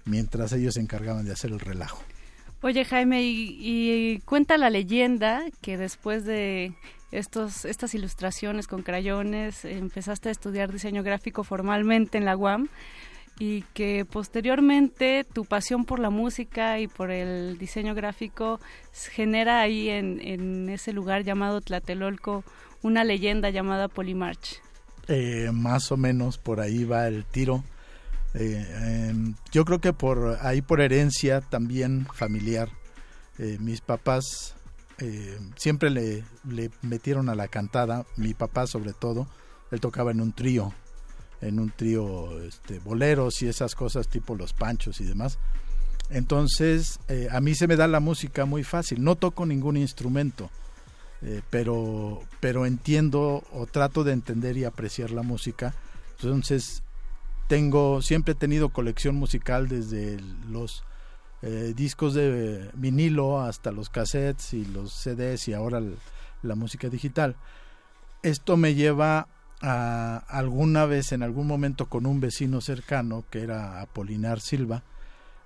mientras 0.05 0.52
ellos 0.52 0.74
se 0.74 0.80
encargaban 0.80 1.26
de 1.26 1.32
hacer 1.32 1.52
el 1.52 1.60
relajo. 1.60 2.02
Oye 2.60 2.85
Jaime, 2.85 3.22
y, 3.22 4.20
cuenta 4.24 4.59
la 4.59 4.70
leyenda 4.70 5.43
que 5.60 5.76
después 5.76 6.24
de 6.24 6.74
estos, 7.12 7.64
estas 7.64 7.94
ilustraciones 7.94 8.66
con 8.66 8.82
crayones 8.82 9.64
empezaste 9.64 10.28
a 10.28 10.32
estudiar 10.32 10.72
diseño 10.72 11.02
gráfico 11.02 11.44
formalmente 11.44 12.18
en 12.18 12.24
la 12.24 12.36
UAM 12.36 12.68
y 13.39 13.62
que 13.74 14.05
posteriormente 14.05 15.24
tu 15.24 15.44
pasión 15.44 15.85
por 15.85 16.01
la 16.01 16.10
música 16.10 16.80
y 16.80 16.89
por 16.89 17.12
el 17.12 17.59
diseño 17.59 17.94
gráfico 17.94 18.59
genera 18.93 19.60
ahí 19.60 19.89
en, 19.89 20.20
en 20.20 20.68
ese 20.68 20.93
lugar 20.93 21.22
llamado 21.22 21.60
Tlatelolco 21.60 22.43
una 22.82 23.05
leyenda 23.05 23.51
llamada 23.51 23.89
Polymarch. 23.89 24.60
Eh, 25.09 25.51
más 25.52 25.90
o 25.90 25.97
menos 25.97 26.39
por 26.39 26.60
ahí 26.60 26.85
va 26.85 27.09
el 27.09 27.24
tiro. 27.24 27.64
Eh, 28.40 29.09
em, 29.10 29.35
yo 29.51 29.65
creo 29.65 29.81
que 29.81 29.93
por 29.93 30.39
ahí 30.43 30.62
por 30.62 30.81
herencia 30.81 31.40
también 31.40 32.06
familiar, 32.15 32.70
eh, 33.39 33.56
mis 33.59 33.81
papás 33.81 34.55
eh, 34.98 35.39
siempre 35.56 35.90
le, 35.90 36.23
metieron 36.82 37.28
a 37.31 37.35
la 37.35 37.48
cantada, 37.48 38.06
mi 38.16 38.35
papá 38.35 38.69
sobre 38.69 38.93
todo, 38.93 39.27
él 39.73 39.81
tocaba 39.81 40.12
en 40.12 40.20
un 40.20 40.32
trío, 40.32 40.73
en 41.40 41.59
un 41.59 41.70
trío 41.70 42.40
este, 42.43 42.78
boleros 42.78 43.43
y 43.43 43.48
esas 43.48 43.74
cosas 43.74 44.09
tipo 44.09 44.36
los 44.36 44.52
panchos 44.52 45.01
y 45.01 45.05
demás. 45.05 45.39
Entonces, 46.10 47.01
a 47.31 47.40
mí 47.40 47.55
se 47.55 47.66
me 47.66 47.77
da 47.77 47.86
la 47.86 48.01
música 48.01 48.47
muy 48.47 48.65
fácil, 48.65 49.05
no 49.05 49.16
toco 49.16 49.44
ningún 49.44 49.77
instrumento, 49.77 50.48
pero, 51.51 52.23
pero 52.40 52.65
entiendo 52.65 53.44
o 53.52 53.66
trato 53.66 54.05
de 54.05 54.15
entender 54.15 54.56
y 54.56 54.65
apreciar 54.65 55.10
la 55.10 55.20
música. 55.23 55.74
Entonces, 56.19 56.82
tengo, 57.48 58.02
siempre 58.02 58.32
he 58.32 58.36
tenido 58.36 58.68
colección 58.68 59.16
musical 59.16 59.68
desde 59.68 60.20
los 60.48 60.84
eh, 61.42 61.72
discos 61.74 62.14
de 62.14 62.70
vinilo 62.74 63.40
hasta 63.40 63.72
los 63.72 63.88
cassettes 63.88 64.52
y 64.54 64.64
los 64.66 64.92
CDs 64.92 65.48
y 65.48 65.54
ahora 65.54 65.82
la 66.42 66.54
música 66.54 66.88
digital. 66.88 67.36
Esto 68.22 68.56
me 68.56 68.74
lleva 68.74 69.28
a 69.60 70.18
alguna 70.28 70.84
vez, 70.86 71.12
en 71.12 71.22
algún 71.22 71.46
momento, 71.46 71.86
con 71.86 72.06
un 72.06 72.20
vecino 72.20 72.60
cercano 72.60 73.24
que 73.30 73.42
era 73.42 73.80
Apolinar 73.80 74.40
Silva, 74.40 74.84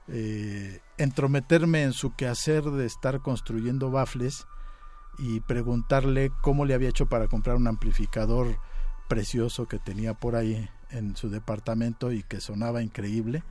eh, 0.08 0.80
entrometerme 0.98 1.84
en 1.84 1.92
su 1.92 2.14
quehacer 2.14 2.64
de 2.64 2.84
estar 2.84 3.20
construyendo 3.20 3.90
bafles 3.90 4.46
y 5.18 5.40
preguntarle 5.40 6.32
cómo 6.42 6.64
le 6.64 6.74
había 6.74 6.88
hecho 6.88 7.06
para 7.06 7.28
comprar 7.28 7.56
un 7.56 7.68
amplificador 7.68 8.58
precioso 9.08 9.66
que 9.66 9.78
tenía 9.78 10.14
por 10.14 10.34
ahí 10.36 10.68
en 10.92 11.16
su 11.16 11.30
departamento 11.30 12.12
y 12.12 12.22
que 12.22 12.40
sonaba 12.40 12.82
increíble. 12.82 13.42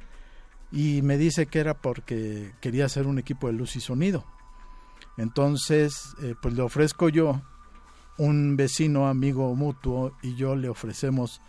Y 0.71 1.01
me 1.01 1.17
dice 1.17 1.47
que 1.47 1.59
era 1.59 1.73
porque 1.73 2.53
quería 2.61 2.85
hacer 2.85 3.07
un 3.07 3.19
equipo 3.19 3.47
de 3.47 3.53
luz 3.53 3.75
y 3.75 3.81
sonido. 3.81 4.25
Entonces, 5.17 6.15
eh, 6.21 6.35
pues 6.41 6.53
le 6.53 6.61
ofrezco 6.61 7.09
yo, 7.09 7.41
un 8.17 8.55
vecino, 8.55 9.07
amigo 9.07 9.53
mutuo, 9.55 10.15
y 10.21 10.35
yo 10.35 10.55
le 10.55 10.69
ofrecemos 10.69 11.41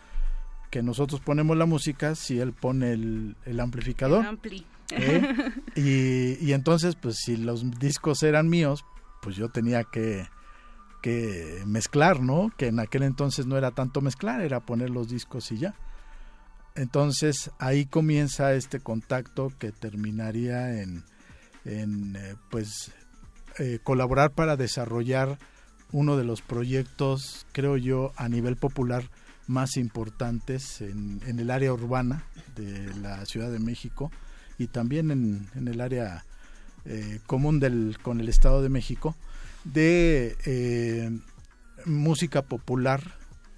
que 0.71 0.83
nosotros 0.83 1.21
ponemos 1.21 1.57
la 1.57 1.67
música 1.67 2.15
si 2.15 2.41
él 2.41 2.53
pone 2.53 2.93
el, 2.93 3.61
amplificador. 3.61 4.39
¿Eh? 4.91 5.53
y, 5.77 6.45
y 6.45 6.53
entonces, 6.53 6.97
pues 6.97 7.17
si 7.25 7.37
los 7.37 7.79
discos 7.79 8.23
eran 8.23 8.49
míos, 8.49 8.85
pues 9.21 9.37
yo 9.37 9.51
tenía 9.51 9.85
que 9.85 10.27
que 11.03 11.63
mezclar, 11.67 12.21
¿no? 12.21 12.51
Que 12.57 12.69
en 12.69 12.79
aquel 12.79 13.03
entonces 13.03 13.45
no 13.45 13.59
era 13.59 13.73
tanto 13.73 14.01
mezclar, 14.01 14.41
era 14.41 14.61
poner 14.61 14.89
los 14.89 15.09
discos 15.09 15.51
y 15.53 15.59
ya. 15.59 15.75
Entonces 16.75 17.51
ahí 17.59 17.85
comienza 17.85 18.55
este 18.55 18.81
contacto 18.81 19.53
que 19.59 19.73
terminaría 19.73 20.81
en, 20.81 21.05
eh, 21.65 22.35
pues 22.51 22.93
eh, 23.59 23.81
colaborar 23.83 24.31
para 24.31 24.57
desarrollar 24.57 25.39
uno 25.91 26.17
de 26.17 26.25
los 26.25 26.41
proyectos, 26.41 27.47
creo 27.53 27.77
yo, 27.77 28.13
a 28.17 28.29
nivel 28.29 28.57
popular 28.57 29.05
más 29.47 29.77
importantes 29.77 30.81
en, 30.81 31.21
el 31.27 31.51
área 31.51 31.73
urbana 31.75 32.25
de 32.55 32.95
la 32.97 33.27
Ciudad 33.27 33.51
de 33.51 33.59
México 33.59 34.11
y 34.57 34.69
también 34.69 35.11
en, 35.11 35.47
en 35.55 35.69
el 35.69 35.81
área 35.81 36.25
eh, 36.85 37.21
común 37.27 37.61
del, 37.61 37.99
con 38.03 38.21
el 38.21 38.29
Estado 38.29 38.63
de 38.63 38.69
México 38.69 39.17
de 39.65 40.37
eh, 40.45 41.11
música 41.85 42.43
popular, 42.43 43.03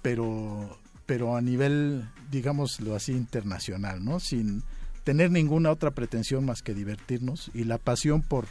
pero, 0.01 0.79
pero 1.05 1.35
a 1.35 1.41
nivel, 1.41 2.07
digámoslo 2.29 2.95
así, 2.95 3.11
internacional, 3.11 4.03
¿no? 4.03 4.19
Sin 4.19 4.63
tener 5.03 5.31
ninguna 5.31 5.71
otra 5.71 5.91
pretensión 5.91 6.45
más 6.45 6.61
que 6.61 6.73
divertirnos 6.73 7.51
y 7.53 7.63
la 7.63 7.77
pasión 7.77 8.21
por, 8.21 8.47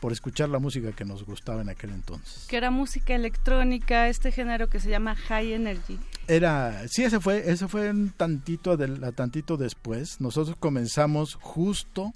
por 0.00 0.12
escuchar 0.12 0.48
la 0.48 0.58
música 0.58 0.92
que 0.92 1.04
nos 1.04 1.24
gustaba 1.24 1.62
en 1.62 1.68
aquel 1.68 1.90
entonces. 1.90 2.46
Que 2.48 2.56
era 2.56 2.70
música 2.70 3.14
electrónica, 3.14 4.08
este 4.08 4.30
género 4.30 4.68
que 4.68 4.80
se 4.80 4.88
llama 4.88 5.16
High 5.16 5.52
Energy. 5.54 5.98
Era, 6.28 6.86
sí, 6.88 7.04
ese 7.04 7.20
fue, 7.20 7.50
ese 7.50 7.68
fue 7.68 7.90
un 7.90 8.10
tantito, 8.10 8.76
de, 8.76 9.12
tantito 9.12 9.56
después. 9.56 10.20
Nosotros 10.20 10.56
comenzamos 10.58 11.34
justo 11.34 12.12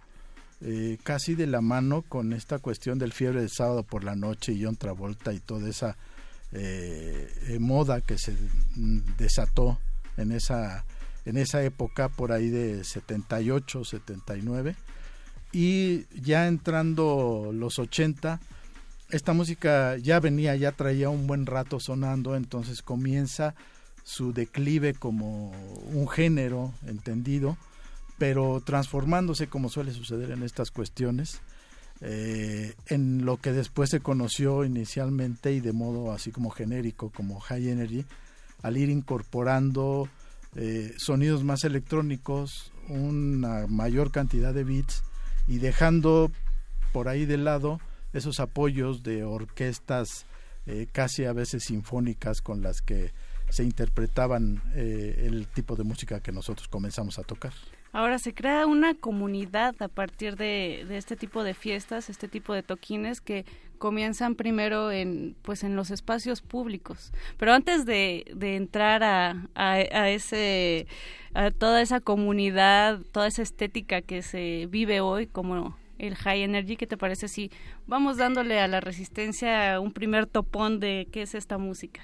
eh, 0.62 0.99
casi 1.03 1.35
de 1.35 1.47
la 1.47 1.62
mano 1.62 2.03
con 2.03 2.35
esta 2.35 2.59
cuestión 2.59 2.99
del 2.99 3.15
fiebre 3.15 3.41
del 3.41 3.49
sábado 3.49 3.82
por 3.82 4.05
la 4.05 4.15
noche 4.15 4.53
y 4.53 4.62
John 4.62 4.77
Travolta 4.77 5.32
y 5.32 5.41
toda 5.41 5.69
esa 5.69 5.97
eh, 6.53 7.32
eh, 7.49 7.59
moda 7.59 8.03
que 8.03 8.19
se 8.19 8.35
desató 9.16 9.78
en 10.19 10.32
esa 10.32 10.85
en 11.24 11.39
esa 11.39 11.62
época 11.62 12.11
por 12.11 12.32
ahí 12.32 12.51
de 12.51 12.85
78 12.85 13.85
79 13.85 14.77
y 15.53 16.05
ya 16.20 16.47
entrando 16.47 17.53
los 17.55 17.78
80 17.78 18.39
esta 19.09 19.32
música 19.32 19.97
ya 19.97 20.20
venía 20.20 20.57
ya 20.57 20.73
traía 20.73 21.09
un 21.09 21.27
buen 21.27 21.47
rato 21.47 21.81
sonando 21.81 22.37
entonces 22.37 22.82
comienza 22.82 23.55
su 24.05 24.35
declive 24.35 24.93
como 24.93 25.53
un 25.93 26.07
género 26.07 26.74
entendido 26.87 27.57
pero 28.21 28.61
transformándose 28.63 29.47
como 29.47 29.71
suele 29.71 29.93
suceder 29.93 30.31
en 30.31 30.43
estas 30.43 30.71
cuestiones 30.71 31.41
eh, 32.03 32.75
en 32.89 33.25
lo 33.25 33.39
que 33.39 33.51
después 33.51 33.89
se 33.89 34.01
conoció 34.01 34.63
inicialmente 34.67 35.55
y 35.55 35.61
de 35.61 35.73
modo 35.73 36.13
así 36.13 36.31
como 36.31 36.51
genérico 36.51 37.09
como 37.09 37.41
high 37.41 37.71
energy 37.71 38.05
al 38.63 38.77
ir 38.77 38.91
incorporando 38.91 40.07
eh, 40.55 40.93
sonidos 40.99 41.45
más 41.45 41.65
electrónicos 41.65 42.73
una 42.89 43.67
mayor 43.69 44.11
cantidad 44.11 44.53
de 44.53 44.65
beats 44.65 45.03
y 45.49 45.57
dejando 45.57 46.31
por 46.93 47.09
ahí 47.09 47.25
de 47.25 47.39
lado 47.39 47.81
esos 48.13 48.39
apoyos 48.39 49.03
de 49.03 49.25
orquestas 49.25 50.27
eh, 50.67 50.89
casi 50.93 51.25
a 51.25 51.33
veces 51.33 51.65
sinfónicas 51.65 52.43
con 52.43 52.61
las 52.61 52.83
que 52.83 53.15
se 53.49 53.65
interpretaban 53.65 54.63
el 54.77 55.49
tipo 55.49 55.75
de 55.75 55.85
música 55.85 56.21
que 56.21 56.31
nosotros 56.31 56.69
comenzamos 56.69 57.19
a 57.19 57.25
tocar. 57.25 57.53
Ahora 57.93 58.19
se 58.19 58.35
crea 58.35 58.67
una 58.67 58.95
comunidad 58.95 59.75
a 59.81 59.89
partir 59.89 60.37
de, 60.37 60.87
este 60.97 61.17
tipo 61.17 61.43
de 61.43 61.55
fiestas, 61.55 62.09
este 62.09 62.29
tipo 62.29 62.55
de 62.55 62.62
toquines 62.62 63.21
que 63.21 63.45
comienzan 63.79 64.35
primero 64.35 64.93
en 64.93 65.35
pues 65.43 65.65
en 65.65 65.75
los 65.75 65.91
espacios 65.91 66.41
públicos. 66.41 67.12
Pero 67.37 67.53
antes 67.53 67.87
de, 67.87 68.25
entrar 68.41 69.03
a, 69.03 69.49
a, 69.55 70.09
ese 70.11 70.87
a 71.35 71.51
toda 71.51 71.83
esa 71.83 72.01
comunidad, 72.01 73.01
toda 73.12 73.27
esa 73.27 73.43
estética 73.43 74.03
que 74.03 74.23
se 74.23 74.67
vive 74.71 75.01
hoy 75.01 75.27
como 75.27 75.77
el 75.99 76.15
high 76.15 76.43
energy, 76.43 76.77
¿qué 76.77 76.87
te 76.87 76.97
parece 76.97 77.29
si 77.29 77.51
vamos 77.87 78.17
dándole 78.17 78.61
a 78.61 78.69
la 78.69 78.81
resistencia 78.81 79.81
un 79.81 79.93
primer 79.93 80.27
topón 80.27 80.79
de 80.79 81.09
qué 81.11 81.23
es 81.23 81.35
esta 81.35 81.59
música? 81.59 82.03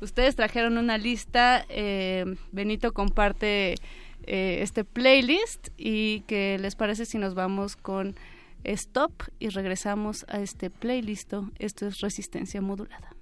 Ustedes 0.00 0.36
trajeron 0.36 0.78
una 0.78 0.96
lista, 0.96 1.64
eh, 1.68 2.24
Benito 2.52 2.92
comparte 2.92 3.74
eh, 4.28 4.62
este 4.62 4.84
playlist 4.84 5.68
y 5.76 6.20
que 6.20 6.58
les 6.58 6.76
parece 6.76 7.06
si 7.06 7.16
nos 7.16 7.34
vamos 7.34 7.76
con 7.76 8.14
stop 8.64 9.12
y 9.38 9.48
regresamos 9.48 10.26
a 10.28 10.40
este 10.40 10.68
playlist. 10.70 11.32
Esto 11.58 11.86
es 11.86 12.00
resistencia 12.00 12.60
modulada. 12.60 13.14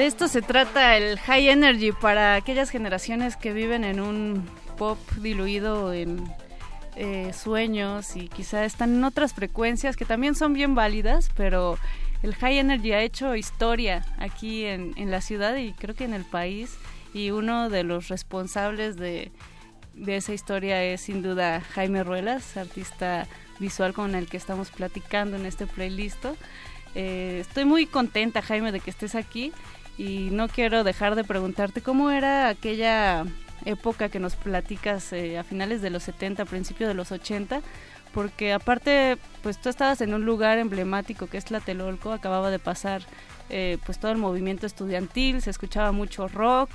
De 0.00 0.06
esto 0.06 0.28
se 0.28 0.40
trata 0.40 0.96
el 0.96 1.18
High 1.18 1.50
Energy 1.50 1.92
para 1.92 2.34
aquellas 2.34 2.70
generaciones 2.70 3.36
que 3.36 3.52
viven 3.52 3.84
en 3.84 4.00
un 4.00 4.48
pop 4.78 4.98
diluido 5.18 5.92
en 5.92 6.24
eh, 6.96 7.34
sueños 7.34 8.16
y 8.16 8.28
quizá 8.28 8.64
están 8.64 8.94
en 8.94 9.04
otras 9.04 9.34
frecuencias 9.34 9.98
que 9.98 10.06
también 10.06 10.34
son 10.34 10.54
bien 10.54 10.74
válidas, 10.74 11.30
pero 11.36 11.76
el 12.22 12.34
High 12.34 12.60
Energy 12.60 12.92
ha 12.92 13.02
hecho 13.02 13.36
historia 13.36 14.06
aquí 14.16 14.64
en, 14.64 14.94
la 15.10 15.20
ciudad 15.20 15.54
y 15.56 15.74
creo 15.74 15.94
que 15.94 16.04
en 16.04 16.14
el 16.14 16.24
país 16.24 16.78
y 17.12 17.30
uno 17.30 17.68
de 17.68 17.84
los 17.84 18.08
responsables 18.08 18.96
de, 18.96 19.30
de 19.92 20.16
esa 20.16 20.32
historia 20.32 20.82
es 20.82 21.02
sin 21.02 21.20
duda 21.20 21.60
Jaime 21.60 22.04
Ruelas, 22.04 22.56
artista 22.56 23.26
visual 23.58 23.92
con 23.92 24.14
el 24.14 24.28
que 24.28 24.38
estamos 24.38 24.70
platicando 24.70 25.36
en 25.36 25.44
este 25.44 25.66
playlist. 25.66 26.24
Eh, 26.94 27.38
estoy 27.42 27.66
muy 27.66 27.84
contenta, 27.84 28.40
Jaime, 28.40 28.72
de 28.72 28.80
que 28.80 28.90
estés 28.90 29.14
aquí 29.14 29.52
y 30.00 30.30
no 30.30 30.48
quiero 30.48 30.82
dejar 30.82 31.14
de 31.14 31.24
preguntarte 31.24 31.82
cómo 31.82 32.10
era 32.10 32.48
aquella 32.48 33.26
época 33.66 34.08
que 34.08 34.18
nos 34.18 34.34
platicas 34.34 35.12
eh, 35.12 35.38
a 35.38 35.44
finales 35.44 35.82
de 35.82 35.90
los 35.90 36.04
70, 36.04 36.46
principios 36.46 36.88
de 36.88 36.94
los 36.94 37.12
80, 37.12 37.60
porque 38.14 38.54
aparte, 38.54 39.18
pues 39.42 39.60
tú 39.60 39.68
estabas 39.68 40.00
en 40.00 40.14
un 40.14 40.24
lugar 40.24 40.56
emblemático 40.56 41.26
que 41.26 41.36
es 41.36 41.44
Tlatelolco, 41.44 42.12
acababa 42.12 42.50
de 42.50 42.58
pasar 42.58 43.02
eh, 43.50 43.76
pues 43.84 43.98
todo 43.98 44.10
el 44.10 44.16
movimiento 44.16 44.66
estudiantil, 44.66 45.42
se 45.42 45.50
escuchaba 45.50 45.92
mucho 45.92 46.28
rock, 46.28 46.70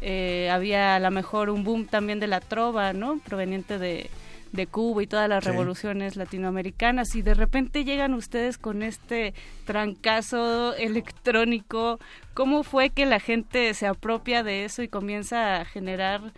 eh, 0.00 0.48
había 0.50 0.96
a 0.96 1.00
lo 1.00 1.10
mejor 1.10 1.50
un 1.50 1.64
boom 1.64 1.84
también 1.84 2.20
de 2.20 2.26
la 2.26 2.40
trova, 2.40 2.94
¿no? 2.94 3.18
Proveniente 3.18 3.78
de, 3.78 4.08
de 4.52 4.66
Cuba 4.66 5.02
y 5.02 5.06
todas 5.06 5.28
las 5.28 5.42
revoluciones 5.44 6.16
latinoamericanas 6.16 7.14
y 7.16 7.22
de 7.22 7.34
repente 7.34 7.84
llegan 7.84 8.14
ustedes 8.14 8.58
con 8.58 8.82
este 8.82 9.34
trancazo 9.64 10.74
electrónico. 10.74 11.98
¿Cómo 12.34 12.62
fue 12.62 12.90
que 12.90 13.06
la 13.06 13.18
gente 13.18 13.72
se 13.74 13.86
apropia 13.86 14.42
de 14.42 14.64
eso 14.64 14.82
y 14.82 14.88
comienza 14.88 15.60
a 15.60 15.64
generar 15.64 16.32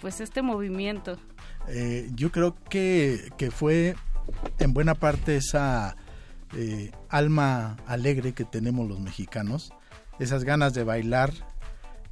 pues 0.00 0.20
este 0.20 0.42
movimiento? 0.42 1.16
Eh, 1.68 2.10
yo 2.14 2.32
creo 2.32 2.56
que, 2.68 3.30
que, 3.36 3.50
fue 3.50 3.94
en 4.58 4.72
buena 4.72 4.94
parte 4.94 5.36
esa 5.36 5.96
eh, 6.56 6.90
alma 7.08 7.76
alegre 7.86 8.32
que 8.32 8.44
tenemos 8.44 8.88
los 8.88 8.98
mexicanos, 8.98 9.72
esas 10.18 10.42
ganas 10.44 10.74
de 10.74 10.84
bailar 10.84 11.32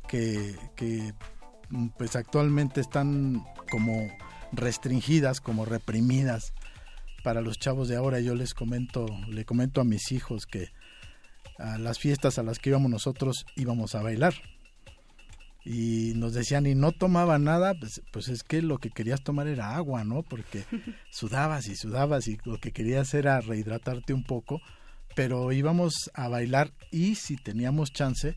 que, 0.07 0.55
que 0.77 1.13
pues 1.97 2.15
actualmente 2.15 2.81
están 2.81 3.45
como 3.71 4.09
restringidas, 4.53 5.41
como 5.41 5.65
reprimidas 5.65 6.53
para 7.23 7.41
los 7.41 7.59
chavos 7.59 7.89
de 7.89 7.97
ahora. 7.97 8.21
Yo 8.21 8.35
les 8.35 8.55
comento, 8.55 9.07
le 9.29 9.45
comento 9.45 9.81
a 9.81 9.85
mis 9.85 10.13
hijos 10.13 10.47
que 10.47 10.71
a 11.59 11.79
las 11.79 11.99
fiestas 11.99 12.39
a 12.39 12.43
las 12.43 12.59
que 12.59 12.71
íbamos 12.71 12.91
nosotros 12.91 13.45
íbamos 13.57 13.95
a 13.95 14.03
bailar. 14.03 14.35
Y 15.65 16.13
nos 16.15 16.33
decían, 16.33 16.67
y 16.67 16.75
no 16.75 16.93
tomaba 16.93 17.39
nada, 17.39 17.75
pues, 17.79 18.01
pues 18.13 18.29
es 18.29 18.43
que 18.43 18.63
lo 18.63 18.79
que 18.79 18.91
querías 18.91 19.23
tomar 19.23 19.49
era 19.49 19.77
agua, 19.77 20.05
¿no? 20.05 20.23
Porque 20.23 20.65
sudabas 21.11 21.67
y 21.67 21.77
sudabas 21.77 22.29
y 22.29 22.39
lo 22.45 22.59
que 22.59 22.73
querías 22.73 23.13
era 23.13 23.41
rehidratarte 23.41 24.15
un 24.15 24.25
poco, 24.25 24.63
pero 25.15 25.53
íbamos 25.53 26.11
a 26.15 26.29
bailar 26.29 26.73
y 26.91 27.17
si 27.17 27.37
teníamos 27.37 27.93
chance, 27.93 28.37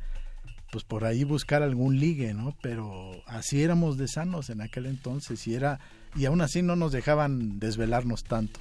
pues 0.71 0.83
por 0.83 1.05
ahí 1.05 1.23
buscar 1.23 1.63
algún 1.63 1.99
ligue, 1.99 2.33
¿no? 2.33 2.55
Pero 2.61 3.11
así 3.27 3.61
éramos 3.61 3.97
de 3.97 4.07
sanos 4.07 4.49
en 4.49 4.61
aquel 4.61 4.88
entonces 4.88 5.45
y 5.47 5.53
era 5.53 5.79
y 6.15 6.25
aún 6.25 6.41
así 6.41 6.61
no 6.61 6.75
nos 6.75 6.91
dejaban 6.91 7.59
desvelarnos 7.59 8.23
tanto. 8.23 8.59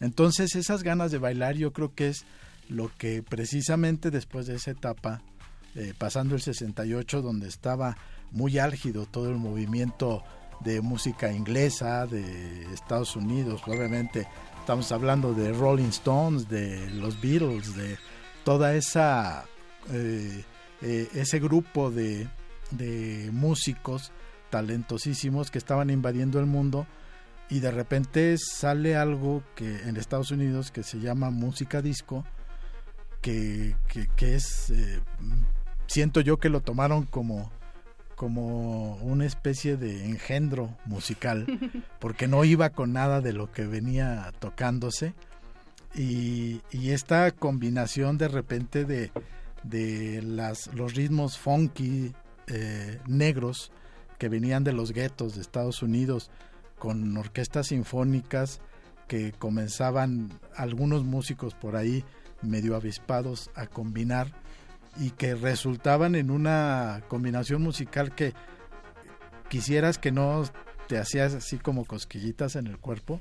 Entonces 0.00 0.54
esas 0.54 0.82
ganas 0.82 1.10
de 1.10 1.18
bailar 1.18 1.56
yo 1.56 1.72
creo 1.72 1.94
que 1.94 2.08
es 2.08 2.24
lo 2.68 2.90
que 2.96 3.22
precisamente 3.22 4.10
después 4.10 4.46
de 4.46 4.56
esa 4.56 4.72
etapa, 4.72 5.22
eh, 5.74 5.94
pasando 5.96 6.34
el 6.34 6.42
68, 6.42 7.22
donde 7.22 7.48
estaba 7.48 7.96
muy 8.30 8.58
álgido 8.58 9.06
todo 9.06 9.30
el 9.30 9.36
movimiento 9.36 10.22
de 10.60 10.80
música 10.80 11.32
inglesa 11.32 12.06
de 12.06 12.72
Estados 12.72 13.14
Unidos, 13.14 13.62
obviamente 13.66 14.26
estamos 14.60 14.90
hablando 14.90 15.32
de 15.32 15.52
Rolling 15.52 15.88
Stones, 15.88 16.48
de 16.48 16.90
los 16.90 17.20
Beatles, 17.20 17.76
de 17.76 17.98
toda 18.44 18.74
esa 18.74 19.44
eh, 19.92 20.44
eh, 20.82 21.08
ese 21.14 21.38
grupo 21.38 21.90
de, 21.90 22.28
de 22.70 23.30
músicos 23.32 24.12
talentosísimos 24.56 25.50
que 25.50 25.58
estaban 25.58 25.90
invadiendo 25.90 26.40
el 26.40 26.46
mundo 26.46 26.86
y 27.50 27.60
de 27.60 27.70
repente 27.70 28.38
sale 28.38 28.96
algo 28.96 29.42
que 29.54 29.82
en 29.82 29.98
Estados 29.98 30.30
Unidos 30.30 30.70
que 30.70 30.82
se 30.82 30.98
llama 30.98 31.28
música 31.28 31.82
disco 31.82 32.24
que, 33.20 33.76
que, 34.16 34.34
es 34.34 34.70
eh, 34.70 35.00
siento 35.88 36.22
yo 36.22 36.38
que 36.38 36.48
lo 36.48 36.62
tomaron 36.62 37.04
como 37.04 37.52
como 38.14 38.94
una 39.02 39.26
especie 39.26 39.76
de 39.76 40.06
engendro 40.06 40.74
musical 40.86 41.46
porque 42.00 42.26
no 42.26 42.42
iba 42.44 42.70
con 42.70 42.94
nada 42.94 43.20
de 43.20 43.34
lo 43.34 43.52
que 43.52 43.66
venía 43.66 44.32
tocándose. 44.38 45.12
Y, 45.94 46.62
y 46.70 46.92
esta 46.92 47.30
combinación 47.30 48.16
de 48.16 48.28
repente 48.28 48.86
de, 48.86 49.10
de 49.64 50.22
las, 50.22 50.68
los 50.74 50.94
ritmos 50.94 51.36
funky 51.36 52.14
eh, 52.46 53.00
negros 53.06 53.70
que 54.18 54.28
venían 54.28 54.64
de 54.64 54.72
los 54.72 54.92
guetos 54.92 55.34
de 55.34 55.42
Estados 55.42 55.82
Unidos 55.82 56.30
con 56.78 57.16
orquestas 57.16 57.68
sinfónicas 57.68 58.60
que 59.08 59.32
comenzaban 59.32 60.30
algunos 60.54 61.04
músicos 61.04 61.54
por 61.54 61.76
ahí 61.76 62.04
medio 62.42 62.76
avispados 62.76 63.50
a 63.54 63.66
combinar 63.66 64.32
y 64.98 65.10
que 65.10 65.34
resultaban 65.34 66.14
en 66.14 66.30
una 66.30 67.02
combinación 67.08 67.62
musical 67.62 68.14
que 68.14 68.32
quisieras 69.48 69.98
que 69.98 70.12
no 70.12 70.44
te 70.88 70.98
hacías 70.98 71.34
así 71.34 71.58
como 71.58 71.84
cosquillitas 71.84 72.56
en 72.56 72.66
el 72.66 72.78
cuerpo, 72.78 73.20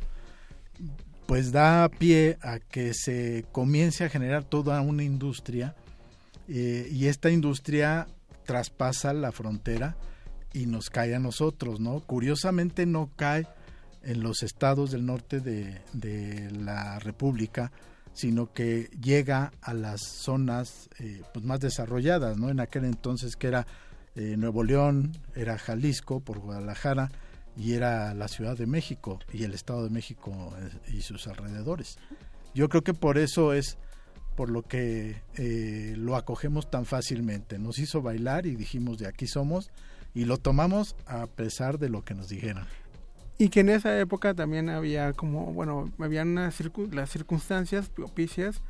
pues 1.27 1.51
da 1.51 1.89
pie 1.89 2.37
a 2.41 2.59
que 2.59 2.93
se 2.93 3.45
comience 3.51 4.03
a 4.03 4.09
generar 4.09 4.43
toda 4.43 4.81
una 4.81 5.03
industria 5.03 5.75
eh, 6.47 6.87
y 6.91 7.07
esta 7.07 7.31
industria 7.31 8.07
traspasa 8.45 9.13
la 9.13 9.31
frontera 9.31 9.97
y 10.55 10.67
nos 10.67 10.89
cae 10.89 11.13
a 11.13 11.19
nosotros, 11.19 11.81
¿no? 11.81 11.99
Curiosamente 11.99 12.85
no 12.85 13.11
cae 13.17 13.45
en 14.03 14.23
los 14.23 14.41
estados 14.41 14.91
del 14.91 15.05
norte 15.05 15.41
de, 15.41 16.49
la 16.51 16.97
República, 16.99 17.73
sino 18.13 18.53
que 18.53 18.89
llega 19.01 19.51
a 19.61 19.73
las 19.73 20.01
zonas 20.01 20.89
eh, 20.99 21.21
pues 21.33 21.43
más 21.43 21.59
desarrolladas, 21.59 22.37
¿no? 22.37 22.49
En 22.49 22.61
aquel 22.61 22.85
entonces 22.85 23.35
que 23.35 23.47
era 23.47 23.67
eh, 24.15 24.37
Nuevo 24.37 24.63
León, 24.63 25.11
era 25.35 25.57
Jalisco 25.57 26.21
por 26.21 26.39
Guadalajara 26.39 27.11
y 27.57 27.73
era 27.73 28.13
la 28.13 28.29
Ciudad 28.29 28.57
de 28.57 28.65
México 28.65 29.19
y 29.33 29.43
el 29.43 29.53
Estado 29.53 29.83
de 29.83 29.89
México 29.89 30.55
eh, 30.57 30.93
y 30.93 31.01
sus 31.01 31.27
alrededores. 31.27 31.97
Yo 32.53 32.69
creo 32.69 32.81
que 32.81 32.93
por 32.93 33.17
eso 33.17 33.51
es 33.51 33.77
por 34.37 34.49
lo 34.49 34.63
que 34.63 35.21
lo 35.97 36.15
acogemos 36.15 36.69
tan 36.69 36.85
fácilmente. 36.85 37.57
Nos 37.57 37.79
hizo 37.79 38.01
bailar 38.01 38.45
y 38.45 38.55
dijimos 38.55 38.97
de 38.97 39.07
aquí 39.07 39.27
somos 39.27 39.71
y 40.15 40.25
lo 40.25 40.37
tomamos 40.37 40.95
a 41.05 41.27
pesar 41.27 41.77
de 41.77 41.89
lo 41.89 42.03
que 42.03 42.15
nos 42.15 42.29
dijeron. 42.29 42.65
Y 43.37 43.49
que 43.49 43.59
en 43.59 43.69
esa 43.69 43.99
época 43.99 44.33
también 44.33 44.69
había 44.69 45.11
como, 45.13 45.53
bueno, 45.53 45.91
habían 45.99 46.35
las 46.35 46.55
circunstancias 47.09 47.89
propicias 47.89 48.61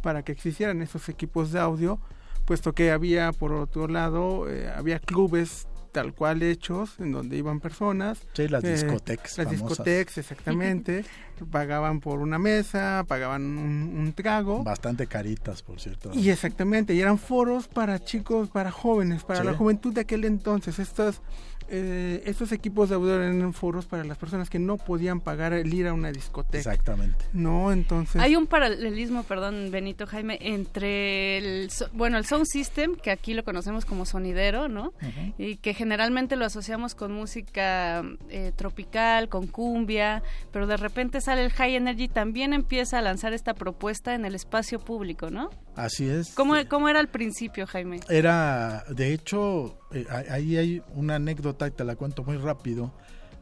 para 0.00 0.22
que 0.22 0.32
existieran 0.32 0.80
esos 0.80 1.08
equipos 1.08 1.50
de 1.50 1.58
audio, 1.58 1.98
puesto 2.46 2.72
que 2.72 2.92
había, 2.92 3.32
por 3.32 3.52
otro 3.52 3.88
lado, 3.88 4.48
eh, 4.48 4.70
había 4.74 5.00
clubes 5.00 5.66
tal 5.92 6.14
cual 6.14 6.42
hechos 6.42 6.98
en 6.98 7.12
donde 7.12 7.36
iban 7.36 7.60
personas. 7.60 8.18
Sí, 8.32 8.48
las 8.48 8.64
eh, 8.64 8.72
discotecas. 8.72 9.38
Las 9.38 9.50
discotecas, 9.50 10.18
exactamente. 10.18 11.04
pagaban 11.50 12.00
por 12.00 12.20
una 12.20 12.38
mesa, 12.38 13.04
pagaban 13.06 13.42
un, 13.42 14.12
trago. 14.14 14.62
Bastante 14.62 15.06
caritas, 15.06 15.62
por 15.62 15.80
cierto. 15.80 16.10
Y 16.14 16.30
exactamente, 16.30 16.94
y 16.94 17.00
eran 17.00 17.18
foros 17.18 17.68
para 17.68 18.02
chicos, 18.04 18.48
para 18.48 18.70
jóvenes, 18.70 19.24
para 19.24 19.44
la 19.44 19.54
juventud 19.54 19.92
de 19.92 20.02
aquel 20.02 20.24
entonces. 20.24 20.78
Estas 20.78 21.20
eh, 21.68 22.22
estos 22.26 22.52
equipos 22.52 22.88
de 22.88 22.96
audio 22.96 23.14
eran 23.14 23.52
foros 23.52 23.86
para 23.86 24.04
las 24.04 24.18
personas 24.18 24.50
que 24.50 24.58
no 24.58 24.76
podían 24.76 25.20
pagar 25.20 25.52
el 25.52 25.72
ir 25.72 25.86
a 25.86 25.92
una 25.92 26.12
discoteca. 26.12 26.58
Exactamente. 26.58 27.24
No, 27.32 27.72
entonces. 27.72 28.20
Hay 28.20 28.36
un 28.36 28.46
paralelismo, 28.46 29.22
perdón, 29.24 29.70
Benito 29.70 30.06
Jaime, 30.06 30.38
entre 30.40 31.38
el, 31.38 31.70
bueno, 31.92 32.18
el 32.18 32.24
sound 32.26 32.46
system, 32.46 32.96
que 32.96 33.10
aquí 33.10 33.34
lo 33.34 33.44
conocemos 33.44 33.84
como 33.84 34.04
sonidero, 34.04 34.68
¿no? 34.68 34.92
Y 35.38 35.56
que 35.56 35.74
generalmente 35.74 36.36
lo 36.36 36.44
asociamos 36.44 36.94
con 36.94 37.12
música 37.12 38.02
eh, 38.28 38.52
tropical, 38.56 39.28
con 39.28 39.46
cumbia, 39.46 40.22
pero 40.52 40.66
de 40.66 40.76
repente 40.76 41.20
sale 41.20 41.44
el 41.44 41.52
high 41.52 41.76
energy, 41.76 42.08
también 42.08 42.52
empieza 42.52 42.98
a 42.98 43.02
lanzar 43.02 43.32
esta 43.32 43.54
propuesta 43.54 44.14
en 44.14 44.24
el 44.24 44.34
espacio 44.34 44.78
público, 44.78 45.30
¿no? 45.30 45.50
Así 45.76 46.08
es. 46.08 46.34
¿Cómo, 46.34 46.54
cómo 46.68 46.88
era 46.88 47.00
al 47.00 47.08
principio, 47.08 47.66
Jaime? 47.66 48.00
Era, 48.08 48.84
de 48.88 49.12
hecho, 49.12 49.78
eh, 49.92 50.06
ahí 50.30 50.56
hay 50.56 50.82
una 50.94 51.16
anécdota, 51.16 51.66
y 51.66 51.70
te 51.70 51.84
la 51.84 51.96
cuento 51.96 52.24
muy 52.24 52.36
rápido. 52.36 52.92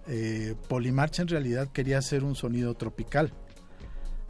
Eh, 0.06 0.54
Polimarcha 0.68 1.22
en 1.22 1.28
realidad 1.28 1.68
quería 1.68 1.98
hacer 1.98 2.24
un 2.24 2.34
sonido 2.34 2.74
tropical. 2.74 3.32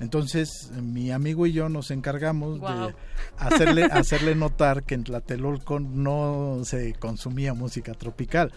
Entonces 0.01 0.71
mi 0.83 1.11
amigo 1.11 1.47
y 1.47 1.53
yo 1.53 1.69
nos 1.69 1.91
encargamos 1.91 2.61
de 2.61 2.95
hacerle, 3.37 3.85
hacerle 3.93 4.35
notar 4.35 4.83
que 4.83 4.95
en 4.95 5.05
Tlatelolco 5.05 5.79
no 5.79 6.61
se 6.65 6.95
consumía 6.95 7.53
música 7.53 7.93
tropical. 7.93 8.53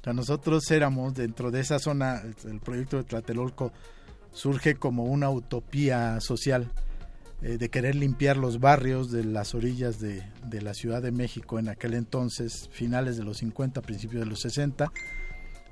O 0.00 0.04
sea, 0.04 0.12
nosotros 0.12 0.70
éramos 0.70 1.14
dentro 1.14 1.50
de 1.50 1.60
esa 1.60 1.78
zona, 1.78 2.22
el 2.44 2.60
proyecto 2.60 2.98
de 2.98 3.04
Tlatelolco 3.04 3.72
surge 4.32 4.74
como 4.74 5.04
una 5.04 5.30
utopía 5.30 6.20
social 6.20 6.70
eh, 7.44 7.58
de 7.58 7.70
querer 7.70 7.96
limpiar 7.96 8.36
los 8.36 8.60
barrios 8.60 9.10
de 9.10 9.24
las 9.24 9.56
orillas 9.56 9.98
de, 9.98 10.22
la 10.60 10.74
Ciudad 10.74 11.02
de 11.02 11.10
México 11.10 11.58
en 11.58 11.68
aquel 11.68 11.94
entonces, 11.94 12.68
finales 12.70 13.16
de 13.16 13.24
los 13.24 13.38
50, 13.38 13.82
principios 13.82 14.22
de 14.22 14.30
los 14.30 14.42
60. 14.42 14.92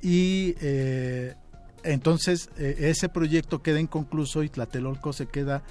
Y 0.03 0.57
eh, 0.61 1.37
entonces 1.85 2.51
eh, 2.59 2.75
ese 2.81 3.09
proyecto 3.09 3.63
queda 3.63 3.79
inconcluso 3.79 4.43
y 4.43 4.49
Tlatelolco 4.49 5.13
se 5.13 5.27
queda 5.27 5.63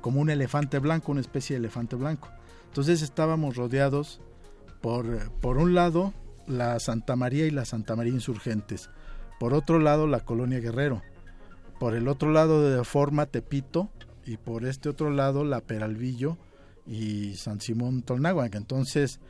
como 0.00 0.20
un 0.20 0.30
elefante 0.30 0.78
blanco, 0.78 1.10
una 1.10 1.22
especie 1.22 1.54
de 1.54 1.60
elefante 1.60 1.96
blanco. 1.96 2.28
Entonces 2.66 3.02
estábamos 3.02 3.56
rodeados 3.56 4.20
Por, 4.80 5.32
por 5.40 5.58
un 5.58 5.74
lado, 5.74 6.14
la 6.46 6.78
Santa 6.78 7.16
María 7.16 7.46
y 7.46 7.50
la 7.50 7.64
Santa 7.64 7.96
María 7.96 8.12
Insurgentes. 8.12 8.90
Por 9.40 9.54
otro 9.54 9.80
lado, 9.80 10.06
la 10.06 10.20
Colonia 10.20 10.60
Guerrero. 10.60 11.02
Por 11.80 11.96
el 11.96 12.06
otro 12.06 12.30
lado 12.30 12.62
de 12.62 12.84
forma 12.84 13.26
Tepito 13.26 13.90
y 14.28 14.36
por 14.36 14.66
este 14.66 14.90
otro 14.90 15.10
lado 15.10 15.42
la 15.42 15.62
Peralvillo 15.62 16.36
y 16.86 17.34
San 17.36 17.60
Simón 17.60 18.02
Tolnáhuac. 18.02 18.54
Entonces 18.54 19.20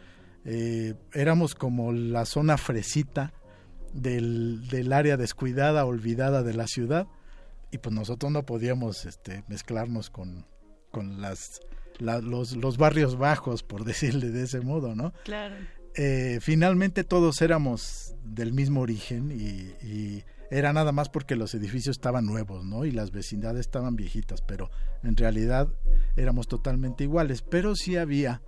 eh, 0.44 0.94
éramos 1.12 1.54
como 1.54 1.92
la 1.92 2.24
zona 2.24 2.58
fresita 2.58 3.32
del, 3.92 4.66
del, 4.68 4.92
área 4.92 5.16
descuidada, 5.16 5.84
olvidada 5.84 6.42
de 6.42 6.54
la 6.54 6.66
ciudad 6.66 7.06
y 7.70 7.78
pues 7.78 7.94
nosotros 7.94 8.32
no 8.32 8.44
podíamos 8.44 9.04
este, 9.04 9.44
mezclarnos 9.46 10.10
con, 10.10 10.46
con 10.90 11.20
las, 11.20 11.60
los, 12.00 12.56
los, 12.56 12.76
barrios 12.76 13.16
bajos, 13.16 13.62
por 13.62 13.84
decirle 13.86 14.30
de 14.30 14.44
ese 14.44 14.60
modo, 14.60 14.94
¿no? 14.94 15.12
Claro. 15.24 15.54
Eh, 15.94 16.38
finalmente 16.40 17.04
todos 17.04 17.40
éramos 17.40 18.14
del 18.24 18.52
mismo 18.52 18.80
origen 18.80 19.32
y, 19.32 19.86
y, 19.86 20.24
era 20.50 20.72
nada 20.72 20.92
más 20.92 21.08
porque 21.08 21.36
los 21.36 21.54
edificios 21.54 21.96
estaban 21.96 22.24
nuevos, 22.24 22.64
¿no? 22.64 22.84
Y 22.84 22.90
las 22.90 23.10
vecindades 23.10 23.60
estaban 23.60 23.96
viejitas, 23.96 24.40
pero 24.42 24.70
en 25.02 25.16
realidad 25.16 25.68
éramos 26.16 26.48
totalmente 26.48 27.04
iguales. 27.04 27.42
Pero 27.42 27.74
sí 27.74 27.96
había 27.96 28.42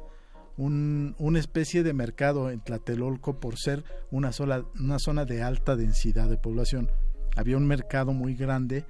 un, 0.57 1.15
una 1.19 1.39
especie 1.39 1.83
de 1.83 1.93
mercado 1.93 2.51
en 2.51 2.61
Tlatelolco 2.61 3.39
por 3.39 3.59
ser 3.59 3.85
una, 4.11 4.33
sola, 4.33 4.65
una 4.79 4.99
zona 4.99 5.25
de 5.25 5.43
alta 5.43 5.77
densidad 5.77 6.29
de 6.29 6.39
población. 6.39 6.91
Había 7.37 7.57
un 7.57 7.67
mercado 7.67 8.13
muy 8.13 8.35
grande 8.35 8.85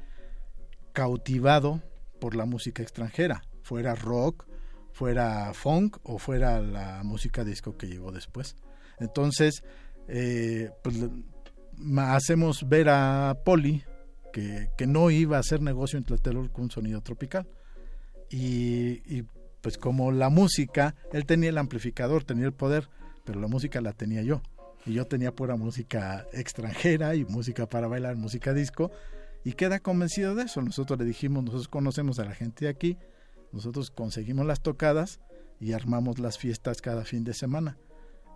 cautivado 0.92 1.82
por 2.20 2.36
la 2.36 2.44
música 2.44 2.82
extranjera, 2.82 3.42
fuera 3.62 3.94
rock, 3.94 4.46
fuera 4.92 5.52
funk 5.54 5.98
o 6.02 6.18
fuera 6.18 6.60
la 6.60 7.02
música 7.02 7.44
disco 7.44 7.76
que 7.76 7.86
llegó 7.86 8.12
después. 8.12 8.56
Entonces, 8.98 9.62
eh, 10.08 10.70
pues, 10.82 10.96
hacemos 11.98 12.68
ver 12.68 12.88
a 12.88 13.36
Poli 13.44 13.84
que, 14.32 14.68
que, 14.76 14.86
no 14.86 15.10
iba 15.10 15.36
a 15.36 15.40
hacer 15.40 15.60
negocio 15.60 15.98
en 15.98 16.04
Tlatelolco 16.04 16.54
con 16.54 16.70
sonido 16.70 17.00
tropical. 17.00 17.46
Y, 18.30 19.02
y, 19.06 19.24
pues 19.60 19.76
como 19.76 20.12
la 20.12 20.30
música, 20.30 20.94
él 21.12 21.26
tenía 21.26 21.50
el 21.50 21.58
amplificador, 21.58 22.24
tenía 22.24 22.46
el 22.46 22.52
poder, 22.52 22.88
pero 23.24 23.40
la 23.40 23.48
música 23.48 23.80
la 23.80 23.92
tenía 23.92 24.22
yo. 24.22 24.40
Y 24.86 24.94
yo 24.94 25.06
tenía 25.06 25.34
pura 25.34 25.56
música 25.56 26.26
extranjera 26.32 27.14
y 27.14 27.24
música 27.24 27.66
para 27.66 27.86
bailar, 27.86 28.16
música 28.16 28.54
disco. 28.54 28.90
Y 29.44 29.52
queda 29.52 29.80
convencido 29.80 30.34
de 30.34 30.44
eso. 30.44 30.62
Nosotros 30.62 30.98
le 30.98 31.04
dijimos, 31.04 31.44
nosotros 31.44 31.68
conocemos 31.68 32.18
a 32.18 32.24
la 32.24 32.34
gente 32.34 32.64
de 32.64 32.70
aquí, 32.70 32.96
nosotros 33.52 33.90
conseguimos 33.90 34.46
las 34.46 34.60
tocadas 34.60 35.20
y 35.58 35.72
armamos 35.72 36.18
las 36.18 36.38
fiestas 36.38 36.80
cada 36.80 37.04
fin 37.04 37.24
de 37.24 37.34
semana. 37.34 37.76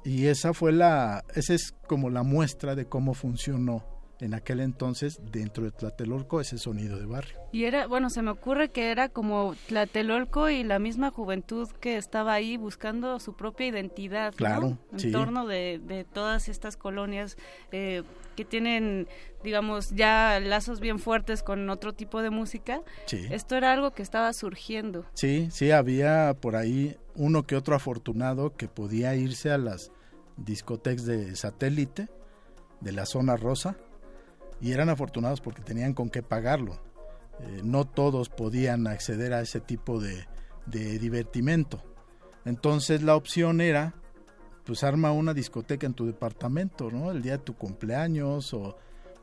Y 0.04 0.26
esa 0.26 0.52
fue 0.52 0.72
la, 0.72 1.24
esa 1.34 1.54
es 1.54 1.74
como 1.86 2.10
la 2.10 2.22
muestra 2.22 2.74
de 2.74 2.86
cómo 2.86 3.14
funcionó 3.14 3.84
en 4.20 4.34
aquel 4.34 4.60
entonces 4.60 5.20
dentro 5.30 5.64
de 5.64 5.70
Tlatelolco 5.70 6.40
ese 6.40 6.58
sonido 6.58 6.98
de 6.98 7.06
barrio. 7.06 7.38
Y 7.52 7.64
era, 7.64 7.86
bueno, 7.86 8.10
se 8.10 8.22
me 8.22 8.30
ocurre 8.30 8.70
que 8.70 8.90
era 8.90 9.08
como 9.08 9.54
Tlatelolco 9.68 10.48
y 10.50 10.64
la 10.64 10.78
misma 10.78 11.10
juventud 11.10 11.68
que 11.80 11.96
estaba 11.96 12.32
ahí 12.32 12.56
buscando 12.56 13.18
su 13.20 13.36
propia 13.36 13.66
identidad, 13.66 14.34
claro, 14.34 14.78
En 14.96 15.12
torno 15.12 15.46
de, 15.46 15.80
de, 15.84 16.04
todas 16.04 16.48
estas 16.48 16.76
colonias 16.76 17.36
eh, 17.72 18.02
que 18.36 18.44
tienen, 18.44 19.08
digamos, 19.42 19.90
ya 19.90 20.40
lazos 20.40 20.80
bien 20.80 20.98
fuertes 20.98 21.42
con 21.42 21.68
otro 21.70 21.92
tipo 21.92 22.22
de 22.22 22.30
música. 22.30 22.80
Sí. 23.06 23.26
Esto 23.30 23.56
era 23.56 23.72
algo 23.72 23.92
que 23.92 24.02
estaba 24.02 24.32
surgiendo. 24.32 25.04
Sí, 25.14 25.48
sí, 25.50 25.70
había 25.70 26.34
por 26.40 26.56
ahí 26.56 26.96
uno 27.14 27.44
que 27.44 27.56
otro 27.56 27.76
afortunado 27.76 28.56
que 28.56 28.68
podía 28.68 29.14
irse 29.14 29.50
a 29.50 29.58
las 29.58 29.92
discotecas 30.36 31.04
de 31.04 31.36
satélite 31.36 32.08
de 32.80 32.92
la 32.92 33.06
zona 33.06 33.36
rosa 33.36 33.76
y 34.60 34.72
eran 34.72 34.88
afortunados 34.88 35.40
porque 35.40 35.62
tenían 35.62 35.94
con 35.94 36.10
qué 36.10 36.22
pagarlo. 36.22 36.80
Eh, 37.40 37.60
no 37.64 37.84
todos 37.84 38.28
podían 38.28 38.86
acceder 38.86 39.32
a 39.32 39.40
ese 39.40 39.60
tipo 39.60 40.00
de, 40.00 40.26
de 40.66 40.98
divertimento. 40.98 41.82
Entonces 42.44 43.02
la 43.02 43.16
opción 43.16 43.60
era, 43.60 43.94
pues 44.64 44.84
arma 44.84 45.12
una 45.12 45.34
discoteca 45.34 45.86
en 45.86 45.94
tu 45.94 46.06
departamento, 46.06 46.90
¿no? 46.90 47.10
El 47.10 47.22
día 47.22 47.32
de 47.32 47.44
tu 47.44 47.54
cumpleaños 47.54 48.54
o, 48.54 48.76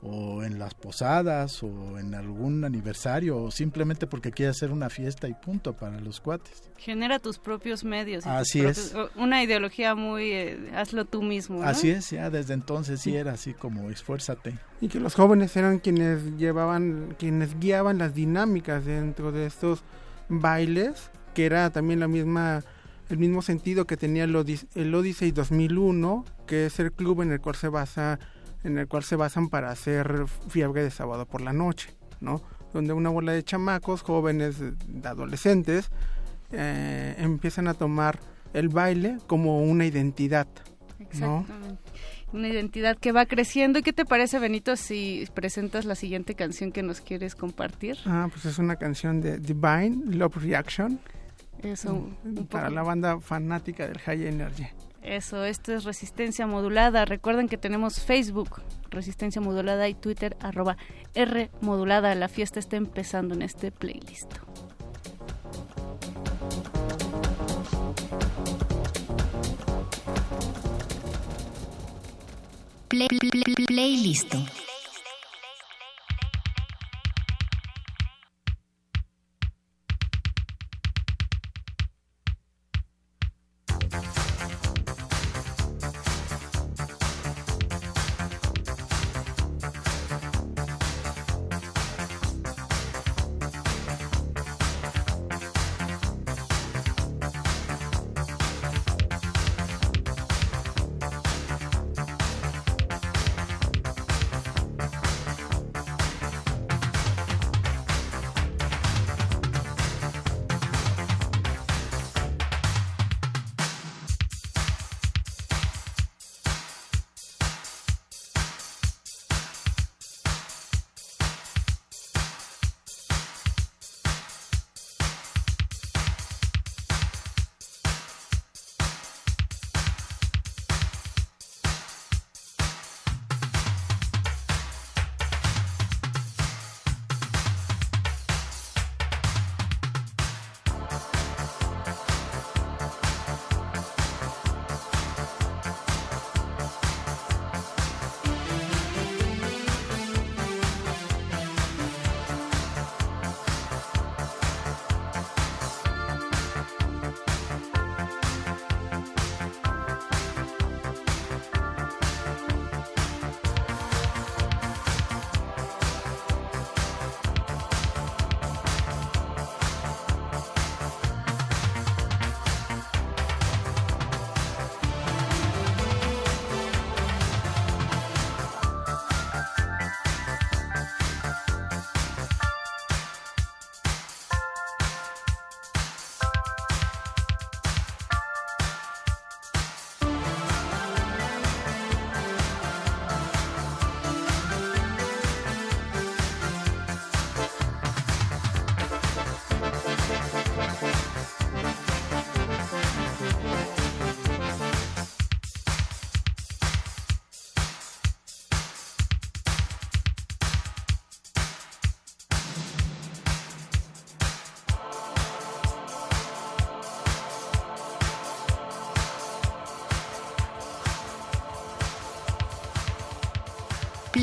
o 0.03 0.43
en 0.43 0.57
las 0.57 0.73
posadas 0.73 1.61
o 1.61 1.99
en 1.99 2.15
algún 2.15 2.63
aniversario 2.63 3.37
o 3.37 3.51
simplemente 3.51 4.07
porque 4.07 4.31
quieres 4.31 4.57
hacer 4.57 4.71
una 4.71 4.89
fiesta 4.89 5.27
y 5.27 5.33
punto 5.33 5.73
para 5.73 5.99
los 5.99 6.19
cuates. 6.19 6.63
Genera 6.77 7.19
tus 7.19 7.37
propios 7.37 7.83
medios. 7.83 8.25
Así 8.25 8.61
es. 8.61 8.95
Una 9.15 9.43
ideología 9.43 9.93
muy, 9.93 10.31
eh, 10.31 10.71
hazlo 10.75 11.05
tú 11.05 11.21
mismo. 11.21 11.59
¿no? 11.59 11.67
Así 11.67 11.91
es, 11.91 12.09
ya 12.09 12.29
desde 12.31 12.55
entonces 12.55 12.99
sí 13.01 13.15
era 13.15 13.33
así 13.33 13.53
como 13.53 13.91
esfuérzate. 13.91 14.57
Y 14.81 14.87
que 14.87 14.99
los 14.99 15.13
jóvenes 15.13 15.55
eran 15.55 15.77
quienes 15.77 16.37
llevaban, 16.37 17.15
quienes 17.19 17.59
guiaban 17.59 17.99
las 17.99 18.15
dinámicas 18.15 18.85
dentro 18.85 19.31
de 19.31 19.45
estos 19.45 19.83
bailes, 20.29 21.11
que 21.35 21.45
era 21.45 21.69
también 21.69 21.99
la 21.99 22.07
misma 22.07 22.63
el 23.09 23.17
mismo 23.17 23.41
sentido 23.41 23.85
que 23.85 23.97
tenía 23.97 24.23
el, 24.23 24.35
Odis 24.35 24.67
el 24.73 24.95
Odyssey 24.95 25.31
2001, 25.31 26.25
que 26.47 26.67
es 26.67 26.79
el 26.79 26.93
club 26.93 27.21
en 27.21 27.33
el 27.33 27.41
cual 27.41 27.55
se 27.55 27.67
basa 27.67 28.19
en 28.63 28.77
el 28.77 28.87
cual 28.87 29.03
se 29.03 29.15
basan 29.15 29.49
para 29.49 29.71
hacer 29.71 30.25
fiebre 30.49 30.83
de 30.83 30.91
sábado 30.91 31.25
por 31.25 31.41
la 31.41 31.53
noche, 31.53 31.89
¿no? 32.19 32.41
Donde 32.73 32.93
una 32.93 33.09
bola 33.09 33.33
de 33.33 33.43
chamacos, 33.43 34.01
jóvenes, 34.01 34.57
de 34.59 35.07
adolescentes, 35.07 35.91
eh, 36.51 37.15
empiezan 37.17 37.67
a 37.67 37.73
tomar 37.73 38.19
el 38.53 38.69
baile 38.69 39.17
como 39.27 39.61
una 39.63 39.85
identidad, 39.85 40.47
¿no? 41.19 41.39
Exactamente. 41.39 41.81
Una 42.33 42.47
identidad 42.47 42.97
que 42.97 43.11
va 43.11 43.25
creciendo. 43.25 43.79
¿Y 43.79 43.83
qué 43.83 43.91
te 43.91 44.05
parece, 44.05 44.39
Benito, 44.39 44.77
si 44.77 45.27
presentas 45.33 45.83
la 45.83 45.95
siguiente 45.95 46.33
canción 46.33 46.71
que 46.71 46.81
nos 46.81 47.01
quieres 47.01 47.35
compartir? 47.35 47.97
Ah, 48.05 48.29
pues 48.31 48.45
es 48.45 48.57
una 48.57 48.77
canción 48.77 49.19
de 49.19 49.37
Divine, 49.37 50.15
Love 50.15 50.37
Reaction. 50.37 50.99
Eso, 51.61 51.93
un, 51.93 52.17
un 52.23 52.47
para 52.47 52.69
la 52.69 52.83
banda 52.83 53.19
fanática 53.19 53.85
del 53.85 53.99
High 53.99 54.27
Energy. 54.27 54.67
Eso, 55.01 55.43
esto 55.45 55.73
es 55.73 55.83
Resistencia 55.83 56.45
Modulada. 56.45 57.05
Recuerden 57.05 57.47
que 57.47 57.57
tenemos 57.57 58.01
Facebook, 58.01 58.61
Resistencia 58.89 59.41
Modulada, 59.41 59.89
y 59.89 59.93
Twitter, 59.95 60.37
arroba 60.39 60.77
R 61.15 61.49
Modulada. 61.61 62.13
La 62.15 62.27
fiesta 62.27 62.59
está 62.59 62.77
empezando 62.77 63.33
en 63.33 63.41
este 63.41 63.71
playlist. 63.71 64.31
Play, 72.89 73.07
play, 73.67 74.15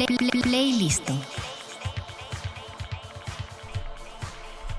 play, 0.07 0.17
playlist. 0.17 0.45
Playlist. 0.45 1.11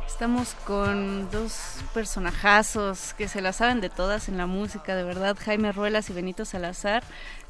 Estamos 0.07 0.53
con 0.65 1.29
dos 1.31 1.77
personajazos 1.93 3.13
que 3.13 3.27
se 3.27 3.41
la 3.41 3.53
saben 3.53 3.79
de 3.79 3.89
todas 3.89 4.27
en 4.27 4.37
la 4.37 4.47
música, 4.47 4.95
de 4.95 5.03
verdad, 5.03 5.37
Jaime 5.39 5.71
Ruelas 5.71 6.09
y 6.09 6.13
Benito 6.13 6.43
Salazar. 6.43 7.03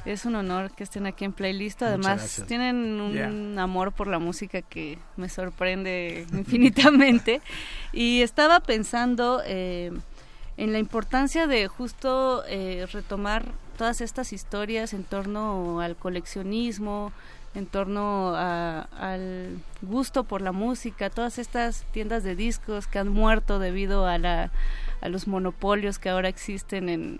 Es 0.06 0.26
un 0.26 0.36
honor 0.36 0.72
que 0.72 0.84
estén 0.84 1.08
aquí 1.08 1.26
en 1.26 1.34
Playlist. 1.34 1.82
Además, 1.82 2.44
tienen 2.48 3.02
un 3.02 3.60
amor 3.60 3.92
por 3.92 4.08
la 4.08 4.20
música 4.20 4.62
que 4.62 4.98
me 5.18 5.30
sorprende 5.30 6.26
infinitamente. 6.34 7.42
y 7.92 8.22
estaba 8.22 8.60
pensando 8.60 9.42
eh, 9.46 9.92
en 10.58 10.72
la 10.72 10.80
importancia 10.80 11.48
de 11.48 11.68
justo 11.68 12.44
eh, 12.48 12.86
retomar 12.92 13.46
todas 13.78 14.02
estas 14.02 14.32
historias 14.34 14.94
en 14.94 15.06
torno 15.06 15.80
al 15.82 15.96
coleccionismo, 15.96 17.14
en 17.56 17.66
torno 17.66 18.36
al 18.36 19.58
gusto 19.82 20.24
por 20.24 20.42
la 20.42 20.52
música, 20.52 21.10
todas 21.10 21.40
estas 21.40 21.84
tiendas 21.92 22.24
de 22.24 22.36
discos 22.36 22.88
que 22.88 23.00
han 23.00 23.10
muerto 23.10 23.60
debido 23.60 24.06
a, 24.06 24.18
la, 24.18 24.52
a 25.02 25.10
los 25.10 25.28
monopolios 25.28 26.00
que 26.00 26.10
ahora 26.10 26.30
existen 26.30 26.90
en, 26.90 27.20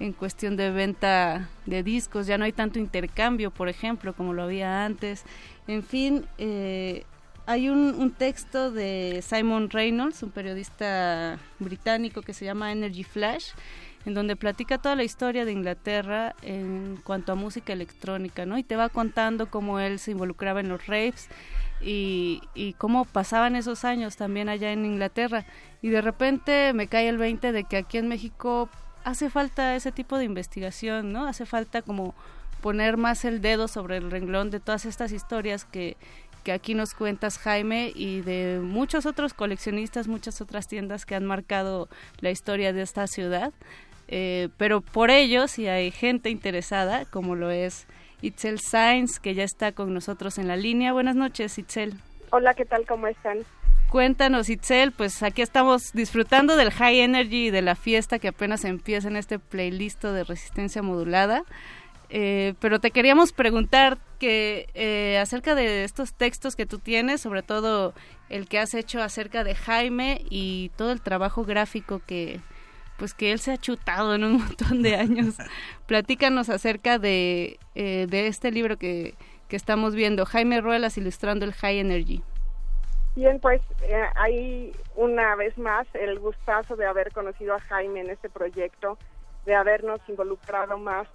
en 0.00 0.12
cuestión 0.12 0.56
de 0.56 0.70
venta 0.70 1.48
de 1.66 1.82
discos, 1.82 2.26
ya 2.26 2.38
no 2.38 2.44
hay 2.44 2.52
tanto 2.52 2.78
intercambio, 2.78 3.50
por 3.50 3.68
ejemplo, 3.68 4.14
como 4.14 4.32
lo 4.32 4.44
había 4.44 4.84
antes. 4.84 5.24
En 5.66 5.82
fin, 5.82 6.26
eh, 6.38 7.04
hay 7.46 7.68
un, 7.68 7.94
un, 7.98 8.10
texto 8.10 8.70
de 8.70 9.22
Simon 9.26 9.70
Reynolds, 9.70 10.22
un 10.22 10.30
periodista 10.30 11.38
británico 11.58 12.22
que 12.22 12.32
se 12.32 12.44
llama 12.44 12.72
Energy 12.72 13.04
Flash, 13.04 13.50
en 14.04 14.14
donde 14.14 14.36
platica 14.36 14.78
toda 14.78 14.96
la 14.96 15.04
historia 15.04 15.44
de 15.44 15.52
Inglaterra 15.52 16.34
en 16.42 17.00
cuanto 17.04 17.32
a 17.32 17.34
música 17.34 17.72
electrónica, 17.72 18.46
¿no? 18.46 18.58
Y 18.58 18.62
te 18.62 18.76
va 18.76 18.88
contando 18.88 19.50
cómo 19.50 19.80
él 19.80 19.98
se 19.98 20.10
involucraba 20.10 20.60
en 20.60 20.68
los 20.68 20.86
raves 20.86 21.28
y, 21.80 22.42
y 22.54 22.74
cómo 22.74 23.04
pasaban 23.04 23.56
esos 23.56 23.84
años 23.84 24.16
también 24.16 24.48
allá 24.48 24.72
en 24.72 24.84
Inglaterra. 24.84 25.46
Y 25.82 25.88
de 25.88 26.00
repente 26.00 26.72
me 26.74 26.86
cae 26.86 27.08
el 27.08 27.18
20 27.18 27.52
de 27.52 27.64
que 27.64 27.78
aquí 27.78 27.98
en 27.98 28.08
México 28.08 28.68
hace 29.04 29.30
falta 29.30 29.76
ese 29.76 29.92
tipo 29.92 30.18
de 30.18 30.24
investigación, 30.24 31.12
¿no? 31.12 31.26
Hace 31.26 31.46
falta 31.46 31.82
como 31.82 32.14
poner 32.60 32.96
más 32.96 33.26
el 33.26 33.42
dedo 33.42 33.68
sobre 33.68 33.98
el 33.98 34.10
renglón 34.10 34.50
de 34.50 34.60
todas 34.60 34.86
estas 34.86 35.12
historias 35.12 35.66
que, 35.66 35.98
que 36.44 36.52
aquí 36.52 36.74
nos 36.74 36.94
cuentas, 36.94 37.38
Jaime, 37.38 37.92
y 37.94 38.22
de 38.22 38.60
muchos 38.62 39.06
otros 39.06 39.34
coleccionistas, 39.34 40.08
muchas 40.08 40.40
otras 40.40 40.66
tiendas 40.66 41.04
que 41.04 41.14
han 41.14 41.26
marcado 41.26 41.88
la 42.20 42.30
historia 42.30 42.72
de 42.72 42.82
esta 42.82 43.06
ciudad. 43.06 43.52
Eh, 44.08 44.48
pero 44.56 44.80
por 44.80 45.10
ello, 45.10 45.48
si 45.48 45.68
hay 45.68 45.90
gente 45.90 46.30
interesada, 46.30 47.04
como 47.06 47.34
lo 47.34 47.50
es 47.50 47.86
Itzel 48.22 48.60
Sainz, 48.60 49.18
que 49.18 49.34
ya 49.34 49.44
está 49.44 49.72
con 49.72 49.92
nosotros 49.92 50.38
en 50.38 50.48
la 50.48 50.56
línea. 50.56 50.92
Buenas 50.92 51.16
noches, 51.16 51.58
Itzel. 51.58 51.94
Hola, 52.30 52.54
¿qué 52.54 52.64
tal? 52.64 52.86
¿Cómo 52.86 53.06
están? 53.06 53.38
Cuéntanos, 53.90 54.48
Itzel, 54.48 54.92
pues 54.92 55.22
aquí 55.22 55.42
estamos 55.42 55.92
disfrutando 55.92 56.56
del 56.56 56.72
High 56.72 57.00
Energy 57.00 57.46
y 57.46 57.50
de 57.50 57.62
la 57.62 57.76
fiesta 57.76 58.18
que 58.18 58.28
apenas 58.28 58.64
empieza 58.64 59.08
en 59.08 59.16
este 59.16 59.38
playlist 59.38 60.02
de 60.02 60.24
resistencia 60.24 60.82
modulada. 60.82 61.44
Eh, 62.10 62.54
pero 62.60 62.80
te 62.80 62.90
queríamos 62.90 63.32
preguntar 63.32 63.98
que 64.18 64.68
eh, 64.74 65.18
acerca 65.18 65.54
de 65.54 65.84
estos 65.84 66.14
textos 66.14 66.56
que 66.56 66.66
tú 66.66 66.78
tienes, 66.78 67.20
sobre 67.20 67.42
todo 67.42 67.94
el 68.28 68.48
que 68.48 68.58
has 68.58 68.74
hecho 68.74 69.02
acerca 69.02 69.44
de 69.44 69.54
Jaime 69.54 70.22
y 70.28 70.70
todo 70.76 70.92
el 70.92 71.00
trabajo 71.00 71.44
gráfico 71.44 72.00
que, 72.06 72.40
pues 72.98 73.14
que 73.14 73.32
él 73.32 73.38
se 73.38 73.52
ha 73.52 73.56
chutado 73.56 74.14
en 74.14 74.24
un 74.24 74.32
montón 74.38 74.82
de 74.82 74.96
años. 74.96 75.36
Platícanos 75.86 76.48
acerca 76.48 76.98
de, 76.98 77.58
eh, 77.74 78.06
de 78.08 78.26
este 78.26 78.50
libro 78.50 78.76
que, 78.76 79.14
que 79.48 79.56
estamos 79.56 79.94
viendo, 79.94 80.24
Jaime 80.26 80.60
Ruelas 80.60 80.98
ilustrando 80.98 81.44
el 81.44 81.52
High 81.52 81.80
Energy. 81.80 82.22
Bien, 83.16 83.38
pues 83.38 83.62
eh, 83.82 84.04
hay 84.16 84.72
una 84.96 85.36
vez 85.36 85.56
más 85.56 85.86
el 85.94 86.18
gustazo 86.18 86.74
de 86.74 86.86
haber 86.86 87.12
conocido 87.12 87.54
a 87.54 87.60
Jaime 87.60 88.00
en 88.00 88.10
este 88.10 88.28
proyecto, 88.28 88.98
de 89.46 89.54
habernos 89.54 90.00
involucrado 90.08 90.78
más 90.78 91.06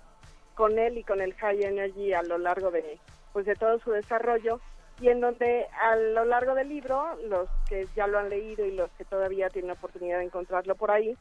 con 0.55 0.79
él 0.79 0.97
y 0.97 1.03
con 1.03 1.19
el 1.19 1.33
High 1.33 1.63
Energy 1.63 2.13
a 2.13 2.23
lo 2.23 2.37
largo 2.37 2.71
de, 2.71 2.99
pues, 3.33 3.45
de 3.45 3.55
todo 3.55 3.79
su 3.79 3.91
desarrollo 3.91 4.61
y 5.01 5.09
en 5.09 5.21
donde 5.21 5.65
a 5.81 5.95
lo 5.95 6.25
largo 6.25 6.55
del 6.55 6.69
libro, 6.69 7.17
los 7.27 7.49
que 7.67 7.87
ya 7.95 8.07
lo 8.07 8.19
han 8.19 8.29
leído 8.29 8.65
y 8.65 8.71
los 8.71 8.89
que 8.91 9.05
todavía 9.05 9.49
tienen 9.49 9.71
oportunidad 9.71 10.19
de 10.19 10.25
encontrarlo 10.25 10.75
por 10.75 10.91
ahí, 10.91 11.17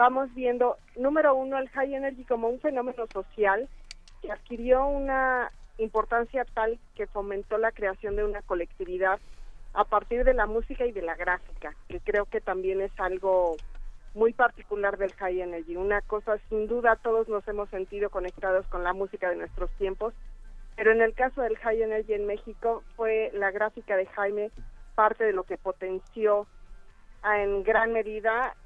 vamos 0.00 0.34
viendo, 0.34 0.78
número 0.96 1.34
uno, 1.34 1.58
el 1.58 1.68
high 1.68 1.94
energy 1.94 2.24
como 2.24 2.48
un 2.48 2.58
fenómeno 2.58 3.06
social 3.12 3.68
que 4.22 4.32
adquirió 4.32 4.86
una 4.86 5.52
importancia 5.76 6.46
tal 6.54 6.78
que 6.94 7.06
fomentó 7.06 7.58
la 7.58 7.70
creación 7.70 8.16
de 8.16 8.24
una 8.24 8.40
colectividad 8.40 9.20
a 9.74 9.84
partir 9.84 10.24
de 10.24 10.32
la 10.32 10.46
música 10.46 10.86
y 10.86 10.92
de 10.92 11.02
la 11.02 11.16
gráfica, 11.16 11.74
que 11.86 12.00
creo 12.00 12.24
que 12.24 12.40
también 12.40 12.80
es 12.80 12.90
algo 12.98 13.56
muy 14.14 14.32
particular 14.32 14.96
del 14.96 15.12
high 15.12 15.42
energy. 15.42 15.76
Una 15.76 16.00
cosa, 16.00 16.38
sin 16.48 16.66
duda, 16.66 16.96
todos 16.96 17.28
nos 17.28 17.46
hemos 17.46 17.68
sentido 17.68 18.08
conectados 18.08 18.66
con 18.68 18.82
la 18.82 18.94
música 18.94 19.28
de 19.28 19.36
nuestros 19.36 19.70
tiempos, 19.72 20.14
pero 20.76 20.92
en 20.92 21.02
el 21.02 21.12
caso 21.12 21.42
del 21.42 21.58
high 21.58 21.82
energy 21.82 22.14
en 22.14 22.26
México 22.26 22.82
fue 22.96 23.30
la 23.34 23.50
gráfica 23.50 23.98
de 23.98 24.06
Jaime 24.06 24.50
parte 24.94 25.24
de 25.24 25.34
lo 25.34 25.44
que 25.44 25.58
potenció 25.58 26.46
en 27.22 27.62
gran 27.64 27.92
medida 27.92 28.56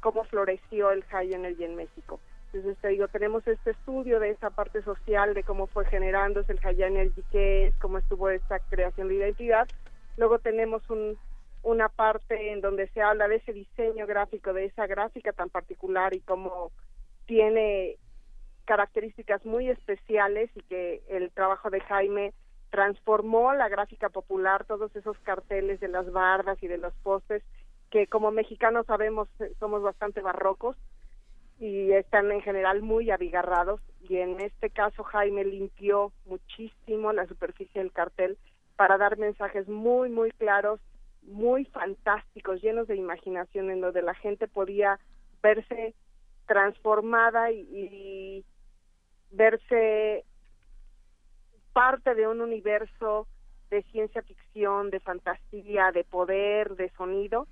cómo 0.00 0.24
floreció 0.24 0.90
el 0.90 1.04
high 1.04 1.32
energy 1.32 1.64
en 1.64 1.76
México. 1.76 2.20
Entonces 2.52 2.80
te 2.80 2.88
digo, 2.88 3.06
tenemos 3.08 3.46
este 3.46 3.70
estudio 3.70 4.18
de 4.18 4.30
esa 4.30 4.50
parte 4.50 4.82
social, 4.82 5.34
de 5.34 5.44
cómo 5.44 5.66
fue 5.68 5.84
generándose 5.84 6.52
el 6.52 6.60
high 6.60 6.82
energy, 6.82 7.22
qué 7.30 7.68
es, 7.68 7.76
cómo 7.76 7.98
estuvo 7.98 8.28
esta 8.28 8.58
creación 8.58 9.08
de 9.08 9.14
identidad. 9.14 9.68
Luego 10.16 10.40
tenemos 10.40 10.88
un, 10.90 11.16
una 11.62 11.88
parte 11.88 12.52
en 12.52 12.60
donde 12.60 12.88
se 12.88 13.02
habla 13.02 13.28
de 13.28 13.36
ese 13.36 13.52
diseño 13.52 14.06
gráfico, 14.06 14.52
de 14.52 14.64
esa 14.64 14.86
gráfica 14.86 15.32
tan 15.32 15.48
particular 15.48 16.12
y 16.14 16.20
cómo 16.20 16.72
tiene 17.26 17.96
características 18.64 19.44
muy 19.44 19.68
especiales 19.68 20.50
y 20.54 20.62
que 20.62 21.02
el 21.08 21.30
trabajo 21.30 21.70
de 21.70 21.80
Jaime 21.80 22.32
transformó 22.70 23.52
la 23.52 23.68
gráfica 23.68 24.08
popular, 24.08 24.64
todos 24.64 24.94
esos 24.96 25.18
carteles 25.20 25.80
de 25.80 25.88
las 25.88 26.10
bardas 26.10 26.60
y 26.62 26.68
de 26.68 26.78
los 26.78 26.94
postes 27.02 27.42
que 27.90 28.06
como 28.06 28.30
mexicanos 28.30 28.86
sabemos 28.86 29.28
eh, 29.40 29.52
somos 29.58 29.82
bastante 29.82 30.20
barrocos 30.20 30.76
y 31.58 31.92
están 31.92 32.30
en 32.32 32.40
general 32.40 32.82
muy 32.82 33.10
abigarrados. 33.10 33.80
Y 34.08 34.16
en 34.16 34.40
este 34.40 34.70
caso 34.70 35.02
Jaime 35.04 35.44
limpió 35.44 36.12
muchísimo 36.24 37.12
la 37.12 37.26
superficie 37.26 37.82
del 37.82 37.92
cartel 37.92 38.38
para 38.76 38.96
dar 38.96 39.18
mensajes 39.18 39.68
muy 39.68 40.08
muy 40.08 40.30
claros, 40.30 40.80
muy 41.22 41.66
fantásticos, 41.66 42.62
llenos 42.62 42.88
de 42.88 42.96
imaginación 42.96 43.70
en 43.70 43.80
donde 43.80 44.02
la 44.02 44.14
gente 44.14 44.48
podía 44.48 44.98
verse 45.42 45.94
transformada 46.46 47.50
y, 47.52 47.60
y 47.60 48.44
verse 49.30 50.24
parte 51.72 52.14
de 52.14 52.26
un 52.26 52.40
universo 52.40 53.26
de 53.70 53.82
ciencia 53.84 54.22
ficción, 54.22 54.90
de 54.90 54.98
fantasía, 55.00 55.92
de 55.92 56.04
poder, 56.04 56.74
de 56.76 56.90
sonido 56.96 57.46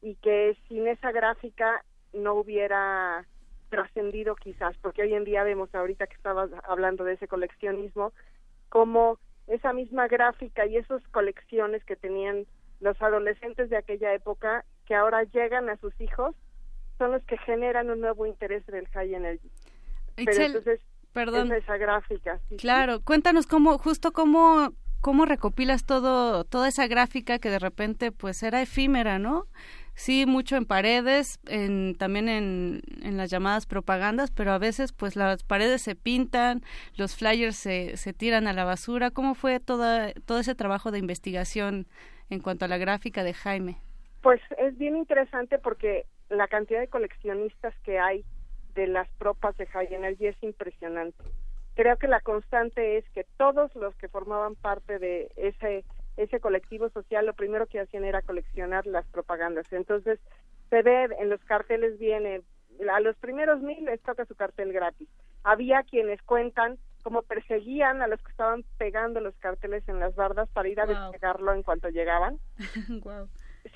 y 0.00 0.14
que 0.16 0.56
sin 0.68 0.86
esa 0.86 1.12
gráfica 1.12 1.84
no 2.12 2.34
hubiera 2.34 3.26
trascendido 3.68 4.34
quizás, 4.36 4.76
porque 4.78 5.02
hoy 5.02 5.14
en 5.14 5.24
día 5.24 5.44
vemos 5.44 5.74
ahorita 5.74 6.06
que 6.06 6.14
estabas 6.14 6.50
hablando 6.64 7.04
de 7.04 7.14
ese 7.14 7.28
coleccionismo, 7.28 8.12
como 8.68 9.18
esa 9.46 9.72
misma 9.72 10.08
gráfica 10.08 10.66
y 10.66 10.76
esas 10.76 11.02
colecciones 11.08 11.84
que 11.84 11.96
tenían 11.96 12.46
los 12.80 13.00
adolescentes 13.02 13.70
de 13.70 13.76
aquella 13.76 14.14
época, 14.14 14.64
que 14.86 14.94
ahora 14.94 15.24
llegan 15.24 15.68
a 15.68 15.76
sus 15.78 15.98
hijos, 16.00 16.34
son 16.96 17.12
los 17.12 17.22
que 17.24 17.38
generan 17.38 17.90
un 17.90 18.00
nuevo 18.00 18.26
interés 18.26 18.66
en 18.68 18.76
el 18.76 18.88
high 18.88 19.14
energy. 19.14 19.50
Pero 20.16 20.32
entonces, 20.32 20.80
perdón. 21.12 21.52
esa 21.52 21.76
gráfica. 21.76 22.40
claro, 22.58 23.00
cuéntanos 23.02 23.46
cómo, 23.46 23.78
justo 23.78 24.12
cómo 24.12 24.72
cómo 25.00 25.26
recopilas 25.26 25.84
todo 25.84 26.44
toda 26.44 26.68
esa 26.68 26.88
gráfica 26.88 27.38
que 27.38 27.50
de 27.50 27.58
repente 27.58 28.12
pues 28.12 28.42
era 28.42 28.62
efímera, 28.62 29.18
¿no? 29.18 29.46
Sí 29.98 30.26
mucho 30.26 30.54
en 30.56 30.64
paredes, 30.64 31.40
en, 31.48 31.96
también 31.96 32.28
en, 32.28 33.16
las 33.16 33.30
llamadas 33.30 33.66
propagandas, 33.66 34.30
pero 34.30 34.52
a 34.52 34.58
veces 34.58 34.92
pues 34.92 35.16
las 35.16 35.42
paredes 35.42 35.82
se 35.82 35.96
pintan, 35.96 36.62
los 36.96 37.16
flyers 37.16 37.56
se, 37.56 37.96
se 37.96 38.12
tiran 38.12 38.46
a 38.46 38.52
la 38.52 38.64
basura. 38.64 39.10
¿Cómo 39.10 39.34
fue 39.34 39.58
toda, 39.58 40.12
todo 40.24 40.38
ese 40.38 40.54
trabajo 40.54 40.92
de 40.92 41.00
investigación 41.00 41.86
en 42.30 42.40
cuanto 42.40 42.64
a 42.64 42.68
la 42.68 42.78
gráfica 42.78 43.24
de 43.24 43.34
Jaime? 43.34 43.78
Pues 44.22 44.40
es 44.58 44.78
bien 44.78 44.96
interesante 44.96 45.58
porque 45.58 46.06
la 46.28 46.46
cantidad 46.46 46.78
de 46.78 46.88
coleccionistas 46.88 47.74
que 47.82 47.98
hay 47.98 48.24
de 48.76 48.86
las 48.86 49.08
propas 49.18 49.56
de 49.56 49.66
High 49.66 49.92
Energy 49.92 50.26
es 50.26 50.40
impresionante. 50.42 51.24
Creo 51.74 51.96
que 51.96 52.06
la 52.06 52.20
constante 52.20 52.98
es 52.98 53.04
que 53.10 53.24
todos 53.36 53.74
los 53.74 53.96
que 53.96 54.08
formaban 54.08 54.54
parte 54.54 55.00
de 55.00 55.28
ese 55.36 55.84
ese 56.18 56.40
colectivo 56.40 56.90
social 56.90 57.24
lo 57.24 57.32
primero 57.32 57.66
que 57.66 57.80
hacían 57.80 58.04
era 58.04 58.22
coleccionar 58.22 58.86
las 58.86 59.06
propagandas. 59.06 59.72
Entonces, 59.72 60.18
se 60.68 60.82
ve 60.82 61.08
en 61.18 61.30
los 61.30 61.42
carteles 61.44 61.98
viene, 61.98 62.42
a 62.92 63.00
los 63.00 63.16
primeros 63.16 63.60
mil 63.60 63.84
les 63.84 64.00
toca 64.02 64.26
su 64.26 64.34
cartel 64.34 64.72
gratis. 64.72 65.08
Había 65.44 65.84
quienes 65.84 66.20
cuentan 66.22 66.78
como 67.02 67.22
perseguían 67.22 68.02
a 68.02 68.08
los 68.08 68.20
que 68.20 68.32
estaban 68.32 68.64
pegando 68.76 69.20
los 69.20 69.34
carteles 69.36 69.88
en 69.88 70.00
las 70.00 70.14
bardas 70.16 70.48
para 70.50 70.68
ir 70.68 70.80
a 70.80 70.86
despegarlo 70.86 71.52
en 71.54 71.62
cuanto 71.62 71.88
llegaban. 71.88 72.38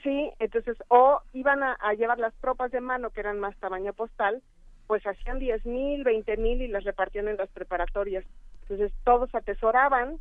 Sí, 0.03 0.33
entonces, 0.39 0.79
o 0.89 1.21
iban 1.35 1.63
a, 1.63 1.77
llevar 1.99 2.19
las 2.19 2.33
tropas 2.37 2.71
de 2.71 2.81
mano 2.81 3.11
que 3.11 3.21
eran 3.21 3.39
más 3.39 3.55
tamaño 3.59 3.93
postal, 3.93 4.43
pues 4.87 5.07
hacían 5.07 5.39
diez 5.39 5.67
mil, 5.67 6.03
veinte 6.03 6.39
mil 6.39 6.63
y 6.63 6.69
las 6.69 6.85
repartían 6.85 7.29
en 7.29 7.37
las 7.37 7.51
preparatorias. 7.51 8.25
Entonces, 8.63 8.91
todos 9.05 9.35
atesoraban 9.35 10.19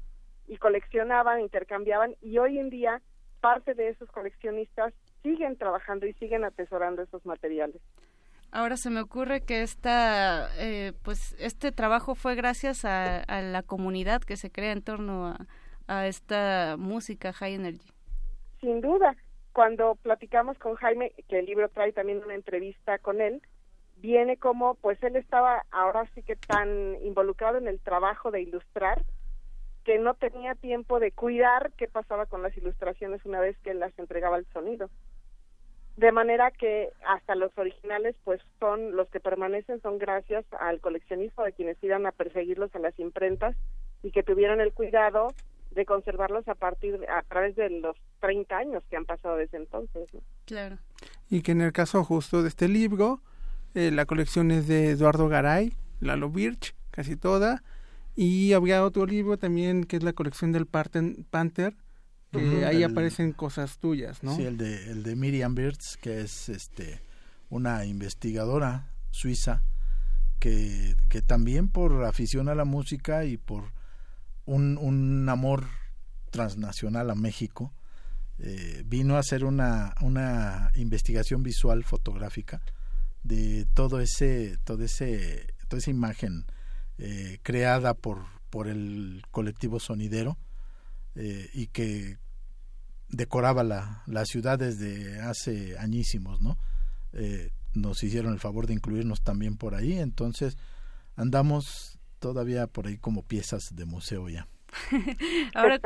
y 0.52 0.58
coleccionaban, 0.58 1.40
intercambiaban 1.40 2.18
y 2.22 2.38
hoy 2.38 2.60
en 2.60 2.70
día 2.70 3.02
parte 3.40 3.74
de 3.74 3.88
esos 3.88 4.12
coleccionistas 4.12 4.94
siguen 5.24 5.56
trabajando 5.56 6.06
y 6.06 6.14
siguen 6.16 6.44
atesorando 6.44 7.02
esos 7.02 7.26
materiales. 7.26 7.82
Ahora 8.52 8.76
se 8.76 8.90
me 8.90 9.00
ocurre 9.00 9.46
que 9.46 9.62
esta, 9.62 10.50
eh, 10.60 10.92
pues 11.04 11.38
este 11.40 11.72
trabajo 11.72 12.16
fue 12.16 12.36
gracias 12.36 12.84
a, 12.84 13.24
la 13.42 13.64
comunidad 13.64 14.22
que 14.24 14.36
se 14.36 14.52
crea 14.52 14.74
en 14.74 14.82
torno 14.82 15.38
a, 15.88 16.08
esta 16.08 16.76
música 16.78 17.32
high 17.32 17.54
energy. 17.54 17.90
Sin 18.60 18.82
duda, 18.82 19.16
cuando 19.54 19.96
platicamos 19.96 20.58
con 20.58 20.76
Jaime, 20.76 21.14
que 21.30 21.40
el 21.40 21.46
libro 21.46 21.70
trae 21.70 21.94
también 21.94 22.22
una 22.24 22.36
entrevista 22.36 22.98
con 22.98 23.22
él, 23.22 23.42
viene 23.96 24.36
como, 24.36 24.76
pues 24.76 25.02
él 25.02 25.16
estaba 25.16 25.64
ahora 25.72 26.10
sí 26.14 26.24
que 26.24 26.36
tan 26.36 26.96
involucrado 27.04 27.58
en 27.58 27.70
el 27.70 27.80
trabajo 27.80 28.32
de 28.32 28.42
ilustrar 28.42 29.02
que 29.84 30.00
no 30.00 30.14
tenía 30.14 30.56
tiempo 30.56 31.00
de 31.00 31.12
cuidar 31.12 31.72
qué 31.78 31.88
pasaba 31.88 32.26
con 32.26 32.42
las 32.42 32.56
ilustraciones 32.58 33.26
una 33.26 33.40
vez 33.40 33.58
que 33.60 33.74
las 33.74 33.98
entregaba 33.98 34.36
al 34.36 34.46
sonido 34.54 34.90
de 35.98 36.12
manera 36.12 36.52
que 36.52 36.90
hasta 37.06 37.36
los 37.36 37.56
originales 37.58 38.16
pues 38.24 38.42
son 38.60 38.96
los 38.96 39.08
que 39.10 39.20
permanecen 39.20 39.82
son 39.82 39.98
gracias 39.98 40.46
al 40.60 40.80
coleccionismo 40.80 41.44
de 41.44 41.54
quienes 41.54 41.78
iban 41.84 42.06
a 42.06 42.12
perseguirlos 42.12 42.74
a 42.76 42.80
las 42.80 42.98
imprentas 43.00 43.56
y 44.04 44.12
que 44.12 44.24
tuvieron 44.24 44.62
el 44.62 44.74
cuidado 44.74 45.28
de 45.72 45.86
conservarlos 45.86 46.48
a 46.48 46.56
partir 46.56 47.00
a 47.10 47.22
través 47.24 47.56
de 47.56 47.70
los 47.70 47.96
30 48.20 48.58
años 48.58 48.84
que 48.90 48.98
han 48.98 49.06
pasado 49.06 49.38
desde 49.38 49.58
entonces. 49.58 50.10
Claro. 50.46 50.78
Y 51.30 51.44
que 51.44 51.54
en 51.54 51.62
el 51.62 51.72
caso 51.72 52.04
justo 52.04 52.42
de 52.42 52.50
este 52.50 52.68
libro 52.68 53.22
eh, 53.74 53.92
la 53.92 54.06
colección 54.06 54.52
es 54.52 54.68
de 54.68 54.90
Eduardo 54.90 55.30
Garay, 55.30 55.74
Lalo 56.00 56.30
Birch, 56.30 56.76
casi 56.90 57.16
toda, 57.16 57.64
y 58.22 58.54
había 58.54 58.86
otro 58.86 59.08
libro 59.08 59.38
también 59.38 59.84
que 59.84 59.98
es 59.98 60.04
la 60.04 60.14
colección 60.14 60.52
del 60.52 60.68
Panther 60.68 61.76
que 62.32 62.66
ahí 62.66 62.84
aparecen 62.84 63.32
cosas 63.32 63.80
tuyas, 63.80 64.22
¿no? 64.22 64.36
Sí, 64.36 64.44
el 64.44 64.58
de, 64.58 64.92
el 64.92 65.02
de 65.02 65.16
Miriam 65.16 65.56
Birds, 65.56 65.98
que 65.98 66.22
es 66.22 66.48
este 66.48 67.02
una 67.50 67.84
investigadora 67.86 68.94
suiza 69.10 69.64
que, 70.40 70.96
que 71.10 71.24
también 71.24 71.68
por 71.68 72.06
afición 72.06 72.48
a 72.48 72.54
la 72.54 72.64
música 72.64 73.26
y 73.26 73.38
por 73.38 73.74
un, 74.46 74.78
un 74.78 75.28
amor 75.28 75.66
transnacional 76.30 77.10
a 77.10 77.16
México, 77.16 77.74
eh, 78.38 78.84
vino 78.86 79.16
a 79.16 79.20
hacer 79.20 79.46
una, 79.46 79.96
una 80.00 80.72
investigación 80.76 81.42
visual 81.42 81.84
fotográfica 81.84 82.62
de 83.24 83.66
todo 83.74 84.00
ese, 84.00 84.58
todo 84.64 84.84
ese, 84.84 85.48
toda 85.68 85.80
esa 85.80 85.90
imagen 85.90 86.46
eh, 87.04 87.40
creada 87.42 87.96
por, 87.96 88.20
por 88.52 88.68
el 88.68 89.24
colectivo 89.32 89.80
sonidero 89.80 90.38
eh, 91.16 91.50
y 91.52 91.66
que 91.66 92.20
decoraba 93.10 93.64
la, 93.64 94.04
la, 94.06 94.24
ciudad 94.26 94.60
desde 94.60 95.20
hace 95.20 95.80
añísimos, 95.80 96.42
¿no? 96.42 96.60
Eh, 97.14 97.50
nos 97.74 98.04
hicieron 98.04 98.34
el 98.34 98.40
favor 98.40 98.68
de 98.68 98.76
incluirnos 98.76 99.24
también 99.24 99.58
por 99.58 99.74
ahí, 99.74 99.98
entonces 99.98 100.60
andamos 101.16 101.98
todavía 102.20 102.68
por 102.68 102.86
ahí 102.86 103.00
como 103.00 103.24
piezas 103.24 103.76
de 103.76 103.86
museo 103.86 104.30
ya. 104.30 104.48
Ahora, 105.56 105.80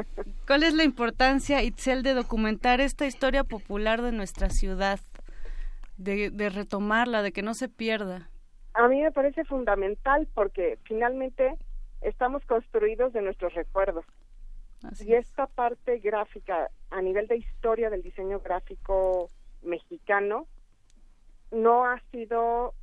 ¿cuál 0.45 0.63
es 0.63 0.73
la 0.73 0.83
importancia, 0.83 1.63
Itzel, 1.63 2.03
de 2.03 2.13
documentar 2.13 2.81
esta 2.81 3.07
historia 3.07 3.45
popular 3.45 4.01
de 4.01 4.11
nuestra 4.11 4.49
ciudad? 4.49 4.99
De, 5.95 6.29
de 6.29 6.49
retomarla, 6.49 7.21
de 7.21 7.31
que 7.31 7.41
no 7.41 7.53
se 7.53 7.69
pierda. 7.69 8.29
A 8.75 8.89
mí 8.89 9.01
me 9.01 9.11
parece 9.11 9.45
fundamental 9.45 10.27
porque 10.33 10.77
finalmente 10.83 11.57
estamos 12.01 12.45
construidos 12.45 13.13
de 13.13 13.21
nuestros 13.21 13.53
recuerdos 13.53 14.05
y 14.99 15.13
esta 15.13 15.47
parte 15.47 15.99
gráfica 15.99 16.69
a 16.91 17.01
nivel 17.01 17.27
de 17.27 17.37
historia 17.37 17.89
del 17.89 18.03
diseño 18.03 18.41
gráfico 18.41 19.29
mexicano 19.63 20.45
no 21.51 21.85
ha 21.85 22.01
sido 22.11 22.73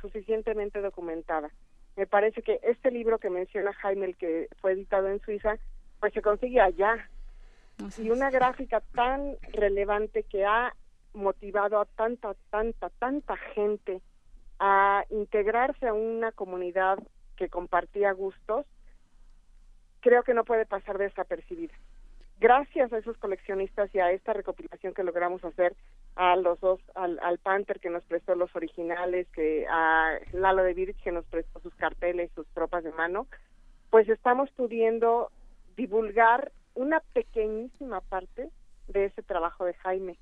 suficientemente 0.00 0.80
documentada. 0.80 1.50
Me 1.96 2.06
parece 2.06 2.42
que 2.42 2.60
este 2.62 2.92
libro 2.92 3.18
que 3.18 3.28
menciona 3.28 3.72
Jaime, 3.72 4.06
el 4.06 4.16
que 4.16 4.48
fue 4.60 4.72
editado 4.72 5.08
en 5.08 5.20
Suiza, 5.20 5.56
pues 5.98 6.12
se 6.12 6.22
consigue 6.22 6.60
allá. 6.60 7.10
y 7.98 8.10
una 8.10 8.30
gráfica 8.30 8.80
tan 8.94 9.36
relevante 9.52 10.22
que 10.22 10.46
ha 10.46 10.72
motivado 11.14 11.80
a 11.80 11.84
tanta, 11.84 12.34
tanta, 12.50 12.90
tanta 12.90 13.36
gente 13.36 14.00
a 14.58 15.04
integrarse 15.10 15.86
a 15.86 15.92
una 15.92 16.32
comunidad 16.32 16.98
que 17.36 17.48
compartía 17.48 18.12
gustos, 18.12 18.66
creo 20.00 20.22
que 20.22 20.34
no 20.34 20.44
puede 20.44 20.66
pasar 20.66 20.98
desapercibida. 20.98 21.74
Gracias 22.38 22.92
a 22.92 22.98
esos 22.98 23.16
coleccionistas 23.16 23.94
y 23.94 23.98
a 23.98 24.10
esta 24.12 24.34
recopilación 24.34 24.92
que 24.92 25.02
logramos 25.02 25.42
hacer, 25.44 25.74
a 26.16 26.36
los 26.36 26.60
dos, 26.60 26.80
al, 26.94 27.18
al 27.22 27.38
Panther 27.38 27.80
que 27.80 27.90
nos 27.90 28.04
prestó 28.04 28.34
los 28.34 28.54
originales, 28.54 29.26
que 29.28 29.66
a 29.68 30.18
Lalo 30.32 30.62
de 30.62 30.74
Virch 30.74 31.02
que 31.02 31.12
nos 31.12 31.24
prestó 31.26 31.60
sus 31.60 31.74
carteles, 31.74 32.30
sus 32.34 32.46
tropas 32.48 32.84
de 32.84 32.92
mano, 32.92 33.26
pues 33.90 34.08
estamos 34.08 34.50
pudiendo 34.50 35.30
divulgar 35.76 36.52
una 36.74 37.00
pequeñísima 37.14 38.00
parte 38.02 38.50
de 38.88 39.06
ese 39.06 39.22
trabajo 39.22 39.64
de 39.64 39.74
Jaime 39.74 40.16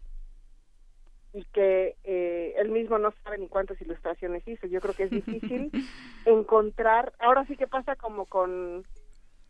y 1.35 1.45
que 1.47 1.97
eh, 2.05 2.55
él 2.59 2.71
mismo 2.71 2.97
no 2.99 3.13
sabe 3.25 3.39
ni 3.39 3.49
cuántas 3.49 3.79
ilustraciones 3.81 4.47
hizo. 4.47 4.69
Yo 4.69 4.81
creo 4.81 4.95
que 4.95 5.03
es 5.03 5.11
difícil 5.11 5.71
encontrar, 6.25 7.13
ahora 7.19 7.45
sí 7.47 7.57
que 7.57 7.67
pasa 7.67 7.97
como 7.97 8.27
con 8.27 8.85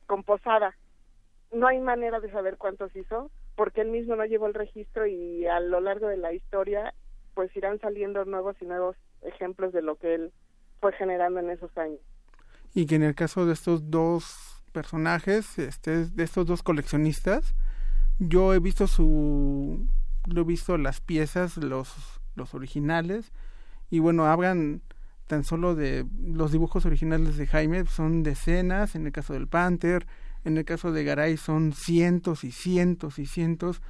con 0.07 0.23
Posada. 0.23 0.75
No 1.53 1.67
hay 1.67 1.79
manera 1.79 2.21
de 2.21 2.31
saber 2.31 2.57
cuántos 2.57 2.95
hizo, 2.97 3.31
porque 3.55 3.83
él 3.83 3.89
mismo 3.91 4.17
no 4.17 4.25
llevó 4.25 4.47
el 4.47 4.55
registro 4.55 5.07
y 5.07 5.47
a 5.47 5.61
lo 5.61 5.81
largo 5.81 6.09
de 6.09 6.17
la 6.17 6.33
historia 6.33 6.95
pues 7.35 7.55
irán 7.57 7.79
saliendo 7.81 8.25
nuevos 8.25 8.57
y 8.61 8.65
nuevos 8.65 8.97
ejemplos 9.23 9.73
de 9.73 9.83
lo 9.83 9.97
que 9.97 10.15
él 10.15 10.33
fue 10.81 10.93
generando 10.93 11.41
en 11.41 11.51
esos 11.51 11.77
años. 11.77 12.01
Y 12.75 12.87
que 12.87 12.95
en 12.95 13.03
el 13.03 13.15
caso 13.15 13.45
de 13.45 13.53
estos 13.53 13.91
dos 13.91 14.63
personajes, 14.73 15.59
este, 15.59 16.07
de 16.07 16.25
estos 16.25 16.47
dos 16.47 16.63
coleccionistas, 16.63 17.55
yo 18.19 18.55
he 18.55 18.61
visto 18.61 18.87
su, 18.87 19.87
lo 20.27 20.43
he 20.43 20.45
visto 20.45 20.79
las 20.79 21.01
piezas, 21.01 21.57
los, 21.57 21.93
los 22.35 22.55
originales, 22.55 23.33
y 23.91 23.99
bueno, 23.99 24.27
hablan 24.27 24.83
tan 25.27 25.45
solo 25.45 25.75
de 25.75 26.07
los 26.21 26.53
dibujos 26.53 26.85
originales 26.85 27.37
de 27.37 27.47
Jaime 27.47 27.87
son 27.87 28.23
decenas, 28.23 28.95
en 28.95 29.07
el 29.07 29.13
caso 29.13 29.33
del 29.33 29.49
Panther, 29.49 30.07
en 30.45 30.59
el 30.59 30.65
caso 30.65 30.93
de 30.93 31.05
Garay 31.05 31.37
son 31.37 31.73
cientos 31.73 32.45
y 32.45 32.53
cientos 32.53 33.19
y 33.19 33.27
cientos 33.27 33.81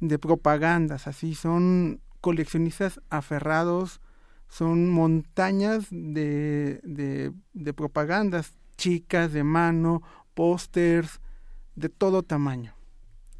de 0.00 0.18
propagandas, 0.18 1.06
así 1.06 1.34
son 1.34 2.00
coleccionistas 2.20 3.00
aferrados, 3.10 4.00
son 4.48 4.90
montañas 4.90 5.86
de, 5.90 6.80
de, 6.84 7.32
de 7.54 7.72
propagandas 7.72 8.54
chicas, 8.76 9.32
de 9.32 9.44
mano, 9.44 10.02
pósters, 10.34 11.20
de 11.76 11.88
todo 11.88 12.22
tamaño. 12.22 12.74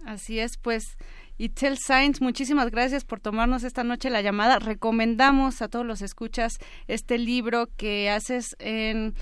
Así 0.04 0.38
es, 0.38 0.56
pues 0.56 0.96
Itzel 1.36 1.78
Sainz, 1.78 2.20
muchísimas 2.20 2.70
gracias 2.70 3.04
por 3.04 3.20
tomarnos 3.20 3.64
esta 3.64 3.82
noche 3.82 4.08
la 4.08 4.22
llamada. 4.22 4.58
Recomendamos 4.60 5.62
a 5.62 5.68
todos 5.68 5.84
los 5.84 6.00
escuchas 6.00 6.58
este 6.86 7.18
libro 7.18 7.68
que 7.76 8.08
haces 8.08 8.54
en 8.60 9.14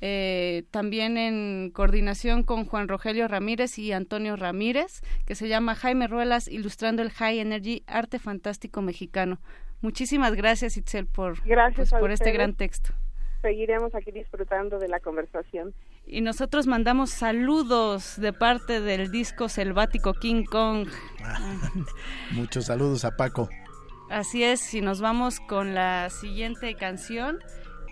eh, 0.00 0.64
también 0.70 1.16
en 1.16 1.70
coordinación 1.70 2.42
con 2.42 2.66
Juan 2.66 2.86
Rogelio 2.86 3.28
Ramírez 3.28 3.78
y 3.78 3.92
Antonio 3.92 4.36
Ramírez, 4.36 5.00
que 5.24 5.34
se 5.34 5.48
llama 5.48 5.74
Jaime 5.74 6.06
Ruelas, 6.06 6.48
ilustrando 6.48 7.02
el 7.02 7.10
High 7.10 7.40
Energy, 7.40 7.82
arte 7.86 8.18
fantástico 8.18 8.82
mexicano. 8.82 9.38
Muchísimas 9.80 10.34
gracias, 10.34 10.76
Itzel, 10.76 11.06
por, 11.06 11.42
gracias 11.44 11.90
pues, 11.90 12.00
por 12.00 12.10
este 12.10 12.30
gran 12.32 12.54
texto. 12.54 12.92
Seguiremos 13.42 13.94
aquí 13.94 14.10
disfrutando 14.12 14.78
de 14.78 14.88
la 14.88 15.00
conversación. 15.00 15.74
Y 16.06 16.20
nosotros 16.20 16.68
mandamos 16.68 17.10
saludos 17.10 18.14
de 18.18 18.32
parte 18.32 18.80
del 18.80 19.10
disco 19.10 19.48
selvático 19.48 20.14
King 20.14 20.44
Kong. 20.44 20.88
Muchos 22.30 22.66
saludos 22.66 23.04
a 23.04 23.16
Paco. 23.16 23.48
Así 24.08 24.44
es, 24.44 24.72
y 24.72 24.80
nos 24.80 25.00
vamos 25.00 25.40
con 25.40 25.74
la 25.74 26.08
siguiente 26.10 26.74
canción 26.76 27.40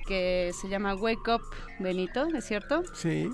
que 0.07 0.53
se 0.61 0.69
llama 0.69 0.95
Wake 0.95 1.29
Up 1.29 1.43
Benito, 1.81 2.27
¿es 2.35 2.45
cierto? 2.45 2.83
Sí. 2.93 3.31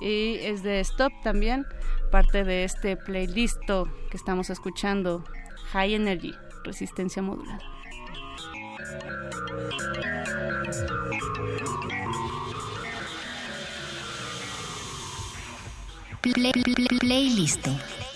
Y 0.00 0.36
es 0.40 0.62
de 0.62 0.78
Stop 0.80 1.12
también, 1.24 1.66
parte 2.12 2.44
de 2.44 2.64
este 2.64 2.96
playlist 2.96 3.58
que 3.66 4.16
estamos 4.16 4.48
escuchando, 4.50 5.24
High 5.72 5.94
Energy, 5.94 6.34
resistencia 6.62 7.22
modular. 16.26 16.52
Playlist. 17.00 18.09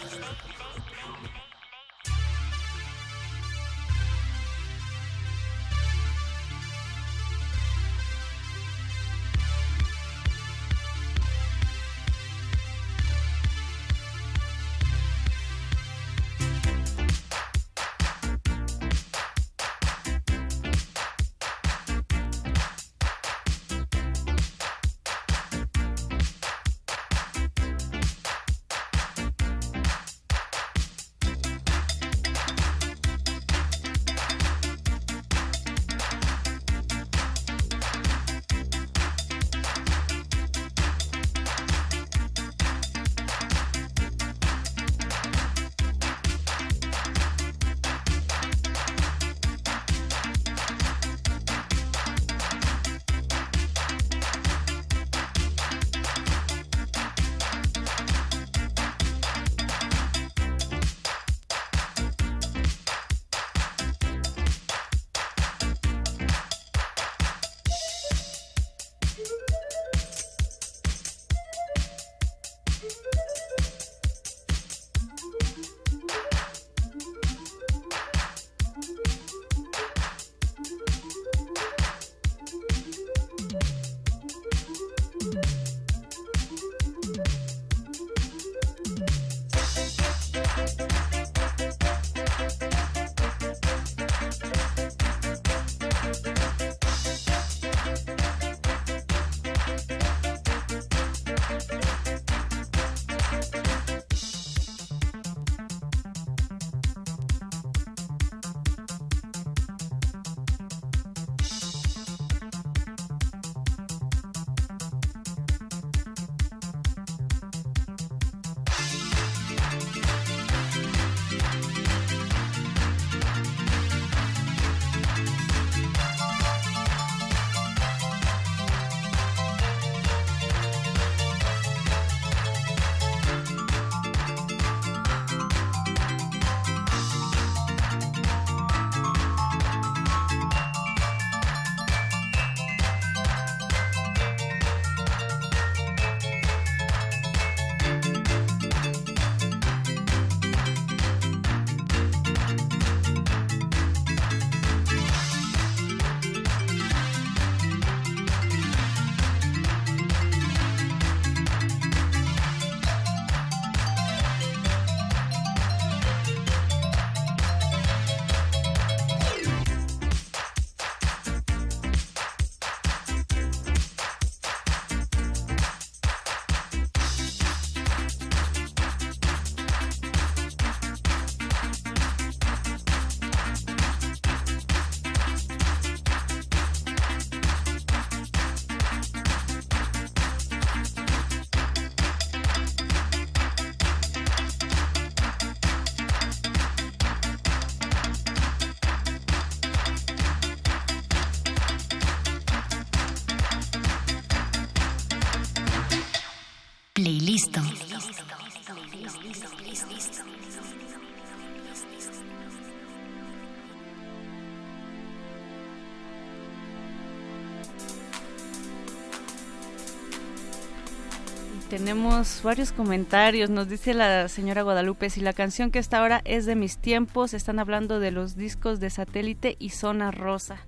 Tenemos 221.79 222.41
varios 222.45 222.71
comentarios. 222.71 223.51
Nos 223.51 223.69
dice 223.69 223.95
la 223.95 224.29
señora 224.29 224.63
Guadalupe, 224.63 225.11
si 225.11 225.21
la 225.21 225.33
canción 225.33 225.73
que 225.73 225.81
está 225.81 225.99
ahora 225.99 226.23
es 226.25 226.47
de 226.47 226.55
mis 226.55 226.79
tiempos, 226.79 227.35
están 227.35 227.59
hablando 227.59 227.99
de 227.99 228.13
los 228.13 228.37
discos 228.37 228.79
de 228.79 228.91
satélite 228.91 229.57
y 229.59 229.71
zona 229.71 230.13
rosa. 230.13 230.59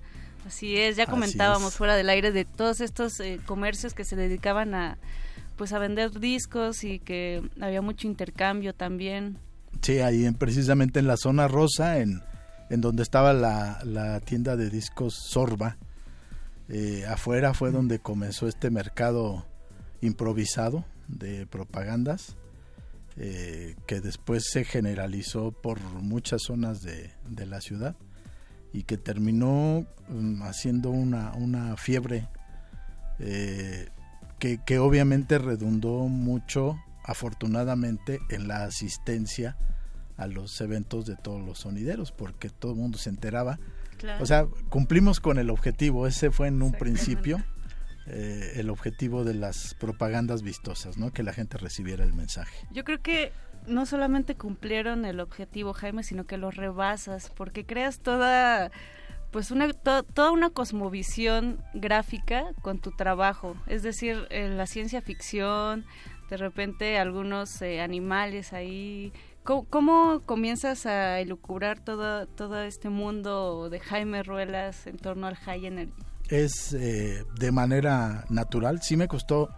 Así 0.45 0.75
es, 0.75 0.97
ya 0.97 1.05
comentábamos 1.05 1.75
fuera 1.75 1.95
del 1.95 2.09
aire 2.09 2.33
de 2.33 2.43
todos 2.43 2.81
estos 2.81 3.21
eh, 3.21 3.39
comercios 3.45 3.93
que 3.93 4.03
se 4.03 4.17
dedicaban 4.17 4.75
a 4.75 4.97
pues 5.55 5.71
a 5.71 5.79
vender 5.79 6.11
discos 6.19 6.83
y 6.83 6.99
que 6.99 7.41
había 7.61 7.81
mucho 7.81 8.05
intercambio 8.05 8.73
también. 8.73 9.37
Sí, 9.81 9.99
ahí 9.99 10.29
precisamente 10.31 10.99
en 10.99 11.07
la 11.07 11.15
zona 11.15 11.47
rosa, 11.47 11.99
en, 11.99 12.21
en 12.69 12.81
donde 12.81 13.03
estaba 13.03 13.31
la, 13.31 13.79
la 13.85 14.19
tienda 14.19 14.57
de 14.57 14.69
discos 14.69 15.15
Sorba, 15.29 15.77
eh, 16.67 17.05
afuera 17.07 17.53
fue 17.53 17.71
donde 17.71 17.99
comenzó 17.99 18.49
este 18.49 18.69
mercado 18.69 19.45
improvisado 20.01 20.83
de 21.07 21.45
propagandas 21.45 22.37
eh, 23.19 23.75
que 23.87 23.99
después 23.99 24.45
se 24.47 24.63
generalizó 24.63 25.51
por 25.51 25.79
muchas 25.81 26.43
zonas 26.43 26.83
de, 26.83 27.11
la 27.47 27.61
ciudad 27.61 27.95
y 28.73 28.83
que 28.83 28.97
terminó 28.97 29.87
mm, 30.09 30.43
haciendo 30.43 30.91
una, 30.91 31.33
una 31.33 31.75
fiebre 31.77 32.27
eh, 33.17 33.89
que, 34.37 34.59
que, 34.63 34.77
obviamente 34.77 35.39
redundó 35.39 36.07
mucho 36.07 36.77
afortunadamente 37.03 38.19
en 38.29 38.47
la 38.47 38.65
asistencia 38.65 39.57
a 40.15 40.27
los 40.27 40.61
eventos 40.61 41.07
de 41.07 41.15
todos 41.15 41.41
los 41.41 41.57
sonideros 41.57 42.11
porque 42.11 42.51
todo 42.51 42.73
el 42.73 42.77
mundo 42.77 42.99
se 42.99 43.09
enteraba. 43.09 43.57
O 44.19 44.27
sea 44.27 44.45
cumplimos 44.69 45.19
con 45.19 45.39
el 45.39 45.49
objetivo 45.49 46.05
ese 46.05 46.29
fue 46.29 46.49
en 46.49 46.61
un 46.61 46.73
principio 46.73 47.43
eh, 48.07 48.53
el 48.55 48.69
objetivo 48.69 49.23
de 49.23 49.33
las 49.33 49.73
propagandas 49.73 50.41
vistosas, 50.41 50.97
¿no? 50.97 51.11
Que 51.11 51.23
la 51.23 51.33
gente 51.33 51.57
recibiera 51.57 52.03
el 52.03 52.13
mensaje. 52.13 52.55
Yo 52.71 52.83
creo 52.83 53.01
que 53.01 53.31
no 53.67 53.85
solamente 53.85 54.35
cumplieron 54.35 55.05
el 55.05 55.19
objetivo, 55.19 55.73
Jaime, 55.73 56.03
sino 56.03 56.25
que 56.25 56.37
lo 56.37 56.51
rebasas, 56.51 57.31
porque 57.35 57.65
creas 57.65 57.99
toda 57.99 58.71
pues 59.31 59.51
una 59.51 59.71
toda 59.73 60.31
una 60.31 60.49
cosmovisión 60.51 61.61
gráfica 61.73 62.45
con 62.61 62.79
tu 62.79 62.91
trabajo, 62.91 63.57
es 63.67 63.83
decir, 63.83 64.25
la 64.31 64.65
ciencia 64.67 65.01
ficción, 65.01 65.85
de 66.29 66.37
repente 66.37 66.97
algunos 66.97 67.61
eh, 67.61 67.81
animales 67.81 68.53
ahí. 68.53 69.11
¿Cómo, 69.43 70.23
comienzas 70.25 70.85
a 70.85 71.21
elucubrar 71.21 71.79
todo, 71.79 72.27
todo 72.27 72.61
este 72.63 72.89
mundo 72.89 73.69
de 73.69 73.79
Jaime 73.79 74.21
Ruelas 74.21 74.87
en 74.87 74.97
torno 74.97 75.25
al 75.25 75.37
High 75.37 75.67
Energy? 75.67 75.93
Es 76.29 76.73
eh, 76.73 77.23
de 77.39 77.51
manera 77.51 78.25
natural, 78.29 78.81
sí 78.81 78.97
me 78.97 79.07
costó 79.07 79.49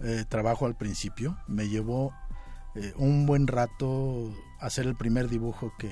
eh, 0.00 0.24
trabajo 0.28 0.66
al 0.66 0.76
principio, 0.76 1.38
me 1.46 1.68
llevó 1.68 2.12
un 2.96 3.26
buen 3.26 3.48
rato 3.48 4.32
hacer 4.60 4.86
el 4.86 4.94
primer 4.94 5.28
dibujo 5.28 5.72
que, 5.76 5.90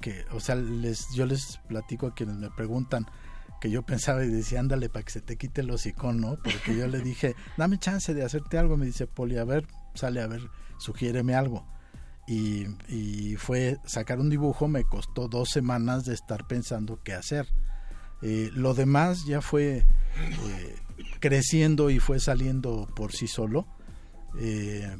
que 0.00 0.24
o 0.32 0.40
sea, 0.40 0.54
les, 0.54 1.08
yo 1.14 1.26
les 1.26 1.58
platico 1.68 2.06
a 2.06 2.14
quienes 2.14 2.36
me 2.36 2.50
preguntan, 2.50 3.06
que 3.62 3.70
yo 3.70 3.82
pensaba 3.82 4.24
y 4.24 4.28
decía, 4.28 4.58
ándale 4.58 4.88
para 4.88 5.04
que 5.04 5.12
se 5.12 5.20
te 5.20 5.36
quite 5.36 5.60
el 5.60 5.70
hocicón, 5.70 6.20
¿no? 6.20 6.36
Porque 6.42 6.76
yo 6.76 6.88
le 6.88 7.00
dije, 7.00 7.36
dame 7.56 7.78
chance 7.78 8.12
de 8.12 8.24
hacerte 8.24 8.58
algo. 8.58 8.76
Me 8.76 8.86
dice, 8.86 9.06
Poli, 9.06 9.38
a 9.38 9.44
ver, 9.44 9.68
sale 9.94 10.20
a 10.20 10.26
ver, 10.26 10.50
sugiéreme 10.78 11.36
algo. 11.36 11.64
Y, 12.26 12.66
y 12.88 13.36
fue 13.36 13.78
sacar 13.84 14.18
un 14.18 14.30
dibujo, 14.30 14.66
me 14.66 14.82
costó 14.82 15.28
dos 15.28 15.50
semanas 15.50 16.04
de 16.04 16.14
estar 16.14 16.48
pensando 16.48 17.04
qué 17.04 17.14
hacer. 17.14 17.46
Eh, 18.22 18.50
lo 18.54 18.74
demás 18.74 19.24
ya 19.26 19.40
fue 19.40 19.78
eh, 19.78 20.76
creciendo 21.20 21.90
y 21.90 21.98
fue 21.98 22.20
saliendo 22.20 22.88
por 22.94 23.12
sí 23.12 23.26
solo. 23.26 23.66
Eh, 24.38 24.96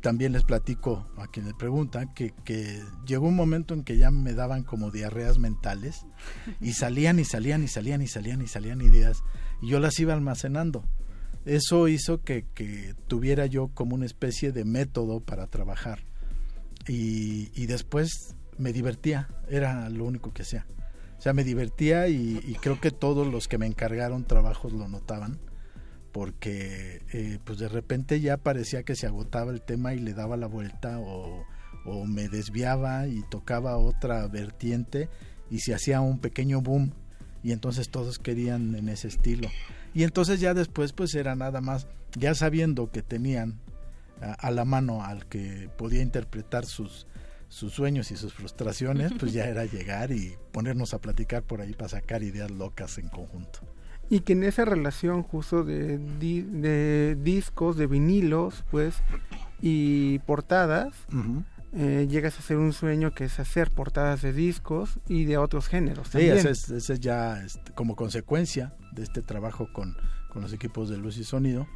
también 0.00 0.32
les 0.32 0.44
platico 0.44 1.08
a 1.16 1.28
quienes 1.28 1.54
preguntan 1.54 2.12
que, 2.12 2.34
que, 2.44 2.82
llegó 3.06 3.26
un 3.26 3.36
momento 3.36 3.72
en 3.72 3.84
que 3.84 3.96
ya 3.96 4.10
me 4.10 4.34
daban 4.34 4.62
como 4.62 4.90
diarreas 4.90 5.38
mentales 5.38 6.04
y 6.60 6.74
salían 6.74 7.18
y 7.18 7.24
salían 7.24 7.62
y 7.62 7.68
salían 7.68 8.02
y 8.02 8.06
salían 8.06 8.42
y 8.42 8.46
salían 8.46 8.82
ideas 8.82 9.22
y 9.62 9.68
yo 9.68 9.80
las 9.80 9.98
iba 9.98 10.12
almacenando. 10.12 10.84
Eso 11.46 11.88
hizo 11.88 12.22
que, 12.22 12.44
tuviera 13.06 13.46
yo 13.46 13.68
como 13.68 13.94
una 13.94 14.06
especie 14.06 14.52
de 14.52 14.64
método 14.64 15.20
para 15.20 15.46
trabajar 15.46 16.00
y, 16.86 17.50
y, 17.54 17.66
después 17.66 18.34
me 18.58 18.72
divertía, 18.72 19.28
era 19.48 19.88
lo 19.88 20.04
único 20.04 20.32
que 20.32 20.42
hacía. 20.42 20.66
O 21.24 21.26
sea, 21.26 21.32
me 21.32 21.42
divertía 21.42 22.06
y, 22.08 22.54
creo 22.60 22.78
que 22.78 22.90
todos 22.90 23.26
los 23.26 23.48
que 23.48 23.56
me 23.56 23.64
encargaron 23.64 24.26
trabajos 24.26 24.74
lo 24.74 24.88
notaban 24.88 25.38
porque 26.12 27.00
eh, 27.14 27.38
pues 27.44 27.58
de 27.58 27.68
repente 27.68 28.20
ya 28.20 28.36
parecía 28.36 28.82
que 28.82 28.94
se 28.94 29.06
agotaba 29.06 29.50
el 29.50 29.62
tema 29.62 29.94
y 29.94 30.00
le 30.00 30.12
daba 30.12 30.36
la 30.36 30.48
vuelta 30.48 30.98
o, 30.98 31.46
me 32.06 32.28
desviaba 32.28 33.06
y 33.06 33.22
tocaba 33.30 33.78
otra 33.78 34.26
vertiente 34.28 35.08
y 35.50 35.60
se 35.60 35.72
hacía 35.72 36.02
un 36.02 36.18
pequeño 36.18 36.60
boom 36.60 36.92
y 37.42 37.52
entonces 37.52 37.88
todos 37.88 38.18
querían 38.18 38.74
en 38.74 38.90
ese 38.90 39.08
estilo. 39.08 39.48
Y 39.94 40.02
entonces 40.02 40.40
ya 40.40 40.52
después 40.52 40.92
pues 40.92 41.14
era 41.14 41.34
nada 41.34 41.62
más 41.62 41.86
ya 42.18 42.34
sabiendo 42.34 42.90
que 42.90 43.00
tenían 43.00 43.60
a, 44.20 44.50
la 44.50 44.66
mano 44.66 45.02
al 45.02 45.24
que 45.24 45.70
podía 45.78 46.02
interpretar 46.02 46.66
sus 46.66 47.06
sus 47.54 47.72
sueños 47.72 48.10
y 48.10 48.16
sus 48.16 48.34
frustraciones 48.34 49.12
pues 49.18 49.32
ya 49.32 49.46
era 49.46 49.64
llegar 49.64 50.10
y 50.10 50.36
ponernos 50.50 50.92
a 50.92 50.98
platicar 50.98 51.44
por 51.44 51.60
ahí 51.60 51.72
para 51.72 51.88
sacar 51.88 52.24
ideas 52.24 52.50
locas 52.50 52.98
en 52.98 53.08
conjunto 53.08 53.60
y 54.10 54.20
que 54.20 54.32
en 54.32 54.42
esa 54.42 54.64
relación 54.64 55.22
justo 55.22 55.64
de, 55.64 55.98
de 55.98 57.16
discos, 57.16 57.76
de 57.76 57.86
vinilos, 57.86 58.64
pues, 58.70 58.96
y 59.62 60.18
portadas, 60.20 60.92
eh, 61.72 62.06
llegas 62.10 62.36
a 62.36 62.40
hacer 62.40 62.58
un 62.58 62.74
sueño 62.74 63.14
que 63.14 63.24
es 63.24 63.40
hacer 63.40 63.70
portadas 63.70 64.20
de 64.20 64.34
discos 64.34 64.98
y 65.08 65.24
de 65.24 65.38
otros 65.38 65.68
géneros. 65.68 66.08
Sí, 66.08 66.20
ese 66.20 66.50
es, 66.50 67.00
ya 67.00 67.42
este, 67.42 67.72
como 67.72 67.96
consecuencia 67.96 68.74
de 68.92 69.04
este 69.04 69.22
trabajo 69.22 69.72
con, 69.72 69.96
con 70.30 70.42
los 70.42 70.52
equipos 70.52 70.90
de 70.90 70.98
luz 70.98 71.16
y 71.16 71.24
sonido, 71.24 71.66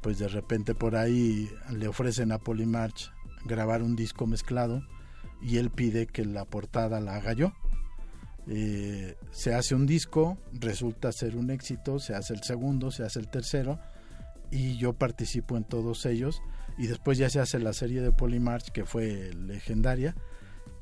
pues 0.00 0.18
de 0.18 0.26
repente 0.26 0.74
por 0.74 0.96
ahí 0.96 1.48
le 1.70 1.86
ofrecen 1.86 2.32
a 2.32 2.38
Polymarch 2.38 3.12
grabar 3.44 3.84
un 3.84 3.94
disco 3.94 4.26
mezclado 4.26 4.82
y 5.40 5.58
él 5.58 5.70
pide 5.70 6.06
que 6.06 6.24
la 6.24 6.44
portada 6.44 7.00
la 7.00 7.16
haga 7.16 7.32
yo 7.32 7.52
eh, 8.50 9.16
se 9.30 9.54
hace 9.54 9.74
un 9.74 9.86
disco, 9.86 10.38
resulta 10.52 11.12
ser 11.12 11.36
un 11.36 11.50
éxito, 11.50 11.98
se 11.98 12.14
hace 12.14 12.32
el 12.32 12.42
segundo, 12.42 12.90
se 12.90 13.02
hace 13.02 13.20
el 13.20 13.28
tercero 13.28 13.78
y 14.50 14.78
yo 14.78 14.94
participo 14.94 15.58
en 15.58 15.64
todos 15.64 16.06
ellos 16.06 16.40
y 16.78 16.86
después 16.86 17.18
ya 17.18 17.28
se 17.28 17.40
hace 17.40 17.58
la 17.58 17.74
serie 17.74 18.00
de 18.00 18.10
Polymarch 18.10 18.70
que 18.70 18.86
fue 18.86 19.34
legendaria 19.34 20.14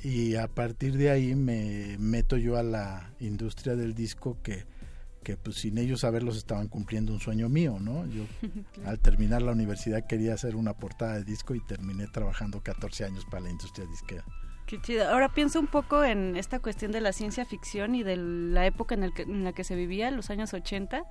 y 0.00 0.36
a 0.36 0.46
partir 0.46 0.96
de 0.96 1.10
ahí 1.10 1.34
me 1.34 1.96
meto 1.98 2.36
yo 2.36 2.56
a 2.56 2.62
la 2.62 3.12
industria 3.18 3.74
del 3.74 3.94
disco 3.94 4.38
que, 4.44 4.64
que 5.24 5.36
pues 5.36 5.56
sin 5.56 5.78
ellos 5.78 6.00
saberlos 6.00 6.36
estaban 6.36 6.68
cumpliendo 6.68 7.12
un 7.12 7.18
sueño 7.18 7.48
mío, 7.48 7.78
¿no? 7.80 8.06
Yo 8.06 8.22
al 8.86 9.00
terminar 9.00 9.42
la 9.42 9.50
universidad 9.50 10.06
quería 10.06 10.34
hacer 10.34 10.54
una 10.54 10.74
portada 10.74 11.14
de 11.14 11.24
disco 11.24 11.56
y 11.56 11.60
terminé 11.66 12.06
trabajando 12.06 12.62
14 12.62 13.06
años 13.06 13.24
para 13.28 13.42
la 13.42 13.50
industria 13.50 13.88
disquera. 13.88 14.24
Qué 14.66 14.80
chido. 14.80 15.08
Ahora 15.08 15.28
pienso 15.28 15.60
un 15.60 15.68
poco 15.68 16.02
en 16.02 16.36
esta 16.36 16.58
cuestión 16.58 16.90
de 16.90 17.00
la 17.00 17.12
ciencia 17.12 17.44
ficción 17.44 17.94
y 17.94 18.02
de 18.02 18.16
la 18.16 18.66
época 18.66 18.96
en, 18.96 19.04
el 19.04 19.14
que, 19.14 19.22
en 19.22 19.44
la 19.44 19.52
que 19.52 19.62
se 19.62 19.76
vivía, 19.76 20.10
los 20.10 20.28
años 20.30 20.52
80, 20.54 21.04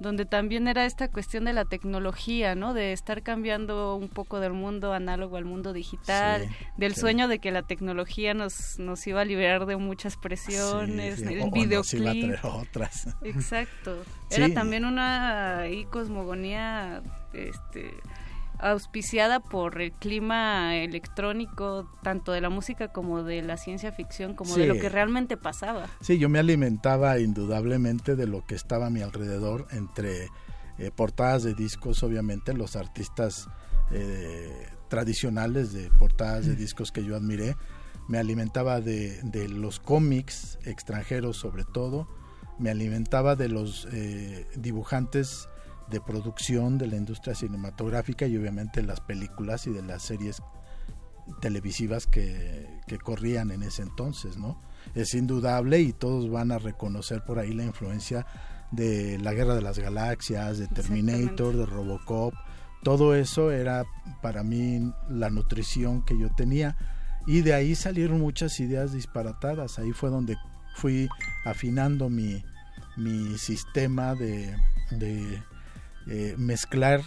donde 0.00 0.24
también 0.24 0.66
era 0.66 0.84
esta 0.84 1.08
cuestión 1.08 1.44
de 1.44 1.52
la 1.52 1.64
tecnología, 1.64 2.56
¿no? 2.56 2.74
De 2.74 2.92
estar 2.92 3.22
cambiando 3.22 3.94
un 3.94 4.08
poco 4.08 4.40
del 4.40 4.54
mundo 4.54 4.92
análogo 4.92 5.36
al 5.36 5.44
mundo 5.44 5.72
digital, 5.72 6.48
del 6.76 6.96
sueño 6.96 7.28
de 7.28 7.38
que 7.38 7.52
la 7.52 7.62
tecnología 7.62 8.34
nos, 8.34 8.78
nos 8.80 9.06
iba 9.06 9.20
a 9.20 9.24
liberar 9.24 9.66
de 9.66 9.76
muchas 9.76 10.16
presiones, 10.16 11.20
sí, 11.20 11.26
videoclip. 11.52 12.44
otras. 12.44 13.16
Exacto. 13.22 14.02
Era 14.30 14.52
también 14.52 14.84
una 14.84 15.62
cosmogonía 15.90 17.02
este 17.32 17.94
auspiciada 18.58 19.40
por 19.40 19.80
el 19.80 19.92
clima 19.92 20.76
electrónico, 20.76 21.88
tanto 22.02 22.32
de 22.32 22.40
la 22.40 22.48
música 22.48 22.88
como 22.88 23.22
de 23.22 23.42
la 23.42 23.56
ciencia 23.56 23.92
ficción, 23.92 24.34
como 24.34 24.56
de 24.56 24.66
lo 24.66 24.74
que 24.74 24.88
realmente 24.88 25.36
pasaba. 25.36 25.86
Sí, 26.00 26.18
yo 26.18 26.28
me 26.28 26.38
alimentaba 26.38 27.18
indudablemente 27.18 28.16
de 28.16 28.26
lo 28.26 28.44
que 28.44 28.54
estaba 28.54 28.86
a 28.86 28.90
mi 28.90 29.02
alrededor, 29.02 29.66
entre 29.70 30.28
eh, 30.78 30.90
portadas 30.94 31.42
de 31.42 31.54
discos, 31.54 32.02
obviamente, 32.02 32.52
los 32.52 32.76
artistas 32.76 33.48
eh, 33.90 34.68
tradicionales 34.88 35.72
de 35.72 35.90
portadas 35.90 36.46
de 36.46 36.52
mm. 36.52 36.56
discos 36.56 36.92
que 36.92 37.04
yo 37.04 37.16
admiré, 37.16 37.56
me 38.08 38.18
alimentaba 38.18 38.80
de, 38.80 39.20
de 39.22 39.48
los 39.48 39.80
cómics 39.80 40.58
extranjeros 40.64 41.36
sobre 41.36 41.64
todo, 41.64 42.08
me 42.58 42.70
alimentaba 42.70 43.36
de 43.36 43.48
los 43.48 43.86
eh, 43.92 44.46
dibujantes 44.56 45.48
de 45.90 46.00
producción 46.00 46.78
de 46.78 46.86
la 46.86 46.96
industria 46.96 47.34
cinematográfica 47.34 48.26
y 48.26 48.36
obviamente 48.36 48.82
las 48.82 49.00
películas 49.00 49.66
y 49.66 49.70
de 49.70 49.82
las 49.82 50.02
series 50.02 50.42
televisivas 51.40 52.06
que, 52.06 52.66
corrían 53.02 53.50
en 53.50 53.62
ese 53.62 53.82
entonces, 53.82 54.36
¿no? 54.36 54.60
Es 54.94 55.14
indudable 55.14 55.80
y 55.80 55.92
todos 55.92 56.30
van 56.30 56.52
a 56.52 56.58
reconocer 56.58 57.22
por 57.24 57.38
ahí 57.38 57.52
la 57.52 57.64
influencia 57.64 58.26
de 58.70 59.18
la 59.18 59.32
Guerra 59.32 59.54
de 59.54 59.62
las 59.62 59.78
Galaxias, 59.78 60.58
de 60.58 60.68
Terminator, 60.68 61.56
de 61.56 61.66
Robocop, 61.66 62.34
todo 62.82 63.14
eso 63.14 63.50
era 63.50 63.84
para 64.22 64.42
mí 64.42 64.92
la 65.08 65.30
nutrición 65.30 66.04
que 66.04 66.18
yo 66.18 66.28
tenía. 66.36 66.76
Y 67.26 67.40
de 67.40 67.54
ahí 67.54 67.74
salieron 67.74 68.20
muchas 68.20 68.60
ideas 68.60 68.92
disparatadas, 68.92 69.80
ahí 69.80 69.92
fue 69.92 70.10
donde 70.10 70.36
fui 70.76 71.08
afinando 71.44 72.08
mi, 72.08 72.44
mi 72.96 73.36
sistema 73.38 74.14
de 74.14 74.54
eh, 76.08 76.34
mezclar 76.38 77.02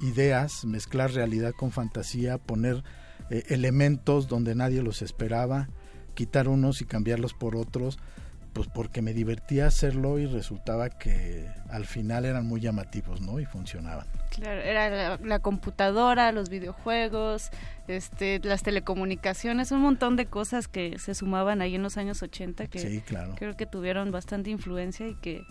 ideas, 0.00 0.64
mezclar 0.64 1.12
realidad 1.12 1.52
con 1.52 1.70
fantasía, 1.70 2.38
poner 2.38 2.82
eh, 3.30 3.44
elementos 3.48 4.28
donde 4.28 4.54
nadie 4.54 4.82
los 4.82 5.00
esperaba, 5.00 5.68
quitar 6.14 6.48
unos 6.48 6.82
y 6.82 6.84
cambiarlos 6.84 7.34
por 7.34 7.56
otros, 7.56 7.98
pues 8.52 8.68
porque 8.68 9.00
me 9.00 9.14
divertía 9.14 9.66
hacerlo 9.66 10.18
y 10.18 10.26
resultaba 10.26 10.90
que 10.90 11.48
al 11.70 11.86
final 11.86 12.26
eran 12.26 12.46
muy 12.46 12.60
llamativos, 12.60 13.22
¿no? 13.22 13.40
Y 13.40 13.46
funcionaban. 13.46 14.06
Claro, 14.30 14.60
era 14.60 15.16
la, 15.16 15.38
computadora, 15.38 16.32
los 16.32 16.50
videojuegos, 16.50 17.50
este, 17.88 18.40
las 18.40 18.62
telecomunicaciones, 18.62 19.72
un 19.72 19.80
montón 19.80 20.16
de 20.16 20.26
cosas 20.26 20.68
que 20.68 20.98
se 20.98 21.14
sumaban 21.14 21.62
ahí 21.62 21.76
en 21.76 21.82
los 21.82 21.96
años 21.96 22.22
80 22.22 22.66
que 22.66 23.02
creo 23.36 23.56
que 23.56 23.66
tuvieron 23.66 24.10
bastante 24.10 24.50
influencia 24.50 25.08
y 25.08 25.14
que 25.14 25.42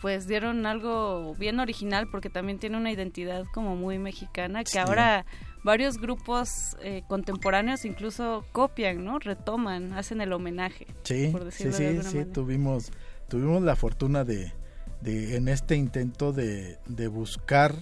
pues 0.00 0.26
dieron 0.26 0.66
algo 0.66 1.34
bien 1.34 1.60
original 1.60 2.08
porque 2.10 2.30
también 2.30 2.58
tiene 2.58 2.76
una 2.76 2.92
identidad 2.92 3.44
como 3.52 3.76
muy 3.76 3.98
mexicana 3.98 4.64
que 4.64 4.78
ahora 4.78 5.26
varios 5.64 5.98
grupos 5.98 6.76
eh, 6.82 7.02
contemporáneos 7.08 7.84
incluso 7.84 8.44
copian, 8.52 9.04
¿no? 9.04 9.18
Retoman, 9.18 9.92
hacen 9.92 10.20
el 10.20 10.32
homenaje. 10.32 10.86
Sí, 11.02 11.32
sí, 11.50 11.72
sí, 11.72 12.02
sí, 12.02 12.24
tuvimos, 12.24 12.92
tuvimos 13.28 13.62
la 13.62 13.76
fortuna 13.76 14.24
de, 14.24 14.52
de 15.00 15.36
en 15.36 15.48
este 15.48 15.76
intento 15.76 16.32
de, 16.32 16.78
de 16.86 17.08
buscar 17.08 17.74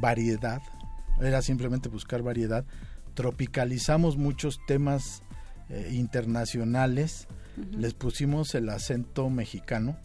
variedad, 0.00 0.60
era 1.20 1.42
simplemente 1.42 1.88
buscar 1.88 2.22
variedad, 2.22 2.64
tropicalizamos 3.14 4.16
muchos 4.16 4.58
temas 4.66 5.22
eh, 5.70 5.90
internacionales, 5.92 7.28
les 7.70 7.94
pusimos 7.94 8.54
el 8.54 8.68
acento 8.68 9.30
mexicano, 9.30 9.96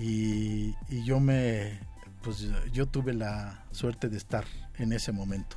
y, 0.00 0.74
yo 1.04 1.20
me 1.20 1.78
pues 2.22 2.48
yo 2.72 2.86
tuve 2.86 3.14
la 3.14 3.64
suerte 3.70 4.08
de 4.08 4.16
estar 4.16 4.44
en 4.78 4.92
ese 4.92 5.12
momento 5.12 5.56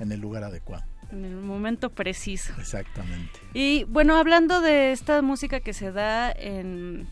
en 0.00 0.10
el 0.10 0.20
lugar 0.20 0.42
adecuado. 0.42 0.84
En 1.12 1.24
el 1.24 1.36
momento 1.36 1.90
preciso. 1.90 2.52
Exactamente. 2.58 3.38
Y 3.52 3.84
bueno, 3.84 4.16
hablando 4.16 4.60
de 4.60 4.90
esta 4.90 5.22
música 5.22 5.60
que 5.60 5.72
se 5.72 5.92
da 5.92 6.32
en, 6.32 7.06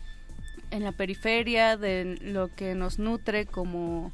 en 0.71 0.83
la 0.83 0.91
periferia, 0.91 1.77
de 1.77 2.17
lo 2.21 2.53
que 2.53 2.75
nos 2.75 2.99
nutre 2.99 3.45
como 3.45 4.11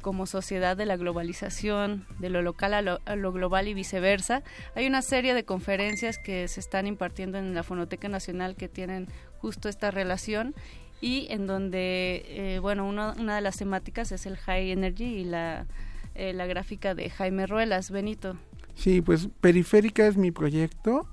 como 0.00 0.26
sociedad 0.26 0.76
de 0.76 0.86
la 0.86 0.96
globalización, 0.96 2.06
de 2.18 2.30
lo 2.30 2.42
local 2.42 2.72
a 2.74 3.16
lo, 3.16 3.32
global 3.32 3.68
y 3.68 3.74
viceversa. 3.74 4.42
Hay 4.74 4.86
una 4.86 5.02
serie 5.02 5.34
de 5.34 5.44
conferencias 5.44 6.18
que 6.18 6.46
se 6.48 6.60
están 6.60 6.86
impartiendo 6.86 7.38
en 7.38 7.54
la 7.54 7.62
Fonoteca 7.62 8.08
Nacional 8.08 8.56
que 8.56 8.68
tienen 8.68 9.08
justo 9.38 9.68
esta 9.68 9.90
relación 9.90 10.54
y 11.00 11.26
en 11.30 11.46
donde, 11.46 12.24
eh, 12.28 12.58
bueno, 12.60 12.86
una, 12.88 13.14
una 13.18 13.36
de 13.36 13.40
las 13.40 13.56
temáticas 13.56 14.12
es 14.12 14.26
el 14.26 14.36
High 14.36 14.70
Energy 14.70 15.04
y 15.04 15.24
la, 15.24 15.66
eh, 16.14 16.32
la 16.32 16.46
gráfica 16.46 16.94
de 16.94 17.10
Jaime 17.10 17.46
Ruelas. 17.46 17.90
Benito. 17.90 18.36
Sí, 18.74 19.00
pues 19.00 19.28
Periférica 19.40 20.06
es 20.06 20.16
mi 20.16 20.30
proyecto. 20.30 21.08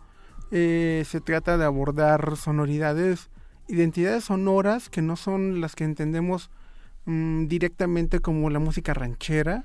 Eh, 0.52 1.04
se 1.08 1.22
trata 1.22 1.58
de 1.58 1.66
abordar 1.66 2.38
sonoridades, 2.38 3.30
identidades 3.68 4.26
sonoras 4.26 4.90
que 4.90 5.02
no 5.02 5.16
son 5.16 5.62
las 5.62 5.76
que 5.76 5.84
entendemos 5.84 6.50
Mm, 7.06 7.48
directamente 7.48 8.20
como 8.20 8.50
la 8.50 8.58
música 8.58 8.94
ranchera, 8.96 9.64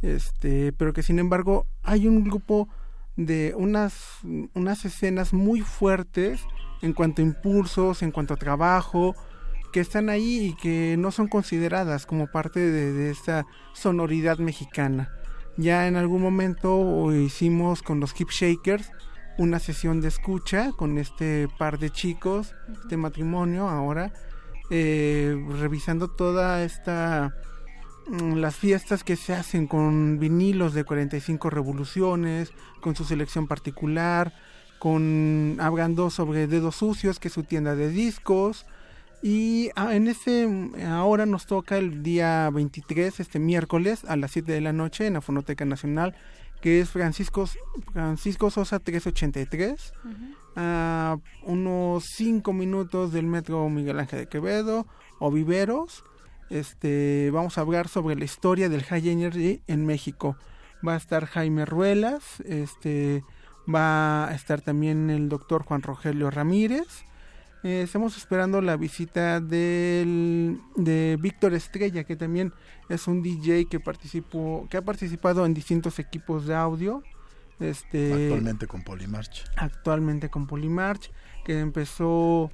este, 0.00 0.72
pero 0.72 0.94
que 0.94 1.02
sin 1.02 1.18
embargo 1.18 1.66
hay 1.82 2.08
un 2.08 2.24
grupo 2.24 2.68
de 3.16 3.54
unas, 3.56 3.94
unas 4.54 4.84
escenas 4.86 5.34
muy 5.34 5.60
fuertes 5.60 6.40
en 6.80 6.94
cuanto 6.94 7.20
a 7.20 7.26
impulsos, 7.26 8.02
en 8.02 8.10
cuanto 8.10 8.34
a 8.34 8.38
trabajo, 8.38 9.14
que 9.72 9.80
están 9.80 10.10
ahí 10.10 10.48
y 10.48 10.54
que 10.54 10.96
no 10.98 11.10
son 11.10 11.28
consideradas 11.28 12.06
como 12.06 12.26
parte 12.26 12.60
de, 12.60 13.10
esta 13.10 13.46
sonoridad 13.72 14.38
mexicana. 14.38 15.10
Ya 15.56 15.86
en 15.88 15.96
algún 15.96 16.22
momento 16.22 17.12
hicimos 17.12 17.82
con 17.82 18.00
los 18.00 18.18
Hip 18.18 18.30
Shakers 18.30 18.90
una 19.38 19.58
sesión 19.58 20.00
de 20.00 20.08
escucha 20.08 20.72
con 20.72 20.98
este 20.98 21.48
par 21.58 21.78
de 21.78 21.90
chicos, 21.90 22.54
este 22.82 22.96
matrimonio 22.96 23.68
ahora, 23.68 24.12
eh, 24.70 25.34
revisando 25.58 26.08
toda 26.08 26.62
esta 26.62 27.34
mm, 28.08 28.34
las 28.34 28.56
fiestas 28.56 29.04
que 29.04 29.16
se 29.16 29.34
hacen 29.34 29.66
con 29.66 30.18
vinilos 30.18 30.74
de 30.74 30.84
45 30.84 31.50
revoluciones, 31.50 32.52
con 32.80 32.94
su 32.94 33.04
selección 33.04 33.48
particular, 33.48 34.32
con 34.78 35.56
hablando 35.60 36.10
sobre 36.10 36.46
Dedos 36.46 36.76
Sucios, 36.76 37.18
que 37.18 37.28
es 37.28 37.34
su 37.34 37.44
tienda 37.44 37.74
de 37.74 37.88
discos. 37.88 38.66
Y 39.22 39.70
ah, 39.76 39.94
en 39.94 40.08
ese 40.08 40.48
ahora 40.88 41.26
nos 41.26 41.46
toca 41.46 41.78
el 41.78 42.02
día 42.02 42.50
23, 42.50 43.20
este 43.20 43.38
miércoles, 43.38 44.04
a 44.04 44.16
las 44.16 44.32
7 44.32 44.50
de 44.50 44.60
la 44.60 44.72
noche, 44.72 45.06
en 45.06 45.14
la 45.14 45.20
Fonoteca 45.20 45.64
Nacional, 45.64 46.16
que 46.60 46.80
es 46.80 46.90
Francisco, 46.90 47.48
Francisco 47.92 48.50
Sosa 48.50 48.80
383 48.80 49.92
a 50.56 51.18
unos 51.44 52.04
5 52.16 52.52
minutos 52.52 53.12
del 53.12 53.26
metro 53.26 53.68
Miguel 53.68 54.00
Ángel 54.00 54.20
de 54.20 54.26
Quevedo 54.26 54.86
o 55.18 55.30
Viveros. 55.30 56.04
Este, 56.50 57.30
vamos 57.32 57.56
a 57.56 57.62
hablar 57.62 57.88
sobre 57.88 58.16
la 58.16 58.24
historia 58.24 58.68
del 58.68 58.82
High 58.82 59.08
Energy 59.08 59.62
en 59.66 59.86
México. 59.86 60.36
Va 60.86 60.94
a 60.94 60.98
estar 60.98 61.26
Jaime 61.26 61.64
Ruelas, 61.64 62.40
este, 62.40 63.24
va 63.72 64.28
a 64.28 64.34
estar 64.34 64.60
también 64.60 65.10
el 65.10 65.28
doctor 65.28 65.62
Juan 65.62 65.82
Rogelio 65.82 66.30
Ramírez. 66.30 67.04
Eh, 67.64 67.82
estamos 67.82 68.16
esperando 68.16 68.60
la 68.60 68.76
visita 68.76 69.40
del, 69.40 70.60
de 70.76 71.16
Víctor 71.20 71.54
Estrella, 71.54 72.04
que 72.04 72.16
también 72.16 72.52
es 72.88 73.06
un 73.06 73.22
DJ 73.22 73.66
que 73.66 73.78
participó, 73.78 74.66
que 74.68 74.76
ha 74.76 74.82
participado 74.82 75.46
en 75.46 75.54
distintos 75.54 75.98
equipos 75.98 76.46
de 76.46 76.54
audio 76.54 77.02
este, 77.62 78.12
actualmente 78.12 78.66
con 78.66 78.82
Polymarch. 78.82 79.44
Actualmente 79.56 80.28
con 80.28 80.46
Polymarch, 80.46 81.12
que 81.44 81.60
empezó 81.60 82.50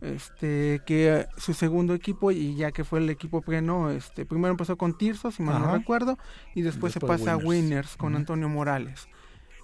este 0.00 0.82
que 0.84 1.26
su 1.36 1.54
segundo 1.54 1.94
equipo 1.94 2.32
y 2.32 2.56
ya 2.56 2.72
que 2.72 2.84
fue 2.84 3.00
el 3.00 3.10
equipo 3.10 3.40
pleno, 3.42 3.90
este 3.90 4.24
primero 4.24 4.52
empezó 4.52 4.76
con 4.76 4.96
Tirso, 4.96 5.30
si 5.30 5.42
mal 5.42 5.60
no 5.60 5.76
recuerdo, 5.76 6.18
y 6.54 6.62
después, 6.62 6.92
se 6.92 7.00
pasa 7.00 7.32
a 7.32 7.36
Winners 7.36 7.96
con 7.96 8.14
Antonio 8.14 8.48
Morales. 8.48 9.08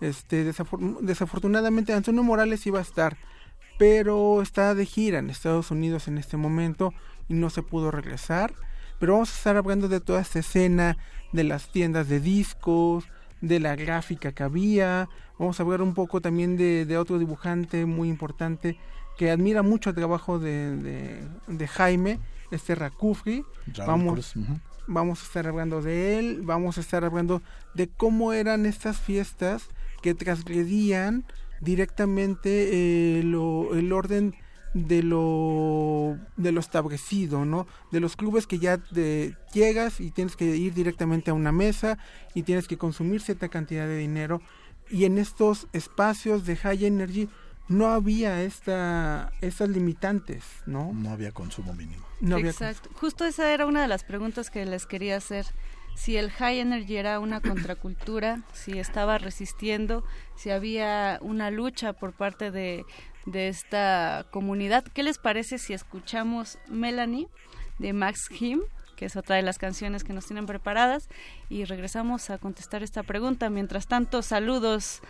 Este 0.01 0.45
desafortunadamente 0.45 1.93
Antonio 1.93 2.23
Morales 2.23 2.67
iba 2.67 2.79
a 2.79 2.83
estar, 2.83 3.17
pero 3.79 4.43
está 4.43 4.75
de 4.75 4.85
gira 4.85 5.21
en 5.21 5.31
Estados 5.31 5.71
Unidos 5.71 6.09
en 6.09 6.19
este 6.19 6.37
momento 6.37 6.93
y 7.29 7.35
no 7.35 7.49
se 7.49 7.63
pudo 7.63 7.91
regresar. 7.91 8.53
Pero 8.99 9.13
vamos 9.15 9.31
a 9.33 9.37
estar 9.37 9.57
hablando 9.57 9.89
de 9.89 10.01
toda 10.01 10.21
esta 10.21 10.41
escena 10.41 10.99
de 11.33 11.45
las 11.45 11.71
tiendas 11.71 12.09
de 12.09 12.21
discos, 12.21 13.05
de 13.41 13.61
la 13.61 13.77
gráfica 13.77 14.33
que 14.33 14.43
había. 14.43 15.09
Vamos 15.39 15.61
a 15.61 15.65
ver 15.65 15.81
un 15.81 15.95
poco 15.95 16.21
también 16.21 16.57
de, 16.57 16.99
otro 16.99 17.19
dibujante 17.19 17.87
muy 17.87 18.09
importante 18.09 18.77
que 19.17 19.31
admira 19.31 19.63
mucho 19.63 19.91
el 19.91 19.97
trabajo 19.97 20.39
de, 20.39 21.25
de, 21.47 21.69
Jaime, 21.69 22.19
este 22.51 22.75
Rakufri. 22.75 23.45
Vamos, 23.87 24.35
vamos 24.89 25.23
a 25.23 25.25
estar 25.25 25.47
hablando 25.47 25.83
de 25.83 26.19
él, 26.19 26.41
vamos 26.43 26.79
a 26.79 26.81
estar 26.81 27.05
hablando 27.05 27.43
de 27.75 27.89
cómo 27.89 28.33
eran 28.33 28.67
estas 28.67 28.99
fiestas 28.99 29.69
que 30.03 30.15
transgredían 30.15 31.25
directamente 31.61 33.19
eh, 33.19 33.23
lo, 33.23 33.75
el 33.75 33.93
orden 33.93 34.35
de 34.75 35.03
lo 35.03 36.19
de 36.37 36.53
lo 36.53 36.61
establecido, 36.61 37.45
¿no? 37.45 37.67
De 37.91 38.01
los 38.01 38.17
clubes 38.17 38.47
que 38.47 38.59
ya 38.59 38.79
te 38.79 39.37
llegas 39.53 40.01
y 40.01 40.11
tienes 40.11 40.37
que 40.37 40.45
ir 40.57 40.75
directamente 40.75 41.31
a 41.31 41.35
una 41.35 41.53
mesa 41.53 41.99
y 42.35 42.43
tienes 42.43 42.69
que 42.69 42.77
consumir 42.77 43.21
cierta 43.21 43.49
cantidad 43.49 43.87
de 43.87 43.97
dinero 43.97 44.43
y 44.91 45.05
en 45.05 45.19
estos 45.19 45.69
espacios 45.73 46.47
de 46.47 46.57
high 46.57 46.85
energy 46.85 47.29
no 47.69 47.89
había 47.89 48.43
esta 48.43 49.33
estas 49.41 49.69
limitantes, 49.69 50.45
¿no? 50.67 50.93
No 50.93 51.11
había 51.11 51.33
consumo 51.33 51.75
mínimo. 51.75 52.05
Exacto. 52.21 52.91
Justo 52.95 53.25
esa 53.25 53.53
era 53.53 53.67
una 53.67 53.83
de 53.83 53.89
las 53.89 54.05
preguntas 54.05 54.51
que 54.51 54.65
les 54.65 54.87
quería 54.87 55.17
hacer. 55.17 55.47
Si 55.99 56.17
el 56.17 56.31
high 56.31 56.61
energy 56.61 56.97
era 56.97 57.19
una 57.19 57.41
contracultura, 57.41 58.43
si 58.53 58.79
estaba 58.79 59.19
resistiendo, 59.19 60.05
si 60.37 60.51
había 60.51 61.19
una 61.21 61.51
lucha 61.51 61.93
por 61.93 62.13
parte 62.13 62.51
de 62.51 62.85
de 63.31 63.49
esta 63.49 64.27
comunidad. 64.31 64.85
¿Qué 64.85 65.03
les 65.03 65.19
parece 65.19 65.59
si 65.59 65.73
escuchamos 65.73 66.59
Melanie 66.69 67.29
de 67.79 67.93
Max 67.93 68.29
Him? 68.39 68.61
que 68.97 69.05
es 69.05 69.15
otra 69.15 69.37
de 69.37 69.43
las 69.43 69.59
canciones 69.59 70.03
que 70.03 70.13
nos 70.13 70.27
tienen 70.27 70.47
preparadas, 70.47 71.09
y 71.49 71.63
regresamos 71.63 72.31
a 72.31 72.39
contestar 72.39 72.83
esta 72.83 73.05
pregunta. 73.05 73.49
Mientras 73.49 73.87
tanto, 73.87 74.23
saludos, 74.23 75.03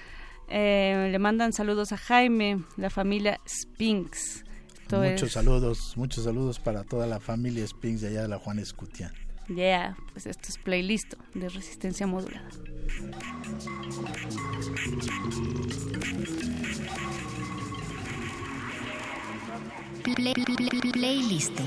eh, 0.50 1.08
le 1.10 1.18
mandan 1.18 1.55
saludos 1.55 1.92
a 1.92 1.97
Jaime, 1.97 2.62
la 2.76 2.91
familia 2.91 3.41
Spinks. 3.49 4.44
muchos 4.92 5.33
saludos, 5.33 5.94
muchos 5.97 6.25
saludos 6.25 6.60
para 6.60 6.84
toda 6.84 7.07
la 7.07 7.18
familia 7.18 7.67
Spinks 7.67 8.02
de 8.02 8.08
allá 8.08 8.20
de 8.20 8.28
la 8.28 8.39
Juan 8.39 8.58
Escutia. 8.58 9.10
Yeah, 9.49 9.97
pues 10.12 10.27
esto 10.27 10.49
es 10.49 10.59
playlist 10.59 11.15
de 11.35 11.49
resistencia 11.49 12.07
modulada. 12.07 12.49
Playlist. 20.93 21.60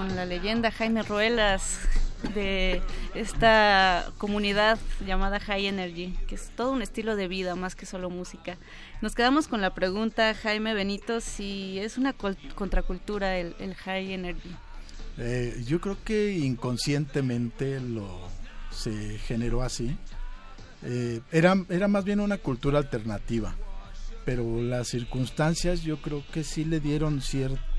Con 0.00 0.16
la 0.16 0.24
leyenda 0.24 0.70
Jaime 0.70 1.02
Ruelas 1.02 1.78
de 2.34 2.80
esta 3.14 4.10
comunidad 4.16 4.78
llamada 5.06 5.38
High 5.40 5.66
Energy, 5.66 6.16
que 6.26 6.36
es 6.36 6.48
todo 6.56 6.72
un 6.72 6.80
estilo 6.80 7.16
de 7.16 7.28
vida 7.28 7.54
más 7.54 7.74
que 7.74 7.84
solo 7.84 8.08
música. 8.08 8.56
Nos 9.02 9.14
quedamos 9.14 9.46
con 9.46 9.60
la 9.60 9.74
pregunta, 9.74 10.32
Jaime 10.32 10.72
Benito, 10.72 11.20
si 11.20 11.78
es 11.80 11.98
una 11.98 12.14
contracultura 12.14 13.36
el, 13.36 13.54
el 13.58 13.74
High 13.74 14.14
Energy. 14.14 14.56
Eh, 15.18 15.62
yo 15.66 15.82
creo 15.82 15.98
que 16.02 16.32
inconscientemente 16.32 17.78
lo 17.78 18.20
se 18.70 19.18
generó 19.18 19.60
así. 19.60 19.94
Eh, 20.82 21.20
era, 21.30 21.62
era 21.68 21.88
más 21.88 22.04
bien 22.04 22.20
una 22.20 22.38
cultura 22.38 22.78
alternativa, 22.78 23.54
pero 24.24 24.62
las 24.62 24.88
circunstancias 24.88 25.82
yo 25.82 26.00
creo 26.00 26.24
que 26.32 26.42
sí 26.42 26.64
le 26.64 26.80
dieron 26.80 27.20
cierto 27.20 27.69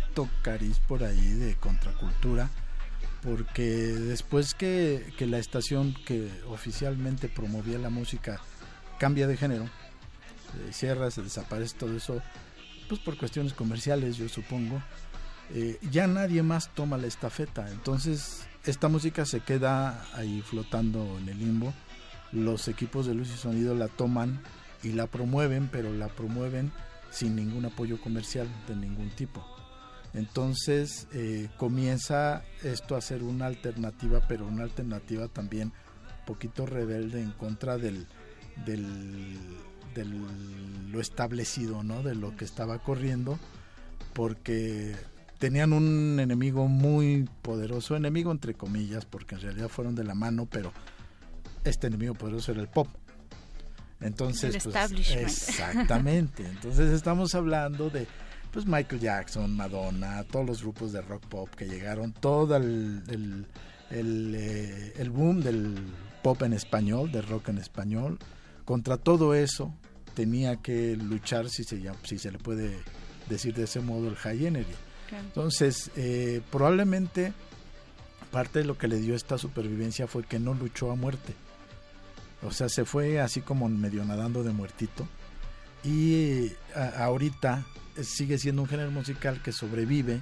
cariz 0.41 0.79
por 0.87 1.03
ahí 1.03 1.33
de 1.33 1.55
contracultura, 1.55 2.49
porque 3.23 3.63
después 3.63 4.53
que, 4.53 5.13
la 5.19 5.37
estación 5.37 5.95
que 6.05 6.29
oficialmente 6.47 7.29
promovía 7.29 7.77
la 7.77 7.89
música 7.89 8.41
cambia 8.99 9.27
de 9.27 9.37
género, 9.37 9.65
eh, 9.65 10.71
cierra, 10.71 11.11
se 11.11 11.21
desaparece 11.21 11.77
todo 11.77 11.95
eso, 11.95 12.21
pues 12.89 12.99
por 13.01 13.17
cuestiones 13.17 13.53
comerciales 13.53 14.17
yo 14.17 14.27
supongo, 14.27 14.81
eh, 15.53 15.77
ya 15.91 16.07
nadie 16.07 16.43
más 16.43 16.73
toma 16.73 16.97
la 16.97 17.07
estafeta. 17.07 17.69
Entonces, 17.71 18.45
esta 18.65 18.87
música 18.87 19.25
se 19.25 19.39
queda 19.41 20.05
ahí 20.13 20.41
flotando 20.41 21.17
en 21.19 21.29
el 21.29 21.39
limbo. 21.39 21.73
Los 22.31 22.67
equipos 22.67 23.05
de 23.05 23.13
luz 23.13 23.29
y 23.29 23.37
sonido 23.37 23.75
la 23.75 23.87
toman 23.87 24.41
y 24.83 24.93
la 24.93 25.07
promueven, 25.07 25.69
pero 25.71 25.93
la 25.93 26.07
promueven 26.07 26.71
sin 27.11 27.35
ningún 27.35 27.65
apoyo 27.65 27.99
comercial 27.99 28.47
de 28.67 28.75
ningún 28.75 29.09
tipo. 29.09 29.60
Entonces 30.13 31.07
eh, 31.13 31.49
comienza 31.57 32.43
esto 32.63 32.95
a 32.95 33.01
ser 33.01 33.23
una 33.23 33.45
alternativa, 33.45 34.21
pero 34.27 34.45
una 34.45 34.63
alternativa 34.63 35.27
también 35.27 35.69
un 36.19 36.25
poquito 36.25 36.65
rebelde 36.65 37.21
en 37.21 37.31
contra 37.31 37.77
del, 37.77 38.07
del, 38.65 39.37
del- 39.95 40.91
lo 40.91 40.99
establecido, 40.99 41.83
¿no? 41.83 42.03
De 42.03 42.15
lo 42.15 42.35
que 42.35 42.43
estaba 42.45 42.79
corriendo, 42.79 43.39
porque 44.13 44.95
tenían 45.39 45.71
un 45.73 46.19
enemigo 46.19 46.67
muy 46.67 47.27
poderoso, 47.41 47.95
enemigo 47.95 48.31
entre 48.31 48.53
comillas, 48.53 49.05
porque 49.05 49.35
en 49.35 49.41
realidad 49.41 49.69
fueron 49.69 49.95
de 49.95 50.03
la 50.03 50.13
mano, 50.13 50.45
pero 50.49 50.73
este 51.63 51.87
enemigo 51.87 52.13
poderoso 52.15 52.51
era 52.51 52.61
el 52.61 52.67
pop. 52.67 52.87
Entonces, 54.01 54.55
El 54.55 54.61
pues, 54.61 54.65
establishment. 54.75 55.21
exactamente. 55.27 56.45
Entonces 56.45 56.91
estamos 56.91 57.33
hablando 57.35 57.89
de 57.89 58.07
pues 58.51 58.65
Michael 58.65 59.01
Jackson, 59.01 59.55
Madonna, 59.55 60.23
todos 60.25 60.45
los 60.45 60.61
grupos 60.61 60.91
de 60.91 61.01
rock 61.01 61.25
pop 61.27 61.49
que 61.55 61.65
llegaron, 61.65 62.11
todo 62.11 62.55
el, 62.57 63.01
el, 63.07 63.45
el, 63.89 64.35
eh, 64.35 64.93
el 64.97 65.09
boom 65.09 65.41
del 65.41 65.75
pop 66.21 66.41
en 66.43 66.53
español, 66.53 67.11
de 67.11 67.21
rock 67.21 67.49
en 67.49 67.57
español. 67.57 68.19
Contra 68.65 68.97
todo 68.97 69.33
eso 69.33 69.73
tenía 70.13 70.57
que 70.57 70.95
luchar, 70.97 71.49
si 71.49 71.63
se, 71.63 71.81
si 72.03 72.17
se 72.17 72.31
le 72.31 72.37
puede 72.37 72.77
decir 73.29 73.53
de 73.53 73.63
ese 73.63 73.79
modo, 73.79 74.09
el 74.09 74.15
high 74.15 74.45
energy. 74.45 74.75
Entonces, 75.11 75.91
eh, 75.95 76.41
probablemente 76.51 77.33
parte 78.31 78.59
de 78.59 78.65
lo 78.65 78.77
que 78.77 78.87
le 78.87 78.97
dio 78.97 79.13
esta 79.13 79.37
supervivencia 79.37 80.07
fue 80.07 80.23
que 80.23 80.39
no 80.39 80.53
luchó 80.53 80.91
a 80.91 80.95
muerte. 80.95 81.33
O 82.43 82.51
sea, 82.51 82.69
se 82.69 82.85
fue 82.85 83.19
así 83.19 83.41
como 83.41 83.67
medio 83.69 84.03
nadando 84.05 84.43
de 84.43 84.51
muertito. 84.51 85.07
Y 85.83 86.51
a- 86.75 87.03
ahorita 87.05 87.65
eh, 87.97 88.03
sigue 88.03 88.37
siendo 88.37 88.61
un 88.61 88.67
género 88.67 88.91
musical 88.91 89.41
que 89.41 89.51
sobrevive 89.51 90.21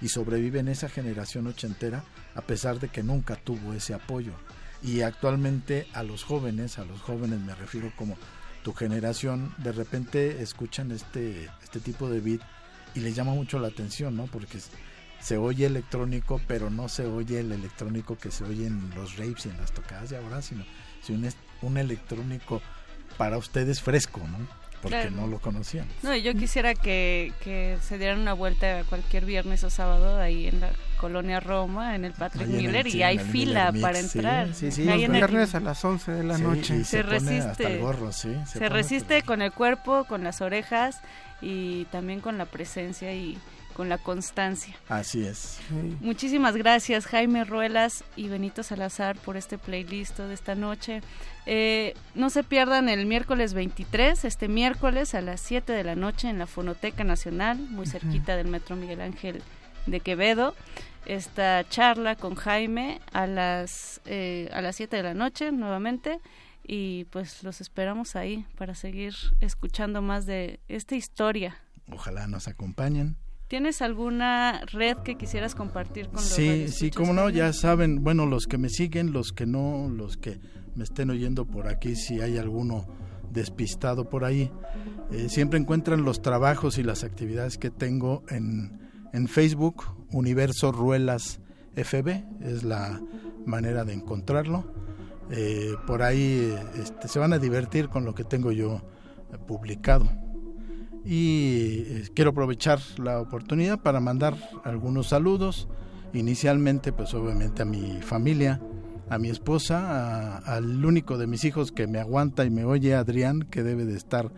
y 0.00 0.08
sobrevive 0.08 0.60
en 0.60 0.68
esa 0.68 0.88
generación 0.88 1.46
ochentera 1.46 2.04
a 2.34 2.42
pesar 2.42 2.78
de 2.80 2.88
que 2.88 3.02
nunca 3.02 3.36
tuvo 3.36 3.72
ese 3.74 3.92
apoyo. 3.94 4.32
Y 4.82 5.02
actualmente 5.02 5.86
a 5.92 6.02
los 6.02 6.22
jóvenes, 6.24 6.78
a 6.78 6.84
los 6.84 7.00
jóvenes 7.00 7.40
me 7.40 7.54
refiero 7.54 7.92
como 7.96 8.16
tu 8.62 8.72
generación, 8.72 9.54
de 9.58 9.72
repente 9.72 10.42
escuchan 10.42 10.90
este, 10.92 11.50
este 11.62 11.80
tipo 11.80 12.08
de 12.08 12.20
beat 12.20 12.40
y 12.94 13.00
les 13.00 13.14
llama 13.14 13.32
mucho 13.34 13.58
la 13.58 13.68
atención, 13.68 14.16
¿no? 14.16 14.24
Porque 14.26 14.58
se 15.20 15.36
oye 15.36 15.66
electrónico, 15.66 16.40
pero 16.46 16.70
no 16.70 16.88
se 16.88 17.04
oye 17.06 17.40
el 17.40 17.52
electrónico 17.52 18.16
que 18.16 18.30
se 18.30 18.44
oye 18.44 18.66
en 18.66 18.90
los 18.94 19.16
raves 19.18 19.44
y 19.46 19.50
en 19.50 19.58
las 19.58 19.72
tocadas 19.72 20.10
de 20.10 20.16
ahora, 20.18 20.40
sino, 20.40 20.64
sino 21.02 21.18
un, 21.26 21.34
un 21.62 21.76
electrónico 21.78 22.62
para 23.18 23.36
ustedes 23.38 23.82
fresco, 23.82 24.20
¿no? 24.28 24.59
Porque 24.82 24.96
Claro. 25.02 25.10
no 25.10 25.26
lo 25.26 25.38
conocían. 25.40 25.86
No, 26.02 26.14
y 26.14 26.22
yo 26.22 26.32
quisiera 26.34 26.74
que, 26.74 27.32
que 27.44 27.76
se 27.82 27.98
dieran 27.98 28.18
una 28.20 28.32
vuelta 28.32 28.82
cualquier 28.88 29.26
viernes 29.26 29.62
o 29.64 29.68
sábado 29.70 30.18
ahí 30.18 30.46
en 30.46 30.60
la 30.60 30.70
colonia 30.98 31.38
Roma, 31.40 31.94
en 31.94 32.04
el 32.06 32.12
Patrick 32.12 32.48
Ahí 32.48 32.56
el- 32.56 32.62
Miller, 32.62 32.90
sí, 32.90 32.98
y 32.98 33.02
hay 33.02 33.18
fila 33.18 33.72
Miller 33.72 33.82
para 33.82 33.98
Mix, 33.98 34.10
sí, 34.12 34.18
entrar. 34.18 34.54
sí, 34.54 34.70
sí, 34.70 34.88
Ahí 34.88 35.04
el- 35.04 35.12
Viernes 35.12 35.54
a 35.54 35.60
las 35.60 35.84
11 35.84 36.12
de 36.12 36.24
la 36.24 36.36
Sí, 36.36 36.42
noche. 36.42 36.76
y 36.76 36.84
se, 36.84 36.98
Se 36.98 37.04
pone 37.04 37.16
hasta 37.16 37.30
resiste. 37.30 37.66
el 37.74 37.78
gorro, 37.80 38.12
sí. 38.12 38.34
Se, 38.46 38.58
pone 38.58 38.68
resiste 38.70 39.22
con 39.22 39.42
el 39.42 39.52
cuerpo, 39.52 40.04
con 40.04 40.24
las 40.24 40.40
orejas 40.40 41.00
y 41.42 41.84
también 41.86 42.20
con 42.20 42.38
la 42.38 42.46
presencia 42.46 43.12
y 43.14 43.38
con 43.80 43.88
la 43.88 43.96
constancia. 43.96 44.76
Así 44.90 45.24
es. 45.24 45.58
Muchísimas 46.02 46.54
gracias 46.54 47.06
Jaime 47.06 47.44
Ruelas 47.44 48.04
y 48.14 48.28
Benito 48.28 48.62
Salazar 48.62 49.16
por 49.16 49.38
este 49.38 49.56
playlist 49.56 50.18
de 50.18 50.34
esta 50.34 50.54
noche. 50.54 51.00
Eh, 51.46 51.94
no 52.14 52.28
se 52.28 52.44
pierdan 52.44 52.90
el 52.90 53.06
miércoles 53.06 53.54
23, 53.54 54.26
este 54.26 54.48
miércoles 54.48 55.14
a 55.14 55.22
las 55.22 55.40
7 55.40 55.72
de 55.72 55.82
la 55.82 55.94
noche 55.94 56.28
en 56.28 56.38
la 56.38 56.46
Fonoteca 56.46 57.04
Nacional, 57.04 57.56
muy 57.56 57.86
cerquita 57.86 58.36
del 58.36 58.48
Metro 58.48 58.76
Miguel 58.76 59.00
Ángel 59.00 59.42
de 59.86 60.00
Quevedo. 60.00 60.54
Esta 61.06 61.66
charla 61.66 62.16
con 62.16 62.34
Jaime 62.34 63.00
a 63.14 63.26
las, 63.26 64.02
eh, 64.04 64.50
a 64.52 64.60
las 64.60 64.76
7 64.76 64.94
de 64.94 65.02
la 65.04 65.14
noche 65.14 65.52
nuevamente 65.52 66.20
y 66.64 67.04
pues 67.04 67.42
los 67.44 67.62
esperamos 67.62 68.14
ahí 68.14 68.44
para 68.58 68.74
seguir 68.74 69.14
escuchando 69.40 70.02
más 70.02 70.26
de 70.26 70.60
esta 70.68 70.96
historia. 70.96 71.56
Ojalá 71.90 72.26
nos 72.26 72.46
acompañen. 72.46 73.16
¿Tienes 73.50 73.82
alguna 73.82 74.60
red 74.66 74.98
que 74.98 75.16
quisieras 75.16 75.56
compartir 75.56 76.06
con 76.06 76.18
los 76.18 76.24
Sí, 76.24 76.68
sí, 76.68 76.92
como 76.92 77.12
no, 77.12 77.30
ya 77.30 77.52
saben, 77.52 78.04
bueno, 78.04 78.24
los 78.24 78.46
que 78.46 78.58
me 78.58 78.68
siguen, 78.68 79.12
los 79.12 79.32
que 79.32 79.44
no, 79.44 79.88
los 79.88 80.16
que 80.16 80.38
me 80.76 80.84
estén 80.84 81.10
oyendo 81.10 81.44
por 81.44 81.66
aquí, 81.66 81.96
si 81.96 82.20
hay 82.20 82.38
alguno 82.38 82.86
despistado 83.32 84.08
por 84.08 84.24
ahí, 84.24 84.52
eh, 85.10 85.28
siempre 85.28 85.58
encuentran 85.58 86.04
los 86.04 86.22
trabajos 86.22 86.78
y 86.78 86.84
las 86.84 87.02
actividades 87.02 87.58
que 87.58 87.70
tengo 87.70 88.22
en, 88.28 88.78
en 89.12 89.26
Facebook, 89.26 89.84
Universo 90.12 90.70
Ruelas 90.70 91.40
FB, 91.74 92.22
es 92.42 92.62
la 92.62 93.02
manera 93.46 93.84
de 93.84 93.94
encontrarlo. 93.94 94.72
Eh, 95.32 95.74
por 95.88 96.04
ahí 96.04 96.56
este, 96.76 97.08
se 97.08 97.18
van 97.18 97.32
a 97.32 97.40
divertir 97.40 97.88
con 97.88 98.04
lo 98.04 98.14
que 98.14 98.22
tengo 98.22 98.52
yo 98.52 98.80
eh, 99.32 99.38
publicado. 99.44 100.08
Y 101.04 101.84
eh, 101.86 102.08
quiero 102.14 102.30
aprovechar 102.30 102.80
la 102.98 103.20
oportunidad 103.20 103.80
para 103.80 104.00
mandar 104.00 104.36
algunos 104.64 105.08
saludos. 105.08 105.68
Inicialmente, 106.12 106.92
pues 106.92 107.14
obviamente 107.14 107.62
a 107.62 107.64
mi 107.64 108.00
familia, 108.02 108.60
a 109.08 109.18
mi 109.18 109.28
esposa, 109.28 110.38
al 110.38 110.84
único 110.84 111.18
de 111.18 111.26
mis 111.26 111.44
hijos 111.44 111.72
que 111.72 111.86
me 111.86 111.98
aguanta 111.98 112.44
y 112.44 112.50
me 112.50 112.64
oye, 112.64 112.94
Adrián, 112.94 113.42
que 113.42 113.62
debe 113.62 113.84
de 113.84 113.96
estar 113.96 114.30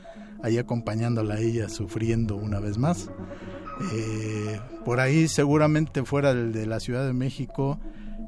ahí 0.43 0.59
acompañándola 0.59 1.35
a 1.35 1.41
ella 1.41 1.69
sufriendo 1.69 2.37
una 2.37 2.61
vez 2.61 2.79
más. 2.79 3.11
Eh, 3.93 4.61
por 4.85 5.01
ahí 5.01 5.29
seguramente 5.29 6.05
fuera 6.05 6.35
de 6.35 6.67
la 6.67 6.79
Ciudad 6.81 7.07
de 7.07 7.13
México, 7.13 7.81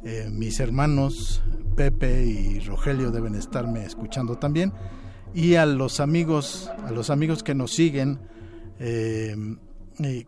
eh, 0.04 0.28
mis 0.30 0.60
hermanos 0.60 1.42
Pepe 1.76 2.24
y 2.24 2.60
Rogelio 2.60 3.10
deben 3.10 3.34
estarme 3.34 3.84
escuchando 3.84 4.36
también 4.36 4.72
y 5.34 5.56
a 5.56 5.66
los 5.66 6.00
amigos 6.00 6.70
a 6.84 6.90
los 6.90 7.10
amigos 7.10 7.42
que 7.42 7.54
nos 7.54 7.72
siguen 7.72 8.18
eh, 8.78 9.36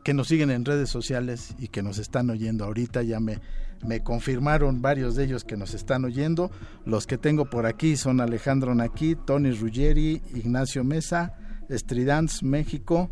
que 0.04 0.14
nos 0.14 0.28
siguen 0.28 0.50
en 0.50 0.64
redes 0.64 0.90
sociales 0.90 1.54
y 1.58 1.68
que 1.68 1.82
nos 1.82 1.98
están 1.98 2.30
oyendo. 2.30 2.64
Ahorita 2.64 3.02
ya 3.02 3.18
me 3.18 3.40
me 3.84 4.02
confirmaron 4.02 4.80
varios 4.80 5.16
de 5.16 5.24
ellos 5.24 5.44
que 5.44 5.56
nos 5.56 5.74
están 5.74 6.04
oyendo. 6.04 6.50
Los 6.84 7.06
que 7.06 7.18
tengo 7.18 7.46
por 7.46 7.66
aquí 7.66 7.96
son 7.96 8.20
Alejandro 8.20 8.74
Naquí 8.74 9.16
Tony 9.16 9.50
Ruggeri 9.50 10.22
Ignacio 10.34 10.84
Mesa 10.84 11.34
Estridans 11.68 12.42
México 12.42 13.10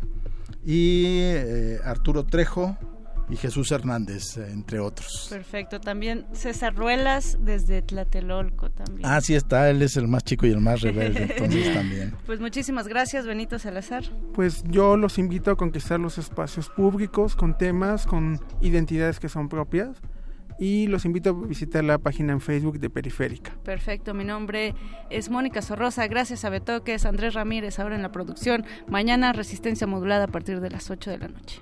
y 0.63 1.03
eh, 1.05 1.79
Arturo 1.83 2.25
Trejo 2.25 2.77
y 3.29 3.35
Jesús 3.35 3.71
Hernández, 3.71 4.37
entre 4.37 4.79
otros. 4.79 5.27
Perfecto, 5.29 5.79
también 5.79 6.25
César 6.33 6.75
Ruelas 6.75 7.37
desde 7.41 7.81
Tlatelolco 7.81 8.69
también. 8.69 9.07
Ah, 9.09 9.21
sí 9.21 9.35
está, 9.35 9.69
él 9.69 9.81
es 9.81 9.97
el 9.97 10.07
más 10.07 10.23
chico 10.23 10.45
y 10.45 10.51
el 10.51 10.61
más 10.61 10.81
rebelde, 10.81 11.23
entonces 11.23 11.73
también. 11.73 12.15
Pues 12.25 12.39
muchísimas 12.39 12.87
gracias, 12.87 13.25
Benito 13.25 13.59
Salazar. 13.59 14.03
Pues 14.33 14.63
yo 14.69 14.97
los 14.97 15.17
invito 15.17 15.51
a 15.51 15.55
conquistar 15.55 15.99
los 15.99 16.17
espacios 16.17 16.69
públicos 16.69 17.35
con 17.35 17.57
temas, 17.57 18.05
con 18.05 18.39
identidades 18.61 19.19
que 19.19 19.29
son 19.29 19.47
propias 19.47 20.01
y 20.57 20.87
los 20.87 21.05
invito 21.05 21.29
a 21.29 21.47
visitar 21.47 21.83
la 21.83 21.97
página 21.97 22.33
en 22.33 22.41
Facebook 22.41 22.79
de 22.79 22.89
Periférica. 22.89 23.53
Perfecto, 23.63 24.13
mi 24.13 24.23
nombre 24.23 24.73
es 25.09 25.29
Mónica 25.29 25.61
Sorrosa, 25.61 26.07
gracias 26.07 26.45
a 26.45 26.49
Betoques, 26.49 27.05
Andrés 27.05 27.33
Ramírez 27.33 27.79
ahora 27.79 27.95
en 27.95 28.01
la 28.01 28.11
producción, 28.11 28.65
mañana 28.87 29.33
resistencia 29.33 29.87
modulada 29.87 30.25
a 30.25 30.29
partir 30.29 30.61
de 30.61 30.69
las 30.69 30.89
8 30.89 31.11
de 31.11 31.17
la 31.17 31.27
noche. 31.27 31.61